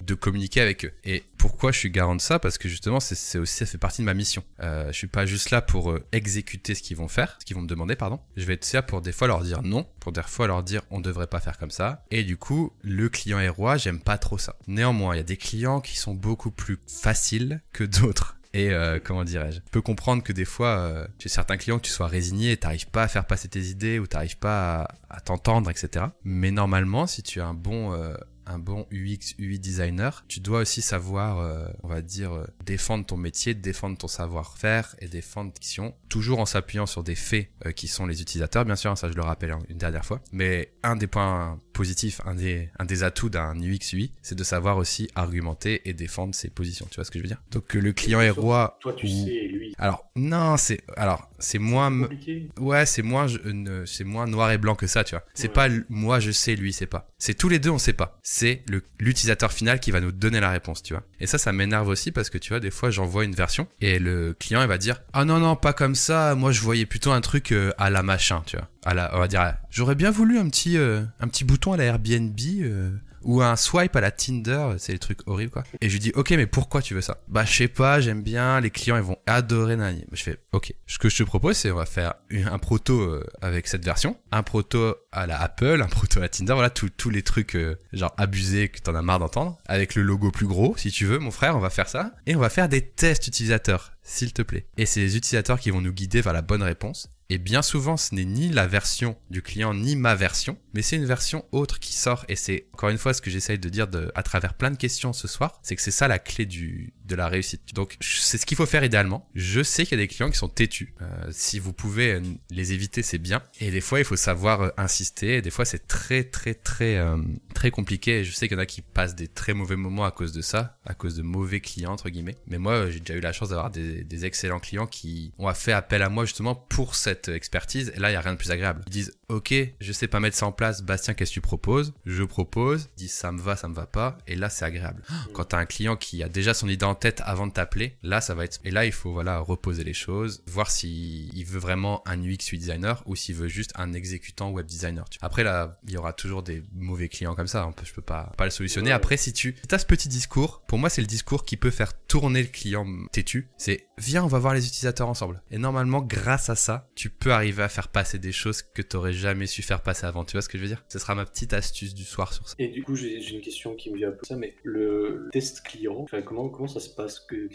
de 0.00 0.14
communiquer 0.14 0.60
avec 0.60 0.84
eux. 0.84 0.92
Et 1.04 1.24
pourquoi 1.46 1.70
je 1.70 1.78
suis 1.78 1.90
garant 1.90 2.16
de 2.16 2.20
ça 2.20 2.40
Parce 2.40 2.58
que 2.58 2.68
justement, 2.68 2.98
c'est 2.98 3.38
aussi 3.38 3.54
ça 3.54 3.66
fait 3.66 3.78
partie 3.78 4.02
de 4.02 4.06
ma 4.06 4.14
mission. 4.14 4.42
Euh, 4.60 4.88
je 4.88 4.92
suis 4.92 5.06
pas 5.06 5.26
juste 5.26 5.50
là 5.50 5.62
pour 5.62 5.92
euh, 5.92 6.04
exécuter 6.10 6.74
ce 6.74 6.82
qu'ils 6.82 6.96
vont 6.96 7.06
faire, 7.06 7.36
ce 7.38 7.44
qu'ils 7.44 7.54
vont 7.54 7.62
me 7.62 7.68
demander, 7.68 7.94
pardon. 7.94 8.18
Je 8.36 8.44
vais 8.44 8.54
être 8.54 8.72
là 8.72 8.82
pour 8.82 9.00
des 9.00 9.12
fois 9.12 9.28
leur 9.28 9.42
dire 9.42 9.62
non, 9.62 9.86
pour 10.00 10.10
des 10.10 10.22
fois 10.22 10.48
leur 10.48 10.64
dire 10.64 10.82
on 10.90 11.00
devrait 11.00 11.28
pas 11.28 11.38
faire 11.38 11.56
comme 11.56 11.70
ça. 11.70 12.04
Et 12.10 12.24
du 12.24 12.36
coup, 12.36 12.72
le 12.82 13.08
client 13.08 13.38
est 13.38 13.48
roi, 13.48 13.76
j'aime 13.76 14.00
pas 14.00 14.18
trop 14.18 14.38
ça. 14.38 14.56
Néanmoins, 14.66 15.14
il 15.14 15.18
y 15.18 15.20
a 15.20 15.24
des 15.24 15.36
clients 15.36 15.80
qui 15.80 15.96
sont 15.96 16.14
beaucoup 16.14 16.50
plus 16.50 16.78
faciles 16.88 17.60
que 17.72 17.84
d'autres. 17.84 18.36
Et 18.56 18.70
euh, 18.70 18.98
comment 19.02 19.22
dirais-je? 19.22 19.56
Je 19.56 19.70
peux 19.70 19.82
comprendre 19.82 20.22
que 20.22 20.32
des 20.32 20.46
fois, 20.46 20.78
euh, 20.78 21.06
chez 21.18 21.28
certains 21.28 21.58
clients, 21.58 21.78
que 21.78 21.84
tu 21.84 21.90
sois 21.92 22.06
résigné, 22.06 22.52
et 22.52 22.56
t'arrives 22.56 22.88
pas 22.88 23.02
à 23.02 23.08
faire 23.08 23.26
passer 23.26 23.48
tes 23.48 23.60
idées 23.60 23.98
ou 23.98 24.06
t'arrives 24.06 24.38
pas 24.38 24.82
à, 25.10 25.16
à 25.16 25.20
t'entendre, 25.20 25.70
etc. 25.70 26.06
Mais 26.24 26.50
normalement, 26.50 27.06
si 27.06 27.22
tu 27.22 27.40
as 27.40 27.46
un 27.46 27.54
bon 27.54 27.92
euh, 27.92 28.14
un 28.46 28.58
bon 28.58 28.86
UX, 28.92 29.34
UI 29.38 29.58
designer, 29.58 30.24
tu 30.28 30.40
dois 30.40 30.60
aussi 30.60 30.82
savoir, 30.82 31.38
euh, 31.40 31.66
on 31.82 31.88
va 31.88 32.02
dire, 32.02 32.32
euh, 32.32 32.46
défendre 32.64 33.04
ton 33.06 33.16
métier, 33.16 33.54
défendre 33.54 33.96
ton 33.98 34.08
savoir-faire 34.08 34.94
et 35.00 35.08
défendre 35.08 35.52
l'action, 35.54 35.94
toujours 36.08 36.38
en 36.40 36.46
s'appuyant 36.46 36.86
sur 36.86 37.02
des 37.02 37.14
faits 37.14 37.48
euh, 37.66 37.72
qui 37.72 37.88
sont 37.88 38.06
les 38.06 38.22
utilisateurs, 38.22 38.64
bien 38.64 38.76
sûr, 38.76 38.90
hein, 38.90 38.96
ça 38.96 39.08
je 39.10 39.14
le 39.14 39.22
rappelle 39.22 39.54
une 39.68 39.78
dernière 39.78 40.04
fois. 40.04 40.20
Mais 40.32 40.72
un 40.82 40.96
des 40.96 41.06
points 41.06 41.60
positifs, 41.72 42.20
un 42.24 42.34
des, 42.34 42.70
un 42.78 42.84
des 42.84 43.02
atouts 43.02 43.28
d'un 43.30 43.54
UX, 43.60 43.92
UI, 43.92 44.12
c'est 44.22 44.34
de 44.34 44.44
savoir 44.44 44.76
aussi 44.78 45.08
argumenter 45.14 45.88
et 45.88 45.92
défendre 45.92 46.34
ses 46.34 46.48
positions. 46.48 46.86
Tu 46.90 46.96
vois 46.96 47.04
ce 47.04 47.10
que 47.10 47.18
je 47.18 47.22
veux 47.22 47.28
dire? 47.28 47.42
Donc 47.50 47.66
que 47.66 47.78
le 47.78 47.92
client 47.92 48.20
est 48.20 48.30
roi. 48.30 48.78
Toi, 48.80 48.92
tu 48.94 49.06
ou- 49.06 49.26
sais, 49.26 49.48
lui. 49.48 49.74
Alors 49.78 50.06
non, 50.16 50.56
c'est 50.56 50.80
alors 50.96 51.28
c'est 51.38 51.58
moins 51.58 51.90
compliqué. 52.02 52.48
Ouais, 52.58 52.86
c'est 52.86 53.02
moins, 53.02 53.26
ne- 53.44 53.84
c'est 53.86 54.04
moins 54.04 54.26
noir 54.26 54.50
et 54.52 54.58
blanc 54.58 54.74
que 54.74 54.86
ça, 54.86 55.04
tu 55.04 55.14
vois. 55.14 55.24
C'est 55.34 55.48
Ouais. 55.48 55.52
pas 55.54 55.68
moi 55.88 56.20
je 56.20 56.30
sais, 56.30 56.56
lui 56.56 56.72
c'est 56.72 56.86
pas. 56.86 57.08
C'est 57.18 57.34
tous 57.34 57.48
les 57.48 57.58
deux 57.58 57.70
on 57.70 57.78
sait 57.78 57.92
pas. 57.92 58.18
C'est 58.22 58.62
le 58.68 58.82
l'utilisateur 59.00 59.52
final 59.52 59.80
qui 59.80 59.90
va 59.90 60.00
nous 60.00 60.12
donner 60.12 60.40
la 60.40 60.50
réponse, 60.50 60.82
tu 60.82 60.94
vois. 60.94 61.02
Et 61.20 61.26
ça, 61.26 61.38
ça 61.38 61.52
m'énerve 61.52 61.88
aussi 61.88 62.12
parce 62.12 62.30
que 62.30 62.38
tu 62.38 62.50
vois, 62.50 62.60
des 62.60 62.70
fois 62.70 62.90
j'envoie 62.90 63.24
une 63.24 63.34
version 63.34 63.66
et 63.80 63.98
le 63.98 64.34
client 64.38 64.62
il 64.62 64.68
va 64.68 64.78
dire 64.78 65.00
ah 65.12 65.24
non 65.24 65.38
non 65.38 65.56
pas 65.56 65.72
comme 65.72 65.94
ça. 65.94 66.34
Moi 66.34 66.52
je 66.52 66.60
voyais 66.60 66.86
plutôt 66.86 67.12
un 67.12 67.20
truc 67.20 67.52
euh, 67.52 67.72
à 67.78 67.90
la 67.90 68.02
machin, 68.02 68.42
tu 68.46 68.56
vois. 68.56 68.68
À 68.84 68.94
la, 68.94 69.14
on 69.16 69.18
va 69.18 69.28
dire 69.28 69.54
j'aurais 69.70 69.94
bien 69.96 70.10
voulu 70.10 70.38
un 70.38 70.48
petit 70.48 70.76
euh, 70.76 71.02
un 71.20 71.28
petit 71.28 71.44
bouton 71.44 71.72
à 71.72 71.76
la 71.76 71.84
Airbnb. 71.84 72.38
euh, 72.60 72.90
ou 73.26 73.42
un 73.42 73.56
swipe 73.56 73.94
à 73.96 74.00
la 74.00 74.10
Tinder, 74.10 74.76
c'est 74.78 74.92
des 74.92 74.98
trucs 74.98 75.18
horribles 75.26 75.50
quoi. 75.50 75.64
Et 75.80 75.88
je 75.88 75.92
lui 75.94 76.00
dis 76.00 76.12
ok 76.14 76.30
mais 76.30 76.46
pourquoi 76.46 76.80
tu 76.80 76.94
veux 76.94 77.00
ça? 77.00 77.18
Bah 77.28 77.44
je 77.44 77.52
sais 77.52 77.68
pas, 77.68 78.00
j'aime 78.00 78.22
bien, 78.22 78.60
les 78.60 78.70
clients 78.70 78.96
ils 78.96 79.02
vont 79.02 79.18
adorer 79.26 79.76
Nani. 79.76 80.04
Je 80.12 80.22
fais 80.22 80.38
ok. 80.52 80.72
Ce 80.86 80.98
que 80.98 81.08
je 81.08 81.18
te 81.18 81.22
propose 81.24 81.56
c'est 81.56 81.70
on 81.70 81.76
va 81.76 81.86
faire 81.86 82.14
un 82.32 82.58
proto 82.58 83.00
euh, 83.00 83.24
avec 83.42 83.66
cette 83.66 83.84
version, 83.84 84.16
un 84.30 84.42
proto 84.42 84.94
à 85.12 85.26
la 85.26 85.40
Apple, 85.40 85.82
un 85.82 85.88
proto 85.88 86.22
à 86.22 86.28
Tinder, 86.28 86.54
voilà 86.54 86.70
tous 86.70 86.88
tous 86.88 87.10
les 87.10 87.22
trucs 87.22 87.56
euh, 87.56 87.76
genre 87.92 88.14
abusés 88.16 88.68
que 88.68 88.80
t'en 88.80 88.94
as 88.94 89.02
marre 89.02 89.18
d'entendre, 89.18 89.58
avec 89.66 89.96
le 89.96 90.02
logo 90.02 90.30
plus 90.30 90.46
gros 90.46 90.76
si 90.76 90.90
tu 90.90 91.04
veux 91.04 91.18
mon 91.18 91.32
frère, 91.32 91.56
on 91.56 91.60
va 91.60 91.70
faire 91.70 91.88
ça 91.88 92.12
et 92.26 92.36
on 92.36 92.40
va 92.40 92.48
faire 92.48 92.68
des 92.68 92.86
tests 92.86 93.26
utilisateurs 93.26 93.92
s'il 94.02 94.32
te 94.32 94.42
plaît. 94.42 94.66
Et 94.76 94.86
c'est 94.86 95.00
les 95.00 95.16
utilisateurs 95.16 95.58
qui 95.58 95.70
vont 95.70 95.80
nous 95.80 95.92
guider 95.92 96.20
vers 96.20 96.32
la 96.32 96.42
bonne 96.42 96.62
réponse. 96.62 97.10
Et 97.28 97.38
bien 97.38 97.62
souvent, 97.62 97.96
ce 97.96 98.14
n'est 98.14 98.24
ni 98.24 98.48
la 98.50 98.68
version 98.68 99.16
du 99.30 99.42
client 99.42 99.74
ni 99.74 99.96
ma 99.96 100.14
version, 100.14 100.56
mais 100.74 100.82
c'est 100.82 100.96
une 100.96 101.06
version 101.06 101.44
autre 101.50 101.80
qui 101.80 101.92
sort. 101.92 102.24
Et 102.28 102.36
c'est 102.36 102.68
encore 102.72 102.90
une 102.90 102.98
fois 102.98 103.14
ce 103.14 103.20
que 103.20 103.30
j'essaye 103.30 103.58
de 103.58 103.68
dire 103.68 103.88
de, 103.88 104.12
à 104.14 104.22
travers 104.22 104.54
plein 104.54 104.70
de 104.70 104.76
questions 104.76 105.12
ce 105.12 105.26
soir, 105.26 105.58
c'est 105.62 105.74
que 105.74 105.82
c'est 105.82 105.90
ça 105.90 106.06
la 106.06 106.20
clé 106.20 106.46
du, 106.46 106.94
de 107.06 107.14
la 107.14 107.28
réussite. 107.28 107.74
Donc 107.74 107.96
c'est 108.00 108.38
ce 108.38 108.46
qu'il 108.46 108.56
faut 108.56 108.66
faire 108.66 108.84
idéalement. 108.84 109.28
Je 109.34 109.62
sais 109.62 109.84
qu'il 109.84 109.98
y 109.98 110.00
a 110.00 110.04
des 110.04 110.08
clients 110.08 110.30
qui 110.30 110.38
sont 110.38 110.48
têtus. 110.48 110.94
Euh, 111.00 111.06
si 111.30 111.58
vous 111.58 111.72
pouvez 111.72 112.14
euh, 112.14 112.20
les 112.50 112.72
éviter, 112.72 113.02
c'est 113.02 113.18
bien. 113.18 113.42
Et 113.60 113.70
des 113.70 113.80
fois, 113.80 113.98
il 113.98 114.04
faut 114.04 114.16
savoir 114.16 114.62
euh, 114.62 114.68
insister. 114.76 115.42
Des 115.42 115.50
fois, 115.50 115.64
c'est 115.64 115.86
très 115.86 116.24
très 116.24 116.54
très 116.54 116.96
euh, 116.96 117.16
très 117.54 117.70
compliqué. 117.70 118.24
Je 118.24 118.32
sais 118.32 118.48
qu'il 118.48 118.56
y 118.56 118.60
en 118.60 118.62
a 118.62 118.66
qui 118.66 118.82
passent 118.82 119.14
des 119.14 119.28
très 119.28 119.54
mauvais 119.54 119.76
moments 119.76 120.04
à 120.04 120.10
cause 120.10 120.32
de 120.32 120.42
ça, 120.42 120.78
à 120.84 120.94
cause 120.94 121.16
de 121.16 121.22
mauvais 121.22 121.60
clients 121.60 121.92
entre 121.92 122.10
guillemets. 122.10 122.36
Mais 122.46 122.58
moi, 122.58 122.72
euh, 122.72 122.90
j'ai 122.90 123.00
déjà 123.00 123.14
eu 123.14 123.20
la 123.20 123.32
chance 123.32 123.50
d'avoir 123.50 123.70
des, 123.70 124.04
des 124.04 124.24
excellents 124.24 124.60
clients 124.60 124.86
qui 124.86 125.32
ont 125.38 125.52
fait 125.54 125.72
appel 125.72 126.02
à 126.02 126.08
moi 126.08 126.24
justement 126.24 126.54
pour 126.54 126.94
cette 126.94 127.28
expertise. 127.28 127.92
Et 127.94 128.00
là, 128.00 128.10
il 128.10 128.14
y 128.14 128.16
a 128.16 128.20
rien 128.20 128.32
de 128.32 128.38
plus 128.38 128.50
agréable. 128.50 128.82
Ils 128.88 128.92
disent 128.92 129.12
OK, 129.28 129.52
je 129.80 129.92
sais 129.92 130.06
pas 130.06 130.20
mettre 130.20 130.36
ça 130.36 130.46
en 130.46 130.52
place. 130.52 130.82
Bastien, 130.82 131.12
qu'est-ce 131.12 131.30
que 131.30 131.34
tu 131.34 131.40
proposes? 131.40 131.94
Je 132.04 132.22
propose. 132.22 132.90
Disent 132.96 133.10
ça 133.10 133.32
me 133.32 133.40
va, 133.40 133.56
ça 133.56 133.66
me 133.66 133.74
va 133.74 133.86
pas. 133.86 134.18
Et 134.28 134.36
là, 134.36 134.48
c'est 134.48 134.64
agréable. 134.64 135.02
Quand 135.32 135.46
t'as 135.46 135.58
un 135.58 135.66
client 135.66 135.96
qui 135.96 136.22
a 136.22 136.28
déjà 136.28 136.54
son 136.54 136.68
idée 136.68 136.84
en 136.84 136.94
tête 136.94 137.22
avant 137.24 137.48
de 137.48 137.52
t'appeler, 137.52 137.96
là, 138.04 138.20
ça 138.20 138.36
va 138.36 138.44
être. 138.44 138.60
Et 138.62 138.70
là, 138.70 138.86
il 138.86 138.92
faut 138.92 139.12
voilà 139.12 139.40
reposer 139.40 139.82
les 139.82 139.94
choses, 139.94 140.44
voir 140.46 140.70
si 140.70 141.28
il 141.34 141.44
veut 141.44 141.58
vraiment 141.58 142.06
un 142.06 142.22
UX 142.22 142.52
UI 142.52 142.58
designer 142.58 143.02
ou 143.06 143.16
s'il 143.16 143.34
veut 143.34 143.48
juste 143.48 143.72
un 143.74 143.94
exécutant 143.94 144.50
web 144.50 144.64
designer. 144.66 145.08
tu. 145.08 145.18
Après, 145.22 145.42
là, 145.42 145.76
il 145.88 145.94
y 145.94 145.96
aura 145.96 146.12
toujours 146.12 146.44
des 146.44 146.62
mauvais 146.72 147.08
clients 147.08 147.34
comme 147.34 147.48
ça. 147.48 147.68
Je 147.82 147.92
peux 147.92 148.02
pas 148.02 148.32
pas 148.36 148.44
le 148.44 148.50
solutionner. 148.50 148.92
Après, 148.92 149.16
si 149.16 149.32
tu 149.32 149.56
as 149.72 149.78
ce 149.78 149.86
petit 149.86 150.08
discours, 150.08 150.62
pour 150.68 150.78
moi, 150.78 150.88
c'est 150.88 151.00
le 151.00 151.08
discours 151.08 151.44
qui 151.44 151.56
peut 151.56 151.70
faire 151.70 151.94
tourner 152.06 152.42
le 152.42 152.48
client 152.48 152.86
têtu. 153.10 153.48
C'est 153.58 153.88
viens, 153.98 154.22
on 154.22 154.28
va 154.28 154.38
voir 154.38 154.54
les 154.54 154.68
utilisateurs 154.68 155.08
ensemble. 155.08 155.42
Et 155.50 155.58
normalement, 155.58 156.00
grâce 156.00 156.48
à 156.48 156.54
ça, 156.54 156.88
tu 156.94 157.10
peux 157.10 157.32
arriver 157.32 157.64
à 157.64 157.68
faire 157.68 157.88
passer 157.88 158.20
des 158.20 158.32
choses 158.32 158.62
que 158.62 158.82
t'aurais 158.82 159.15
jamais 159.16 159.46
su 159.46 159.62
faire 159.62 159.82
passer 159.82 160.06
avant. 160.06 160.24
Tu 160.24 160.32
vois 160.32 160.42
ce 160.42 160.48
que 160.48 160.58
je 160.58 160.62
veux 160.62 160.68
dire? 160.68 160.84
Ce 160.88 160.98
sera 160.98 161.14
ma 161.14 161.24
petite 161.24 161.52
astuce 161.52 161.94
du 161.94 162.04
soir 162.04 162.32
sur 162.32 162.48
ça. 162.48 162.54
Et 162.58 162.68
du 162.68 162.82
coup, 162.82 162.94
j'ai 162.96 163.22
une 163.30 163.40
question 163.40 163.74
qui 163.74 163.90
me 163.90 163.96
vient 163.96 164.08
un 164.08 164.12
peu 164.12 164.24
ça, 164.26 164.36
mais 164.36 164.54
le 164.62 165.28
test 165.32 165.62
client, 165.62 166.06
comment, 166.24 166.48
comment 166.48 166.68
ça 166.68 166.80
se 166.80 166.90
passe? 166.90 167.20
Que- 167.20 167.48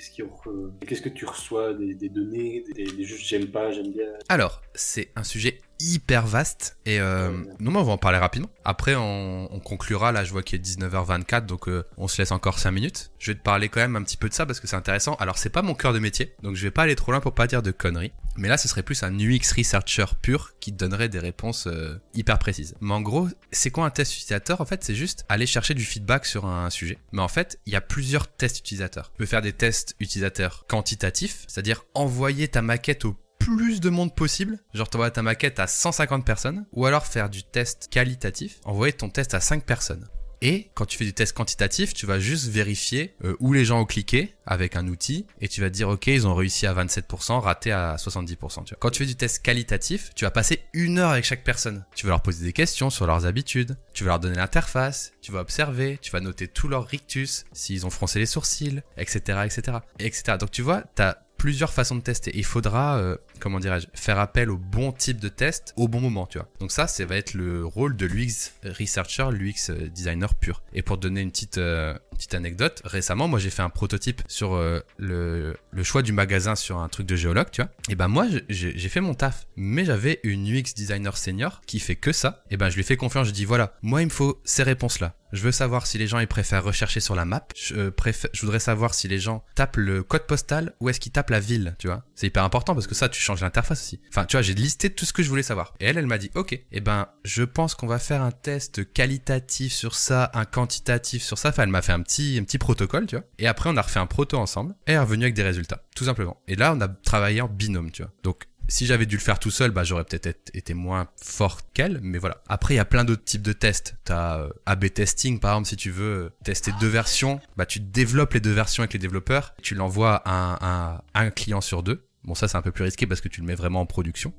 Qu'est-ce 0.86 1.02
que 1.02 1.10
tu 1.10 1.26
reçois? 1.26 1.74
Des, 1.74 1.94
des 1.96 2.10
données? 2.10 2.64
Des, 2.76 2.86
des 2.86 3.04
j'aime 3.06 3.48
pas, 3.48 3.72
j'aime 3.72 3.92
bien? 3.92 4.08
Alors, 4.30 4.62
c'est 4.74 5.10
un 5.16 5.24
sujet 5.24 5.60
hyper 5.82 6.26
vaste 6.28 6.78
et 6.86 7.00
euh, 7.00 7.32
nous, 7.60 7.72
on 7.76 7.84
va 7.84 7.92
en 7.92 7.98
parler 7.98 8.18
rapidement. 8.18 8.50
Après, 8.66 8.96
on, 8.96 9.54
on 9.54 9.60
conclura. 9.60 10.12
Là, 10.12 10.24
je 10.24 10.32
vois 10.32 10.44
qu'il 10.44 10.60
est 10.60 10.64
19h24, 10.64 11.46
donc 11.46 11.68
euh, 11.68 11.84
on 11.98 12.08
se 12.08 12.22
laisse 12.22 12.32
encore 12.32 12.60
5 12.60 12.72
minutes. 12.72 13.12
Je 13.20 13.32
vais 13.32 13.38
te 13.38 13.44
parler 13.44 13.70
quand 13.70 13.82
même 13.82 13.96
un 13.96 14.04
petit 14.04 14.18
peu 14.18 14.30
de 14.30 14.34
ça 14.34 14.46
parce 14.46 14.60
que 14.60 14.68
c'est 14.68 14.76
intéressant. 14.76 15.16
Alors, 15.16 15.38
c'est 15.38 15.50
pas 15.50 15.62
mon 15.62 15.74
cœur 15.74 15.94
de 15.94 16.00
métier, 16.00 16.36
donc 16.44 16.56
je 16.56 16.64
vais 16.64 16.72
pas 16.72 16.84
aller 16.84 16.96
trop 16.96 17.12
loin 17.12 17.22
pour 17.22 17.34
pas 17.34 17.48
dire 17.48 17.62
de 17.62 17.72
conneries. 17.72 18.14
Mais 18.38 18.48
là, 18.48 18.58
ce 18.58 18.68
serait 18.68 18.84
plus 18.84 19.04
un 19.04 19.14
UX 19.20 19.54
researcher 19.58 20.06
pur 20.22 20.54
qui 20.60 20.72
te 20.72 20.78
donnerait 20.78 21.10
des 21.10 21.20
réponses 21.20 21.68
euh, 21.68 22.00
hyper 22.14 22.40
précises. 22.40 22.76
Mais 22.80 22.94
en 22.94 23.02
gros, 23.02 23.28
c'est 23.52 23.72
quoi 23.72 23.86
un 23.86 23.90
test 23.90 24.14
utilisateur? 24.16 24.62
En 24.62 24.66
fait, 24.66 24.84
c'est 24.84 24.96
juste 24.96 25.26
aller 25.28 25.46
chercher 25.46 25.74
du 25.74 25.84
feedback 25.84 26.26
sur 26.26 26.46
un 26.46 26.70
sujet. 26.70 26.98
Mais 27.12 27.22
en 27.22 27.28
fait, 27.28 27.60
il 27.66 27.74
y 27.74 27.76
a 27.76 27.82
plusieurs 27.82 28.28
tests 28.28 28.60
utilisateurs. 28.60 29.12
Tu 29.12 29.18
peux 29.18 29.26
faire 29.26 29.42
des 29.42 29.54
tests 29.54 29.96
utilisateurs 30.00 30.66
quantitatifs, 30.68 31.44
c'est-à-dire 31.48 31.84
envoyer 31.94 32.48
ta 32.48 32.62
maquette 32.62 33.06
au 33.06 33.18
plus 33.46 33.82
de 33.82 33.90
monde 33.90 34.16
possible, 34.16 34.60
genre 34.74 34.90
t'envoies 34.90 35.12
ta 35.12 35.22
maquette 35.22 35.60
à 35.60 35.68
150 35.68 36.26
personnes, 36.26 36.66
ou 36.72 36.86
alors 36.86 37.06
faire 37.06 37.30
du 37.30 37.44
test 37.44 37.88
qualitatif, 37.90 38.60
envoyer 38.66 38.94
ton 38.94 39.10
test 39.10 39.34
à 39.34 39.40
5 39.40 39.64
personnes. 39.66 40.08
Et 40.44 40.72
quand 40.74 40.86
tu 40.86 40.98
fais 40.98 41.06
du 41.06 41.14
test 41.14 41.34
quantitatif, 41.34 41.94
tu 41.94 42.08
vas 42.08 42.20
juste 42.20 42.48
vérifier 42.48 43.14
euh, 43.24 43.36
où 43.40 43.54
les 43.54 43.64
gens 43.64 43.80
ont 43.80 43.86
cliqué 43.86 44.34
avec 44.48 44.76
un 44.76 44.88
outil 44.88 45.28
et 45.40 45.48
tu 45.48 45.62
vas 45.62 45.70
dire 45.70 45.88
ok 45.88 46.08
ils 46.08 46.28
ont 46.28 46.34
réussi 46.34 46.66
à 46.66 46.74
27%, 46.74 47.40
raté 47.40 47.72
à 47.72 47.96
70%. 47.98 48.64
Tu 48.64 48.74
vois. 48.74 48.78
Quand 48.80 48.90
tu 48.90 49.04
fais 49.04 49.06
du 49.06 49.16
test 49.16 49.44
qualitatif, 49.44 50.10
tu 50.16 50.26
vas 50.26 50.32
passer 50.32 50.64
une 50.74 50.98
heure 50.98 51.12
avec 51.12 51.26
chaque 51.26 51.44
personne. 51.44 51.86
Tu 51.96 52.08
vas 52.08 52.12
leur 52.12 52.24
poser 52.24 52.44
des 52.44 52.54
questions 52.54 52.90
sur 52.90 53.06
leurs 53.06 53.28
habitudes, 53.28 53.78
tu 53.94 54.04
vas 54.04 54.12
leur 54.12 54.20
donner 54.20 54.36
l'interface, 54.36 55.14
tu 55.22 55.32
vas 55.32 55.42
observer, 55.42 56.00
tu 56.02 56.10
vas 56.10 56.22
noter 56.22 56.48
tous 56.48 56.68
leurs 56.68 56.88
rictus, 56.88 57.46
s'ils 57.54 57.86
ont 57.86 57.92
froncé 57.92 58.18
les 58.18 58.26
sourcils, 58.26 58.82
etc., 58.98 59.42
etc., 59.46 59.78
etc. 60.00 60.38
Donc 60.40 60.50
tu 60.50 60.64
vois, 60.64 60.82
t'as 60.96 61.18
plusieurs 61.42 61.74
façons 61.74 61.96
de 61.96 62.02
tester. 62.02 62.32
Il 62.36 62.46
faudra, 62.46 63.00
euh, 63.00 63.18
comment 63.40 63.60
dirais-je, 63.60 63.88
faire 63.96 64.20
appel 64.20 64.52
au 64.52 64.58
bon 64.58 64.92
type 64.92 65.20
de 65.20 65.28
test 65.28 65.74
au 65.76 65.88
bon 65.88 66.00
moment, 66.00 66.28
tu 66.28 66.38
vois. 66.38 66.48
Donc 66.60 66.72
ça, 66.72 66.86
ça 66.86 67.04
va 67.04 67.18
être 67.18 67.34
le 67.34 67.66
rôle 67.66 67.96
de 67.96 68.06
l'UX 68.06 68.52
researcher, 68.64 69.26
l'UX 69.32 69.72
euh, 69.72 69.88
designer 69.88 70.36
pur. 70.36 70.62
Et 70.76 70.84
pour 70.84 71.00
donner 71.00 71.22
une 71.22 71.32
petite, 71.32 71.58
euh, 71.58 71.98
petite 72.12 72.36
anecdote, 72.36 72.84
récemment, 72.86 73.28
moi 73.28 73.40
j'ai 73.40 73.50
fait 73.50 73.64
un 73.64 73.72
prototype 73.72 74.22
sur 74.28 74.56
le, 75.00 75.56
le 75.72 75.84
choix 75.84 76.04
du 76.04 76.12
magasin 76.12 76.56
sur 76.56 76.78
un 76.78 76.90
truc 76.90 77.08
de 77.08 77.16
géologue, 77.16 77.50
tu 77.52 77.64
vois. 77.64 77.72
Et 77.90 77.96
ben 77.96 78.08
moi, 78.08 78.28
j'ai 78.48 78.90
fait 78.90 79.02
mon 79.02 79.16
taf, 79.16 79.48
mais 79.56 79.84
j'avais 79.84 80.20
une 80.22 80.46
UX 80.46 80.76
designer 80.76 81.18
senior 81.18 81.62
qui 81.66 81.80
fait 81.80 81.96
que 81.96 82.12
ça. 82.12 82.44
Et 82.52 82.58
ben 82.58 82.70
je 82.70 82.76
lui 82.76 82.82
ai 82.82 82.86
fait 82.86 82.98
confiance, 82.98 83.26
je 83.26 83.34
dis 83.34 83.46
voilà, 83.46 83.74
moi 83.82 84.04
il 84.04 84.06
me 84.06 84.12
faut 84.12 84.40
ces 84.44 84.62
réponses-là. 84.62 85.16
Je 85.34 85.42
veux 85.42 85.52
savoir 85.52 85.88
si 85.88 85.98
les 85.98 86.08
gens 86.08 86.20
ils 86.20 86.28
préfèrent 86.28 86.64
rechercher 86.64 87.00
sur 87.00 87.16
la 87.16 87.26
map. 87.26 87.48
Je, 87.56 87.76
euh, 87.76 87.92
préfère, 87.92 88.30
je 88.34 88.42
voudrais 88.42 88.60
savoir 88.60 88.94
si 88.94 89.08
les 89.08 89.20
gens 89.20 89.44
tapent 89.56 89.78
le 89.78 90.04
code 90.04 90.28
postal 90.28 90.74
ou 90.80 90.90
est-ce 90.90 91.00
qu'ils 91.00 91.12
tapent 91.12 91.30
la 91.30 91.40
ville, 91.40 91.76
tu 91.80 91.88
vois. 91.88 92.04
C'est 92.16 92.28
hyper 92.28 92.44
important 92.44 92.74
parce 92.74 92.88
que 92.88 92.96
ça, 92.96 93.10
tu 93.10 93.22
changes 93.22 93.42
l'interface 93.42 93.82
aussi. 93.82 94.02
Enfin, 94.10 94.26
tu 94.26 94.36
vois, 94.36 94.42
j'ai 94.42 94.54
listé 94.54 94.90
tout 94.90 95.06
ce 95.06 95.14
que 95.14 95.24
je 95.24 95.30
voulais 95.30 95.44
savoir. 95.44 95.74
Et 95.80 95.86
elle, 95.86 95.98
elle 95.98 96.08
m'a 96.08 96.18
dit, 96.18 96.32
ok, 96.36 96.60
eh 96.72 96.82
ben, 96.82 97.08
je 97.24 97.44
pense 97.44 97.76
qu'on 97.76 97.88
va 97.88 98.00
faire 98.00 98.22
un 98.22 98.32
test 98.32 98.92
qualitatif 98.94 99.74
sur 99.74 99.96
ça, 99.96 100.32
un 100.34 100.46
quantitatif 100.46 101.24
sur 101.24 101.38
ça. 101.38 101.50
Enfin, 101.50 101.64
elle 101.64 101.70
m'a 101.70 101.82
fait 101.82 101.94
un 101.94 102.02
petit, 102.02 102.38
un 102.40 102.44
petit 102.44 102.58
protocole, 102.58 103.06
tu 103.06 103.16
vois. 103.16 103.26
Et 103.40 103.48
après, 103.48 103.70
on 103.70 103.78
a 103.78 103.82
refait 103.82 104.00
un 104.00 104.08
proto 104.08 104.38
ensemble 104.38 104.76
et 104.88 104.94
est 104.94 105.00
revenu 105.00 105.24
avec 105.24 105.36
des 105.36 105.44
résultats, 105.44 105.84
tout 105.96 106.06
simplement. 106.06 106.42
Et 106.48 106.56
là, 106.56 106.74
on 106.76 106.82
a 106.82 106.88
travaillé 106.88 107.42
en 107.42 107.48
binôme, 107.48 107.92
tu 107.92 108.04
vois. 108.04 108.12
Donc, 108.24 108.48
si 108.72 108.86
j'avais 108.86 109.06
dû 109.06 109.18
le 109.18 109.22
faire 109.22 109.38
tout 109.38 109.52
seul, 109.52 109.72
bah 109.72 109.84
j'aurais 109.84 110.06
peut-être 110.06 110.50
été- 110.54 110.74
moins 110.74 111.10
fort 111.22 111.60
qu'elle, 111.74 112.00
mais 112.02 112.18
voilà. 112.18 112.42
Après, 112.48 112.74
il 112.74 112.78
y 112.78 112.80
a 112.80 112.86
plein 112.86 113.04
d'autres 113.04 113.26
types 113.26 113.42
de 113.42 113.52
tests. 113.52 113.96
T'as 114.06 114.40
euh, 114.40 114.50
A/B 114.66 114.86
testing, 114.94 115.40
par 115.40 115.52
exemple, 115.52 115.68
si 115.68 115.76
tu 115.76 115.92
veux 115.92 116.26
euh, 116.26 116.30
tester 116.46 116.72
deux 116.80 116.88
versions, 116.88 117.42
bah 117.58 117.66
tu 117.66 117.82
développes 117.82 118.34
les 118.34 118.40
deux 118.40 118.54
versions 118.54 118.82
avec 118.82 118.94
les 118.94 119.00
développeurs, 119.00 119.54
tu 119.62 119.76
l'envoies 119.76 120.22
à 120.24 121.04
un, 121.14 121.30
client 121.32 121.60
sur 121.60 121.84
deux. 121.84 122.06
Bon, 122.24 122.34
ça 122.34 122.48
c'est 122.48 122.56
un 122.56 122.62
peu 122.62 122.72
plus 122.72 122.86
risqué 122.86 123.06
parce 123.06 123.20
que 123.20 123.28
tu 123.28 123.42
le 123.42 123.48
mets 123.48 123.56
vraiment 123.56 123.82
en 123.82 123.86
production. 123.86 124.34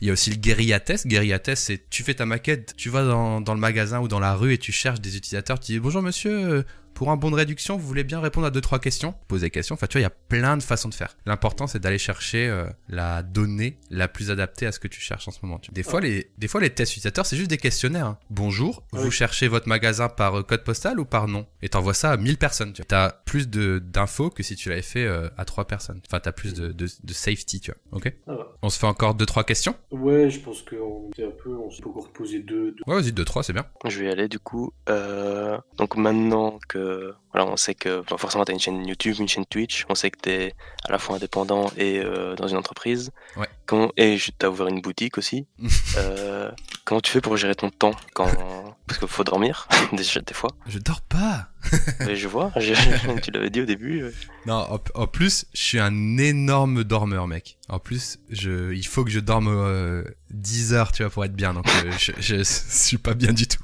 Il 0.00 0.08
y 0.08 0.10
a 0.10 0.12
aussi 0.12 0.28
le 0.30 0.36
guérilla 0.36 0.80
test. 0.80 1.06
Guérilla 1.06 1.38
test, 1.38 1.64
c'est 1.64 1.88
tu 1.88 2.02
fais 2.02 2.14
ta 2.14 2.26
maquette, 2.26 2.74
tu 2.76 2.90
vas 2.90 3.04
dans, 3.04 3.40
dans 3.40 3.54
le 3.54 3.60
magasin 3.60 4.00
ou 4.00 4.08
dans 4.08 4.20
la 4.20 4.34
rue 4.34 4.52
et 4.52 4.58
tu 4.58 4.72
cherches 4.72 5.00
des 5.00 5.16
utilisateurs. 5.16 5.58
Tu 5.58 5.72
dis 5.72 5.78
bonjour 5.78 6.02
monsieur, 6.02 6.32
euh, 6.32 6.62
pour 6.98 7.12
un 7.12 7.16
bon 7.16 7.30
de 7.30 7.36
réduction, 7.36 7.76
vous 7.76 7.86
voulez 7.86 8.02
bien 8.02 8.18
répondre 8.20 8.44
à 8.44 8.50
deux 8.50 8.60
trois 8.60 8.80
questions, 8.80 9.14
poser 9.28 9.46
des 9.46 9.50
questions. 9.50 9.74
Enfin, 9.76 9.86
tu 9.86 9.92
vois, 9.92 10.00
il 10.00 10.02
y 10.02 10.06
a 10.06 10.10
plein 10.10 10.56
de 10.56 10.62
façons 10.64 10.88
de 10.88 10.94
faire. 10.94 11.16
L'important, 11.26 11.68
c'est 11.68 11.78
d'aller 11.78 11.96
chercher 11.96 12.48
euh, 12.48 12.64
la 12.88 13.22
donnée 13.22 13.78
la 13.88 14.08
plus 14.08 14.32
adaptée 14.32 14.66
à 14.66 14.72
ce 14.72 14.80
que 14.80 14.88
tu 14.88 15.00
cherches 15.00 15.28
en 15.28 15.30
ce 15.30 15.38
moment. 15.44 15.60
tu 15.60 15.70
vois. 15.70 15.74
Des 15.76 15.84
fois, 15.84 16.00
les 16.00 16.32
des 16.38 16.48
fois 16.48 16.60
les 16.60 16.70
tests 16.70 16.90
utilisateurs, 16.94 17.24
c'est 17.24 17.36
juste 17.36 17.50
des 17.50 17.56
questionnaires. 17.56 18.06
hein. 18.06 18.18
Bonjour, 18.30 18.82
Oui. 18.92 18.98
vous 19.00 19.12
cherchez 19.12 19.46
votre 19.46 19.68
magasin 19.68 20.08
par 20.08 20.40
euh, 20.40 20.42
code 20.42 20.64
postal 20.64 20.98
ou 20.98 21.04
par 21.04 21.28
nom 21.28 21.46
Et 21.62 21.68
t'envoies 21.68 21.94
ça 21.94 22.10
à 22.10 22.16
1000 22.16 22.36
personnes. 22.36 22.72
Tu 22.72 22.82
as 22.92 23.22
plus 23.26 23.48
de 23.48 23.78
d'infos 23.78 24.30
que 24.30 24.42
si 24.42 24.56
tu 24.56 24.68
l'avais 24.68 24.82
fait 24.82 25.06
euh, 25.06 25.28
à 25.36 25.44
trois 25.44 25.68
personnes. 25.68 26.00
Enfin, 26.08 26.18
t'as 26.18 26.32
plus 26.32 26.52
de, 26.52 26.72
de, 26.72 26.88
de 27.04 27.12
safety, 27.12 27.60
tu 27.60 27.70
vois. 27.70 27.98
Ok? 27.98 28.12
Ça 28.26 28.34
va. 28.34 28.48
On 28.62 28.70
se 28.70 28.78
fait 28.80 28.88
encore 28.88 29.14
deux 29.14 29.26
trois 29.26 29.44
questions? 29.44 29.76
Ouais, 29.92 30.30
je 30.30 30.40
pense 30.40 30.62
qu'on 30.62 31.10
était 31.10 31.24
un 31.26 31.30
peu, 31.30 31.50
on 31.50 31.70
s'est 31.70 31.86
encore 31.86 32.10
posé 32.12 32.40
deux, 32.40 32.72
deux- 32.72 32.82
Ouais, 32.88 33.00
vas-y, 33.00 33.12
deux 33.12 33.24
trois, 33.24 33.44
c'est 33.44 33.52
bien. 33.52 33.66
Je 33.86 34.00
vais 34.00 34.06
y 34.06 34.10
aller 34.10 34.26
du 34.26 34.40
coup. 34.40 34.72
Euh, 34.88 35.56
donc 35.76 35.96
maintenant 35.96 36.58
que 36.68 36.87
voilà, 37.32 37.50
on 37.50 37.56
sait 37.56 37.74
que 37.74 38.02
forcément 38.16 38.44
tu 38.44 38.52
as 38.52 38.54
une 38.54 38.60
chaîne 38.60 38.86
YouTube, 38.86 39.16
une 39.18 39.28
chaîne 39.28 39.46
Twitch, 39.46 39.86
on 39.88 39.94
sait 39.94 40.10
que 40.10 40.18
tu 40.20 40.30
es 40.30 40.54
à 40.84 40.92
la 40.92 40.98
fois 40.98 41.16
indépendant 41.16 41.70
et 41.76 41.98
euh, 41.98 42.34
dans 42.34 42.48
une 42.48 42.58
tu 42.62 43.10
Comment, 43.66 43.90
et 43.96 44.16
tu 44.16 44.46
as 44.46 44.50
ouvert 44.50 44.68
une 44.68 44.80
boutique 44.80 45.18
aussi. 45.18 45.46
Euh, 45.96 46.50
comment 46.84 47.00
tu 47.00 47.10
fais 47.10 47.20
pour 47.20 47.36
gérer 47.36 47.54
ton 47.54 47.70
temps 47.70 47.92
quand 48.14 48.28
parce 48.86 48.98
qu'il 48.98 49.08
faut 49.08 49.24
dormir 49.24 49.68
déjà 49.92 50.20
des 50.20 50.34
fois. 50.34 50.50
Je 50.66 50.78
dors 50.78 51.00
pas. 51.00 51.48
Mais 52.00 52.16
je 52.16 52.28
vois, 52.28 52.52
je- 52.56 53.20
tu 53.22 53.30
l'avais 53.30 53.50
dit 53.50 53.60
au 53.60 53.66
début. 53.66 54.04
Non, 54.46 54.54
en, 54.54 54.80
en 54.94 55.06
plus, 55.06 55.46
je 55.54 55.60
suis 55.62 55.78
un 55.78 56.18
énorme 56.18 56.84
dormeur, 56.84 57.26
mec. 57.26 57.58
En 57.68 57.78
plus, 57.78 58.18
je, 58.30 58.72
il 58.72 58.86
faut 58.86 59.04
que 59.04 59.10
je 59.10 59.20
dorme 59.20 59.48
euh, 59.48 60.02
10 60.30 60.72
heures, 60.72 60.90
tu 60.92 61.02
vois, 61.02 61.10
pour 61.10 61.24
être 61.24 61.34
bien. 61.34 61.52
Donc, 61.52 61.66
euh, 61.68 61.90
je, 61.98 62.12
je, 62.18 62.42
suis 62.42 62.96
pas 62.96 63.12
bien 63.12 63.34
du 63.34 63.46
tout. 63.46 63.62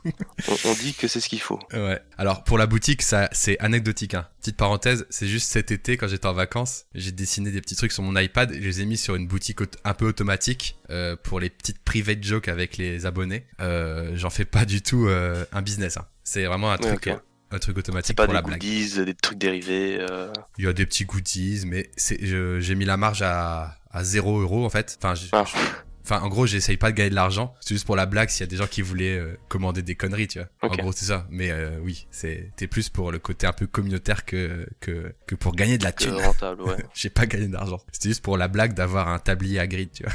On, 0.49 0.57
on 0.67 0.75
dit 0.75 0.93
que 0.93 1.09
c'est 1.09 1.21
ce 1.21 1.29
qu'il 1.31 1.41
faut. 1.41 1.59
Ouais. 1.73 1.99
Alors, 2.19 2.45
pour 2.45 2.59
la 2.59 2.67
boutique, 2.67 3.01
ça, 3.01 3.31
c'est 3.33 3.59
anecdotique. 3.61 4.13
Hein. 4.13 4.27
Petite 4.41 4.59
parenthèse, 4.59 5.07
c'est 5.09 5.27
juste 5.27 5.51
cet 5.51 5.71
été, 5.71 5.97
quand 5.97 6.07
j'étais 6.09 6.27
en 6.27 6.35
vacances, 6.35 6.85
j'ai 6.95 7.13
dessiné 7.13 7.51
des 7.51 7.63
petits 7.63 7.77
trucs 7.77 7.93
sur 7.93 8.03
mon 8.03 8.15
iPad. 8.21 8.53
Et 8.53 8.61
je 8.61 8.67
les 8.67 8.81
ai 8.83 8.85
mis 8.85 8.99
sur 8.99 9.15
une 9.15 9.27
boutique 9.27 9.61
un 9.85 9.95
peu 9.95 10.07
automatique 10.07 10.77
euh, 10.91 11.17
pour 11.17 11.41
les 11.41 11.49
petites 11.49 11.79
private 11.79 12.23
jokes 12.23 12.49
avec 12.49 12.77
les 12.77 13.07
abonnés. 13.07 13.47
Euh, 13.63 14.13
J'en 14.17 14.31
fais 14.31 14.45
pas 14.45 14.67
du 14.67 14.83
tout 14.83 15.07
euh, 15.07 15.47
un 15.53 15.63
business. 15.63 15.97
Hein. 15.97 16.05
C'est 16.25 16.45
vraiment 16.45 16.71
un 16.71 16.77
truc, 16.79 17.09
un 17.55 17.59
truc 17.59 17.77
C'est 17.77 17.81
automatique 17.81 18.17
pas 18.17 18.25
pour 18.25 18.33
des 18.33 18.39
la 18.39 18.43
blague. 18.43 18.61
goodies, 18.61 19.05
des 19.05 19.15
trucs 19.15 19.39
dérivés. 19.39 19.99
euh. 20.01 20.33
Il 20.59 20.65
y 20.65 20.69
a 20.69 20.73
des 20.73 20.87
petits 20.87 21.05
goodies, 21.05 21.63
mais 21.67 21.91
c'est, 21.97 22.19
j'ai 22.21 22.75
mis 22.75 22.85
la 22.85 22.97
marge 22.97 23.23
à, 23.23 23.77
à 23.91 24.05
0 24.05 24.41
euros 24.41 24.65
en 24.65 24.71
fait. 24.71 24.99
Enfin, 25.03 25.15
Ah. 25.33 25.45
enfin, 26.05 26.21
en 26.21 26.29
gros, 26.29 26.47
j'essaye 26.47 26.77
pas 26.77 26.91
de 26.91 26.97
gagner 26.97 27.11
de 27.11 27.15
l'argent. 27.15 27.55
C'est 27.61 27.75
juste 27.75 27.87
pour 27.87 27.97
la 27.97 28.07
blague 28.07 28.29
s'il 28.29 28.41
y 28.41 28.49
a 28.49 28.51
des 28.51 28.57
gens 28.57 28.67
qui 28.67 28.83
voulaient 28.83 29.17
euh, 29.19 29.39
commander 29.49 29.83
des 29.83 29.95
conneries, 29.95 30.29
tu 30.29 30.39
vois. 30.41 30.49
En 30.71 30.75
gros, 30.77 30.93
c'est 30.93 31.07
ça. 31.07 31.27
Mais 31.31 31.51
euh, 31.51 31.79
oui, 31.83 32.07
c'est, 32.11 32.51
t'es 32.57 32.67
plus 32.67 32.89
pour 32.91 33.11
le 33.13 33.19
côté 33.19 33.47
un 33.47 33.53
peu 33.53 33.67
communautaire 33.67 34.25
que, 34.25 34.67
que, 34.81 35.15
que 35.27 35.35
pour 35.35 35.55
gagner 35.55 35.79
de 35.79 35.85
la 35.85 35.93
que 35.93 36.05
thune. 36.05 36.15
rentable, 36.15 36.63
ouais. 36.63 36.77
J'ai 36.95 37.09
pas 37.11 37.27
gagné 37.27 37.47
d'argent. 37.49 37.79
C'était 37.93 38.09
juste 38.11 38.23
pour 38.23 38.37
la 38.37 38.49
blague 38.49 38.75
d'avoir 38.75 39.09
un 39.09 39.19
tablier 39.19 39.61
à 39.61 39.67
grid, 39.67 39.91
tu 39.93 40.03
vois. 40.05 40.13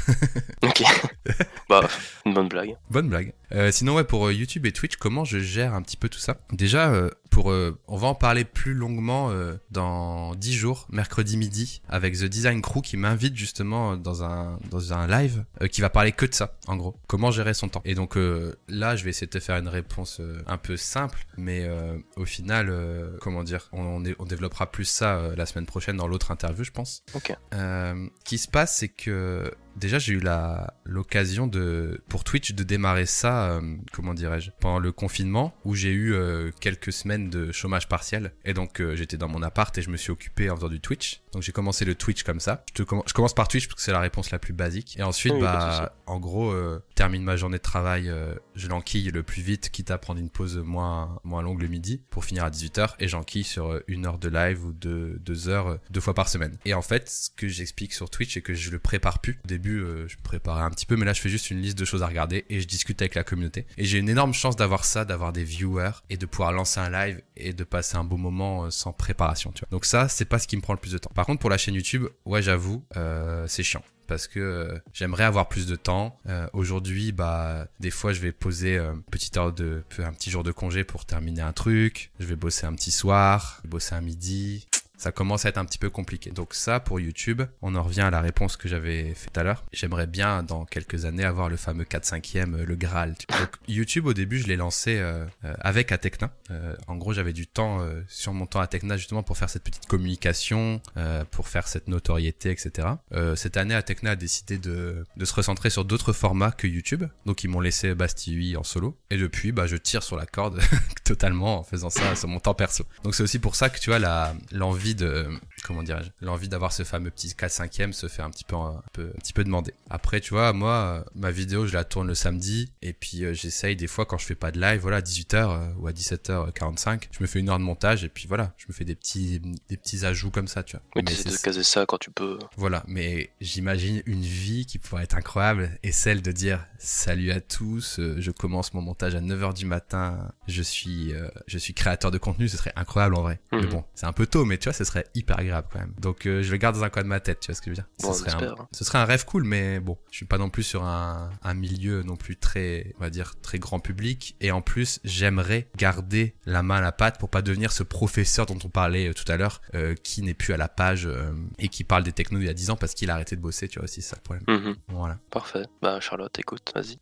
Ok. 0.68 0.82
bah, 1.68 1.88
une 2.26 2.34
bonne 2.34 2.48
blague. 2.48 2.76
Bonne 2.90 3.08
blague. 3.08 3.32
Euh, 3.52 3.72
sinon, 3.72 3.94
ouais, 3.94 4.04
pour 4.04 4.30
YouTube 4.30 4.66
et 4.66 4.72
Twitch, 4.72 4.96
comment 4.96 5.24
je 5.24 5.38
gère 5.38 5.74
un 5.74 5.82
petit 5.82 5.96
peu 5.96 6.08
tout 6.08 6.18
ça? 6.18 6.36
Déjà, 6.52 6.92
pour, 7.30 7.50
euh, 7.50 7.78
on 7.86 7.96
va 7.96 8.08
en 8.08 8.14
parler 8.14 8.44
plus 8.44 8.74
longuement 8.74 9.30
euh, 9.30 9.54
dans 9.70 10.34
10 10.34 10.52
jours, 10.54 10.86
mercredi 10.90 11.36
midi, 11.36 11.80
avec 11.88 12.14
The 12.18 12.24
Design 12.24 12.60
Crew 12.60 12.82
qui 12.82 12.96
m'invite 12.96 13.36
justement 13.36 13.96
dans 13.96 14.24
un, 14.24 14.58
dans 14.70 14.92
un 14.92 15.06
live 15.06 15.44
euh, 15.62 15.68
qui 15.68 15.80
va 15.80 15.90
parler 15.90 16.12
que 16.12 16.26
de 16.26 16.34
ça, 16.34 16.56
en 16.66 16.76
gros. 16.76 16.96
Comment 17.06 17.30
gérer 17.30 17.54
son 17.54 17.68
temps. 17.68 17.82
Et 17.84 17.94
donc 17.94 18.16
euh, 18.16 18.54
là, 18.68 18.96
je 18.96 19.04
vais 19.04 19.10
essayer 19.10 19.26
de 19.26 19.32
te 19.32 19.40
faire 19.40 19.56
une 19.56 19.68
réponse 19.68 20.18
euh, 20.20 20.42
un 20.46 20.58
peu 20.58 20.76
simple, 20.76 21.24
mais 21.36 21.64
euh, 21.64 21.96
au 22.16 22.24
final, 22.24 22.68
euh, 22.70 23.16
comment 23.20 23.44
dire, 23.44 23.68
on, 23.72 23.82
on, 23.82 24.04
est- 24.04 24.16
on 24.18 24.24
développera 24.24 24.70
plus 24.70 24.84
ça 24.84 25.16
euh, 25.16 25.36
la 25.36 25.46
semaine 25.46 25.66
prochaine 25.66 25.96
dans 25.96 26.06
l'autre 26.08 26.30
interview, 26.30 26.64
je 26.64 26.70
pense. 26.72 27.02
Ok. 27.14 27.32
Euh, 27.54 28.06
ce 28.18 28.24
qui 28.24 28.38
se 28.38 28.48
passe, 28.48 28.76
c'est 28.76 28.88
que 28.88 29.50
déjà 29.76 29.98
j'ai 29.98 30.12
eu 30.14 30.20
la 30.20 30.74
l'occasion 30.84 31.46
de 31.46 32.00
pour 32.08 32.24
Twitch 32.24 32.52
de 32.52 32.62
démarrer 32.64 33.06
ça, 33.06 33.50
euh, 33.52 33.76
comment 33.92 34.14
dirais-je, 34.14 34.50
pendant 34.60 34.78
le 34.78 34.92
confinement 34.92 35.54
où 35.64 35.74
j'ai 35.74 35.92
eu 35.92 36.12
euh, 36.14 36.50
quelques 36.60 36.92
semaines 36.92 37.30
de 37.30 37.52
chômage 37.52 37.88
partiel 37.88 38.32
et 38.44 38.54
donc 38.54 38.80
euh, 38.80 38.96
j'étais 38.96 39.16
dans 39.16 39.28
mon 39.28 39.42
appart 39.42 39.76
et 39.78 39.82
je 39.82 39.90
me 39.90 39.96
suis 39.96 40.10
occupé 40.10 40.50
en 40.50 40.56
faisant 40.56 40.68
du 40.68 40.80
Twitch. 40.80 41.20
Donc 41.32 41.42
j'ai 41.42 41.52
commencé 41.52 41.84
le 41.84 41.94
Twitch 41.94 42.24
comme 42.24 42.40
ça. 42.40 42.64
Je, 42.74 42.82
te 42.82 42.88
comm- 42.88 43.02
je 43.06 43.12
commence 43.12 43.34
par 43.34 43.46
Twitch 43.46 43.66
parce 43.68 43.76
que 43.76 43.82
c'est 43.82 43.92
la 43.92 44.00
réponse 44.00 44.30
la 44.32 44.38
plus 44.40 44.52
basique 44.52 44.96
et 44.98 45.02
ensuite 45.02 45.32
Oui, 45.32 45.38
de 45.38 45.44
bah 45.44 45.94
en 46.06 46.18
gros 46.18 46.50
euh, 46.50 46.82
termine 46.96 47.22
ma 47.22 47.36
journée 47.36 47.58
de 47.58 47.62
travail, 47.62 48.08
euh, 48.08 48.34
je 48.56 48.66
l'enquille 48.68 49.10
le 49.10 49.22
plus 49.22 49.42
vite, 49.42 49.70
quitte 49.70 49.90
à 49.92 49.98
prendre 49.98 50.18
une 50.20 50.30
pause 50.30 50.58
moins 50.58 51.20
moins 51.22 51.42
longue 51.42 51.62
le 51.62 51.68
midi 51.68 52.02
pour 52.10 52.24
finir 52.24 52.44
à 52.44 52.50
18h 52.50 52.94
et 52.98 53.06
j'enquille 53.06 53.44
sur 53.44 53.72
euh, 53.72 53.84
une 53.86 54.06
heure 54.06 54.18
de 54.18 54.28
live 54.28 54.64
ou 54.64 54.72
deux, 54.72 55.18
deux 55.20 55.48
heures 55.48 55.78
deux 55.90 56.00
fois 56.00 56.14
par 56.14 56.28
semaine. 56.28 56.56
Et 56.64 56.74
en 56.74 56.82
fait, 56.82 57.08
ce 57.08 57.30
que 57.30 57.46
j'explique 57.46 57.92
sur 57.92 58.10
Twitch, 58.10 58.34
c'est 58.34 58.42
que 58.42 58.54
je 58.54 58.70
le 58.70 58.78
prépare 58.80 59.20
plus. 59.20 59.38
Au 59.44 59.48
début, 59.48 59.59
euh, 59.68 60.08
je 60.08 60.16
préparais 60.22 60.62
un 60.62 60.70
petit 60.70 60.86
peu, 60.86 60.96
mais 60.96 61.04
là, 61.04 61.12
je 61.12 61.20
fais 61.20 61.28
juste 61.28 61.50
une 61.50 61.60
liste 61.60 61.78
de 61.78 61.84
choses 61.84 62.02
à 62.02 62.06
regarder 62.06 62.44
et 62.48 62.60
je 62.60 62.66
discute 62.66 63.00
avec 63.02 63.14
la 63.14 63.24
communauté. 63.24 63.66
Et 63.76 63.84
j'ai 63.84 63.98
une 63.98 64.08
énorme 64.08 64.32
chance 64.32 64.56
d'avoir 64.56 64.84
ça, 64.84 65.04
d'avoir 65.04 65.32
des 65.32 65.44
viewers 65.44 66.02
et 66.08 66.16
de 66.16 66.26
pouvoir 66.26 66.52
lancer 66.52 66.80
un 66.80 66.90
live 66.90 67.20
et 67.36 67.52
de 67.52 67.64
passer 67.64 67.96
un 67.96 68.04
beau 68.04 68.16
moment 68.16 68.64
euh, 68.64 68.70
sans 68.70 68.92
préparation, 68.92 69.52
tu 69.52 69.60
vois. 69.60 69.68
Donc 69.70 69.84
ça, 69.84 70.08
c'est 70.08 70.24
pas 70.24 70.38
ce 70.38 70.46
qui 70.48 70.56
me 70.56 70.62
prend 70.62 70.72
le 70.72 70.78
plus 70.78 70.92
de 70.92 70.98
temps. 70.98 71.10
Par 71.14 71.26
contre, 71.26 71.40
pour 71.40 71.50
la 71.50 71.58
chaîne 71.58 71.74
YouTube, 71.74 72.06
ouais, 72.24 72.42
j'avoue, 72.42 72.84
euh, 72.96 73.44
c'est 73.46 73.62
chiant 73.62 73.82
parce 74.06 74.26
que 74.26 74.82
j'aimerais 74.92 75.22
avoir 75.22 75.48
plus 75.48 75.68
de 75.68 75.76
temps. 75.76 76.18
Aujourd'hui, 76.52 77.12
bah, 77.12 77.68
des 77.78 77.92
fois, 77.92 78.12
je 78.12 78.20
vais 78.20 78.32
poser 78.32 78.76
un 78.76 79.00
petit 79.06 80.30
jour 80.32 80.42
de 80.42 80.50
congé 80.50 80.82
pour 80.82 81.06
terminer 81.06 81.42
un 81.42 81.52
truc. 81.52 82.10
Je 82.18 82.26
vais 82.26 82.34
bosser 82.34 82.66
un 82.66 82.72
petit 82.74 82.90
soir, 82.90 83.62
bosser 83.68 83.94
un 83.94 84.00
midi. 84.00 84.66
Ça 85.00 85.12
commence 85.12 85.46
à 85.46 85.48
être 85.48 85.56
un 85.56 85.64
petit 85.64 85.78
peu 85.78 85.88
compliqué. 85.88 86.30
Donc 86.30 86.52
ça, 86.52 86.78
pour 86.78 87.00
YouTube, 87.00 87.40
on 87.62 87.74
en 87.74 87.82
revient 87.82 88.02
à 88.02 88.10
la 88.10 88.20
réponse 88.20 88.58
que 88.58 88.68
j'avais 88.68 89.14
fait 89.14 89.30
tout 89.30 89.40
à 89.40 89.42
l'heure. 89.42 89.64
J'aimerais 89.72 90.06
bien, 90.06 90.42
dans 90.42 90.66
quelques 90.66 91.06
années, 91.06 91.24
avoir 91.24 91.48
le 91.48 91.56
fameux 91.56 91.84
4-5e, 91.84 92.54
euh, 92.54 92.66
le 92.66 92.76
Graal. 92.76 93.14
Donc 93.30 93.48
YouTube, 93.66 94.04
au 94.04 94.12
début, 94.12 94.38
je 94.38 94.46
l'ai 94.46 94.56
lancé 94.56 94.98
euh, 94.98 95.24
euh, 95.44 95.54
avec 95.60 95.90
Atecna. 95.90 96.30
Euh, 96.50 96.74
en 96.86 96.96
gros, 96.96 97.12
j'avais 97.12 97.32
du 97.32 97.46
temps 97.46 97.80
euh, 97.80 98.02
sur 98.08 98.34
mon 98.34 98.44
temps 98.44 98.60
Atecna, 98.60 98.98
justement, 98.98 99.22
pour 99.22 99.38
faire 99.38 99.48
cette 99.48 99.64
petite 99.64 99.86
communication, 99.86 100.82
euh, 100.96 101.24
pour 101.30 101.48
faire 101.48 101.66
cette 101.66 101.88
notoriété, 101.88 102.50
etc. 102.50 102.88
Cette 103.36 103.56
année, 103.56 103.74
Atecna 103.74 104.10
a 104.10 104.16
décidé 104.16 104.58
de, 104.58 105.06
de 105.16 105.24
se 105.24 105.32
recentrer 105.34 105.70
sur 105.70 105.84
d'autres 105.84 106.12
formats 106.12 106.50
que 106.50 106.66
YouTube. 106.66 107.04
Donc, 107.26 107.44
ils 107.44 107.48
m'ont 107.48 107.60
laissé 107.60 107.94
Bastille 107.94 108.56
en 108.56 108.64
solo. 108.64 108.98
Et 109.10 109.16
depuis, 109.16 109.52
bah, 109.52 109.66
je 109.66 109.76
tire 109.76 110.02
sur 110.02 110.16
la 110.16 110.26
corde 110.26 110.60
totalement 111.04 111.60
en 111.60 111.62
faisant 111.62 111.90
ça 111.90 112.14
sur 112.16 112.28
mon 112.28 112.40
temps 112.40 112.54
perso. 112.54 112.84
Donc, 113.02 113.14
c'est 113.14 113.22
aussi 113.22 113.38
pour 113.38 113.54
ça 113.56 113.70
que, 113.70 113.78
tu 113.78 113.90
vois, 113.90 114.34
l'envie 114.52 114.89
l'envie 114.90 114.94
de, 114.94 115.26
comment 115.64 115.82
dirais-je, 115.82 116.10
l'envie 116.24 116.48
d'avoir 116.48 116.72
ce 116.72 116.82
fameux 116.84 117.10
petit 117.10 117.34
4 117.34 117.50
5 117.50 117.70
se 117.92 118.08
fait 118.08 118.22
un 118.22 118.30
petit 118.30 118.44
peu, 118.44 118.56
un 118.56 118.82
peu, 118.92 119.10
un 119.14 119.18
petit 119.18 119.32
peu 119.32 119.44
demander. 119.44 119.72
Après, 119.88 120.20
tu 120.20 120.30
vois, 120.34 120.52
moi, 120.52 121.04
ma 121.14 121.30
vidéo, 121.30 121.66
je 121.66 121.72
la 121.74 121.84
tourne 121.84 122.08
le 122.08 122.14
samedi 122.14 122.72
et 122.82 122.92
puis 122.92 123.24
euh, 123.24 123.32
j'essaye 123.34 123.76
des 123.76 123.86
fois 123.86 124.06
quand 124.06 124.18
je 124.18 124.26
fais 124.26 124.34
pas 124.34 124.50
de 124.50 124.60
live, 124.60 124.80
voilà, 124.80 124.98
à 124.98 125.00
18h 125.00 125.34
euh, 125.36 125.72
ou 125.78 125.86
à 125.86 125.92
17h45, 125.92 127.04
je 127.10 127.18
me 127.20 127.26
fais 127.26 127.38
une 127.40 127.48
heure 127.48 127.58
de 127.58 127.64
montage 127.64 128.04
et 128.04 128.08
puis 128.08 128.26
voilà, 128.26 128.52
je 128.56 128.66
me 128.68 128.72
fais 128.72 128.84
des 128.84 128.94
petits, 128.94 129.40
des 129.68 129.76
petits 129.76 130.04
ajouts 130.04 130.30
comme 130.30 130.48
ça, 130.48 130.62
tu 130.62 130.76
vois. 130.76 130.82
Oui, 130.96 131.02
Mais 131.04 131.10
t'essaies 131.10 131.24
de 131.30 131.34
c'est- 131.34 131.42
caser 131.42 131.62
ça 131.62 131.86
quand 131.86 131.98
tu 131.98 132.10
peux. 132.10 132.38
voilà, 132.56 132.82
mais 132.86 133.30
j'imagine 133.40 134.02
une 134.06 134.22
vie 134.22 134.66
qui 134.66 134.78
pourrait 134.78 135.04
être 135.04 135.16
incroyable 135.16 135.70
et 135.82 135.92
celle 135.92 136.22
de 136.22 136.32
dire 136.32 136.66
salut 136.78 137.30
à 137.30 137.40
tous, 137.40 137.98
euh, 137.98 138.16
je 138.18 138.30
commence 138.30 138.74
mon 138.74 138.80
montage 138.82 139.14
à 139.14 139.20
9h 139.20 139.54
du 139.54 139.66
matin, 139.66 140.32
je 140.48 140.62
suis 140.62 141.12
euh, 141.14 141.28
je 141.46 141.58
suis 141.58 141.74
créateur 141.74 142.10
de 142.10 142.18
contenu, 142.18 142.48
ce 142.48 142.56
serait 142.56 142.72
incroyable 142.76 143.14
en 143.16 143.22
vrai. 143.22 143.40
Mais 143.52 143.60
Mhm. 143.60 143.68
bon, 143.70 143.84
c'est 143.94 144.06
un 144.06 144.12
peu 144.12 144.26
tôt 144.26 144.44
mais 144.44 144.58
tu 144.58 144.64
vois, 144.64 144.72
ce 144.84 144.90
serait 144.92 145.06
hyper 145.14 145.38
agréable 145.38 145.68
quand 145.72 145.78
même. 145.78 145.94
Donc 146.00 146.26
euh, 146.26 146.42
je 146.42 146.50
le 146.50 146.56
garde 146.56 146.76
dans 146.76 146.84
un 146.84 146.90
coin 146.90 147.02
de 147.02 147.08
ma 147.08 147.20
tête, 147.20 147.40
tu 147.40 147.46
vois 147.46 147.54
ce 147.54 147.60
que 147.60 147.66
je 147.66 147.70
veux 147.70 147.74
dire 147.76 147.86
ce, 148.00 148.06
Bon, 148.06 148.12
serait 148.12 148.30
un, 148.34 148.38
j'espère. 148.38 148.66
ce 148.72 148.84
serait 148.84 148.98
un 148.98 149.04
rêve 149.04 149.24
cool 149.24 149.44
mais 149.44 149.80
bon, 149.80 149.96
je 150.10 150.16
suis 150.16 150.26
pas 150.26 150.38
non 150.38 150.50
plus 150.50 150.62
sur 150.62 150.84
un, 150.84 151.30
un 151.42 151.54
milieu 151.54 152.02
non 152.02 152.16
plus 152.16 152.36
très 152.36 152.94
on 152.98 153.00
va 153.02 153.10
dire 153.10 153.34
très 153.42 153.58
grand 153.58 153.78
public 153.80 154.36
et 154.40 154.50
en 154.52 154.62
plus, 154.62 155.00
j'aimerais 155.04 155.68
garder 155.76 156.34
la 156.46 156.62
main 156.62 156.76
à 156.76 156.80
la 156.80 156.92
pâte 156.92 157.18
pour 157.18 157.28
pas 157.28 157.42
devenir 157.42 157.72
ce 157.72 157.82
professeur 157.82 158.46
dont 158.46 158.58
on 158.64 158.68
parlait 158.68 159.08
euh, 159.08 159.12
tout 159.12 159.30
à 159.30 159.36
l'heure 159.36 159.60
euh, 159.74 159.94
qui 160.02 160.22
n'est 160.22 160.34
plus 160.34 160.52
à 160.54 160.56
la 160.56 160.68
page 160.68 161.06
euh, 161.06 161.32
et 161.58 161.68
qui 161.68 161.84
parle 161.84 162.02
des 162.04 162.12
technos 162.12 162.38
il 162.40 162.46
y 162.46 162.48
a 162.48 162.54
10 162.54 162.70
ans 162.70 162.76
parce 162.76 162.94
qu'il 162.94 163.10
a 163.10 163.14
arrêté 163.14 163.36
de 163.36 163.40
bosser, 163.40 163.68
tu 163.68 163.78
vois 163.78 163.84
aussi 163.84 164.00
c'est 164.02 164.10
ça 164.10 164.16
le 164.16 164.22
problème. 164.22 164.44
Mhm. 164.48 164.76
Voilà. 164.88 165.18
Parfait. 165.30 165.64
Bah, 165.82 166.00
Charlotte, 166.00 166.36
écoute, 166.38 166.72
vas-y. 166.74 166.96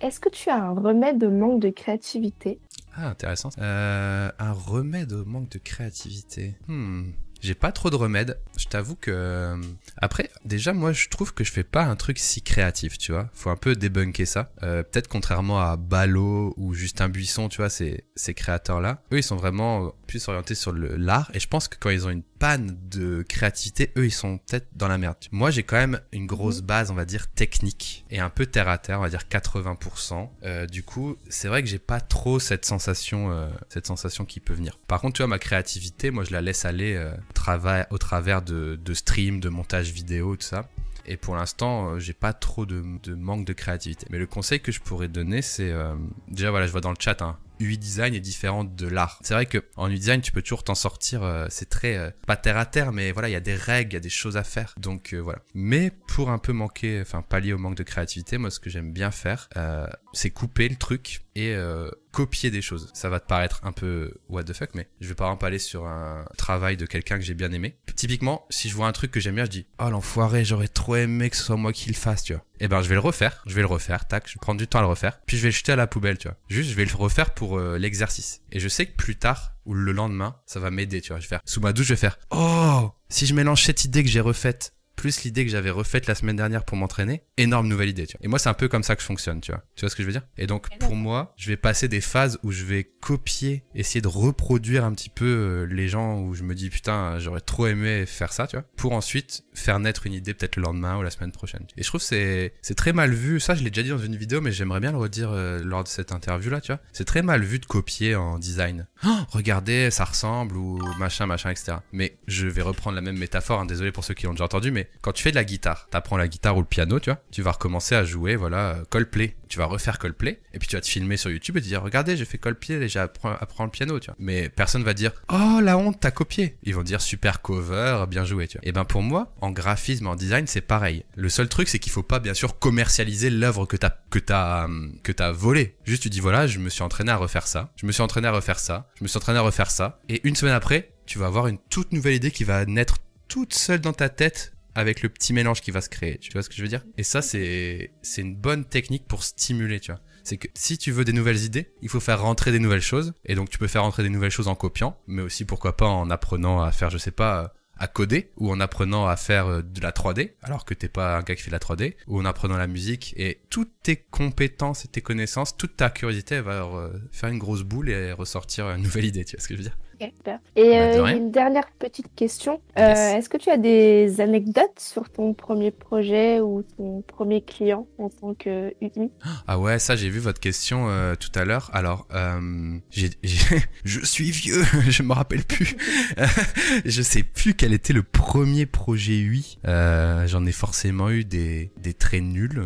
Est-ce 0.00 0.20
que 0.20 0.28
tu 0.28 0.50
as 0.50 0.56
un 0.62 0.74
remède 0.74 1.24
au 1.24 1.30
manque 1.30 1.60
de 1.60 1.70
créativité? 1.70 2.58
Ah, 2.94 3.08
intéressant. 3.08 3.50
Euh, 3.58 4.30
un 4.38 4.52
remède 4.52 5.12
au 5.12 5.24
manque 5.24 5.50
de 5.50 5.58
créativité. 5.58 6.54
Hmm. 6.68 7.10
J'ai 7.40 7.54
pas 7.54 7.70
trop 7.70 7.90
de 7.90 7.96
remèdes. 7.96 8.38
Je 8.58 8.64
t'avoue 8.66 8.96
que 8.96 9.10
euh, 9.10 9.56
après, 9.98 10.30
déjà 10.44 10.72
moi 10.72 10.92
je 10.92 11.08
trouve 11.08 11.34
que 11.34 11.44
je 11.44 11.52
fais 11.52 11.64
pas 11.64 11.84
un 11.84 11.94
truc 11.94 12.18
si 12.18 12.40
créatif, 12.42 12.98
tu 12.98 13.12
vois. 13.12 13.28
Faut 13.34 13.50
un 13.50 13.56
peu 13.56 13.74
débunker 13.74 14.26
ça. 14.26 14.50
Euh, 14.62 14.82
Peut-être 14.82 15.08
contrairement 15.08 15.60
à 15.60 15.76
Ballot 15.76 16.54
ou 16.56 16.74
Justin 16.74 17.08
Buisson, 17.08 17.48
tu 17.48 17.58
vois, 17.58 17.68
ces 17.68 18.04
ces 18.14 18.32
créateurs 18.34 18.80
là, 18.80 19.02
eux 19.12 19.18
ils 19.18 19.22
sont 19.22 19.36
vraiment 19.36 19.92
plus 20.06 20.26
orientés 20.28 20.54
sur 20.54 20.72
l'art. 20.72 21.30
Et 21.34 21.40
je 21.40 21.48
pense 21.48 21.68
que 21.68 21.76
quand 21.78 21.90
ils 21.90 22.06
ont 22.06 22.10
une 22.10 22.22
panne 22.22 22.78
de 22.90 23.24
créativité, 23.28 23.92
eux 23.96 24.06
ils 24.06 24.12
sont 24.12 24.38
peut-être 24.38 24.68
dans 24.74 24.88
la 24.88 24.98
merde. 24.98 25.16
Moi 25.32 25.50
j'ai 25.50 25.62
quand 25.62 25.76
même 25.76 26.00
une 26.12 26.26
grosse 26.26 26.60
base, 26.62 26.90
on 26.90 26.94
va 26.94 27.04
dire 27.04 27.28
technique 27.28 28.04
et 28.10 28.20
un 28.20 28.30
peu 28.30 28.46
terre 28.46 28.68
à 28.68 28.78
terre, 28.78 28.98
on 28.98 29.02
va 29.02 29.10
dire 29.10 29.24
80%. 29.30 30.28
Euh, 30.44 30.66
du 30.66 30.82
coup, 30.82 31.16
c'est 31.28 31.48
vrai 31.48 31.62
que 31.62 31.68
j'ai 31.68 31.78
pas 31.78 32.00
trop 32.00 32.38
cette 32.38 32.64
sensation, 32.64 33.30
euh, 33.30 33.48
cette 33.68 33.86
sensation 33.86 34.24
qui 34.24 34.40
peut 34.40 34.54
venir. 34.54 34.78
Par 34.86 35.00
contre, 35.00 35.14
tu 35.14 35.22
vois, 35.22 35.28
ma 35.28 35.38
créativité, 35.38 36.10
moi 36.10 36.24
je 36.24 36.32
la 36.32 36.40
laisse 36.40 36.64
aller 36.64 36.94
euh, 36.94 37.12
au 37.30 37.32
travers, 37.32 37.86
au 37.90 37.98
travers 37.98 38.42
de, 38.42 38.78
de 38.82 38.94
streams, 38.94 39.40
de 39.40 39.48
montage 39.48 39.90
vidéo, 39.90 40.36
tout 40.36 40.42
ça. 40.42 40.68
Et 41.06 41.16
pour 41.16 41.36
l'instant, 41.36 41.98
j'ai 42.00 42.12
pas 42.12 42.32
trop 42.32 42.66
de, 42.66 42.82
de 43.02 43.14
manque 43.14 43.44
de 43.44 43.52
créativité. 43.52 44.06
Mais 44.10 44.18
le 44.18 44.26
conseil 44.26 44.60
que 44.60 44.72
je 44.72 44.80
pourrais 44.80 45.08
donner, 45.08 45.40
c'est 45.40 45.70
euh, 45.70 45.94
déjà 46.28 46.50
voilà, 46.50 46.66
je 46.66 46.72
vois 46.72 46.80
dans 46.80 46.90
le 46.90 46.96
chat, 46.98 47.22
hein, 47.22 47.38
UI 47.60 47.78
design 47.78 48.14
est 48.14 48.20
différent 48.20 48.64
de 48.64 48.86
l'art. 48.86 49.18
C'est 49.22 49.34
vrai 49.34 49.46
que 49.46 49.64
en 49.76 49.90
UI 49.90 49.98
design, 49.98 50.20
tu 50.20 50.32
peux 50.32 50.42
toujours 50.42 50.64
t'en 50.64 50.74
sortir. 50.74 51.22
euh, 51.22 51.46
c'est 51.50 51.68
très 51.68 51.96
euh, 51.96 52.10
pas 52.26 52.36
terre 52.36 52.56
à 52.56 52.66
terre, 52.66 52.92
mais 52.92 53.12
voilà, 53.12 53.28
il 53.28 53.32
y 53.32 53.36
a 53.36 53.40
des 53.40 53.54
règles, 53.54 53.92
il 53.92 53.94
y 53.94 53.96
a 53.96 54.00
des 54.00 54.08
choses 54.08 54.36
à 54.36 54.44
faire. 54.44 54.74
Donc 54.78 55.12
euh, 55.12 55.18
voilà. 55.18 55.40
Mais 55.54 55.90
pour 56.08 56.30
un 56.30 56.38
peu 56.38 56.52
manquer, 56.52 57.00
enfin 57.00 57.22
pallier 57.22 57.52
au 57.52 57.58
manque 57.58 57.76
de 57.76 57.82
créativité, 57.82 58.38
moi, 58.38 58.50
ce 58.50 58.60
que 58.60 58.70
j'aime 58.70 58.92
bien 58.92 59.10
faire, 59.10 59.48
euh, 59.56 59.86
c'est 60.12 60.30
couper 60.30 60.68
le 60.68 60.76
truc 60.76 61.22
et 61.36 61.54
euh, 61.54 61.90
copier 62.12 62.50
des 62.50 62.62
choses. 62.62 62.90
Ça 62.94 63.10
va 63.10 63.20
te 63.20 63.26
paraître 63.26 63.60
un 63.62 63.72
peu 63.72 64.14
what 64.30 64.44
the 64.44 64.54
fuck, 64.54 64.70
mais 64.74 64.88
je 65.00 65.08
vais 65.08 65.14
par 65.14 65.28
exemple 65.28 65.44
aller 65.44 65.58
sur 65.58 65.86
un 65.86 66.24
travail 66.38 66.78
de 66.78 66.86
quelqu'un 66.86 67.18
que 67.18 67.24
j'ai 67.24 67.34
bien 67.34 67.52
aimé. 67.52 67.76
Typiquement, 67.94 68.46
si 68.48 68.70
je 68.70 68.74
vois 68.74 68.88
un 68.88 68.92
truc 68.92 69.10
que 69.10 69.20
j'aime 69.20 69.34
bien, 69.34 69.44
je 69.44 69.50
dis 69.50 69.66
oh 69.78 69.90
l'enfoiré, 69.90 70.46
j'aurais 70.46 70.68
trop 70.68 70.96
aimé 70.96 71.28
que 71.28 71.36
ce 71.36 71.44
soit 71.44 71.56
moi 71.56 71.74
qui 71.74 71.90
le 71.90 71.94
fasse, 71.94 72.24
tu 72.24 72.32
vois. 72.32 72.42
Et 72.58 72.68
ben 72.68 72.80
je 72.80 72.88
vais 72.88 72.94
le 72.94 73.00
refaire, 73.00 73.42
je 73.46 73.54
vais 73.54 73.60
le 73.60 73.66
refaire, 73.66 74.08
tac, 74.08 74.26
je 74.26 74.32
vais 74.32 74.40
prendre 74.40 74.58
du 74.58 74.66
temps 74.66 74.78
à 74.78 74.82
le 74.82 74.88
refaire, 74.88 75.20
puis 75.26 75.36
je 75.36 75.42
vais 75.42 75.48
le 75.48 75.54
jeter 75.54 75.72
à 75.72 75.76
la 75.76 75.86
poubelle, 75.86 76.16
tu 76.16 76.28
vois. 76.28 76.38
Juste, 76.48 76.70
je 76.70 76.74
vais 76.74 76.86
le 76.86 76.96
refaire 76.96 77.34
pour 77.34 77.58
euh, 77.58 77.76
l'exercice. 77.76 78.40
Et 78.50 78.58
je 78.58 78.68
sais 78.68 78.86
que 78.86 78.96
plus 78.96 79.16
tard 79.16 79.52
ou 79.66 79.74
le 79.74 79.92
lendemain, 79.92 80.36
ça 80.46 80.58
va 80.58 80.70
m'aider, 80.70 81.02
tu 81.02 81.08
vois. 81.12 81.18
Je 81.18 81.24
vais 81.24 81.28
faire 81.28 81.42
sous 81.44 81.60
ma 81.60 81.74
douche, 81.74 81.86
je 81.86 81.92
vais 81.92 82.00
faire 82.00 82.18
oh 82.30 82.92
si 83.08 83.26
je 83.26 83.34
mélange 83.34 83.62
cette 83.62 83.84
idée 83.84 84.02
que 84.02 84.08
j'ai 84.08 84.20
refaite 84.20 84.72
plus 84.96 85.22
l'idée 85.24 85.44
que 85.44 85.50
j'avais 85.50 85.70
refaite 85.70 86.06
la 86.06 86.14
semaine 86.14 86.36
dernière 86.36 86.64
pour 86.64 86.76
m'entraîner, 86.76 87.22
énorme 87.36 87.68
nouvelle 87.68 87.90
idée, 87.90 88.06
tu 88.06 88.16
vois. 88.16 88.24
Et 88.24 88.28
moi, 88.28 88.38
c'est 88.38 88.48
un 88.48 88.54
peu 88.54 88.68
comme 88.68 88.82
ça 88.82 88.96
que 88.96 89.02
je 89.02 89.06
fonctionne, 89.06 89.40
tu 89.40 89.52
vois. 89.52 89.62
Tu 89.76 89.82
vois 89.82 89.90
ce 89.90 89.96
que 89.96 90.02
je 90.02 90.06
veux 90.06 90.12
dire? 90.12 90.22
Et 90.38 90.46
donc, 90.46 90.68
pour 90.78 90.96
moi, 90.96 91.34
je 91.36 91.48
vais 91.48 91.56
passer 91.56 91.86
des 91.88 92.00
phases 92.00 92.38
où 92.42 92.50
je 92.50 92.64
vais 92.64 92.84
copier, 92.84 93.62
essayer 93.74 94.00
de 94.00 94.08
reproduire 94.08 94.84
un 94.84 94.92
petit 94.92 95.10
peu 95.10 95.24
euh, 95.24 95.64
les 95.66 95.88
gens 95.88 96.20
où 96.20 96.34
je 96.34 96.42
me 96.42 96.54
dis, 96.54 96.70
putain, 96.70 97.18
j'aurais 97.18 97.40
trop 97.40 97.66
aimé 97.66 98.04
faire 98.06 98.32
ça, 98.32 98.46
tu 98.46 98.56
vois. 98.56 98.64
Pour 98.76 98.92
ensuite 98.92 99.44
faire 99.54 99.78
naître 99.78 100.06
une 100.06 100.14
idée 100.14 100.34
peut-être 100.34 100.56
le 100.56 100.62
lendemain 100.62 100.96
ou 100.96 101.02
la 101.02 101.10
semaine 101.10 101.32
prochaine. 101.32 101.66
Et 101.76 101.82
je 101.82 101.88
trouve 101.88 102.00
que 102.00 102.06
c'est, 102.06 102.54
c'est 102.62 102.74
très 102.74 102.92
mal 102.92 103.12
vu. 103.12 103.38
Ça, 103.38 103.54
je 103.54 103.62
l'ai 103.62 103.70
déjà 103.70 103.82
dit 103.82 103.90
dans 103.90 103.98
une 103.98 104.16
vidéo, 104.16 104.40
mais 104.40 104.52
j'aimerais 104.52 104.80
bien 104.80 104.92
le 104.92 104.98
redire 104.98 105.30
euh, 105.30 105.60
lors 105.62 105.84
de 105.84 105.88
cette 105.88 106.12
interview-là, 106.12 106.60
tu 106.60 106.72
vois. 106.72 106.80
C'est 106.92 107.04
très 107.04 107.22
mal 107.22 107.42
vu 107.42 107.58
de 107.58 107.66
copier 107.66 108.16
en 108.16 108.38
design. 108.38 108.86
Oh, 109.04 109.18
regardez, 109.30 109.90
ça 109.90 110.04
ressemble 110.04 110.56
ou 110.56 110.80
machin, 110.98 111.26
machin, 111.26 111.50
etc. 111.50 111.78
Mais 111.92 112.16
je 112.26 112.46
vais 112.46 112.62
reprendre 112.62 112.96
la 112.96 113.02
même 113.02 113.18
métaphore, 113.18 113.60
hein, 113.60 113.66
désolé 113.66 113.92
pour 113.92 114.04
ceux 114.04 114.14
qui 114.14 114.24
l'ont 114.24 114.32
déjà 114.32 114.44
entendu, 114.44 114.70
mais 114.70 114.85
quand 115.00 115.12
tu 115.12 115.22
fais 115.22 115.30
de 115.30 115.36
la 115.36 115.44
guitare, 115.44 115.86
t'apprends 115.90 116.16
la 116.16 116.28
guitare 116.28 116.56
ou 116.56 116.60
le 116.60 116.66
piano, 116.66 116.98
tu 116.98 117.10
vois, 117.10 117.20
tu 117.30 117.42
vas 117.42 117.52
recommencer 117.52 117.94
à 117.94 118.04
jouer, 118.04 118.36
voilà, 118.36 118.70
euh, 118.70 118.84
Coldplay. 118.90 119.36
Tu 119.48 119.58
vas 119.58 119.66
refaire 119.66 119.98
Coldplay, 120.00 120.40
et 120.52 120.58
puis 120.58 120.66
tu 120.66 120.74
vas 120.74 120.80
te 120.80 120.88
filmer 120.88 121.16
sur 121.16 121.30
YouTube 121.30 121.56
et 121.56 121.60
te 121.60 121.66
dire, 121.66 121.80
regardez, 121.80 122.16
j'ai 122.16 122.24
fait 122.24 122.38
Coldplay 122.38 122.74
et 122.74 122.88
j'ai 122.88 122.98
appris 122.98 123.28
apprends 123.40 123.64
le 123.64 123.70
piano, 123.70 124.00
tu 124.00 124.06
vois. 124.06 124.16
Mais 124.18 124.48
personne 124.48 124.82
va 124.82 124.94
dire, 124.94 125.12
oh 125.30 125.60
la 125.62 125.78
honte, 125.78 125.98
t'as 126.00 126.10
copié. 126.10 126.56
Ils 126.64 126.74
vont 126.74 126.82
dire 126.82 127.00
super 127.00 127.42
cover, 127.42 128.04
bien 128.08 128.24
joué, 128.24 128.48
tu 128.48 128.58
vois. 128.58 128.66
Et 128.66 128.72
ben 128.72 128.84
pour 128.84 129.02
moi, 129.02 129.32
en 129.40 129.52
graphisme, 129.52 130.08
en 130.08 130.16
design, 130.16 130.46
c'est 130.46 130.60
pareil. 130.60 131.04
Le 131.14 131.28
seul 131.28 131.48
truc, 131.48 131.68
c'est 131.68 131.78
qu'il 131.78 131.92
faut 131.92 132.02
pas, 132.02 132.18
bien 132.18 132.34
sûr, 132.34 132.58
commercialiser 132.58 133.30
l'œuvre 133.30 133.66
que 133.66 133.76
t'as, 133.76 133.90
que 134.10 134.18
t'as, 134.18 134.64
hum, 134.64 134.98
que 135.02 135.12
t'as 135.12 135.30
volé. 135.30 135.76
Juste, 135.84 136.02
tu 136.02 136.10
dis, 136.10 136.20
voilà, 136.20 136.46
je 136.46 136.58
me 136.58 136.68
suis 136.68 136.82
entraîné 136.82 137.12
à 137.12 137.16
refaire 137.16 137.46
ça. 137.46 137.70
Je 137.76 137.86
me 137.86 137.92
suis 137.92 138.02
entraîné 138.02 138.28
à 138.28 138.32
refaire 138.32 138.58
ça. 138.58 138.90
Je 138.98 139.04
me 139.04 139.08
suis 139.08 139.16
entraîné 139.16 139.38
à 139.38 139.42
refaire 139.42 139.70
ça. 139.70 140.00
Et 140.08 140.26
une 140.26 140.34
semaine 140.34 140.54
après, 140.54 140.90
tu 141.06 141.18
vas 141.18 141.26
avoir 141.26 141.46
une 141.46 141.58
toute 141.70 141.92
nouvelle 141.92 142.14
idée 142.14 142.30
qui 142.30 142.44
va 142.44 142.64
naître 142.66 142.98
toute 143.28 143.54
seule 143.54 143.80
dans 143.80 143.92
ta 143.92 144.08
tête 144.08 144.52
avec 144.76 145.02
le 145.02 145.08
petit 145.08 145.32
mélange 145.32 145.62
qui 145.62 145.70
va 145.70 145.80
se 145.80 145.88
créer. 145.88 146.18
Tu 146.18 146.30
vois 146.32 146.42
ce 146.42 146.50
que 146.50 146.54
je 146.54 146.62
veux 146.62 146.68
dire? 146.68 146.84
Et 146.98 147.02
ça, 147.02 147.22
c'est 147.22 147.90
une 148.18 148.36
bonne 148.36 148.66
technique 148.66 149.08
pour 149.08 149.24
stimuler, 149.24 149.80
tu 149.80 149.90
vois. 149.90 150.00
C'est 150.22 150.36
que 150.36 150.48
si 150.54 150.76
tu 150.76 150.92
veux 150.92 151.04
des 151.04 151.14
nouvelles 151.14 151.44
idées, 151.44 151.72
il 151.80 151.88
faut 151.88 152.00
faire 152.00 152.20
rentrer 152.20 152.52
des 152.52 152.58
nouvelles 152.58 152.82
choses. 152.82 153.14
Et 153.24 153.34
donc, 153.34 153.48
tu 153.48 153.58
peux 153.58 153.68
faire 153.68 153.82
rentrer 153.82 154.02
des 154.02 154.10
nouvelles 154.10 154.30
choses 154.30 154.48
en 154.48 154.54
copiant, 154.54 154.98
mais 155.06 155.22
aussi, 155.22 155.46
pourquoi 155.46 155.76
pas, 155.76 155.86
en 155.86 156.10
apprenant 156.10 156.60
à 156.60 156.72
faire, 156.72 156.90
je 156.90 156.98
sais 156.98 157.10
pas, 157.10 157.42
euh, 157.44 157.48
à 157.78 157.86
coder, 157.86 158.32
ou 158.36 158.50
en 158.50 158.60
apprenant 158.60 159.06
à 159.06 159.16
faire 159.16 159.46
euh, 159.46 159.62
de 159.62 159.80
la 159.80 159.92
3D, 159.92 160.32
alors 160.42 160.66
que 160.66 160.74
t'es 160.74 160.88
pas 160.88 161.16
un 161.16 161.22
gars 161.22 161.36
qui 161.36 161.42
fait 161.42 161.50
de 161.50 161.54
la 161.54 161.58
3D, 161.58 161.94
ou 162.06 162.20
en 162.20 162.26
apprenant 162.26 162.58
la 162.58 162.66
musique. 162.66 163.14
Et 163.16 163.40
toutes 163.48 163.72
tes 163.82 163.96
compétences 163.96 164.84
et 164.84 164.88
tes 164.88 165.00
connaissances, 165.00 165.56
toute 165.56 165.76
ta 165.76 165.88
curiosité, 165.88 166.42
va 166.42 166.64
euh, 166.64 166.92
faire 167.12 167.30
une 167.30 167.38
grosse 167.38 167.62
boule 167.62 167.88
et 167.88 168.12
ressortir 168.12 168.68
une 168.70 168.82
nouvelle 168.82 169.06
idée, 169.06 169.24
tu 169.24 169.36
vois 169.36 169.42
ce 169.42 169.48
que 169.48 169.54
je 169.54 169.58
veux 169.58 169.68
dire? 169.68 169.78
Ok, 170.00 170.10
super. 170.16 170.38
Et 170.56 170.70
Bah, 170.70 170.94
de 170.96 171.00
euh, 171.00 171.16
une 171.16 171.30
dernière 171.30 171.70
petite 171.78 172.08
question. 172.14 172.60
Euh, 172.78 172.86
Yes. 172.86 172.98
Est-ce 173.18 173.28
que 173.28 173.36
tu 173.36 173.50
as 173.50 173.56
des 173.56 174.20
anecdotes 174.20 174.78
sur 174.78 175.08
ton 175.10 175.34
premier 175.34 175.70
projet 175.70 176.40
ou 176.40 176.62
ton 176.76 177.02
premier 177.02 177.40
client 177.42 177.86
en 177.98 178.08
tant 178.10 178.34
que 178.34 178.72
UI 178.80 179.10
Ah 179.46 179.58
ouais, 179.58 179.78
ça 179.78 179.96
j'ai 179.96 180.08
vu 180.08 180.18
votre 180.20 180.40
question 180.40 180.88
euh, 180.88 181.14
tout 181.14 181.30
à 181.34 181.44
l'heure. 181.44 181.70
Alors, 181.72 182.06
je 182.90 184.04
suis 184.04 184.30
vieux, 184.30 184.62
je 184.88 185.02
me 185.02 185.12
rappelle 185.12 185.44
plus. 185.44 185.76
je 186.84 187.02
sais 187.02 187.22
plus 187.22 187.54
quel 187.54 187.72
était 187.72 187.92
le 187.92 188.02
premier 188.02 188.66
projet 188.66 189.18
UI. 189.18 189.58
J'en 189.64 190.44
ai 190.46 190.52
forcément 190.52 191.10
eu 191.10 191.24
des, 191.24 191.70
des 191.78 191.94
très 191.94 192.20
nuls, 192.20 192.62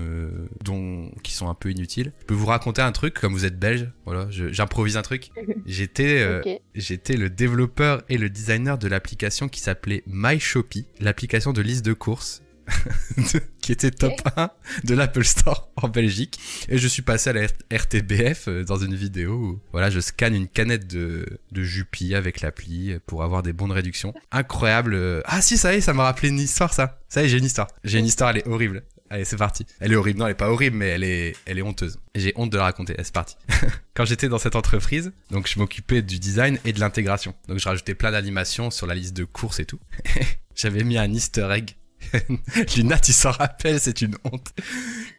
dont 0.64 1.10
qui 1.22 1.32
sont 1.32 1.48
un 1.48 1.54
peu 1.54 1.70
inutiles. 1.70 2.12
Je 2.20 2.26
peux 2.26 2.34
vous 2.34 2.46
raconter 2.46 2.82
un 2.82 2.92
truc, 2.92 3.14
comme 3.14 3.32
vous 3.32 3.44
êtes 3.44 3.58
belge. 3.58 3.88
Voilà, 4.04 4.26
j'improvise 4.30 4.96
un 4.96 5.02
truc. 5.02 5.30
J'étais, 5.66 6.26
Ok. 6.40 6.60
J'étais 6.74 7.16
le 7.20 7.30
développeur 7.30 8.02
et 8.08 8.18
le 8.18 8.30
designer 8.30 8.78
de 8.78 8.88
l'application 8.88 9.48
qui 9.48 9.60
s'appelait 9.60 10.02
MyShoppy, 10.06 10.86
l'application 11.00 11.52
de 11.52 11.60
liste 11.60 11.84
de 11.84 11.92
courses 11.92 12.42
qui 13.60 13.72
était 13.72 13.90
top 13.90 14.12
1 14.36 14.50
de 14.84 14.94
l'Apple 14.94 15.24
Store 15.24 15.70
en 15.76 15.88
Belgique. 15.88 16.38
Et 16.68 16.78
je 16.78 16.86
suis 16.88 17.02
passé 17.02 17.30
à 17.30 17.32
la 17.32 17.46
RTBF 17.72 18.48
euh, 18.48 18.64
dans 18.64 18.76
une 18.76 18.94
vidéo 18.94 19.32
où 19.34 19.60
voilà, 19.72 19.90
je 19.90 20.00
scanne 20.00 20.34
une 20.34 20.48
canette 20.48 20.86
de, 20.86 21.26
de 21.50 21.62
Jupi 21.62 22.14
avec 22.14 22.40
l'appli 22.40 22.96
pour 23.06 23.22
avoir 23.22 23.42
des 23.42 23.52
bons 23.52 23.68
de 23.68 23.72
réduction. 23.74 24.14
Incroyable. 24.30 24.94
euh. 24.94 25.20
Ah 25.24 25.42
si, 25.42 25.58
ça 25.58 25.74
y 25.74 25.78
est, 25.78 25.80
ça 25.80 25.92
m'a 25.92 26.04
rappelé 26.04 26.28
une 26.28 26.38
histoire 26.38 26.72
ça. 26.72 27.00
Ça 27.08 27.22
y 27.22 27.26
est, 27.26 27.28
j'ai 27.28 27.38
une 27.38 27.44
histoire. 27.44 27.68
J'ai 27.84 27.98
une 27.98 28.06
histoire, 28.06 28.30
elle 28.30 28.38
est 28.38 28.46
horrible. 28.46 28.84
Allez, 29.12 29.24
c'est 29.24 29.36
parti. 29.36 29.66
Elle 29.80 29.92
est 29.92 29.96
horrible. 29.96 30.20
Non, 30.20 30.26
elle 30.26 30.32
est 30.32 30.36
pas 30.36 30.50
horrible, 30.50 30.76
mais 30.76 30.86
elle 30.86 31.02
est, 31.02 31.34
elle 31.44 31.58
est 31.58 31.62
honteuse. 31.62 31.98
J'ai 32.14 32.32
honte 32.36 32.50
de 32.50 32.56
la 32.56 32.62
raconter. 32.62 32.94
C'est 32.98 33.12
parti. 33.12 33.36
Quand 33.94 34.04
j'étais 34.04 34.28
dans 34.28 34.38
cette 34.38 34.54
entreprise, 34.54 35.12
donc 35.32 35.48
je 35.48 35.58
m'occupais 35.58 36.00
du 36.00 36.20
design 36.20 36.60
et 36.64 36.72
de 36.72 36.78
l'intégration. 36.78 37.34
Donc 37.48 37.58
je 37.58 37.68
rajoutais 37.68 37.94
plein 37.94 38.12
d'animations 38.12 38.70
sur 38.70 38.86
la 38.86 38.94
liste 38.94 39.14
de 39.14 39.24
courses 39.24 39.58
et 39.58 39.64
tout. 39.64 39.80
J'avais 40.54 40.84
mis 40.84 40.96
un 40.96 41.12
easter 41.12 41.48
egg. 41.50 41.76
Luna, 42.76 42.98
tu 42.98 43.12
s'en 43.12 43.32
rappelles, 43.32 43.80
c'est 43.80 44.00
une 44.00 44.16
honte. 44.24 44.52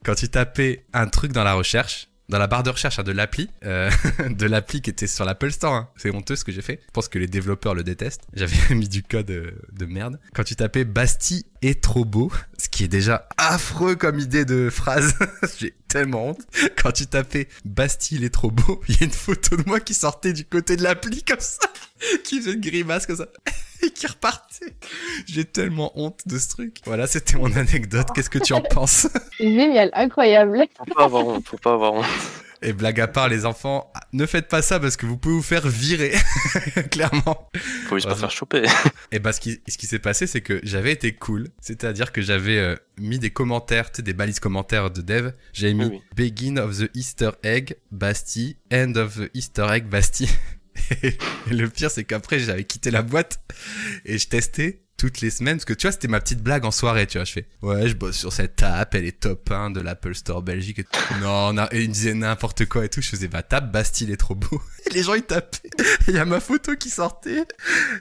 Quand 0.05 0.15
tu 0.15 0.29
tapais 0.29 0.85
un 0.93 1.07
truc 1.07 1.33
dans 1.33 1.43
la 1.43 1.53
recherche, 1.53 2.07
dans 2.31 2.39
la 2.39 2.47
barre 2.47 2.63
de 2.63 2.69
recherche 2.69 2.97
hein, 2.97 3.03
de 3.03 3.11
l'appli, 3.11 3.49
euh, 3.65 3.91
de 4.29 4.45
l'appli 4.45 4.81
qui 4.81 4.89
était 4.89 5.05
sur 5.05 5.25
l'Apple 5.25 5.51
Store. 5.51 5.73
hein. 5.73 5.89
C'est 5.97 6.15
honteux 6.15 6.37
ce 6.37 6.45
que 6.45 6.51
j'ai 6.53 6.61
fait. 6.61 6.79
Je 6.87 6.91
pense 6.93 7.09
que 7.09 7.19
les 7.19 7.27
développeurs 7.27 7.75
le 7.75 7.83
détestent. 7.83 8.23
J'avais 8.33 8.73
mis 8.73 8.87
du 8.87 9.03
code 9.03 9.29
euh, 9.29 9.51
de 9.73 9.85
merde. 9.85 10.17
Quand 10.33 10.45
tu 10.45 10.55
tapais 10.55 10.85
Bastille 10.85 11.43
est 11.61 11.83
trop 11.83 12.05
beau, 12.05 12.31
ce 12.57 12.69
qui 12.69 12.85
est 12.85 12.87
déjà 12.87 13.27
affreux 13.37 13.95
comme 13.95 14.17
idée 14.17 14.45
de 14.45 14.69
phrase. 14.69 15.13
j'ai 15.59 15.75
tellement 15.91 16.29
honte. 16.29 16.41
Quand 16.81 16.91
tu 16.91 17.05
tapais 17.05 17.47
Bastille 17.65 18.23
est 18.23 18.33
trop 18.33 18.49
beau, 18.49 18.81
il 18.87 18.95
y 18.95 19.03
a 19.03 19.05
une 19.05 19.11
photo 19.11 19.57
de 19.57 19.63
moi 19.67 19.79
qui 19.79 19.93
sortait 19.93 20.33
du 20.33 20.45
côté 20.45 20.77
de 20.77 20.83
l'appli 20.83 21.23
comme 21.23 21.39
ça, 21.39 21.67
qui 22.23 22.39
faisait 22.39 22.53
une 22.53 22.61
grimace 22.61 23.05
comme 23.05 23.17
ça. 23.17 23.27
Et 23.83 23.89
qui 23.89 24.05
repartait. 24.05 24.75
J'ai 25.25 25.43
tellement 25.43 25.91
honte 25.99 26.19
de 26.27 26.37
ce 26.37 26.49
truc. 26.49 26.77
Voilà, 26.85 27.07
c'était 27.07 27.37
mon 27.37 27.51
anecdote. 27.55 28.05
Qu'est-ce 28.13 28.29
que 28.29 28.37
tu 28.37 28.53
en 28.53 28.61
penses? 28.61 29.07
Génial, 29.39 29.89
incroyable. 29.93 30.67
Faut 30.77 30.93
pas 30.93 31.05
avoir 31.05 31.25
honte, 31.25 31.47
faut 31.47 31.57
pas 31.57 31.73
avoir 31.73 31.93
honte. 31.93 32.05
Et 32.63 32.73
blague 32.73 32.99
à 32.99 33.07
part, 33.07 33.27
les 33.27 33.45
enfants, 33.45 33.91
ne 34.13 34.25
faites 34.27 34.47
pas 34.47 34.61
ça 34.61 34.79
parce 34.79 34.95
que 34.95 35.07
vous 35.07 35.17
pouvez 35.17 35.33
vous 35.33 35.41
faire 35.41 35.67
virer. 35.67 36.13
Clairement. 36.91 37.49
Faut 37.87 37.97
juste 37.97 38.07
pas 38.07 38.15
faire 38.15 38.29
choper. 38.29 38.65
Et 39.11 39.17
bah, 39.17 39.33
ce 39.33 39.39
qui, 39.39 39.61
ce 39.67 39.77
qui 39.79 39.87
s'est 39.87 39.99
passé, 39.99 40.27
c'est 40.27 40.41
que 40.41 40.59
j'avais 40.61 40.91
été 40.91 41.13
cool. 41.13 41.47
C'est-à-dire 41.59 42.11
que 42.11 42.21
j'avais 42.21 42.59
euh, 42.59 42.75
mis 42.99 43.17
des 43.17 43.31
commentaires, 43.31 43.91
tu 43.91 43.97
sais, 43.97 44.01
des 44.03 44.13
balises 44.13 44.39
commentaires 44.39 44.91
de 44.91 45.01
dev. 45.01 45.31
J'avais 45.53 45.73
mis 45.73 45.85
Oui, 45.85 46.01
Begin 46.15 46.57
of 46.57 46.77
the 46.77 46.91
Easter 46.95 47.31
Egg, 47.43 47.77
Bastille. 47.89 48.57
End 48.71 48.93
of 48.95 49.15
the 49.15 49.31
Easter 49.33 49.65
Egg, 49.71 49.87
Bastille. 49.87 50.29
Et 51.03 51.17
le 51.53 51.67
pire, 51.67 51.89
c'est 51.89 52.03
qu'après, 52.03 52.39
j'avais 52.39 52.63
quitté 52.63 52.91
la 52.91 53.01
boîte 53.01 53.39
et 54.05 54.17
je 54.17 54.27
testais 54.27 54.81
toutes 55.01 55.21
les 55.21 55.31
semaines 55.31 55.57
parce 55.57 55.65
que 55.65 55.73
tu 55.73 55.87
vois, 55.87 55.91
c'était 55.91 56.07
ma 56.07 56.19
petite 56.21 56.43
blague 56.43 56.63
en 56.63 56.69
soirée, 56.69 57.07
tu 57.07 57.17
vois. 57.17 57.25
Je 57.25 57.31
fais, 57.31 57.47
ouais, 57.63 57.87
je 57.87 57.95
bosse 57.95 58.17
sur 58.17 58.31
cette 58.31 58.61
app, 58.61 58.93
elle 58.93 59.05
est 59.05 59.19
top 59.19 59.49
1 59.49 59.71
de 59.71 59.79
l'Apple 59.81 60.13
Store 60.13 60.43
Belgique. 60.43 60.77
Et 60.77 60.83
tout. 60.83 60.99
non, 61.21 61.53
non, 61.53 61.65
et 61.71 61.81
il 61.81 61.89
me 61.89 61.93
disait 61.93 62.13
n'importe 62.13 62.65
quoi 62.67 62.85
et 62.85 62.89
tout. 62.89 63.01
Je 63.01 63.09
faisais, 63.09 63.27
bah, 63.27 63.41
tape, 63.41 63.71
Bastille 63.71 64.05
il 64.07 64.13
est 64.13 64.17
trop 64.17 64.35
beau. 64.35 64.61
Et 64.85 64.93
les 64.93 65.03
gens, 65.03 65.13
ils 65.15 65.21
tapaient. 65.23 65.69
Il 66.07 66.13
y 66.15 66.17
a 66.19 66.25
ma 66.25 66.39
photo 66.39 66.75
qui 66.75 66.89
sortait. 66.89 67.45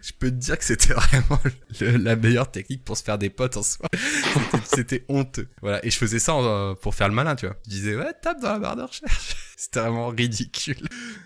Je 0.02 0.12
peux 0.18 0.30
te 0.30 0.36
dire 0.36 0.58
que 0.58 0.64
c'était 0.64 0.92
vraiment 0.94 1.38
la 1.80 2.16
meilleure 2.16 2.50
technique 2.50 2.84
pour 2.84 2.96
se 2.96 3.02
faire 3.02 3.18
des 3.18 3.28
potes 3.30 3.56
en 3.58 3.62
soi. 3.62 3.86
C'était- 3.92 4.60
C'était 4.76 5.04
honteux. 5.08 5.48
Voilà. 5.62 5.84
Et 5.84 5.90
je 5.90 5.96
faisais 5.98 6.18
ça 6.18 6.34
euh, 6.36 6.74
pour 6.74 6.94
faire 6.94 7.08
le 7.08 7.14
malin, 7.14 7.34
tu 7.36 7.46
vois. 7.46 7.56
Je 7.66 7.70
disais, 7.70 7.96
ouais, 7.96 8.12
tape 8.22 8.40
dans 8.40 8.52
la 8.52 8.58
barre 8.58 8.76
de 8.76 8.82
recherche. 8.82 9.36
C'était 9.56 9.80
vraiment 9.80 10.08
ridicule. 10.08 10.78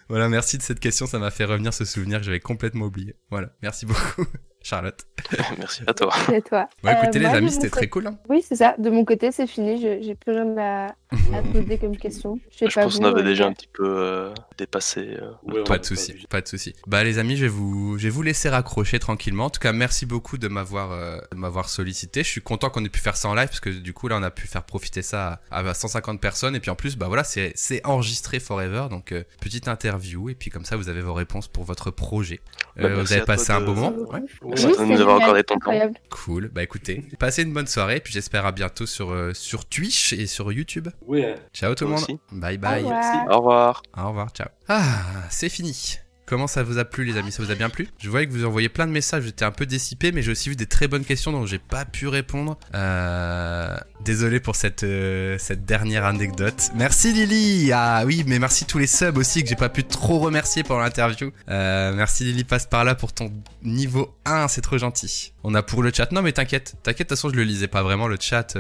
Voilà, 0.09 0.29
merci 0.29 0.59
de 0.59 0.63
cette 0.63 0.81
question. 0.81 1.07
Ça 1.07 1.19
m'a 1.21 1.31
fait 1.31 1.45
revenir 1.45 1.73
ce 1.73 1.85
souvenir 1.85 2.19
que 2.19 2.25
j'avais 2.25 2.41
complètement 2.41 2.87
oublié. 2.87 3.15
Voilà. 3.31 3.51
Merci 3.63 3.87
beaucoup, 3.87 4.27
Charlotte. 4.65 4.99
Merci 5.59 5.83
à 5.87 5.93
toi. 5.93 6.11
C'est 6.27 6.43
toi. 6.43 6.69
Bon, 6.83 6.91
écoutez, 6.91 7.19
Euh, 7.19 7.23
les 7.23 7.29
moi, 7.29 7.37
amis, 7.37 7.51
c'était 7.51 7.69
très 7.71 7.87
cool. 7.89 8.07
Hein. 8.07 8.19
Oui, 8.29 8.43
c'est 8.43 8.57
ça. 8.57 8.75
De 8.79 8.89
mon 8.91 9.05
côté, 9.05 9.31
c'est 9.31 9.47
fini. 9.47 9.81
Je 9.81 10.01
j'ai 10.01 10.15
plus 10.15 10.33
rien 10.33 10.57
à, 10.59 10.87
à 11.33 11.43
poser 11.43 11.79
comme 11.79 11.97
question. 11.97 12.39
Je 12.53 12.59
sais 12.59 12.67
Je 12.71 12.75
pas 12.75 12.83
pense 12.85 12.99
qu'on 12.99 13.05
avait 13.05 13.21
euh, 13.21 13.25
déjà 13.25 13.47
un 13.47 13.53
petit 13.53 13.69
peu 13.73 13.85
euh, 13.87 14.33
dépassé. 14.59 15.01
euh, 15.21 15.31
Ouais, 15.45 15.65
Pas 15.65 15.79
de 15.79 15.85
souci, 15.85 16.15
pas 16.29 16.41
de 16.41 16.49
souci. 16.49 16.75
Bah 16.87 17.03
les 17.05 17.19
amis, 17.19 17.37
je 17.37 17.43
vais 17.43 17.49
vous, 17.49 17.97
je 17.99 18.05
vais 18.05 18.11
vous 18.11 18.23
laisser 18.23 18.49
raccrocher 18.49 18.99
tranquillement. 18.99 19.47
En 19.47 19.51
tout 19.51 19.61
cas, 19.61 19.73
merci 19.73 20.07
beaucoup 20.07 20.39
de 20.39 20.49
m'avoir, 20.49 20.93
euh, 20.93 21.19
de 21.33 21.37
m'avoir 21.37 21.69
sollicité. 21.69 22.23
Je 22.23 22.29
suis 22.29 22.41
content 22.41 22.71
qu'on 22.71 22.85
ait 22.85 22.89
pu 22.89 23.01
faire 23.01 23.17
ça 23.17 23.29
en 23.29 23.35
live 23.35 23.49
parce 23.49 23.61
que 23.61 23.71
du 23.71 23.93
coup 23.93 24.09
là, 24.09 24.17
on 24.19 24.23
a 24.23 24.31
pu 24.31 24.47
faire 24.47 24.65
profiter 24.65 25.03
ça 25.03 25.41
à, 25.51 25.61
à 25.61 25.75
150 25.75 26.21
personnes 26.21 26.57
et 26.57 26.61
puis 26.61 26.71
en 26.71 26.77
plus, 26.77 26.97
bah 26.97 27.07
voilà, 27.09 27.25
c'est, 27.25 27.53
c'est 27.55 27.85
enregistré 27.87 28.41
forever. 28.41 28.87
Donc 28.91 29.13
euh, 29.13 29.25
petite 29.41 29.69
interview 29.69 30.29
et 30.29 30.35
puis 30.35 30.51
comme 30.51 30.65
ça, 30.65 30.77
vous 30.77 30.89
avez 30.89 31.01
vos 31.01 31.15
réponses 31.15 31.49
pour 31.49 31.65
votre 31.65 31.91
projet. 31.91 32.41
Bah, 32.77 32.85
Euh, 32.89 33.03
vous 33.03 33.13
avez 33.13 33.23
passé 33.23 33.53
de- 33.53 33.59
un 33.59 33.61
beau 33.61 33.75
moment. 33.75 33.93
Ouais. 34.13 34.21
Oui, 34.43 34.55
nous 34.87 35.01
avoir 35.01 35.21
accordé 35.21 35.45
ton 35.45 35.57
temps. 35.59 35.73
Cool. 36.11 36.49
Bah 36.53 36.63
écoutez, 36.63 37.05
passez 37.19 37.43
une 37.43 37.53
bonne 37.53 37.67
soirée. 37.67 38.01
Puis 38.01 38.13
j'espère 38.13 38.47
à 38.47 38.53
bientôt 38.53 38.87
sur 38.87 39.11
euh, 39.13 39.33
sur 39.35 39.65
Twitch 39.65 40.13
et 40.13 40.27
sur 40.27 40.53
YouTube. 40.53 40.89
Ouais. 41.07 41.35
Ciao 41.53 41.75
tout 41.75 41.85
le 41.85 41.91
monde. 41.91 42.01
aussi. 42.01 42.19
Bye 42.33 42.57
Au 42.57 42.61
bye. 42.61 42.85
Au 42.85 43.37
revoir. 43.39 43.83
Au 43.97 44.09
revoir, 44.09 44.31
ciao. 44.31 44.49
Ah, 44.69 44.83
c'est 45.31 45.49
fini. 45.49 45.99
Comment 46.27 46.47
ça 46.47 46.63
vous 46.63 46.79
a 46.79 46.85
plu 46.85 47.05
les 47.05 47.19
amis? 47.19 47.33
Ça 47.33 47.43
vous 47.43 47.51
a 47.51 47.55
bien 47.55 47.69
plu? 47.69 47.89
Je 47.99 48.09
voyais 48.09 48.27
que 48.27 48.33
vous 48.33 48.47
envoyez 48.47 48.71
plein 48.71 48.87
de 48.87 48.93
messages, 48.93 49.25
j'étais 49.25 49.45
un 49.45 49.51
peu 49.51 49.67
dissipé, 49.67 50.11
mais 50.11 50.23
j'ai 50.23 50.31
aussi 50.31 50.49
vu 50.49 50.57
des 50.57 50.67
très 50.67 50.89
bonnes 50.89 51.05
questions 51.05 51.33
dont 51.33 51.45
j'ai 51.45 51.59
pas 51.59 51.85
pu 51.85 52.09
répondre. 52.09 52.59
Euh... 52.75 53.77
Désolé 54.05 54.39
pour 54.39 54.55
cette, 54.55 54.85
euh, 54.85 55.37
cette 55.39 55.65
dernière 55.65 56.05
anecdote. 56.05 56.71
Merci 56.75 57.13
Lily 57.13 57.73
Ah 57.73 58.03
oui, 58.05 58.23
mais 58.27 58.39
merci 58.39 58.67
tous 58.67 58.79
les 58.79 58.87
subs 58.87 59.17
aussi 59.17 59.43
que 59.43 59.49
j'ai 59.49 59.57
pas 59.57 59.71
pu 59.71 59.83
trop 59.83 60.19
remercier 60.19 60.63
pendant 60.63 60.81
l'interview. 60.81 61.31
Euh, 61.49 61.93
merci 61.95 62.25
Lily, 62.25 62.45
passe 62.45 62.67
par 62.67 62.85
là 62.85 62.95
pour 62.95 63.15
ton 63.15 63.33
niveau 63.63 64.15
1, 64.27 64.49
c'est 64.49 64.61
trop 64.61 64.77
gentil. 64.77 65.33
On 65.43 65.55
a 65.55 65.63
pour 65.63 65.83
le 65.83 65.91
chat. 65.93 66.13
Non 66.13 66.21
mais 66.21 66.33
t'inquiète, 66.33 66.75
t'inquiète, 66.83 67.09
de 67.09 67.15
toute 67.15 67.19
façon 67.19 67.31
je 67.31 67.37
le 67.37 67.45
lisais 67.45 67.69
pas 67.69 67.83
vraiment 67.83 68.09
le 68.09 68.17
chat 68.21 68.57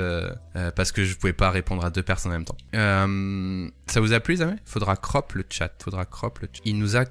parce 0.75 0.93
que 0.93 1.05
je 1.05 1.15
pouvais 1.15 1.33
pas 1.35 1.51
répondre 1.51 1.85
à 1.85 1.91
deux 1.91 2.03
personnes 2.03 2.33
en 2.33 2.37
même 2.37 2.45
temps. 2.45 2.57
Ça 3.87 4.01
vous 4.01 4.13
a 4.13 4.21
plu 4.21 4.35
les 4.35 4.43
amis? 4.43 4.57
Faudra 4.65 4.97
crop 4.97 5.35
le 5.35 5.45
chat, 5.49 5.71
faudra 5.83 6.07
crop 6.07 6.39
le 6.41 6.49
chat. 6.53 6.63
Il 6.65 6.79
nous 6.79 6.97
a 6.97 7.05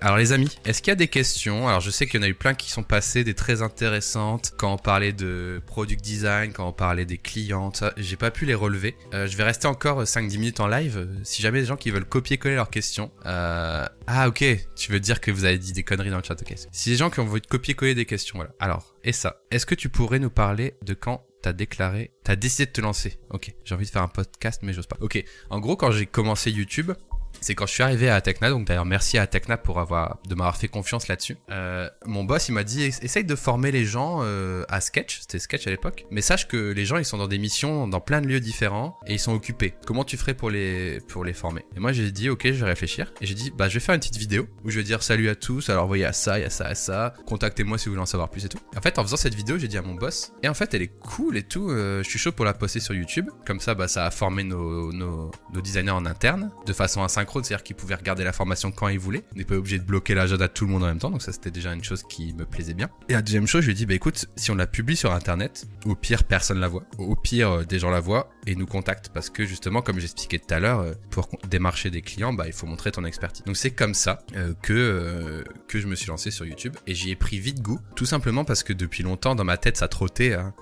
Alors 0.00 0.16
les 0.16 0.32
amis, 0.32 0.50
est-ce 0.64 0.82
qu'il 0.82 0.90
y 0.90 0.92
a 0.92 0.96
des 0.96 1.08
questions? 1.08 1.68
Alors 1.68 1.80
je 1.80 1.90
sais 1.90 2.06
qu'il 2.06 2.20
y 2.20 2.22
en 2.22 2.26
a 2.26 2.28
eu 2.28 2.34
plein 2.34 2.54
qui 2.54 2.70
sont 2.70 2.82
passées, 2.82 3.22
des 3.24 3.34
très 3.34 3.62
intéressantes, 3.62 4.52
quand 4.58 4.72
on 4.72 4.78
parlait 4.78 5.12
de 5.12 5.62
product 5.66 6.02
design, 6.02 6.52
quand 6.52 6.68
on 6.68 6.72
parlait 6.72 7.04
des 7.04 7.18
clients, 7.18 7.72
j'ai 7.96 8.16
pas 8.16 8.30
pu 8.30 8.46
les 8.46 8.54
relever. 8.54 8.96
Euh, 9.14 9.26
je 9.28 9.36
vais 9.36 9.44
rester 9.44 9.66
encore 9.66 10.02
5-10 10.02 10.38
minutes 10.38 10.60
en 10.60 10.66
live, 10.66 10.98
euh, 10.98 11.06
si 11.22 11.40
jamais 11.40 11.60
des 11.60 11.66
gens 11.66 11.76
qui 11.76 11.90
veulent 11.90 12.04
copier-coller 12.04 12.56
leurs 12.56 12.70
questions. 12.70 13.10
Euh, 13.26 13.86
Ah 14.06 14.28
ok, 14.28 14.44
tu 14.76 14.92
veux 14.92 15.00
dire 15.00 15.20
que 15.20 15.30
vous 15.30 15.44
avez 15.44 15.58
dit 15.58 15.72
des 15.72 15.84
conneries 15.84 16.10
dans 16.10 16.18
le 16.18 16.24
chat, 16.24 16.40
ok. 16.40 16.54
Si 16.72 16.90
des 16.90 16.96
gens 16.96 17.08
qui 17.10 17.20
ont 17.20 17.24
envie 17.24 17.40
de 17.40 17.46
copier-coller 17.46 17.94
des 17.94 18.06
questions, 18.06 18.36
voilà. 18.36 18.50
Alors, 18.58 18.94
et 19.04 19.12
ça, 19.12 19.40
est-ce 19.50 19.66
que 19.66 19.74
tu 19.74 19.88
pourrais 19.88 20.18
nous 20.18 20.30
parler 20.30 20.74
de 20.82 20.94
quand 20.94 21.24
t'as 21.42 21.52
déclaré, 21.52 22.10
t'as 22.24 22.36
décidé 22.36 22.66
de 22.66 22.72
te 22.72 22.80
lancer? 22.80 23.18
Ok, 23.30 23.54
j'ai 23.64 23.74
envie 23.74 23.86
de 23.86 23.90
faire 23.90 24.02
un 24.02 24.08
podcast 24.08 24.60
mais 24.62 24.72
j'ose 24.72 24.86
pas. 24.86 24.96
Ok, 25.00 25.22
en 25.50 25.60
gros 25.60 25.76
quand 25.76 25.90
j'ai 25.90 26.06
commencé 26.06 26.50
YouTube, 26.50 26.92
c'est 27.44 27.54
quand 27.54 27.66
je 27.66 27.74
suis 27.74 27.82
arrivé 27.82 28.08
à 28.08 28.22
Tecna, 28.22 28.48
donc 28.48 28.66
d'ailleurs 28.66 28.86
merci 28.86 29.18
à 29.18 29.26
Tecna 29.26 29.58
pour 29.58 29.78
avoir 29.78 30.16
de 30.26 30.34
m'avoir 30.34 30.56
fait 30.56 30.68
confiance 30.68 31.08
là-dessus. 31.08 31.36
Euh, 31.50 31.90
mon 32.06 32.24
boss 32.24 32.48
il 32.48 32.52
m'a 32.52 32.64
dit 32.64 32.82
essaye 32.84 33.24
de 33.24 33.34
former 33.36 33.70
les 33.70 33.84
gens 33.84 34.20
euh, 34.22 34.64
à 34.70 34.80
Sketch, 34.80 35.20
c'était 35.20 35.38
Sketch 35.38 35.66
à 35.66 35.70
l'époque, 35.70 36.06
mais 36.10 36.22
sache 36.22 36.48
que 36.48 36.72
les 36.72 36.86
gens 36.86 36.96
ils 36.96 37.04
sont 37.04 37.18
dans 37.18 37.28
des 37.28 37.36
missions 37.36 37.86
dans 37.86 38.00
plein 38.00 38.22
de 38.22 38.28
lieux 38.28 38.40
différents 38.40 38.98
et 39.06 39.12
ils 39.12 39.18
sont 39.18 39.34
occupés. 39.34 39.74
Comment 39.84 40.04
tu 40.04 40.16
ferais 40.16 40.32
pour 40.32 40.48
les 40.48 41.00
pour 41.00 41.22
les 41.22 41.34
former? 41.34 41.66
Et 41.76 41.80
moi 41.80 41.92
j'ai 41.92 42.10
dit 42.10 42.30
ok 42.30 42.46
je 42.46 42.64
vais 42.64 42.70
réfléchir. 42.70 43.12
Et 43.20 43.26
j'ai 43.26 43.34
dit 43.34 43.52
bah 43.54 43.68
je 43.68 43.74
vais 43.74 43.80
faire 43.80 43.94
une 43.94 44.00
petite 44.00 44.16
vidéo 44.16 44.46
où 44.64 44.70
je 44.70 44.78
vais 44.78 44.84
dire 44.84 45.02
salut 45.02 45.28
à 45.28 45.34
tous, 45.34 45.68
alors 45.68 45.86
voyez 45.86 46.06
à 46.06 46.14
ça, 46.14 46.38
il 46.38 46.42
y 46.42 46.46
a 46.46 46.50
ça, 46.50 46.64
à 46.64 46.74
ça, 46.74 47.12
contactez-moi 47.26 47.76
si 47.76 47.86
vous 47.86 47.92
voulez 47.92 48.02
en 48.02 48.06
savoir 48.06 48.30
plus 48.30 48.46
et 48.46 48.48
tout. 48.48 48.58
En 48.74 48.80
fait 48.80 48.98
en 48.98 49.02
faisant 49.02 49.18
cette 49.18 49.34
vidéo 49.34 49.58
j'ai 49.58 49.68
dit 49.68 49.76
à 49.76 49.82
mon 49.82 49.94
boss 49.94 50.32
et 50.42 50.48
en 50.48 50.54
fait 50.54 50.72
elle 50.72 50.82
est 50.82 50.92
cool 50.98 51.36
et 51.36 51.42
tout, 51.42 51.68
euh, 51.68 52.02
je 52.02 52.08
suis 52.08 52.18
chaud 52.18 52.32
pour 52.32 52.46
la 52.46 52.54
poster 52.54 52.80
sur 52.80 52.94
YouTube, 52.94 53.28
comme 53.46 53.60
ça 53.60 53.74
bah 53.74 53.86
ça 53.86 54.06
a 54.06 54.10
formé 54.10 54.44
nos, 54.44 54.94
nos, 54.94 55.30
nos 55.52 55.60
designers 55.60 55.90
en 55.90 56.06
interne 56.06 56.50
de 56.64 56.72
façon 56.72 57.02
asynchrone, 57.02 57.33
c'est-à-dire 57.42 57.62
qu'ils 57.64 57.76
pouvaient 57.76 57.94
regarder 57.94 58.24
la 58.24 58.32
formation 58.32 58.70
quand 58.70 58.88
ils 58.88 58.98
voulaient, 58.98 59.24
on 59.34 59.38
n'est 59.38 59.44
pas 59.44 59.56
obligé 59.56 59.78
de 59.78 59.84
bloquer 59.84 60.14
l'agenda 60.14 60.48
de 60.48 60.52
tout 60.52 60.66
le 60.66 60.72
monde 60.72 60.84
en 60.84 60.86
même 60.86 60.98
temps, 60.98 61.10
donc 61.10 61.22
ça 61.22 61.32
c'était 61.32 61.50
déjà 61.50 61.72
une 61.72 61.84
chose 61.84 62.02
qui 62.08 62.32
me 62.34 62.44
plaisait 62.44 62.74
bien. 62.74 62.88
Et 63.08 63.14
la 63.14 63.22
deuxième 63.22 63.46
chose 63.46 63.62
je 63.62 63.66
lui 63.66 63.72
ai 63.72 63.76
dit 63.76 63.86
bah 63.86 63.94
écoute 63.94 64.26
si 64.36 64.50
on 64.50 64.54
la 64.54 64.66
publie 64.66 64.96
sur 64.96 65.12
internet, 65.12 65.66
au 65.84 65.94
pire 65.94 66.24
personne 66.24 66.60
la 66.60 66.68
voit, 66.68 66.84
au 66.98 67.16
pire 67.16 67.50
euh, 67.50 67.64
des 67.64 67.78
gens 67.78 67.90
la 67.90 68.00
voient 68.00 68.30
et 68.46 68.54
nous 68.54 68.66
contactent 68.66 69.10
parce 69.12 69.30
que 69.30 69.44
justement 69.44 69.82
comme 69.82 69.98
j'expliquais 69.98 70.38
tout 70.38 70.52
à 70.52 70.60
l'heure, 70.60 70.80
euh, 70.80 70.92
pour 71.10 71.28
démarcher 71.48 71.90
des 71.90 72.02
clients 72.02 72.32
bah 72.32 72.44
il 72.46 72.52
faut 72.52 72.66
montrer 72.66 72.90
ton 72.92 73.04
expertise. 73.04 73.44
Donc 73.44 73.56
c'est 73.56 73.70
comme 73.70 73.94
ça 73.94 74.18
euh, 74.36 74.54
que 74.62 75.44
que 75.68 75.80
je 75.80 75.86
me 75.86 75.94
suis 75.94 76.08
lancé 76.08 76.30
sur 76.30 76.44
YouTube 76.44 76.76
et 76.86 76.94
j'y 76.94 77.10
ai 77.10 77.16
pris 77.16 77.38
vite 77.38 77.60
goût, 77.62 77.80
tout 77.96 78.06
simplement 78.06 78.44
parce 78.44 78.62
que 78.62 78.72
depuis 78.72 79.02
longtemps 79.02 79.34
dans 79.34 79.44
ma 79.44 79.56
tête 79.56 79.76
ça 79.76 79.88
trottait, 79.88 80.34
hein, 80.34 80.54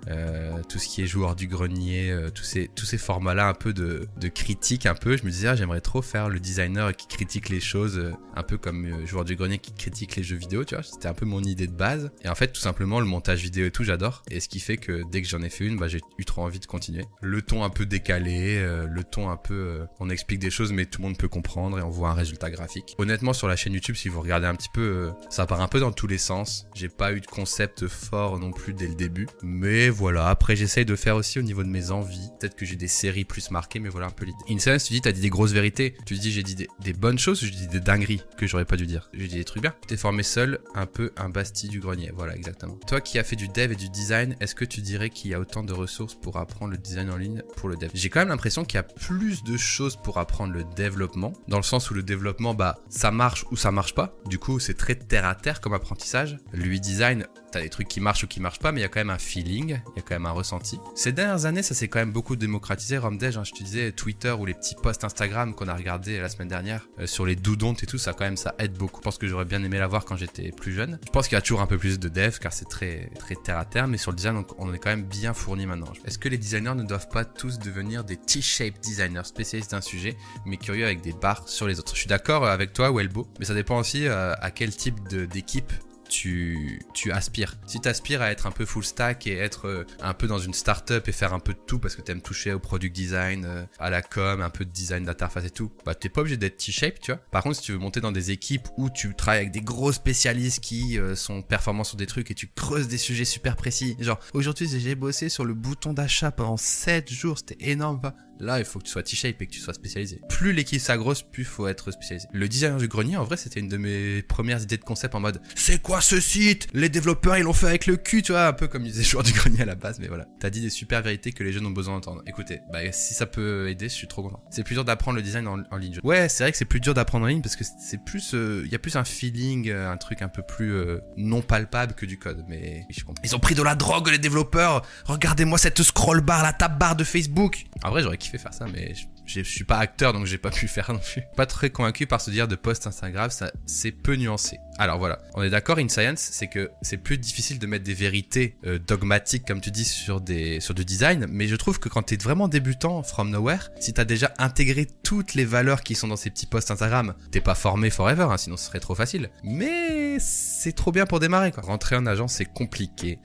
tout 0.68 0.78
ce 0.78 0.88
qui 0.88 1.02
est 1.02 1.06
joueur 1.06 1.36
du 1.36 1.46
grenier, 1.46 2.16
tous 2.34 2.44
ces 2.44 2.68
tous 2.74 2.86
ces 2.86 2.98
formats 2.98 3.34
là 3.34 3.48
un 3.48 3.54
peu 3.54 3.72
de, 3.72 4.06
de 4.18 4.28
critique 4.28 4.86
un 4.86 4.94
peu, 4.94 5.16
je 5.16 5.24
me 5.24 5.30
disais 5.30 5.48
ah, 5.48 5.56
j'aimerais 5.56 5.80
trop 5.80 6.02
faire 6.02 6.28
le 6.28 6.40
designer 6.52 6.94
qui 6.94 7.06
critique 7.06 7.48
les 7.48 7.60
choses 7.60 7.98
euh, 7.98 8.12
un 8.36 8.42
peu 8.42 8.58
comme 8.58 8.84
euh, 8.84 9.06
joueur 9.06 9.24
du 9.24 9.36
grenier 9.36 9.58
qui 9.58 9.72
critique 9.72 10.16
les 10.16 10.22
jeux 10.22 10.36
vidéo, 10.36 10.64
tu 10.64 10.74
vois, 10.74 10.84
c'était 10.84 11.08
un 11.08 11.14
peu 11.14 11.24
mon 11.24 11.42
idée 11.42 11.66
de 11.66 11.72
base 11.72 12.10
et 12.22 12.28
en 12.28 12.34
fait 12.34 12.48
tout 12.48 12.60
simplement 12.60 13.00
le 13.00 13.06
montage 13.06 13.42
vidéo 13.42 13.66
et 13.66 13.70
tout 13.70 13.84
j'adore 13.84 14.22
et 14.30 14.40
ce 14.40 14.48
qui 14.48 14.60
fait 14.60 14.76
que 14.76 15.02
dès 15.10 15.22
que 15.22 15.28
j'en 15.28 15.40
ai 15.40 15.48
fait 15.48 15.64
une 15.64 15.78
bah 15.78 15.88
j'ai 15.88 16.00
eu 16.18 16.24
trop 16.24 16.42
envie 16.42 16.60
de 16.60 16.66
continuer. 16.66 17.04
Le 17.22 17.40
ton 17.40 17.64
un 17.64 17.70
peu 17.70 17.86
décalé, 17.86 18.58
euh, 18.58 18.86
le 18.86 19.02
ton 19.02 19.30
un 19.30 19.36
peu 19.36 19.80
on 19.98 20.10
explique 20.10 20.40
des 20.40 20.50
choses 20.50 20.72
mais 20.72 20.84
tout 20.84 21.00
le 21.00 21.08
monde 21.08 21.16
peut 21.16 21.28
comprendre 21.28 21.78
et 21.78 21.82
on 21.82 21.90
voit 21.90 22.10
un 22.10 22.14
résultat 22.14 22.50
graphique. 22.50 22.94
Honnêtement 22.98 23.32
sur 23.32 23.48
la 23.48 23.56
chaîne 23.56 23.72
YouTube 23.72 23.96
si 23.96 24.08
vous 24.08 24.20
regardez 24.20 24.46
un 24.46 24.54
petit 24.54 24.70
peu 24.72 25.10
ça 25.30 25.46
part 25.46 25.62
un 25.62 25.68
peu 25.68 25.80
dans 25.80 25.92
tous 25.92 26.06
les 26.06 26.18
sens. 26.18 26.66
J'ai 26.74 26.88
pas 26.88 27.12
eu 27.12 27.20
de 27.20 27.26
concept 27.26 27.86
fort 27.88 28.38
non 28.38 28.50
plus 28.50 28.74
dès 28.74 28.88
le 28.88 28.94
début 28.94 29.26
mais 29.42 29.88
voilà 29.88 30.28
après 30.28 30.56
j'essaye 30.56 30.84
de 30.84 30.96
faire 30.96 31.16
aussi 31.16 31.38
au 31.38 31.42
niveau 31.42 31.62
de 31.62 31.68
mes 31.68 31.90
envies. 31.90 32.28
Peut-être 32.38 32.56
que 32.56 32.66
j'ai 32.66 32.76
des 32.76 32.88
séries 32.88 33.24
plus 33.24 33.50
marquées 33.50 33.80
mais 33.80 33.88
voilà 33.88 34.08
un 34.08 34.10
peu 34.10 34.26
l'idée. 34.26 34.38
Incense 34.50 34.84
tu 34.84 34.92
dis 34.92 35.00
t'as 35.00 35.12
dit 35.12 35.22
des 35.22 35.30
grosses 35.30 35.52
vérités. 35.52 35.94
Tu 36.04 36.14
dis 36.14 36.30
j'ai 36.30 36.41
j'ai 36.44 36.54
dit 36.54 36.68
des, 36.80 36.92
bonnes 36.92 37.18
choses, 37.18 37.40
j'ai 37.40 37.50
dit 37.50 37.68
des 37.68 37.80
dingueries 37.80 38.22
que 38.36 38.46
j'aurais 38.46 38.64
pas 38.64 38.76
dû 38.76 38.86
dire. 38.86 39.08
J'ai 39.14 39.28
dit 39.28 39.36
des 39.36 39.44
trucs 39.44 39.62
bien. 39.62 39.74
T'es 39.86 39.96
formé 39.96 40.22
seul, 40.22 40.58
un 40.74 40.86
peu 40.86 41.12
un 41.16 41.28
Bastille 41.28 41.70
du 41.70 41.80
grenier. 41.80 42.10
Voilà, 42.14 42.34
exactement. 42.34 42.74
Toi 42.86 43.00
qui 43.00 43.18
as 43.18 43.24
fait 43.24 43.36
du 43.36 43.48
dev 43.48 43.72
et 43.72 43.76
du 43.76 43.88
design, 43.88 44.36
est-ce 44.40 44.54
que 44.54 44.64
tu 44.64 44.80
dirais 44.80 45.10
qu'il 45.10 45.30
y 45.30 45.34
a 45.34 45.40
autant 45.40 45.62
de 45.62 45.72
ressources 45.72 46.14
pour 46.14 46.38
apprendre 46.38 46.72
le 46.72 46.78
design 46.78 47.10
en 47.10 47.16
ligne 47.16 47.42
pour 47.56 47.68
le 47.68 47.76
dev? 47.76 47.90
J'ai 47.94 48.10
quand 48.10 48.20
même 48.20 48.28
l'impression 48.28 48.64
qu'il 48.64 48.76
y 48.76 48.80
a 48.80 48.82
plus 48.82 49.44
de 49.44 49.56
choses 49.56 49.96
pour 49.96 50.18
apprendre 50.18 50.52
le 50.52 50.64
développement, 50.64 51.32
dans 51.48 51.58
le 51.58 51.62
sens 51.62 51.90
où 51.90 51.94
le 51.94 52.02
développement, 52.02 52.54
bah, 52.54 52.78
ça 52.88 53.10
marche 53.10 53.44
ou 53.50 53.56
ça 53.56 53.70
marche 53.70 53.94
pas. 53.94 54.16
Du 54.26 54.38
coup, 54.38 54.58
c'est 54.58 54.74
très 54.74 54.94
terre 54.94 55.26
à 55.26 55.34
terre 55.34 55.60
comme 55.60 55.74
apprentissage. 55.74 56.38
Lui 56.52 56.80
design, 56.80 57.26
t'as 57.52 57.60
des 57.60 57.68
trucs 57.68 57.88
qui 57.88 58.00
marchent 58.00 58.24
ou 58.24 58.26
qui 58.26 58.40
marchent 58.40 58.58
pas, 58.58 58.72
mais 58.72 58.80
il 58.80 58.82
y 58.82 58.86
a 58.86 58.88
quand 58.88 59.00
même 59.00 59.10
un 59.10 59.18
feeling, 59.18 59.80
il 59.94 59.96
y 59.96 60.00
a 60.00 60.02
quand 60.02 60.14
même 60.14 60.26
un 60.26 60.32
ressenti. 60.32 60.80
Ces 60.94 61.12
dernières 61.12 61.46
années, 61.46 61.62
ça 61.62 61.74
s'est 61.74 61.88
quand 61.88 61.98
même 61.98 62.12
beaucoup 62.12 62.36
démocratisé. 62.36 62.98
Romdej, 62.98 63.36
hein, 63.36 63.44
je 63.44 63.52
te 63.52 63.62
disais, 63.62 63.92
Twitter 63.92 64.32
ou 64.32 64.46
les 64.46 64.54
petits 64.54 64.74
posts 64.74 65.04
Instagram 65.04 65.54
qu'on 65.54 65.68
a 65.68 65.74
regardé 65.74 66.20
la 66.20 66.28
semaine 66.32 66.48
dernière 66.48 66.88
euh, 66.98 67.06
sur 67.06 67.26
les 67.26 67.36
doudontes 67.36 67.82
et 67.82 67.86
tout, 67.86 67.98
ça 67.98 68.12
quand 68.12 68.24
même, 68.24 68.36
ça 68.36 68.54
aide 68.58 68.72
beaucoup. 68.72 69.00
Je 69.00 69.04
pense 69.04 69.18
que 69.18 69.26
j'aurais 69.26 69.44
bien 69.44 69.62
aimé 69.62 69.78
l'avoir 69.78 70.04
quand 70.04 70.16
j'étais 70.16 70.50
plus 70.50 70.72
jeune. 70.72 70.98
Je 71.06 71.10
pense 71.10 71.28
qu'il 71.28 71.36
y 71.36 71.38
a 71.38 71.42
toujours 71.42 71.60
un 71.60 71.66
peu 71.66 71.78
plus 71.78 71.98
de 71.98 72.08
dev 72.08 72.38
car 72.40 72.52
c'est 72.52 72.68
très, 72.68 73.10
très 73.18 73.34
terre 73.36 73.58
à 73.58 73.64
terre, 73.64 73.88
mais 73.88 73.98
sur 73.98 74.10
le 74.10 74.16
design, 74.16 74.36
on, 74.36 74.46
on 74.58 74.72
est 74.72 74.78
quand 74.78 74.90
même 74.90 75.04
bien 75.04 75.34
fourni 75.34 75.66
maintenant. 75.66 75.92
Est-ce 76.04 76.18
que 76.18 76.28
les 76.28 76.38
designers 76.38 76.74
ne 76.74 76.82
doivent 76.82 77.08
pas 77.08 77.24
tous 77.24 77.58
devenir 77.58 78.04
des 78.04 78.16
T-shape 78.16 78.80
designers 78.80 79.24
spécialistes 79.24 79.70
d'un 79.70 79.80
sujet, 79.80 80.16
mais 80.46 80.56
curieux 80.56 80.84
avec 80.84 81.00
des 81.00 81.12
barres 81.12 81.48
sur 81.48 81.66
les 81.66 81.78
autres? 81.78 81.94
Je 81.94 82.00
suis 82.00 82.08
d'accord 82.08 82.46
avec 82.46 82.72
toi, 82.72 82.90
Welbo, 82.92 83.28
mais 83.38 83.44
ça 83.44 83.54
dépend 83.54 83.78
aussi 83.78 84.06
euh, 84.06 84.34
à 84.40 84.50
quel 84.50 84.74
type 84.74 85.08
d'équipe 85.08 85.72
tu, 86.12 86.78
tu 86.92 87.10
aspires. 87.10 87.54
Si 87.66 87.80
tu 87.80 87.88
aspires 87.88 88.20
à 88.20 88.30
être 88.30 88.46
un 88.46 88.50
peu 88.50 88.66
full 88.66 88.84
stack 88.84 89.26
et 89.26 89.38
être 89.38 89.66
euh, 89.66 89.86
un 90.02 90.12
peu 90.12 90.26
dans 90.26 90.38
une 90.38 90.52
startup 90.52 91.08
et 91.08 91.12
faire 91.12 91.32
un 91.32 91.38
peu 91.38 91.54
de 91.54 91.58
tout 91.66 91.78
parce 91.78 91.96
que 91.96 92.02
tu 92.02 92.12
aimes 92.12 92.20
toucher 92.20 92.52
au 92.52 92.58
product 92.58 92.94
design, 92.94 93.46
euh, 93.46 93.64
à 93.78 93.88
la 93.88 94.02
com, 94.02 94.42
un 94.42 94.50
peu 94.50 94.66
de 94.66 94.70
design 94.70 95.04
d'interface 95.04 95.46
et 95.46 95.50
tout, 95.50 95.72
bah 95.86 95.94
t'es 95.94 96.10
pas 96.10 96.20
obligé 96.20 96.36
d'être 96.36 96.58
T-shape, 96.58 97.00
tu 97.00 97.12
vois. 97.12 97.20
Par 97.30 97.42
contre, 97.42 97.56
si 97.56 97.62
tu 97.62 97.72
veux 97.72 97.78
monter 97.78 98.02
dans 98.02 98.12
des 98.12 98.30
équipes 98.30 98.68
où 98.76 98.90
tu 98.90 99.14
travailles 99.14 99.40
avec 99.40 99.52
des 99.52 99.62
gros 99.62 99.90
spécialistes 99.90 100.60
qui 100.60 100.98
euh, 100.98 101.16
sont 101.16 101.40
performants 101.40 101.84
sur 101.84 101.96
des 101.96 102.06
trucs 102.06 102.30
et 102.30 102.34
tu 102.34 102.46
creuses 102.46 102.88
des 102.88 102.98
sujets 102.98 103.24
super 103.24 103.56
précis, 103.56 103.96
genre 103.98 104.20
aujourd'hui 104.34 104.68
j'ai 104.68 104.94
bossé 104.94 105.30
sur 105.30 105.46
le 105.46 105.54
bouton 105.54 105.94
d'achat 105.94 106.30
pendant 106.30 106.58
7 106.58 107.10
jours, 107.10 107.38
c'était 107.38 107.70
énorme, 107.70 108.02
pas 108.02 108.14
Là, 108.42 108.58
il 108.58 108.64
faut 108.64 108.80
que 108.80 108.84
tu 108.84 108.90
sois 108.90 109.04
T-shape 109.04 109.40
et 109.40 109.46
que 109.46 109.52
tu 109.52 109.60
sois 109.60 109.72
spécialisé. 109.72 110.20
Plus 110.28 110.52
l'équipe 110.52 110.80
s'agrosse, 110.80 111.22
plus 111.22 111.44
faut 111.44 111.68
être 111.68 111.92
spécialisé. 111.92 112.26
Le 112.32 112.48
designer 112.48 112.78
du 112.78 112.88
grenier, 112.88 113.16
en 113.16 113.22
vrai, 113.22 113.36
c'était 113.36 113.60
une 113.60 113.68
de 113.68 113.76
mes 113.76 114.20
premières 114.22 114.60
idées 114.60 114.78
de 114.78 114.84
concept 114.84 115.14
en 115.14 115.20
mode 115.20 115.40
c'est 115.54 115.80
quoi 115.80 116.00
ce 116.00 116.18
site? 116.18 116.66
Les 116.74 116.88
développeurs, 116.88 117.36
ils 117.36 117.44
l'ont 117.44 117.52
fait 117.52 117.68
avec 117.68 117.86
le 117.86 117.96
cul, 117.96 118.22
tu 118.22 118.32
vois, 118.32 118.48
un 118.48 118.52
peu 118.52 118.66
comme 118.66 118.82
disait 118.82 119.04
joueur 119.04 119.22
du 119.22 119.32
grenier 119.32 119.62
à 119.62 119.64
la 119.64 119.76
base, 119.76 120.00
mais 120.00 120.08
voilà. 120.08 120.26
T'as 120.40 120.50
dit 120.50 120.60
des 120.60 120.70
super 120.70 121.02
vérités 121.02 121.30
que 121.30 121.44
les 121.44 121.52
jeunes 121.52 121.66
ont 121.66 121.70
besoin 121.70 121.94
d'entendre. 121.94 122.22
Écoutez, 122.26 122.60
bah 122.72 122.80
si 122.90 123.14
ça 123.14 123.26
peut 123.26 123.68
aider, 123.68 123.88
je 123.88 123.94
suis 123.94 124.08
trop 124.08 124.22
content. 124.22 124.42
C'est 124.50 124.64
plus 124.64 124.74
dur 124.74 124.84
d'apprendre 124.84 125.16
le 125.18 125.22
design 125.22 125.46
en, 125.46 125.62
en 125.70 125.76
ligne. 125.76 126.00
Ouais, 126.02 126.28
c'est 126.28 126.42
vrai 126.42 126.50
que 126.50 126.58
c'est 126.58 126.64
plus 126.64 126.80
dur 126.80 126.94
d'apprendre 126.94 127.26
en 127.26 127.28
ligne 127.28 127.42
parce 127.42 127.54
que 127.54 127.62
c'est 127.64 128.02
plus, 128.04 128.32
il 128.32 128.70
y 128.72 128.74
a 128.74 128.78
plus 128.80 128.96
un 128.96 129.04
feeling, 129.04 129.70
euh, 129.70 129.88
un 129.88 129.96
truc 129.96 130.20
un 130.22 130.28
peu 130.28 130.42
plus 130.42 130.72
euh, 130.72 130.98
non 131.16 131.42
palpable 131.42 131.94
que 131.94 132.06
du 132.06 132.18
code. 132.18 132.44
Mais 132.48 132.86
je 132.90 133.04
comprends. 133.04 133.22
Ils 133.24 133.36
ont 133.36 133.40
pris 133.40 133.54
de 133.54 133.62
la 133.62 133.76
drogue 133.76 134.08
les 134.08 134.18
développeurs. 134.18 134.82
Regardez-moi 135.04 135.58
cette 135.58 135.80
scroll 135.82 136.22
bar, 136.22 136.42
la 136.42 136.52
tab 136.52 136.76
bar 136.76 136.96
de 136.96 137.04
Facebook. 137.04 137.64
En 137.84 137.90
vrai, 137.90 138.02
j'aurais 138.02 138.18
faire 138.38 138.54
ça, 138.54 138.66
mais 138.72 138.94
je, 139.26 139.40
suis 139.42 139.64
pas 139.64 139.78
acteur 139.78 140.12
donc 140.12 140.26
j'ai 140.26 140.38
pas 140.38 140.50
pu 140.50 140.68
faire 140.68 140.92
non 140.92 140.98
plus. 140.98 141.22
Pas 141.36 141.46
très 141.46 141.70
convaincu 141.70 142.06
par 142.06 142.20
ce 142.20 142.30
dire 142.30 142.48
de 142.48 142.56
post 142.56 142.86
Instagram, 142.86 143.30
ça 143.30 143.52
c'est 143.66 143.92
peu 143.92 144.14
nuancé. 144.16 144.58
Alors 144.78 144.98
voilà, 144.98 145.18
on 145.34 145.42
est 145.42 145.50
d'accord, 145.50 145.78
in 145.78 145.88
science, 145.88 146.20
c'est 146.20 146.48
que 146.48 146.70
c'est 146.82 146.96
plus 146.96 147.18
difficile 147.18 147.58
de 147.58 147.66
mettre 147.66 147.84
des 147.84 147.94
vérités 147.94 148.56
euh, 148.64 148.78
dogmatiques 148.78 149.46
comme 149.46 149.60
tu 149.60 149.70
dis 149.70 149.84
sur 149.84 150.20
des 150.20 150.60
sur 150.60 150.74
du 150.74 150.84
design, 150.84 151.26
mais 151.28 151.46
je 151.46 151.56
trouve 151.56 151.78
que 151.78 151.88
quand 151.88 152.02
t'es 152.02 152.16
vraiment 152.16 152.48
débutant 152.48 153.02
from 153.02 153.30
nowhere, 153.30 153.70
si 153.80 153.92
t'as 153.92 154.04
déjà 154.04 154.32
intégré 154.38 154.86
toutes 155.02 155.34
les 155.34 155.44
valeurs 155.44 155.82
qui 155.82 155.94
sont 155.94 156.08
dans 156.08 156.16
ces 156.16 156.30
petits 156.30 156.46
posts 156.46 156.70
Instagram, 156.70 157.14
t'es 157.30 157.40
pas 157.40 157.54
formé 157.54 157.90
forever, 157.90 158.28
hein, 158.30 158.38
sinon 158.38 158.56
ce 158.56 158.66
serait 158.66 158.80
trop 158.80 158.94
facile. 158.94 159.30
Mais 159.44 160.18
c'est 160.18 160.72
trop 160.72 160.92
bien 160.92 161.06
pour 161.06 161.20
démarrer 161.20 161.52
quoi. 161.52 161.62
Rentrer 161.62 161.96
en 161.96 162.06
agence 162.06 162.34
c'est 162.34 162.44
compliqué. 162.46 163.18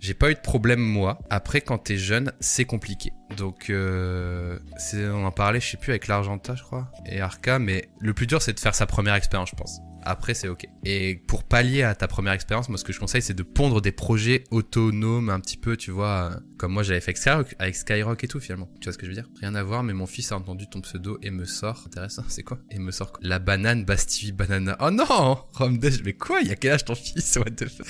J'ai 0.00 0.14
pas 0.14 0.30
eu 0.30 0.34
de 0.34 0.40
problème 0.40 0.80
moi. 0.80 1.18
Après, 1.30 1.60
quand 1.60 1.78
t'es 1.78 1.96
jeune, 1.96 2.32
c'est 2.40 2.64
compliqué. 2.64 3.12
Donc, 3.36 3.70
euh, 3.70 4.58
on 4.94 5.24
en 5.24 5.32
parlait, 5.32 5.60
je 5.60 5.70
sais 5.70 5.76
plus, 5.76 5.90
avec 5.90 6.06
l'Argenta, 6.06 6.54
je 6.54 6.62
crois, 6.62 6.90
et 7.06 7.20
Arca, 7.20 7.58
mais 7.58 7.88
le 8.00 8.14
plus 8.14 8.26
dur, 8.26 8.40
c'est 8.40 8.52
de 8.52 8.60
faire 8.60 8.74
sa 8.74 8.86
première 8.86 9.14
expérience, 9.14 9.50
je 9.50 9.56
pense. 9.56 9.80
Après, 10.02 10.34
c'est 10.34 10.48
ok. 10.48 10.66
Et 10.84 11.22
pour 11.26 11.44
pallier 11.44 11.82
à 11.82 11.94
ta 11.94 12.08
première 12.08 12.32
expérience, 12.32 12.68
moi, 12.68 12.78
ce 12.78 12.84
que 12.84 12.92
je 12.92 13.00
conseille, 13.00 13.22
c'est 13.22 13.34
de 13.34 13.42
pondre 13.42 13.80
des 13.80 13.92
projets 13.92 14.44
autonomes 14.50 15.30
un 15.30 15.40
petit 15.40 15.56
peu, 15.56 15.76
tu 15.76 15.90
vois, 15.90 16.32
euh, 16.32 16.40
comme 16.56 16.72
moi 16.72 16.82
j'avais 16.82 17.00
fait 17.00 17.08
avec 17.08 17.18
Skyrock, 17.18 17.56
avec 17.58 17.76
Skyrock 17.76 18.24
et 18.24 18.28
tout, 18.28 18.40
finalement. 18.40 18.68
Tu 18.80 18.84
vois 18.84 18.92
ce 18.92 18.98
que 18.98 19.06
je 19.06 19.10
veux 19.10 19.14
dire? 19.14 19.28
Rien 19.40 19.54
à 19.54 19.62
voir, 19.62 19.82
mais 19.82 19.92
mon 19.92 20.06
fils 20.06 20.32
a 20.32 20.36
entendu 20.36 20.68
ton 20.68 20.80
pseudo 20.80 21.18
et 21.22 21.30
me 21.30 21.44
sort. 21.44 21.84
Intéressant, 21.86 22.24
c'est 22.28 22.42
quoi? 22.42 22.58
Et 22.70 22.78
me 22.78 22.90
sort 22.90 23.12
quoi? 23.12 23.20
La 23.22 23.38
banane 23.38 23.84
Bastille 23.84 24.32
Banana. 24.32 24.76
Oh 24.80 24.90
non 24.90 25.38
Romdesh, 25.52 26.02
mais 26.04 26.14
quoi? 26.14 26.40
Il 26.40 26.48
y 26.48 26.52
a 26.52 26.56
quel 26.56 26.72
âge 26.72 26.84
ton 26.84 26.94
fils? 26.94 27.36
What 27.36 27.50
the 27.52 27.68
fuck 27.68 27.86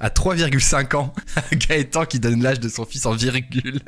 À 0.00 0.08
3,5 0.08 0.96
ans. 0.96 1.12
Gaëtan 1.52 2.06
qui 2.06 2.20
donne 2.20 2.42
l'âge 2.42 2.60
de 2.60 2.68
son 2.68 2.84
fils 2.84 3.06
en 3.06 3.12
virgule. 3.12 3.80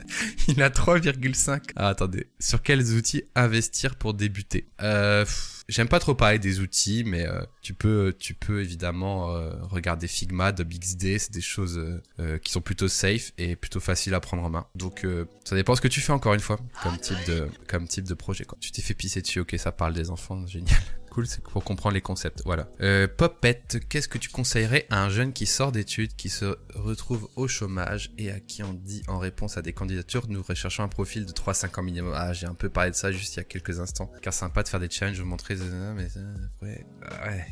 Il 0.49 0.63
a 0.63 0.71
3,5. 0.71 1.61
Ah, 1.77 1.89
attendez. 1.89 2.31
Sur 2.39 2.63
quels 2.63 2.95
outils 2.95 3.25
investir 3.35 3.97
pour 3.97 4.15
débuter? 4.15 4.69
Euh, 4.83 5.25
J'aime 5.69 5.89
pas 5.89 5.99
trop 5.99 6.15
parler 6.15 6.39
des 6.39 6.61
outils, 6.61 7.05
mais 7.05 7.27
euh, 7.27 7.41
tu 7.63 7.73
peux, 7.73 8.15
tu 8.19 8.35
peux 8.35 8.61
évidemment 8.61 9.35
euh, 9.35 9.51
regarder 9.63 10.07
Figma, 10.09 10.53
DubXD, 10.53 11.19
c'est 11.19 11.33
des 11.33 11.41
choses 11.41 11.79
euh, 11.79 12.03
euh, 12.21 12.39
qui 12.39 12.53
sont 12.53 12.61
plutôt 12.61 12.87
safe 12.89 13.33
et 13.39 13.57
plutôt 13.57 13.81
faciles 13.81 14.13
à 14.13 14.21
prendre 14.21 14.43
en 14.43 14.51
main. 14.51 14.67
Donc 14.75 15.05
euh, 15.05 15.25
ça 15.45 15.57
dépend 15.57 15.75
ce 15.75 15.81
que 15.81 15.89
tu 15.89 16.01
fais 16.03 16.13
encore 16.13 16.35
une 16.35 16.41
fois, 16.41 16.59
comme 16.83 16.99
type 16.99 17.17
de, 17.27 17.49
comme 17.67 17.89
type 17.89 18.05
de 18.07 18.15
projet. 18.15 18.45
Quoi. 18.45 18.59
Tu 18.61 18.73
t'es 18.73 18.83
fait 18.83 18.95
pisser 18.95 19.23
dessus, 19.23 19.41
ok, 19.41 19.55
ça 19.59 19.73
parle 19.73 19.95
des 19.95 20.11
enfants, 20.11 20.47
génial. 20.47 20.77
Cool, 21.15 21.29
c'est 21.29 21.45
pour 21.45 21.63
comprendre 21.63 21.95
les 21.95 22.01
concepts. 22.01 22.43
Voilà. 22.45 22.67
Euh, 22.81 23.07
Popette, 23.07 23.79
qu'est-ce 23.89 24.09
que 24.09 24.19
tu 24.19 24.31
conseillerais 24.31 24.85
à 24.91 25.01
un 25.01 25.11
jeune 25.11 25.33
qui 25.33 25.47
sort 25.47 25.71
d'études, 25.71 26.17
qui 26.17 26.29
se 26.29 26.57
retrouve 26.75 27.29
au 27.37 27.47
chômage 27.47 28.11
et 28.19 28.33
à 28.33 28.41
qui 28.41 28.65
on 28.65 28.73
dit 28.73 29.05
en 29.07 29.21
réponse 29.21 29.57
à 29.57 29.63
des 29.63 29.73
candidatures, 29.73 30.25
nous 30.29 30.43
recherchons 30.43 30.83
un 30.83 30.89
profil 30.89 31.25
de 31.25 31.31
3-5 31.31 31.79
ans 31.79 31.85
minimum. 31.85 32.15
Ah, 32.17 32.33
j'ai 32.33 32.49
un 32.49 32.55
peu 32.55 32.69
parlé 32.69 32.91
de 32.91 32.97
ça 32.97 33.13
juste 33.13 33.35
il 33.35 33.37
y 33.37 33.41
a 33.41 33.45
quelques 33.45 33.79
instants. 33.79 34.11
Car 34.23 34.33
c'est 34.33 34.41
sympa 34.41 34.65
de 34.65 34.69
faire 34.69 34.81
des 34.81 34.91
challenges, 34.91 35.21
vous 35.21 35.25
montrer, 35.25 35.55
euh, 35.61 35.95
mais 35.95 36.09
euh, 36.17 36.35
ouais, 36.63 36.85
ouais. 37.25 37.47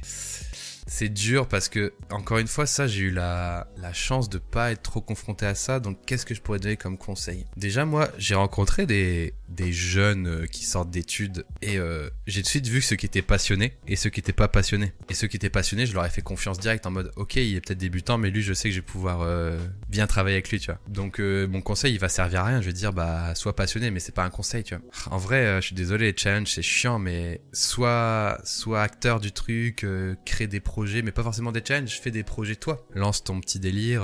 C'est 0.88 1.08
dur 1.08 1.46
parce 1.46 1.68
que, 1.68 1.92
encore 2.10 2.38
une 2.38 2.48
fois, 2.48 2.66
ça, 2.66 2.88
j'ai 2.88 3.02
eu 3.02 3.10
la, 3.12 3.68
la 3.76 3.92
chance 3.92 4.28
de 4.28 4.38
pas 4.38 4.72
être 4.72 4.82
trop 4.82 5.00
confronté 5.00 5.46
à 5.46 5.54
ça. 5.54 5.78
Donc, 5.78 5.98
qu'est-ce 6.04 6.26
que 6.26 6.34
je 6.34 6.42
pourrais 6.42 6.58
donner 6.58 6.76
comme 6.76 6.98
conseil? 6.98 7.46
Déjà, 7.56 7.84
moi, 7.84 8.08
j'ai 8.18 8.34
rencontré 8.34 8.84
des, 8.86 9.32
des 9.54 9.72
jeunes 9.72 10.26
euh, 10.26 10.46
qui 10.46 10.64
sortent 10.64 10.90
d'études 10.90 11.44
et 11.60 11.78
euh, 11.78 12.08
j'ai 12.26 12.42
de 12.42 12.46
suite 12.46 12.66
vu 12.66 12.80
ceux 12.80 12.96
qui 12.96 13.06
étaient 13.06 13.22
passionnés 13.22 13.76
et 13.86 13.96
ceux 13.96 14.10
qui 14.10 14.20
étaient 14.20 14.32
pas 14.32 14.48
passionnés. 14.48 14.92
Et 15.08 15.14
ceux 15.14 15.26
qui 15.26 15.36
étaient 15.36 15.50
passionnés, 15.50 15.86
je 15.86 15.94
leur 15.94 16.04
ai 16.04 16.10
fait 16.10 16.22
confiance 16.22 16.58
directe 16.58 16.86
en 16.86 16.90
mode, 16.90 17.12
ok, 17.16 17.36
il 17.36 17.56
est 17.56 17.60
peut-être 17.60 17.78
débutant, 17.78 18.18
mais 18.18 18.30
lui, 18.30 18.42
je 18.42 18.54
sais 18.54 18.68
que 18.68 18.74
je 18.74 18.80
vais 18.80 18.86
pouvoir 18.86 19.20
euh, 19.22 19.58
bien 19.88 20.06
travailler 20.06 20.36
avec 20.36 20.50
lui, 20.50 20.58
tu 20.58 20.66
vois. 20.66 20.80
Donc, 20.88 21.18
mon 21.18 21.60
conseil, 21.60 21.92
il 21.92 21.98
va 21.98 22.08
servir 22.08 22.40
à 22.40 22.44
rien. 22.44 22.60
Je 22.60 22.66
vais 22.66 22.72
dire, 22.72 22.92
bah, 22.92 23.34
sois 23.34 23.54
passionné, 23.54 23.90
mais 23.90 24.00
c'est 24.00 24.14
pas 24.14 24.24
un 24.24 24.30
conseil, 24.30 24.64
tu 24.64 24.74
vois. 24.74 24.84
En 25.10 25.18
vrai, 25.18 25.60
je 25.60 25.66
suis 25.66 25.74
désolé, 25.74 26.10
les 26.10 26.16
challenges, 26.16 26.48
c'est 26.48 26.62
chiant, 26.62 26.98
mais 26.98 27.40
soit, 27.52 28.38
soit 28.44 28.82
acteur 28.82 29.20
du 29.20 29.32
truc, 29.32 29.86
crée 30.24 30.46
des 30.46 30.60
projets, 30.60 31.02
mais 31.02 31.12
pas 31.12 31.22
forcément 31.22 31.52
des 31.52 31.62
challenges, 31.66 32.00
fais 32.00 32.10
des 32.10 32.22
projets 32.22 32.56
toi. 32.56 32.86
Lance 32.94 33.24
ton 33.24 33.40
petit 33.40 33.58
délire, 33.58 34.02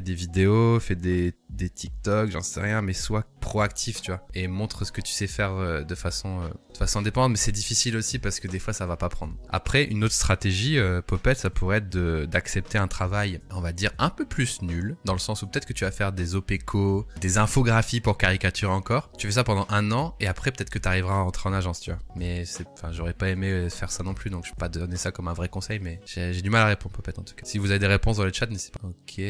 des 0.00 0.14
vidéos, 0.14 0.78
fais 0.80 0.96
des, 0.96 1.34
des 1.52 1.70
TikTok, 1.70 2.30
j'en 2.30 2.40
sais 2.40 2.60
rien, 2.60 2.82
mais 2.82 2.92
sois 2.92 3.24
proactif, 3.40 4.00
tu 4.02 4.10
vois, 4.10 4.26
et 4.34 4.48
montre 4.48 4.84
ce 4.84 4.92
que 4.92 5.00
tu 5.00 5.12
sais 5.12 5.26
faire 5.26 5.52
euh, 5.52 5.82
de 5.82 5.94
façon, 5.94 6.42
euh, 6.42 6.48
de 6.72 6.76
façon 6.78 7.00
indépendante, 7.00 7.32
mais 7.32 7.36
c'est 7.36 7.52
difficile 7.52 7.96
aussi 7.96 8.18
parce 8.18 8.40
que 8.40 8.48
des 8.48 8.58
fois 8.58 8.72
ça 8.72 8.86
va 8.86 8.96
pas 8.96 9.08
prendre. 9.08 9.34
Après, 9.50 9.84
une 9.84 10.04
autre 10.04 10.14
stratégie, 10.14 10.78
euh, 10.78 11.02
Popette, 11.02 11.38
ça 11.38 11.50
pourrait 11.50 11.78
être 11.78 11.88
de- 11.90 12.26
d'accepter 12.30 12.78
un 12.78 12.88
travail, 12.88 13.40
on 13.50 13.60
va 13.60 13.72
dire, 13.72 13.90
un 13.98 14.10
peu 14.10 14.24
plus 14.24 14.62
nul, 14.62 14.96
dans 15.04 15.12
le 15.12 15.18
sens 15.18 15.42
où 15.42 15.46
peut-être 15.46 15.66
que 15.66 15.72
tu 15.72 15.84
vas 15.84 15.90
faire 15.90 16.12
des 16.12 16.34
OPCO, 16.34 17.06
des 17.20 17.38
infographies 17.38 18.00
pour 18.00 18.16
caricaturer 18.16 18.72
encore. 18.72 19.10
Tu 19.18 19.26
fais 19.26 19.34
ça 19.34 19.44
pendant 19.44 19.66
un 19.70 19.90
an, 19.92 20.14
et 20.20 20.26
après 20.28 20.50
peut-être 20.52 20.70
que 20.70 20.78
tu 20.78 20.88
arriveras 20.88 21.14
à 21.16 21.18
entrer 21.22 21.48
en 21.48 21.52
agence, 21.52 21.80
tu 21.80 21.90
vois. 21.90 22.00
Mais 22.16 22.44
enfin, 22.74 22.92
j'aurais 22.92 23.12
pas 23.14 23.28
aimé 23.28 23.68
faire 23.70 23.90
ça 23.90 24.02
non 24.02 24.14
plus, 24.14 24.30
donc 24.30 24.46
je 24.46 24.50
peux 24.50 24.56
pas 24.58 24.68
donner 24.68 24.96
ça 24.96 25.10
comme 25.12 25.28
un 25.28 25.32
vrai 25.34 25.48
conseil, 25.48 25.78
mais 25.80 26.00
j'ai 26.06 26.32
j'ai 26.32 26.42
du 26.42 26.50
mal 26.50 26.62
à 26.62 26.66
répondre, 26.66 26.94
Popette, 26.94 27.18
en 27.18 27.22
tout 27.22 27.34
cas. 27.34 27.42
Si 27.44 27.58
vous 27.58 27.70
avez 27.70 27.78
des 27.80 27.86
réponses 27.86 28.16
dans 28.18 28.24
le 28.24 28.32
chat, 28.32 28.46
n'hésitez 28.46 28.70
pas. 28.78 28.86
Ok. 28.86 29.20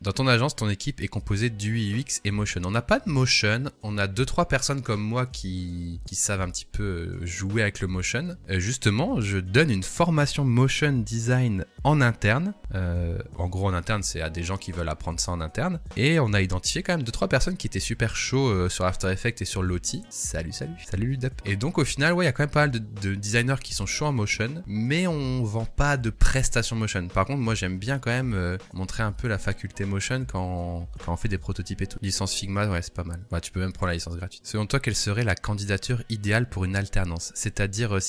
Dans 0.00 0.12
ton 0.12 0.26
agence, 0.26 0.56
ton 0.56 0.68
équipe 0.68 1.00
est 1.00 1.08
composée 1.08 1.50
d'UI, 1.60 2.00
UX 2.00 2.20
et 2.24 2.30
motion. 2.30 2.62
On 2.64 2.70
n'a 2.70 2.82
pas 2.82 2.98
de 2.98 3.10
motion, 3.10 3.64
on 3.82 3.98
a 3.98 4.06
deux 4.06 4.24
trois 4.24 4.48
personnes 4.48 4.82
comme 4.82 5.02
moi 5.02 5.26
qui 5.26 6.00
savent 6.12 6.40
un 6.40 6.50
petit 6.50 6.66
peu 6.70 6.82
euh, 6.82 7.26
jouer 7.26 7.62
avec 7.62 7.80
le 7.80 7.86
motion. 7.86 8.36
Euh, 8.50 8.58
justement, 8.58 9.20
je 9.20 9.38
donne 9.38 9.70
une 9.70 9.82
formation 9.82 10.44
motion 10.44 10.92
design 10.92 11.64
en 11.84 12.00
interne. 12.00 12.54
Euh, 12.74 13.18
en 13.36 13.48
gros, 13.48 13.68
en 13.68 13.74
interne, 13.74 14.02
c'est 14.02 14.20
à 14.20 14.30
des 14.30 14.42
gens 14.42 14.56
qui 14.56 14.72
veulent 14.72 14.88
apprendre 14.88 15.20
ça 15.20 15.32
en 15.32 15.40
interne. 15.40 15.80
Et 15.96 16.18
on 16.18 16.32
a 16.32 16.40
identifié 16.40 16.82
quand 16.82 16.94
même 16.94 17.02
deux 17.02 17.12
trois 17.12 17.28
personnes 17.28 17.56
qui 17.56 17.66
étaient 17.66 17.80
super 17.80 18.16
chauds 18.16 18.68
sur 18.68 18.84
After 18.84 19.10
Effects 19.10 19.42
et 19.42 19.44
sur 19.44 19.62
Lottie. 19.62 20.02
Salut, 20.08 20.52
salut, 20.52 20.72
salut 20.86 21.06
Ludep. 21.06 21.40
Et 21.44 21.56
donc 21.56 21.78
au 21.78 21.84
final, 21.84 22.14
ouais, 22.14 22.24
il 22.24 22.26
y 22.26 22.28
a 22.28 22.32
quand 22.32 22.42
même 22.42 22.50
pas 22.50 22.60
mal 22.60 22.70
de, 22.70 22.78
de 22.78 23.14
designers 23.14 23.60
qui 23.62 23.74
sont 23.74 23.86
chauds 23.86 24.06
en 24.06 24.12
motion, 24.12 24.62
mais 24.66 25.06
on 25.06 25.42
vend 25.44 25.66
pas 25.66 25.96
de 25.96 26.10
prestations 26.10 26.76
motion. 26.76 27.06
Par 27.08 27.26
contre, 27.26 27.40
moi 27.40 27.54
j'aime 27.54 27.78
bien 27.78 27.98
quand 27.98 28.10
même 28.10 28.58
montrer 28.72 29.02
un 29.02 29.12
peu 29.12 29.28
la 29.28 29.38
faculté 29.38 29.84
motion 29.84 30.24
quand 30.30 30.88
quand 31.04 31.12
on 31.12 31.16
fait 31.16 31.28
des 31.28 31.38
prototypes 31.50 31.82
et 31.82 31.86
tout. 31.88 31.98
Licence 32.00 32.32
Figma, 32.32 32.68
ouais, 32.68 32.80
c'est 32.80 32.94
pas 32.94 33.02
mal. 33.02 33.26
Ouais, 33.32 33.40
tu 33.40 33.50
peux 33.50 33.58
même 33.58 33.72
prendre 33.72 33.88
la 33.88 33.94
licence 33.94 34.16
gratuite. 34.16 34.46
Selon 34.46 34.66
toi, 34.66 34.78
quelle 34.78 34.94
serait 34.94 35.24
la 35.24 35.34
candidature 35.34 36.02
idéale 36.08 36.48
pour 36.48 36.64
une 36.64 36.76
alternance? 36.76 37.32
C'est-à-dire 37.34 37.96
euh. 37.96 38.00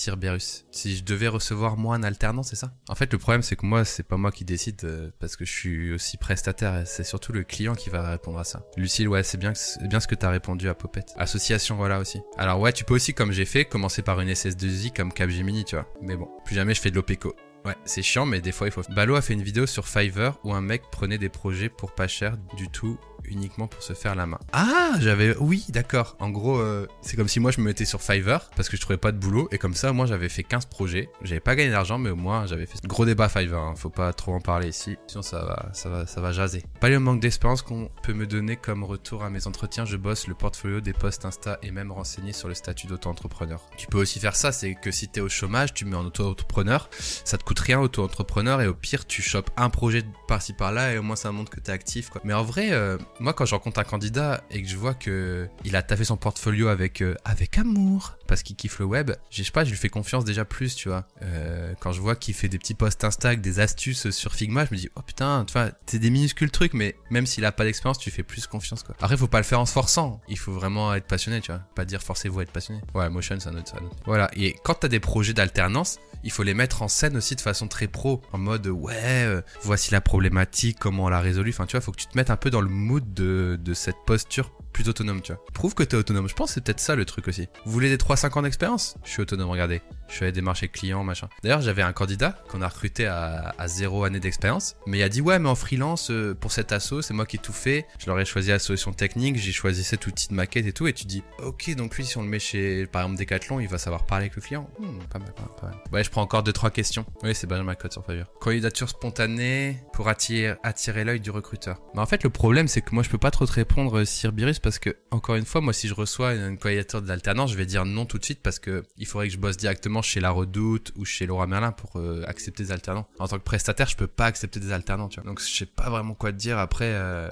Si 0.72 0.96
je 0.96 1.04
devais 1.04 1.28
recevoir 1.28 1.76
moi 1.76 1.96
un 1.96 2.04
alternant, 2.04 2.44
c'est 2.44 2.56
ça? 2.56 2.72
En 2.88 2.96
fait, 2.96 3.12
le 3.12 3.18
problème, 3.18 3.42
c'est 3.42 3.56
que 3.56 3.66
moi, 3.66 3.84
c'est 3.84 4.04
pas 4.04 4.18
moi 4.18 4.32
qui 4.32 4.46
décide 4.46 4.80
euh, 4.84 5.10
parce 5.20 5.36
que 5.36 5.44
je 5.44 5.52
suis 5.52 5.92
aussi 5.92 6.18
prestataire. 6.18 6.84
C'est 6.86 7.04
surtout 7.04 7.32
le 7.34 7.44
client 7.44 7.74
qui 7.74 7.90
va 7.90 8.12
répondre 8.12 8.38
à 8.38 8.44
ça. 8.44 8.64
Lucille, 8.78 9.08
ouais, 9.08 9.24
c'est 9.24 9.38
bien, 9.38 9.54
bien 9.82 10.00
ce 10.00 10.08
que 10.08 10.16
t'as 10.16 10.30
répondu 10.30 10.70
à 10.70 10.76
Popette. 10.76 11.14
Association, 11.18 11.76
voilà 11.78 12.00
aussi. 12.00 12.22
Alors 12.38 12.60
ouais, 12.60 12.74
tu 12.74 12.84
peux 12.84 12.94
aussi, 12.94 13.14
comme 13.14 13.32
j'ai 13.32 13.46
fait, 13.46 13.66
commencer 13.66 14.04
par 14.04 14.22
une 14.22 14.30
SS2I 14.30 14.94
comme 14.94 15.12
Capgemini, 15.12 15.66
tu 15.66 15.76
vois. 15.76 15.88
Mais 16.02 16.16
bon, 16.16 16.30
plus 16.46 16.56
jamais 16.56 16.76
je 16.76 16.82
fais 16.82 16.92
de 16.92 16.96
l'OPECO. 16.96 17.36
Ouais, 17.64 17.76
c'est 17.86 18.02
chiant, 18.02 18.26
mais 18.26 18.42
des 18.42 18.52
fois 18.52 18.68
il 18.68 18.72
faut. 18.72 18.82
Balo 18.90 19.16
a 19.16 19.22
fait 19.22 19.34
une 19.34 19.44
vidéo 19.44 19.68
sur 19.68 19.88
Fiverr 19.88 20.40
où 20.44 20.54
un 20.54 20.62
mec 20.62 20.82
prenait 20.92 21.20
des 21.20 21.30
projets 21.30 21.70
pour 21.70 21.94
pas 21.94 22.08
cher 22.08 22.38
du 22.58 22.70
tout, 22.70 22.98
uniquement 23.26 23.68
pour 23.68 23.82
se 23.84 23.94
faire 23.94 24.16
la 24.16 24.26
main. 24.26 24.40
Ah, 24.54 24.94
j'avais. 25.00 25.36
Oui, 25.38 25.66
d'accord. 25.70 26.16
En 26.20 26.30
gros, 26.30 26.60
euh, 26.60 26.88
c'est 27.02 27.16
comme 27.16 27.28
si 27.28 27.40
moi 27.40 27.52
je 27.52 27.60
me 27.60 27.66
mettais 27.66 27.86
sur 27.86 28.02
Fiverr 28.02 28.50
parce 28.56 28.70
que 28.70 28.78
je 28.78 28.82
trouvais 28.82 28.98
pas 28.98 29.12
de 29.12 29.18
boulot 29.18 29.48
et 29.52 29.58
comme 29.58 29.74
ça, 29.74 29.94
moi 29.94 30.06
j'avais 30.06 30.30
fait 30.30 30.44
15 30.44 30.66
projets. 30.66 31.10
J'avais 31.24 31.40
pas 31.40 31.56
gagné 31.56 31.72
d'argent, 31.72 31.98
mais 31.98 32.10
au 32.10 32.16
moins 32.16 32.46
j'avais 32.46 32.66
fait. 32.66 32.80
Gros 32.86 33.06
débat 33.06 33.30
Fiverr, 33.30 33.60
hein, 33.60 33.74
faut 33.76 33.90
pas 33.90 34.14
trop 34.14 34.34
en 34.34 34.42
parler 34.42 34.70
ici, 34.70 34.98
sinon 35.08 35.22
ça 35.22 35.44
va, 35.44 35.70
ça 35.74 35.90
va, 35.90 36.06
ça 36.06 36.22
va 36.22 36.32
jaser. 36.32 36.64
Pas 36.80 36.90
le 36.90 37.00
manque 37.00 37.20
d'expérience 37.20 37.62
qu'on 37.62 37.90
peut 38.04 38.14
me 38.14 38.28
donner 38.28 38.56
comme 38.56 38.84
retour 38.84 39.24
à 39.24 39.30
mes 39.30 39.48
entretiens. 39.48 39.86
Je 39.86 39.98
bosse 39.98 40.28
le 40.28 40.36
portfolio 40.36 40.82
des 40.82 40.94
posts 40.94 41.26
Insta 41.26 41.60
et 41.64 41.72
même 41.72 41.92
renseigner 41.92 42.34
sur 42.34 42.48
le 42.48 42.54
statut 42.54 42.88
d'auto-entrepreneur. 42.88 43.62
Tu 43.78 43.88
peux 43.88 44.00
aussi 44.00 44.20
faire 44.20 44.36
ça, 44.36 44.52
c'est 44.52 44.76
que 44.76 44.92
si 44.92 45.08
t'es 45.08 45.22
au 45.22 45.30
chômage, 45.30 45.74
tu 45.74 45.86
mets 45.86 45.96
en 45.96 46.06
auto-entrepreneur 46.06 46.90
ça 47.24 47.38
te 47.38 47.44
coûte 47.44 47.60
rien 47.60 47.80
auto-entrepreneur 47.80 48.62
et 48.62 48.68
au 48.68 48.74
pire 48.74 49.06
tu 49.06 49.22
chopes 49.22 49.50
un 49.58 49.70
projet 49.70 50.04
par-ci 50.28 50.54
par-là 50.54 50.94
et 50.94 50.98
au 50.98 51.04
moins 51.04 51.16
ça 51.16 51.32
montre 51.32 51.52
que 51.52 51.60
t'es 51.60 51.72
actif 51.72 52.10
quoi. 52.10 52.22
Mais 52.24 52.34
en 52.34 52.44
vrai, 52.44 52.70
euh, 52.72 52.98
moi 53.20 53.34
quand 53.34 53.46
je 53.46 53.54
rencontre 53.54 53.80
un 53.80 53.84
candidat 53.84 54.44
et 54.50 54.62
que 54.62 54.68
je 54.68 54.76
vois 54.76 54.94
que 54.94 55.48
il 55.64 55.76
a 55.76 55.82
taffé 55.82 56.04
son 56.04 56.18
portfolio 56.18 56.68
avec 56.68 57.02
euh, 57.02 57.16
avec 57.26 57.58
amour 57.58 58.18
parce 58.28 58.44
qu'il 58.44 58.56
kiffe 58.56 58.80
le 58.80 58.86
web, 58.86 59.12
je 59.30 59.44
sais 59.44 59.52
pas, 59.52 59.66
je 59.66 59.72
lui 59.72 59.78
fais 59.78 59.90
confiance 59.90 60.24
déjà 60.24 60.46
plus, 60.46 60.76
tu 60.76 60.88
vois. 60.88 61.06
Euh, 61.22 61.74
quand 61.80 61.92
je 61.92 62.00
vois 62.00 62.16
qu'il 62.16 62.34
fait 62.34 62.48
des 62.48 62.58
petits 62.58 62.74
posts 62.74 63.04
Insta, 63.04 63.36
des 63.36 63.60
astuces 63.60 64.10
sur 64.12 64.34
Figma, 64.34 64.66
je 64.66 64.74
me 64.74 64.80
dis 64.80 64.90
oh 64.96 65.02
putain, 65.02 65.46
tu 65.46 65.54
vois, 65.54 65.72
c'est 65.86 66.00
des 66.00 66.10
minuscules 66.10 66.52
trucs, 66.52 66.74
mais 66.74 66.96
même 67.10 67.26
s'il 67.26 67.46
a 67.46 67.52
pas 67.52 67.66
d'expérience, 67.66 67.98
tu 68.00 68.12
fais 68.12 68.24
plus 68.24 68.48
confiance 68.48 68.84
quoi. 68.84 68.96
Après, 69.02 69.18
faut 69.18 69.28
pas 69.28 69.40
le 69.40 69.44
faire 69.44 69.60
en 69.60 69.66
se 69.66 69.74
forçant, 69.74 70.22
il 70.28 70.38
faut 70.38 70.54
vraiment 70.54 70.94
être 70.94 71.08
passionné, 71.08 71.42
tu 71.42 71.52
vois. 71.52 71.62
Pas 71.76 71.86
dire 71.86 72.02
forcez-vous 72.02 72.40
à 72.40 72.44
être 72.44 72.52
passionné. 72.52 72.82
Ouais, 72.94 73.10
motion, 73.10 73.36
autre, 73.36 73.44
c'est 73.44 73.50
un 73.50 73.58
autre. 73.58 73.74
Voilà. 74.06 74.30
Et 74.36 74.56
quand 74.64 74.76
t'as 74.76 74.88
des 74.88 75.00
projets 75.00 75.34
d'alternance, 75.34 76.00
il 76.24 76.32
faut 76.32 76.44
les 76.44 76.54
mettre 76.54 76.82
en 76.82 76.88
scène 76.88 77.18
aussi 77.18 77.36
de 77.36 77.42
façon 77.42 77.68
très 77.68 77.88
pro, 77.88 78.22
en 78.32 78.38
mode 78.38 78.68
ouais, 78.68 78.96
euh, 79.26 79.42
voici 79.64 79.92
la 79.92 80.02
problématique, 80.02 80.78
comment 80.80 81.06
on 81.06 81.10
l'a 81.10 81.20
résolue. 81.20 81.52
Enfin, 81.52 81.66
tu 81.66 81.78
vois, 81.78 81.82
faut 81.82 81.92
que 81.92 82.00
tu 82.00 82.08
te 82.08 82.18
mettes 82.18 82.30
un 82.30 82.38
peu 82.38 82.50
dans 82.50 82.62
le 82.62 82.70
mood 82.70 83.14
de, 83.14 83.60
de 83.62 83.74
cette 83.74 83.98
posture 84.06 84.52
plus 84.72 84.88
autonome, 84.90 85.22
tu 85.22 85.34
vois. 85.34 85.44
Prouve 85.54 85.74
que 85.74 85.84
t'es 85.84 85.98
autonome. 85.98 86.28
Je 86.28 86.34
pense 86.34 86.50
que 86.50 86.54
c'est 86.56 86.64
peut-être 86.64 86.80
ça 86.80 86.96
le 86.96 87.06
truc 87.06 87.28
aussi. 87.28 87.48
Vous 87.66 87.72
voulez 87.72 87.90
des 87.90 87.98
3-5 87.98 88.38
ans 88.38 88.42
d'expérience? 88.42 88.96
Je 89.04 89.10
suis 89.12 89.22
autonome, 89.22 89.50
regardez. 89.50 89.82
Je 90.08 90.16
suis 90.16 90.24
allé 90.24 90.32
démarcher 90.32 90.68
clients, 90.68 91.04
machin. 91.04 91.30
D'ailleurs, 91.44 91.62
j'avais 91.62 91.82
un 91.82 91.94
candidat 91.94 92.36
qu'on 92.50 92.62
a 92.62 92.68
recruté 92.68 93.06
à, 93.06 93.54
zéro 93.68 94.04
année 94.04 94.20
d'expérience, 94.20 94.76
mais 94.86 95.00
il 95.00 95.04
a 95.04 95.10
dit 95.10 95.22
ouais, 95.22 95.40
mais 95.40 95.48
en 95.48 95.56
freelance, 95.56 96.12
euh, 96.12 96.34
pour 96.34 96.52
cet 96.52 96.72
assaut, 96.74 97.02
c'est 97.02 97.14
moi 97.14 97.26
qui 97.26 97.40
tout 97.40 97.54
fait. 97.54 97.86
Je 97.98 98.08
leur 98.08 98.20
ai 98.20 98.26
choisi 98.26 98.50
la 98.50 98.60
solution 98.60 98.92
technique, 98.92 99.38
j'ai 99.38 99.54
choisi 99.54 99.84
cet 99.84 100.08
outil 100.08 100.28
de 100.28 100.34
maquette 100.34 100.66
et 100.66 100.74
tout, 100.74 100.88
et 100.88 100.94
tu 100.94 101.06
dis 101.06 101.24
ok, 101.40 101.74
donc 101.76 101.96
lui, 101.96 102.06
si 102.06 102.18
on 102.18 102.24
le 102.24 102.28
met 102.28 102.40
chez, 102.40 102.86
par 102.88 103.04
exemple, 103.04 103.20
Decathlon, 103.20 103.60
il 103.60 103.68
va 103.68 103.78
savoir 103.78 104.06
parler 104.06 104.26
avec 104.26 104.36
le 104.36 104.42
client. 104.42 104.70
Hmm, 104.80 105.00
pas 105.10 105.20
mal, 105.20 105.34
pas 105.34 105.44
mal, 105.44 105.72
pas. 105.74 105.96
Ouais, 105.96 106.04
je 106.04 106.10
prends 106.10 106.22
encore 106.22 106.44
2-3 106.44 106.72
questions. 106.72 107.06
Oui, 107.24 107.34
c'est 107.34 107.48
Benjamin 107.48 107.76
Code 107.76 107.94
sur 107.94 108.06
Fiverr. 108.06 108.26
Candidature 108.40 108.90
spontanée 108.90 109.82
pour 109.94 110.10
attirer, 110.10 110.56
attirer 110.64 111.04
l'œil 111.04 111.20
du 111.20 111.32
recruteur. 111.32 111.80
Mais 111.94 112.02
en 112.02 112.06
fait, 112.06 112.24
le 112.24 112.30
problème, 112.30 112.68
c'est 112.68 112.82
que 112.82 112.94
moi, 112.94 113.04
je 113.04 113.10
peux 113.10 113.18
pas 113.18 113.32
trop 113.32 113.46
te 113.46 113.54
répondre, 113.54 114.00
euh, 114.00 114.06
Sir 114.06 114.32
Birus, 114.32 114.60
parce 114.62 114.80
que, 114.80 114.96
encore 115.12 115.36
une 115.36 115.46
fois, 115.46 115.62
moi, 115.62 115.74
si 115.74 115.88
je 115.88 115.94
reçois 115.94 116.34
une, 116.34 116.58
candidature 116.58 117.02
de 117.02 117.08
l'alternance, 117.08 117.52
je 117.52 117.58
vais 117.58 117.66
dire 117.66 117.86
non 117.86 118.06
tout 118.06 118.18
de 118.18 118.26
suite 118.26 118.42
parce 118.42 118.60
que 118.60 118.84
il 118.98 119.06
faudrait 119.06 119.28
que 119.28 119.34
je 119.34 119.40
bosse 119.40 119.58
directement 119.58 120.02
chez 120.02 120.20
La 120.20 120.32
Redoute 120.32 120.92
ou 120.96 121.06
chez 121.06 121.26
Laura 121.26 121.48
Merlin 121.48 121.72
pour 121.72 121.98
euh, 121.98 122.24
accepter 122.28 122.64
des 122.64 122.72
alternants. 122.72 123.08
En 123.20 123.28
tant 123.28 123.38
que 123.38 123.44
prestataire, 123.44 123.88
je 123.88 123.96
peux 123.96 124.08
pas 124.08 124.26
accepter 124.26 124.60
des 124.60 124.72
alternants, 124.72 125.10
tu 125.10 125.20
vois. 125.20 125.30
Donc, 125.30 125.42
je 125.42 125.48
sais 125.48 125.66
pas 125.66 125.90
vraiment 125.90 126.14
quoi 126.14 126.32
te 126.32 126.38
dire 126.38 126.58
après. 126.58 126.92
euh. 126.94 127.28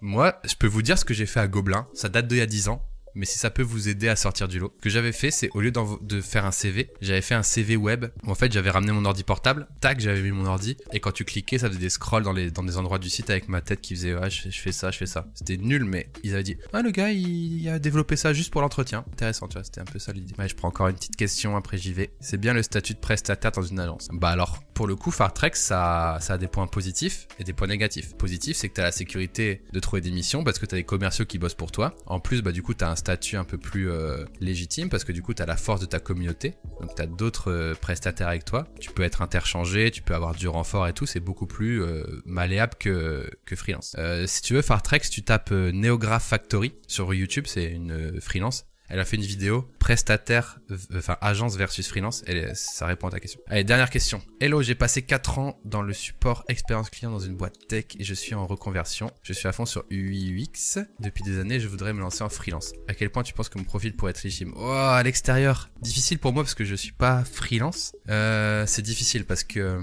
Moi, 0.00 0.40
je 0.44 0.54
peux 0.54 0.66
vous 0.66 0.82
dire 0.82 0.98
ce 0.98 1.04
que 1.04 1.14
j'ai 1.14 1.26
fait 1.26 1.40
à 1.40 1.48
Gobelin. 1.48 1.86
Ça 1.94 2.08
date 2.08 2.26
d'il 2.28 2.38
y 2.38 2.42
a 2.42 2.46
10 2.46 2.68
ans. 2.68 2.82
Mais 3.14 3.26
si 3.26 3.38
ça 3.38 3.50
peut 3.50 3.62
vous 3.62 3.88
aider 3.88 4.08
à 4.08 4.16
sortir 4.16 4.48
du 4.48 4.58
lot, 4.58 4.72
ce 4.78 4.82
que 4.82 4.90
j'avais 4.90 5.12
fait, 5.12 5.30
c'est 5.30 5.50
au 5.54 5.60
lieu 5.60 5.72
de 5.72 6.20
faire 6.20 6.44
un 6.44 6.50
CV, 6.50 6.90
j'avais 7.00 7.20
fait 7.20 7.34
un 7.34 7.42
CV 7.42 7.76
web 7.76 8.06
où 8.24 8.30
en 8.30 8.34
fait 8.34 8.52
j'avais 8.52 8.70
ramené 8.70 8.92
mon 8.92 9.04
ordi 9.04 9.22
portable, 9.22 9.66
tac, 9.80 10.00
j'avais 10.00 10.22
mis 10.22 10.30
mon 10.30 10.46
ordi, 10.46 10.76
et 10.92 11.00
quand 11.00 11.12
tu 11.12 11.24
cliquais, 11.24 11.58
ça 11.58 11.68
faisait 11.68 11.78
des 11.78 11.90
scrolls 11.90 12.22
dans, 12.22 12.32
les, 12.32 12.50
dans 12.50 12.62
des 12.62 12.76
endroits 12.76 12.98
du 12.98 13.10
site 13.10 13.30
avec 13.30 13.48
ma 13.48 13.60
tête 13.60 13.80
qui 13.80 13.94
faisait 13.94 14.14
ouais, 14.14 14.30
je, 14.30 14.48
fais 14.50 14.72
ça, 14.72 14.90
je 14.90 14.98
fais 14.98 15.06
ça. 15.06 15.26
C'était 15.34 15.56
nul, 15.56 15.84
mais 15.84 16.08
ils 16.22 16.34
avaient 16.34 16.42
dit 16.42 16.56
ah, 16.72 16.82
le 16.82 16.90
gars 16.90 17.10
il, 17.10 17.68
a 17.68 17.78
développé 17.78 18.16
ça 18.16 18.32
juste 18.32 18.50
pour 18.50 18.60
l'entretien. 18.60 19.04
Intéressant, 19.12 19.48
tu 19.48 19.54
vois, 19.54 19.64
c'était 19.64 19.80
un 19.80 19.84
peu 19.84 19.98
ça 19.98 20.12
l'idée. 20.12 20.34
Ouais, 20.38 20.48
je 20.48 20.54
prends 20.54 20.68
encore 20.68 20.88
une 20.88 20.96
petite 20.96 21.16
question, 21.16 21.56
après 21.56 21.78
j'y 21.78 21.92
vais. 21.92 22.10
C'est 22.20 22.38
bien 22.38 22.54
le 22.54 22.62
statut 22.62 22.94
de 22.94 22.98
prestataire 22.98 23.52
dans 23.52 23.62
une 23.62 23.78
agence. 23.78 24.08
Bah 24.12 24.28
alors, 24.28 24.62
pour 24.74 24.86
le 24.86 24.96
coup, 24.96 25.10
Fartrex, 25.10 25.60
ça, 25.60 26.18
ça 26.20 26.34
a 26.34 26.38
des 26.38 26.48
points 26.48 26.66
positifs 26.66 27.28
et 27.38 27.44
des 27.44 27.52
points 27.52 27.68
négatifs. 27.68 28.14
Positif, 28.16 28.56
c'est 28.56 28.68
que 28.68 28.74
t'as 28.74 28.82
la 28.82 28.92
sécurité 28.92 29.62
de 29.72 29.80
trouver 29.80 30.00
des 30.00 30.10
missions 30.10 30.44
parce 30.44 30.58
que 30.58 30.66
t'as 30.66 30.76
des 30.76 30.84
commerciaux 30.84 31.24
qui 31.24 31.38
bossent 31.38 31.54
pour 31.54 31.72
toi. 31.72 31.94
En 32.06 32.20
plus, 32.20 32.42
bah 32.42 32.52
du 32.52 32.62
coup, 32.62 32.74
t'as 32.74 32.90
un 32.90 32.96
statut 33.02 33.36
un 33.36 33.44
peu 33.44 33.58
plus 33.58 33.90
euh, 33.90 34.24
légitime 34.40 34.88
parce 34.88 35.02
que 35.02 35.10
du 35.10 35.22
coup, 35.22 35.34
t'as 35.34 35.44
la 35.44 35.56
force 35.56 35.80
de 35.80 35.86
ta 35.86 35.98
communauté. 35.98 36.54
Donc, 36.80 36.94
t'as 36.94 37.06
d'autres 37.06 37.50
euh, 37.50 37.74
prestataires 37.74 38.28
avec 38.28 38.44
toi. 38.44 38.68
Tu 38.80 38.90
peux 38.90 39.02
être 39.02 39.22
interchangé, 39.22 39.90
tu 39.90 40.02
peux 40.02 40.14
avoir 40.14 40.36
du 40.36 40.46
renfort 40.46 40.86
et 40.86 40.92
tout. 40.92 41.04
C'est 41.04 41.20
beaucoup 41.20 41.46
plus 41.46 41.82
euh, 41.82 42.04
malléable 42.24 42.74
que, 42.78 43.28
que 43.44 43.56
freelance. 43.56 43.96
Si 44.26 44.42
tu 44.42 44.54
veux, 44.54 44.62
Fartrex, 44.62 45.10
tu 45.10 45.22
tapes 45.22 45.50
Neograph 45.50 46.24
Factory 46.24 46.74
sur 46.86 47.12
YouTube, 47.12 47.44
c'est 47.48 47.64
une 47.64 48.20
freelance. 48.20 48.66
Elle 48.88 49.00
a 49.00 49.04
fait 49.04 49.16
une 49.16 49.22
vidéo 49.22 49.68
prestataire, 49.82 50.60
enfin 50.94 51.16
agence 51.20 51.56
versus 51.56 51.88
freelance. 51.88 52.22
Et 52.28 52.46
ça 52.54 52.86
répond 52.86 53.08
à 53.08 53.10
ta 53.10 53.18
question. 53.18 53.40
Allez, 53.48 53.64
dernière 53.64 53.90
question. 53.90 54.22
Hello, 54.40 54.62
j'ai 54.62 54.76
passé 54.76 55.02
4 55.02 55.40
ans 55.40 55.58
dans 55.64 55.82
le 55.82 55.92
support 55.92 56.44
expérience 56.48 56.88
client 56.88 57.10
dans 57.10 57.18
une 57.18 57.34
boîte 57.34 57.66
tech 57.66 57.86
et 57.98 58.04
je 58.04 58.14
suis 58.14 58.36
en 58.36 58.46
reconversion. 58.46 59.10
Je 59.24 59.32
suis 59.32 59.48
à 59.48 59.52
fond 59.52 59.66
sur 59.66 59.84
UX. 59.90 60.78
Depuis 61.00 61.24
des 61.24 61.40
années, 61.40 61.58
je 61.58 61.66
voudrais 61.66 61.92
me 61.92 62.00
lancer 62.00 62.22
en 62.22 62.28
freelance. 62.28 62.72
À 62.86 62.94
quel 62.94 63.10
point 63.10 63.24
tu 63.24 63.34
penses 63.34 63.48
que 63.48 63.58
mon 63.58 63.64
profil 63.64 63.96
pourrait 63.96 64.12
être 64.12 64.22
légitime? 64.22 64.52
Oh, 64.54 64.70
à 64.70 65.02
l'extérieur. 65.02 65.68
Difficile 65.80 66.20
pour 66.20 66.32
moi 66.32 66.44
parce 66.44 66.54
que 66.54 66.64
je 66.64 66.76
suis 66.76 66.92
pas 66.92 67.24
freelance. 67.24 67.92
Euh, 68.08 68.64
c'est 68.68 68.82
difficile 68.82 69.24
parce 69.24 69.42
que 69.42 69.58
euh, 69.58 69.80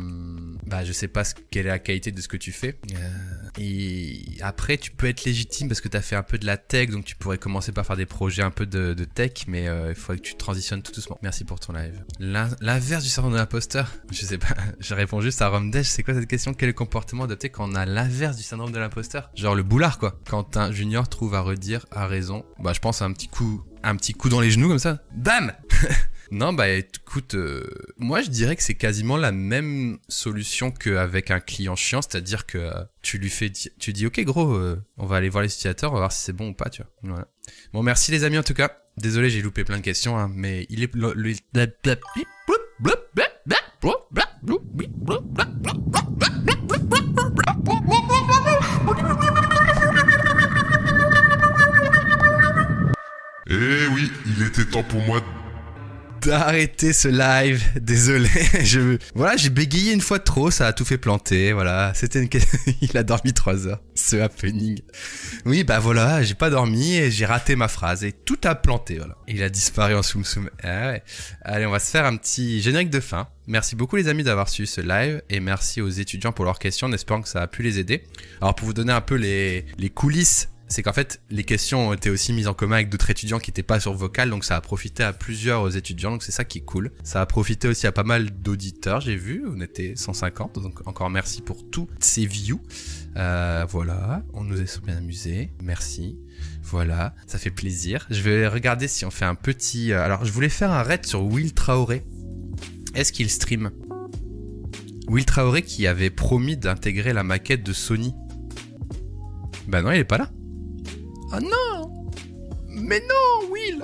bah 0.65 0.85
je 0.85 0.93
sais 0.93 1.09
pas 1.09 1.25
ce, 1.25 1.35
quelle 1.51 1.65
est 1.65 1.69
la 1.69 1.79
qualité 1.79 2.13
de 2.13 2.21
ce 2.21 2.29
que 2.29 2.37
tu 2.37 2.53
fais. 2.53 2.79
Euh, 2.93 3.49
et 3.57 4.37
après, 4.39 4.77
tu 4.77 4.91
peux 4.91 5.07
être 5.07 5.25
légitime 5.25 5.67
parce 5.67 5.81
que 5.81 5.89
tu 5.89 5.97
as 5.97 6.01
fait 6.01 6.15
un 6.15 6.23
peu 6.23 6.37
de 6.37 6.45
la 6.45 6.55
tech, 6.55 6.89
donc 6.89 7.03
tu 7.03 7.17
pourrais 7.17 7.37
commencer 7.37 7.73
par 7.73 7.85
faire 7.85 7.97
des 7.97 8.05
projets 8.05 8.43
un 8.43 8.51
peu 8.51 8.65
de, 8.65 8.93
de 8.93 9.03
tech, 9.03 9.45
mais 9.47 9.67
euh, 9.67 9.88
il 9.89 9.95
faudrait 9.95 10.17
que 10.17 10.23
tu 10.27 10.35
transitionnes 10.35 10.81
tout 10.81 10.91
doucement. 10.91 11.17
Merci 11.21 11.43
pour 11.45 11.59
ton 11.59 11.73
live. 11.73 12.03
L'in- 12.19 12.49
L'inverse 12.61 13.03
du 13.03 13.09
syndrome 13.09 13.33
de 13.33 13.37
l'imposteur 13.37 13.91
Je 14.11 14.25
sais 14.25 14.37
pas, 14.37 14.55
je 14.79 14.93
réponds 14.93 15.21
juste 15.21 15.41
à 15.41 15.49
Romdesh, 15.49 15.87
c'est 15.87 16.03
quoi 16.03 16.13
cette 16.13 16.27
question? 16.27 16.53
Quel 16.53 16.69
est 16.69 16.71
le 16.71 16.77
comportement 16.77 17.23
adopté 17.25 17.49
quand 17.49 17.69
on 17.69 17.75
a 17.75 17.85
l'inverse 17.85 18.37
du 18.37 18.43
syndrome 18.43 18.71
de 18.71 18.79
l'imposteur? 18.79 19.29
Genre 19.35 19.55
le 19.55 19.63
boulard 19.63 19.97
quoi. 19.99 20.19
Quand 20.29 20.57
un 20.57 20.71
junior 20.71 21.07
trouve 21.09 21.35
à 21.35 21.41
redire 21.41 21.85
à 21.91 22.07
raison, 22.07 22.45
bah 22.59 22.73
je 22.73 22.79
pense 22.79 23.01
à 23.01 23.05
un 23.05 23.13
petit 23.13 23.27
coup, 23.27 23.63
un 23.83 23.95
petit 23.95 24.13
coup 24.13 24.29
dans 24.29 24.39
les 24.39 24.51
genoux 24.51 24.67
comme 24.67 24.79
ça. 24.79 25.03
Bam 25.15 25.53
Non, 26.31 26.53
bah 26.53 26.69
écoute, 26.69 27.33
euh, 27.33 27.67
moi 27.97 28.21
je 28.21 28.29
dirais 28.29 28.55
que 28.55 28.61
c'est 28.61 28.75
quasiment 28.75 29.17
la 29.17 29.31
même 29.31 29.97
solution 30.09 30.69
qu'avec 30.69 31.31
un 31.31 31.39
client 31.39 31.75
chiant, 31.75 32.03
c'est-à-dire 32.03 32.45
que 32.45 32.59
euh, 32.59 32.83
tu 33.01 33.17
lui 33.17 33.31
fais, 33.31 33.49
tu 33.51 33.93
dis 33.93 34.05
ok 34.05 34.19
gros, 34.25 34.53
euh, 34.53 34.79
on 34.97 35.07
va 35.07 35.15
aller 35.15 35.29
voir 35.29 35.41
les 35.41 35.49
utilisateurs, 35.49 35.89
on 35.89 35.95
va 35.95 36.01
voir 36.01 36.11
si 36.11 36.21
c'est 36.23 36.33
bon 36.33 36.49
ou 36.49 36.53
pas, 36.53 36.69
tu 36.69 36.83
vois. 36.83 36.91
Voilà. 37.01 37.27
Bon, 37.73 37.81
merci 37.81 38.11
les 38.11 38.25
amis 38.25 38.37
en 38.37 38.43
tout 38.43 38.53
cas. 38.53 38.77
Désolé, 39.01 39.29
j'ai 39.29 39.41
loupé 39.41 39.63
plein 39.63 39.77
de 39.77 39.81
questions, 39.81 40.17
hein, 40.17 40.29
mais 40.33 40.65
il 40.69 40.83
est 40.83 40.91
Eh 53.51 53.87
oui, 53.93 54.11
il 54.25 54.45
était 54.45 54.65
temps 54.65 54.83
pour 54.83 55.01
moi 55.01 55.21
d'arrêter 56.21 56.93
ce 56.93 57.07
live. 57.07 57.63
Désolé, 57.81 58.29
je 58.63 58.97
voilà, 59.15 59.37
j'ai 59.37 59.49
bégayé 59.49 59.93
une 59.93 60.01
fois 60.01 60.19
de 60.19 60.23
trop, 60.23 60.51
ça 60.51 60.67
a 60.67 60.73
tout 60.73 60.85
fait 60.85 60.97
planter. 60.97 61.53
Voilà, 61.53 61.91
c'était 61.95 62.21
une 62.21 62.29
il 62.81 62.97
a 62.97 63.03
dormi 63.03 63.33
trois 63.33 63.67
heures. 63.67 63.81
Ce 63.95 64.15
happening. 64.15 64.79
Oui, 65.45 65.63
bah 65.63 65.79
voilà, 65.79 66.23
j'ai 66.23 66.35
pas 66.35 66.49
dormi 66.49 66.95
et 66.95 67.11
j'ai 67.11 67.25
raté 67.25 67.55
ma 67.55 67.67
phrase 67.67 68.03
et 68.03 68.11
tout 68.11 68.39
a 68.43 68.55
planté. 68.55 68.97
Voilà, 68.97 69.15
il 69.27 69.43
a 69.43 69.49
disparu 69.49 69.95
en 69.95 70.03
soum 70.03 70.23
soum. 70.23 70.49
Ah. 70.63 70.93
Allez, 71.41 71.65
on 71.65 71.71
va 71.71 71.79
se 71.79 71.91
faire 71.91 72.05
un 72.05 72.15
petit 72.17 72.61
générique 72.61 72.89
de 72.89 72.99
fin. 72.99 73.27
Merci 73.47 73.75
beaucoup 73.75 73.95
les 73.95 74.07
amis 74.07 74.23
d'avoir 74.23 74.47
suivi 74.47 74.67
ce 74.67 74.81
live 74.81 75.21
et 75.29 75.39
merci 75.39 75.81
aux 75.81 75.89
étudiants 75.89 76.31
pour 76.31 76.45
leurs 76.45 76.59
questions 76.59 76.87
en 76.87 76.93
espérant 76.93 77.21
que 77.21 77.27
ça 77.29 77.41
a 77.41 77.47
pu 77.47 77.63
les 77.63 77.79
aider. 77.79 78.03
Alors 78.41 78.55
pour 78.55 78.67
vous 78.67 78.73
donner 78.73 78.93
un 78.93 79.01
peu 79.01 79.15
les 79.15 79.65
coulisses 79.93 80.49
c'est 80.69 80.83
qu'en 80.83 80.93
fait, 80.93 81.21
les 81.29 81.43
questions 81.43 81.89
ont 81.89 81.93
été 81.93 82.09
aussi 82.09 82.31
mises 82.31 82.47
en 82.47 82.53
commun 82.53 82.75
avec 82.75 82.89
d'autres 82.89 83.09
étudiants 83.09 83.39
qui 83.39 83.49
n'étaient 83.49 83.63
pas 83.63 83.79
sur 83.79 83.93
vocal, 83.93 84.29
donc 84.29 84.45
ça 84.45 84.55
a 84.55 84.61
profité 84.61 85.03
à 85.03 85.13
plusieurs 85.13 85.75
étudiants, 85.75 86.11
donc 86.11 86.23
c'est 86.23 86.31
ça 86.31 86.45
qui 86.45 86.59
est 86.59 86.65
cool. 86.65 86.91
Ça 87.03 87.21
a 87.21 87.25
profité 87.25 87.67
aussi 87.67 87.87
à 87.87 87.91
pas 87.91 88.03
mal 88.03 88.29
d'auditeurs, 88.29 89.01
j'ai 89.01 89.15
vu, 89.15 89.43
on 89.47 89.59
était 89.61 89.93
150, 89.95 90.59
donc 90.59 90.87
encore 90.87 91.09
merci 91.09 91.41
pour 91.41 91.67
tous 91.69 91.87
ces 91.99 92.25
views. 92.25 92.61
Euh, 93.17 93.65
voilà, 93.67 94.23
on 94.33 94.43
nous 94.43 94.61
est 94.61 94.85
bien 94.85 94.97
amusés, 94.97 95.51
merci. 95.61 96.17
Voilà, 96.63 97.15
ça 97.25 97.39
fait 97.39 97.49
plaisir. 97.49 98.05
Je 98.11 98.21
vais 98.21 98.47
regarder 98.47 98.87
si 98.87 99.03
on 99.03 99.11
fait 99.11 99.25
un 99.25 99.35
petit... 99.35 99.91
euh, 99.91 100.03
Alors, 100.03 100.23
je 100.23 100.31
voulais 100.31 100.49
faire 100.49 100.71
un 100.71 100.83
raid 100.83 101.03
sur 101.05 101.23
Will 101.23 101.53
Traoré. 101.53 102.03
Est-ce 102.93 103.11
qu'il 103.11 103.29
stream? 103.31 103.71
Will 105.07 105.25
Traoré 105.25 105.63
qui 105.63 105.87
avait 105.87 106.11
promis 106.11 106.57
d'intégrer 106.57 107.13
la 107.13 107.23
maquette 107.23 107.63
de 107.63 107.73
Sony. 107.73 108.13
Bah 109.67 109.81
non, 109.81 109.91
il 109.91 109.97
est 109.97 110.03
pas 110.03 110.19
là. 110.19 110.29
Ah 111.31 111.39
non. 111.39 112.09
Mais 112.67 113.01
non, 113.01 113.51
Will. 113.51 113.83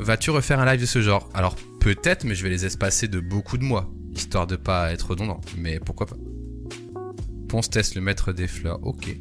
Vas-tu 0.00 0.30
refaire 0.30 0.60
un 0.60 0.66
live 0.66 0.80
de 0.80 0.86
ce 0.86 1.02
genre? 1.02 1.28
Alors 1.34 1.56
peut-être, 1.80 2.24
mais 2.24 2.34
je 2.34 2.42
vais 2.44 2.50
les 2.50 2.64
espacer 2.64 3.08
de 3.08 3.20
beaucoup 3.20 3.58
de 3.58 3.64
mois, 3.64 3.90
histoire 4.12 4.46
de 4.46 4.56
pas 4.56 4.92
être 4.92 5.10
redondant. 5.10 5.40
Mais 5.56 5.80
pourquoi 5.80 6.06
pas? 6.06 6.16
Ponce 7.48 7.68
teste 7.70 7.94
le 7.94 8.00
maître 8.00 8.32
des 8.32 8.46
fleurs, 8.46 8.78
ok. 8.82 9.18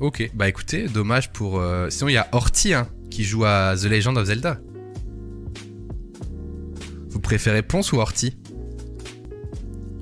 Ok, 0.00 0.30
bah 0.34 0.48
écoutez, 0.48 0.88
dommage 0.88 1.32
pour... 1.32 1.60
euh, 1.60 1.88
Sinon 1.90 2.08
il 2.08 2.14
y 2.14 2.18
a 2.18 2.28
Horty 2.32 2.74
hein, 2.74 2.88
qui 3.10 3.22
joue 3.22 3.44
à 3.44 3.74
The 3.76 3.84
Legend 3.84 4.18
of 4.18 4.26
Zelda. 4.26 4.60
Vous 7.08 7.20
préférez 7.20 7.62
Ponce 7.62 7.92
ou 7.92 7.98
Horty? 7.98 8.36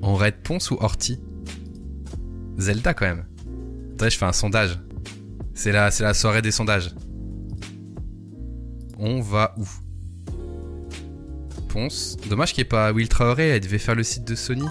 On 0.01 0.15
raid 0.15 0.35
Ponce 0.43 0.71
ou 0.71 0.77
Horty? 0.79 1.19
Zelda 2.57 2.93
quand 2.93 3.05
même. 3.05 3.25
Attendez, 3.93 4.09
je 4.11 4.17
fais 4.17 4.25
un 4.25 4.33
sondage. 4.33 4.79
C'est 5.53 5.71
la, 5.71 5.89
la 5.99 6.13
soirée 6.13 6.41
des 6.41 6.51
sondages. 6.51 6.93
On 8.97 9.21
va 9.21 9.53
où? 9.57 9.67
Ponce. 11.69 12.17
Dommage 12.29 12.53
qu'il 12.53 12.61
n'y 12.61 12.67
ait 12.67 12.69
pas 12.69 12.91
Will 12.91 13.09
Traoré, 13.09 13.49
elle 13.49 13.61
devait 13.61 13.79
faire 13.79 13.95
le 13.95 14.03
site 14.03 14.25
de 14.25 14.35
Sony. 14.35 14.67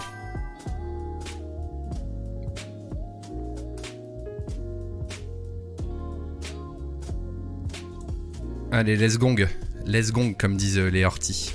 Allez, 8.71 8.95
let's 8.95 9.19
gong. 9.19 9.47
Let's 9.85 10.11
gong, 10.11 10.33
comme 10.35 10.57
disent 10.57 10.79
les 10.79 11.05
Horty. 11.05 11.53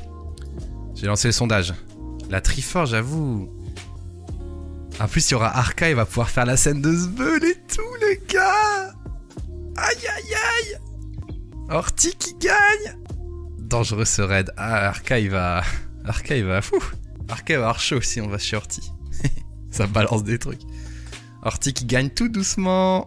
J'ai 0.94 1.06
lancé 1.06 1.28
le 1.28 1.32
sondage. 1.32 1.74
La 2.30 2.40
Trifor, 2.40 2.86
j'avoue. 2.86 3.48
En 5.00 5.06
plus, 5.06 5.30
il 5.30 5.32
y 5.32 5.34
aura 5.34 5.56
Arca, 5.56 5.88
il 5.88 5.94
va 5.94 6.04
pouvoir 6.04 6.28
faire 6.28 6.44
la 6.44 6.56
scène 6.56 6.82
de 6.82 6.92
Sbeul 6.92 7.44
et 7.44 7.56
tout, 7.68 7.94
les 8.00 8.20
gars 8.28 8.92
Aïe, 9.76 10.06
aïe, 10.16 10.34
aïe 10.34 10.78
Horty 11.70 12.14
qui 12.18 12.34
gagne 12.34 12.98
Dangereux 13.58 14.06
ce 14.06 14.22
raid. 14.22 14.50
Ah, 14.56 14.88
Arca, 14.88 15.18
il 15.18 15.30
va... 15.30 15.62
Arca, 16.04 16.36
il 16.36 16.44
va... 16.44 16.62
Fou 16.62 16.82
Arca, 17.28 17.54
va 17.54 17.64
avoir 17.64 17.80
chaud 17.80 18.00
si 18.00 18.20
on 18.20 18.28
va 18.28 18.38
chez 18.38 18.56
Horty. 18.56 18.90
Ça 19.70 19.86
balance 19.86 20.24
des 20.24 20.38
trucs. 20.38 20.62
Horty 21.42 21.74
qui 21.74 21.84
gagne 21.84 22.10
tout 22.10 22.28
doucement. 22.28 23.06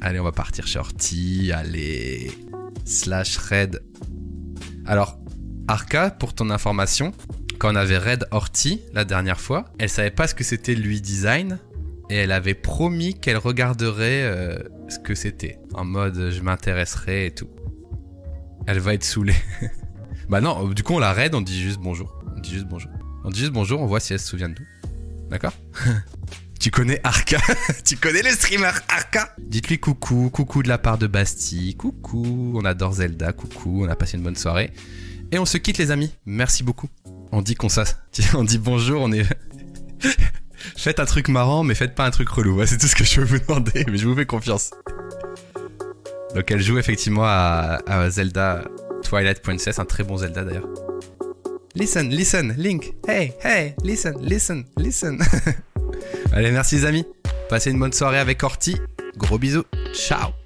Allez, 0.00 0.18
on 0.18 0.24
va 0.24 0.32
partir 0.32 0.66
chez 0.66 0.80
Horty. 0.80 1.52
Allez. 1.52 2.32
Slash 2.84 3.36
raid. 3.38 3.80
Alors, 4.84 5.18
Arca, 5.68 6.10
pour 6.10 6.34
ton 6.34 6.50
information, 6.50 7.12
quand 7.60 7.72
on 7.72 7.76
avait 7.76 7.98
raid 7.98 8.26
Horty 8.30 8.80
la 8.94 9.04
dernière 9.04 9.38
fois, 9.38 9.66
elle 9.78 9.90
savait 9.90 10.10
pas 10.10 10.26
ce 10.26 10.34
que 10.34 10.42
c'était 10.42 10.74
lui 10.74 11.02
design 11.02 11.58
et 12.08 12.16
elle 12.16 12.32
avait 12.32 12.54
promis 12.54 13.20
qu'elle 13.20 13.36
regarderait 13.36 14.22
euh, 14.22 14.58
ce 14.88 14.98
que 14.98 15.14
c'était 15.14 15.58
en 15.74 15.84
mode 15.84 16.30
je 16.30 16.40
m'intéresserai 16.40 17.26
et 17.26 17.30
tout. 17.30 17.50
Elle 18.66 18.78
va 18.78 18.94
être 18.94 19.04
saoulée. 19.04 19.36
bah 20.30 20.40
non, 20.40 20.68
du 20.68 20.82
coup 20.82 20.94
on 20.94 20.98
la 20.98 21.12
raid, 21.12 21.34
on 21.34 21.42
dit 21.42 21.60
juste 21.60 21.80
bonjour. 21.80 22.24
On 22.34 22.40
dit 22.40 22.50
juste 22.50 22.66
bonjour. 22.66 22.90
On 23.24 23.28
dit 23.28 23.40
juste 23.40 23.52
bonjour, 23.52 23.82
on 23.82 23.86
voit 23.86 24.00
si 24.00 24.14
elle 24.14 24.20
se 24.20 24.26
souvient 24.26 24.48
de 24.48 24.54
nous. 24.58 25.28
D'accord? 25.28 25.52
Tu 26.58 26.70
connais 26.70 27.00
Arca? 27.04 27.38
Tu 27.84 27.96
connais 27.96 28.22
le 28.22 28.30
streamer 28.30 28.72
Arca? 28.88 29.34
Dites-lui 29.38 29.78
coucou, 29.78 30.30
coucou 30.30 30.62
de 30.62 30.68
la 30.68 30.76
part 30.76 30.98
de 30.98 31.06
Bastille, 31.06 31.74
coucou, 31.74 32.52
on 32.54 32.64
adore 32.64 32.94
Zelda, 32.94 33.32
coucou, 33.32 33.84
on 33.84 33.88
a 33.88 33.96
passé 33.96 34.16
une 34.18 34.22
bonne 34.22 34.36
soirée. 34.36 34.70
Et 35.32 35.38
on 35.38 35.46
se 35.46 35.56
quitte 35.58 35.78
les 35.78 35.90
amis, 35.90 36.12
merci 36.26 36.62
beaucoup. 36.62 36.88
On 37.32 37.42
dit 37.42 37.54
qu'on 37.54 37.68
on 38.34 38.44
dit 38.44 38.58
bonjour, 38.58 39.02
on 39.02 39.12
est... 39.12 39.24
faites 40.76 41.00
un 41.00 41.04
truc 41.04 41.28
marrant, 41.28 41.62
mais 41.62 41.74
faites 41.74 41.94
pas 41.94 42.06
un 42.06 42.10
truc 42.10 42.28
relou, 42.28 42.64
c'est 42.66 42.78
tout 42.78 42.86
ce 42.86 42.96
que 42.96 43.04
je 43.04 43.20
veux 43.20 43.26
vous 43.26 43.38
demander, 43.38 43.84
mais 43.88 43.98
je 43.98 44.06
vous 44.06 44.14
fais 44.14 44.26
confiance. 44.26 44.70
Donc 46.34 46.50
elle 46.50 46.60
joue 46.60 46.78
effectivement 46.78 47.24
à, 47.24 48.10
Zelda 48.10 48.64
Twilight 49.02 49.42
Princess, 49.42 49.78
un 49.78 49.84
très 49.84 50.04
bon 50.04 50.18
Zelda 50.18 50.44
d'ailleurs. 50.44 50.68
Listen, 51.74 52.10
listen, 52.10 52.54
Link, 52.56 52.94
hey, 53.06 53.32
hey, 53.44 53.74
listen, 53.84 54.14
listen, 54.20 54.64
listen. 54.76 55.18
Allez, 56.32 56.50
merci 56.50 56.76
les 56.76 56.84
amis. 56.84 57.06
Passez 57.48 57.70
une 57.70 57.78
bonne 57.78 57.92
soirée 57.92 58.18
avec 58.18 58.42
Horty. 58.42 58.76
Gros 59.16 59.38
bisous. 59.38 59.64
Ciao. 59.92 60.39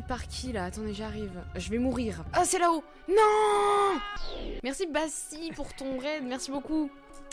Par 0.00 0.26
qui 0.26 0.52
là 0.52 0.64
Attendez, 0.64 0.94
j'arrive. 0.94 1.42
Je 1.56 1.68
vais 1.70 1.78
mourir. 1.78 2.24
Ah, 2.32 2.44
c'est 2.44 2.58
là-haut 2.58 2.82
Non 3.08 4.00
Merci 4.62 4.86
Bassi 4.86 5.52
pour 5.54 5.74
ton 5.74 5.98
raid, 5.98 6.22
merci 6.24 6.50
beaucoup. 6.50 6.90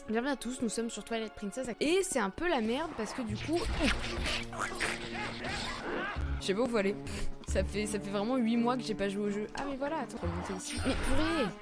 Bienvenue 0.09 0.31
à 0.31 0.35
tous, 0.35 0.61
nous 0.61 0.69
sommes 0.69 0.89
sur 0.89 1.03
Twilight 1.03 1.33
Princess. 1.33 1.67
Et 1.79 1.99
c'est 2.03 2.19
un 2.19 2.31
peu 2.31 2.49
la 2.49 2.61
merde 2.61 2.89
parce 2.97 3.13
que 3.13 3.21
du 3.21 3.35
coup. 3.35 3.59
Je 6.41 6.45
sais 6.45 6.53
pas 6.53 6.61
où. 6.61 6.69
Ça 7.47 7.63
fait, 7.63 7.85
ça 7.85 7.99
fait 7.99 8.09
vraiment 8.09 8.37
8 8.37 8.57
mois 8.57 8.75
que 8.77 8.83
j'ai 8.83 8.95
pas 8.95 9.09
joué 9.09 9.23
au 9.23 9.29
jeu. 9.29 9.47
Ah, 9.55 9.63
mais 9.69 9.77
voilà, 9.77 9.99
attends. 9.99 10.17
Mais 10.21 11.45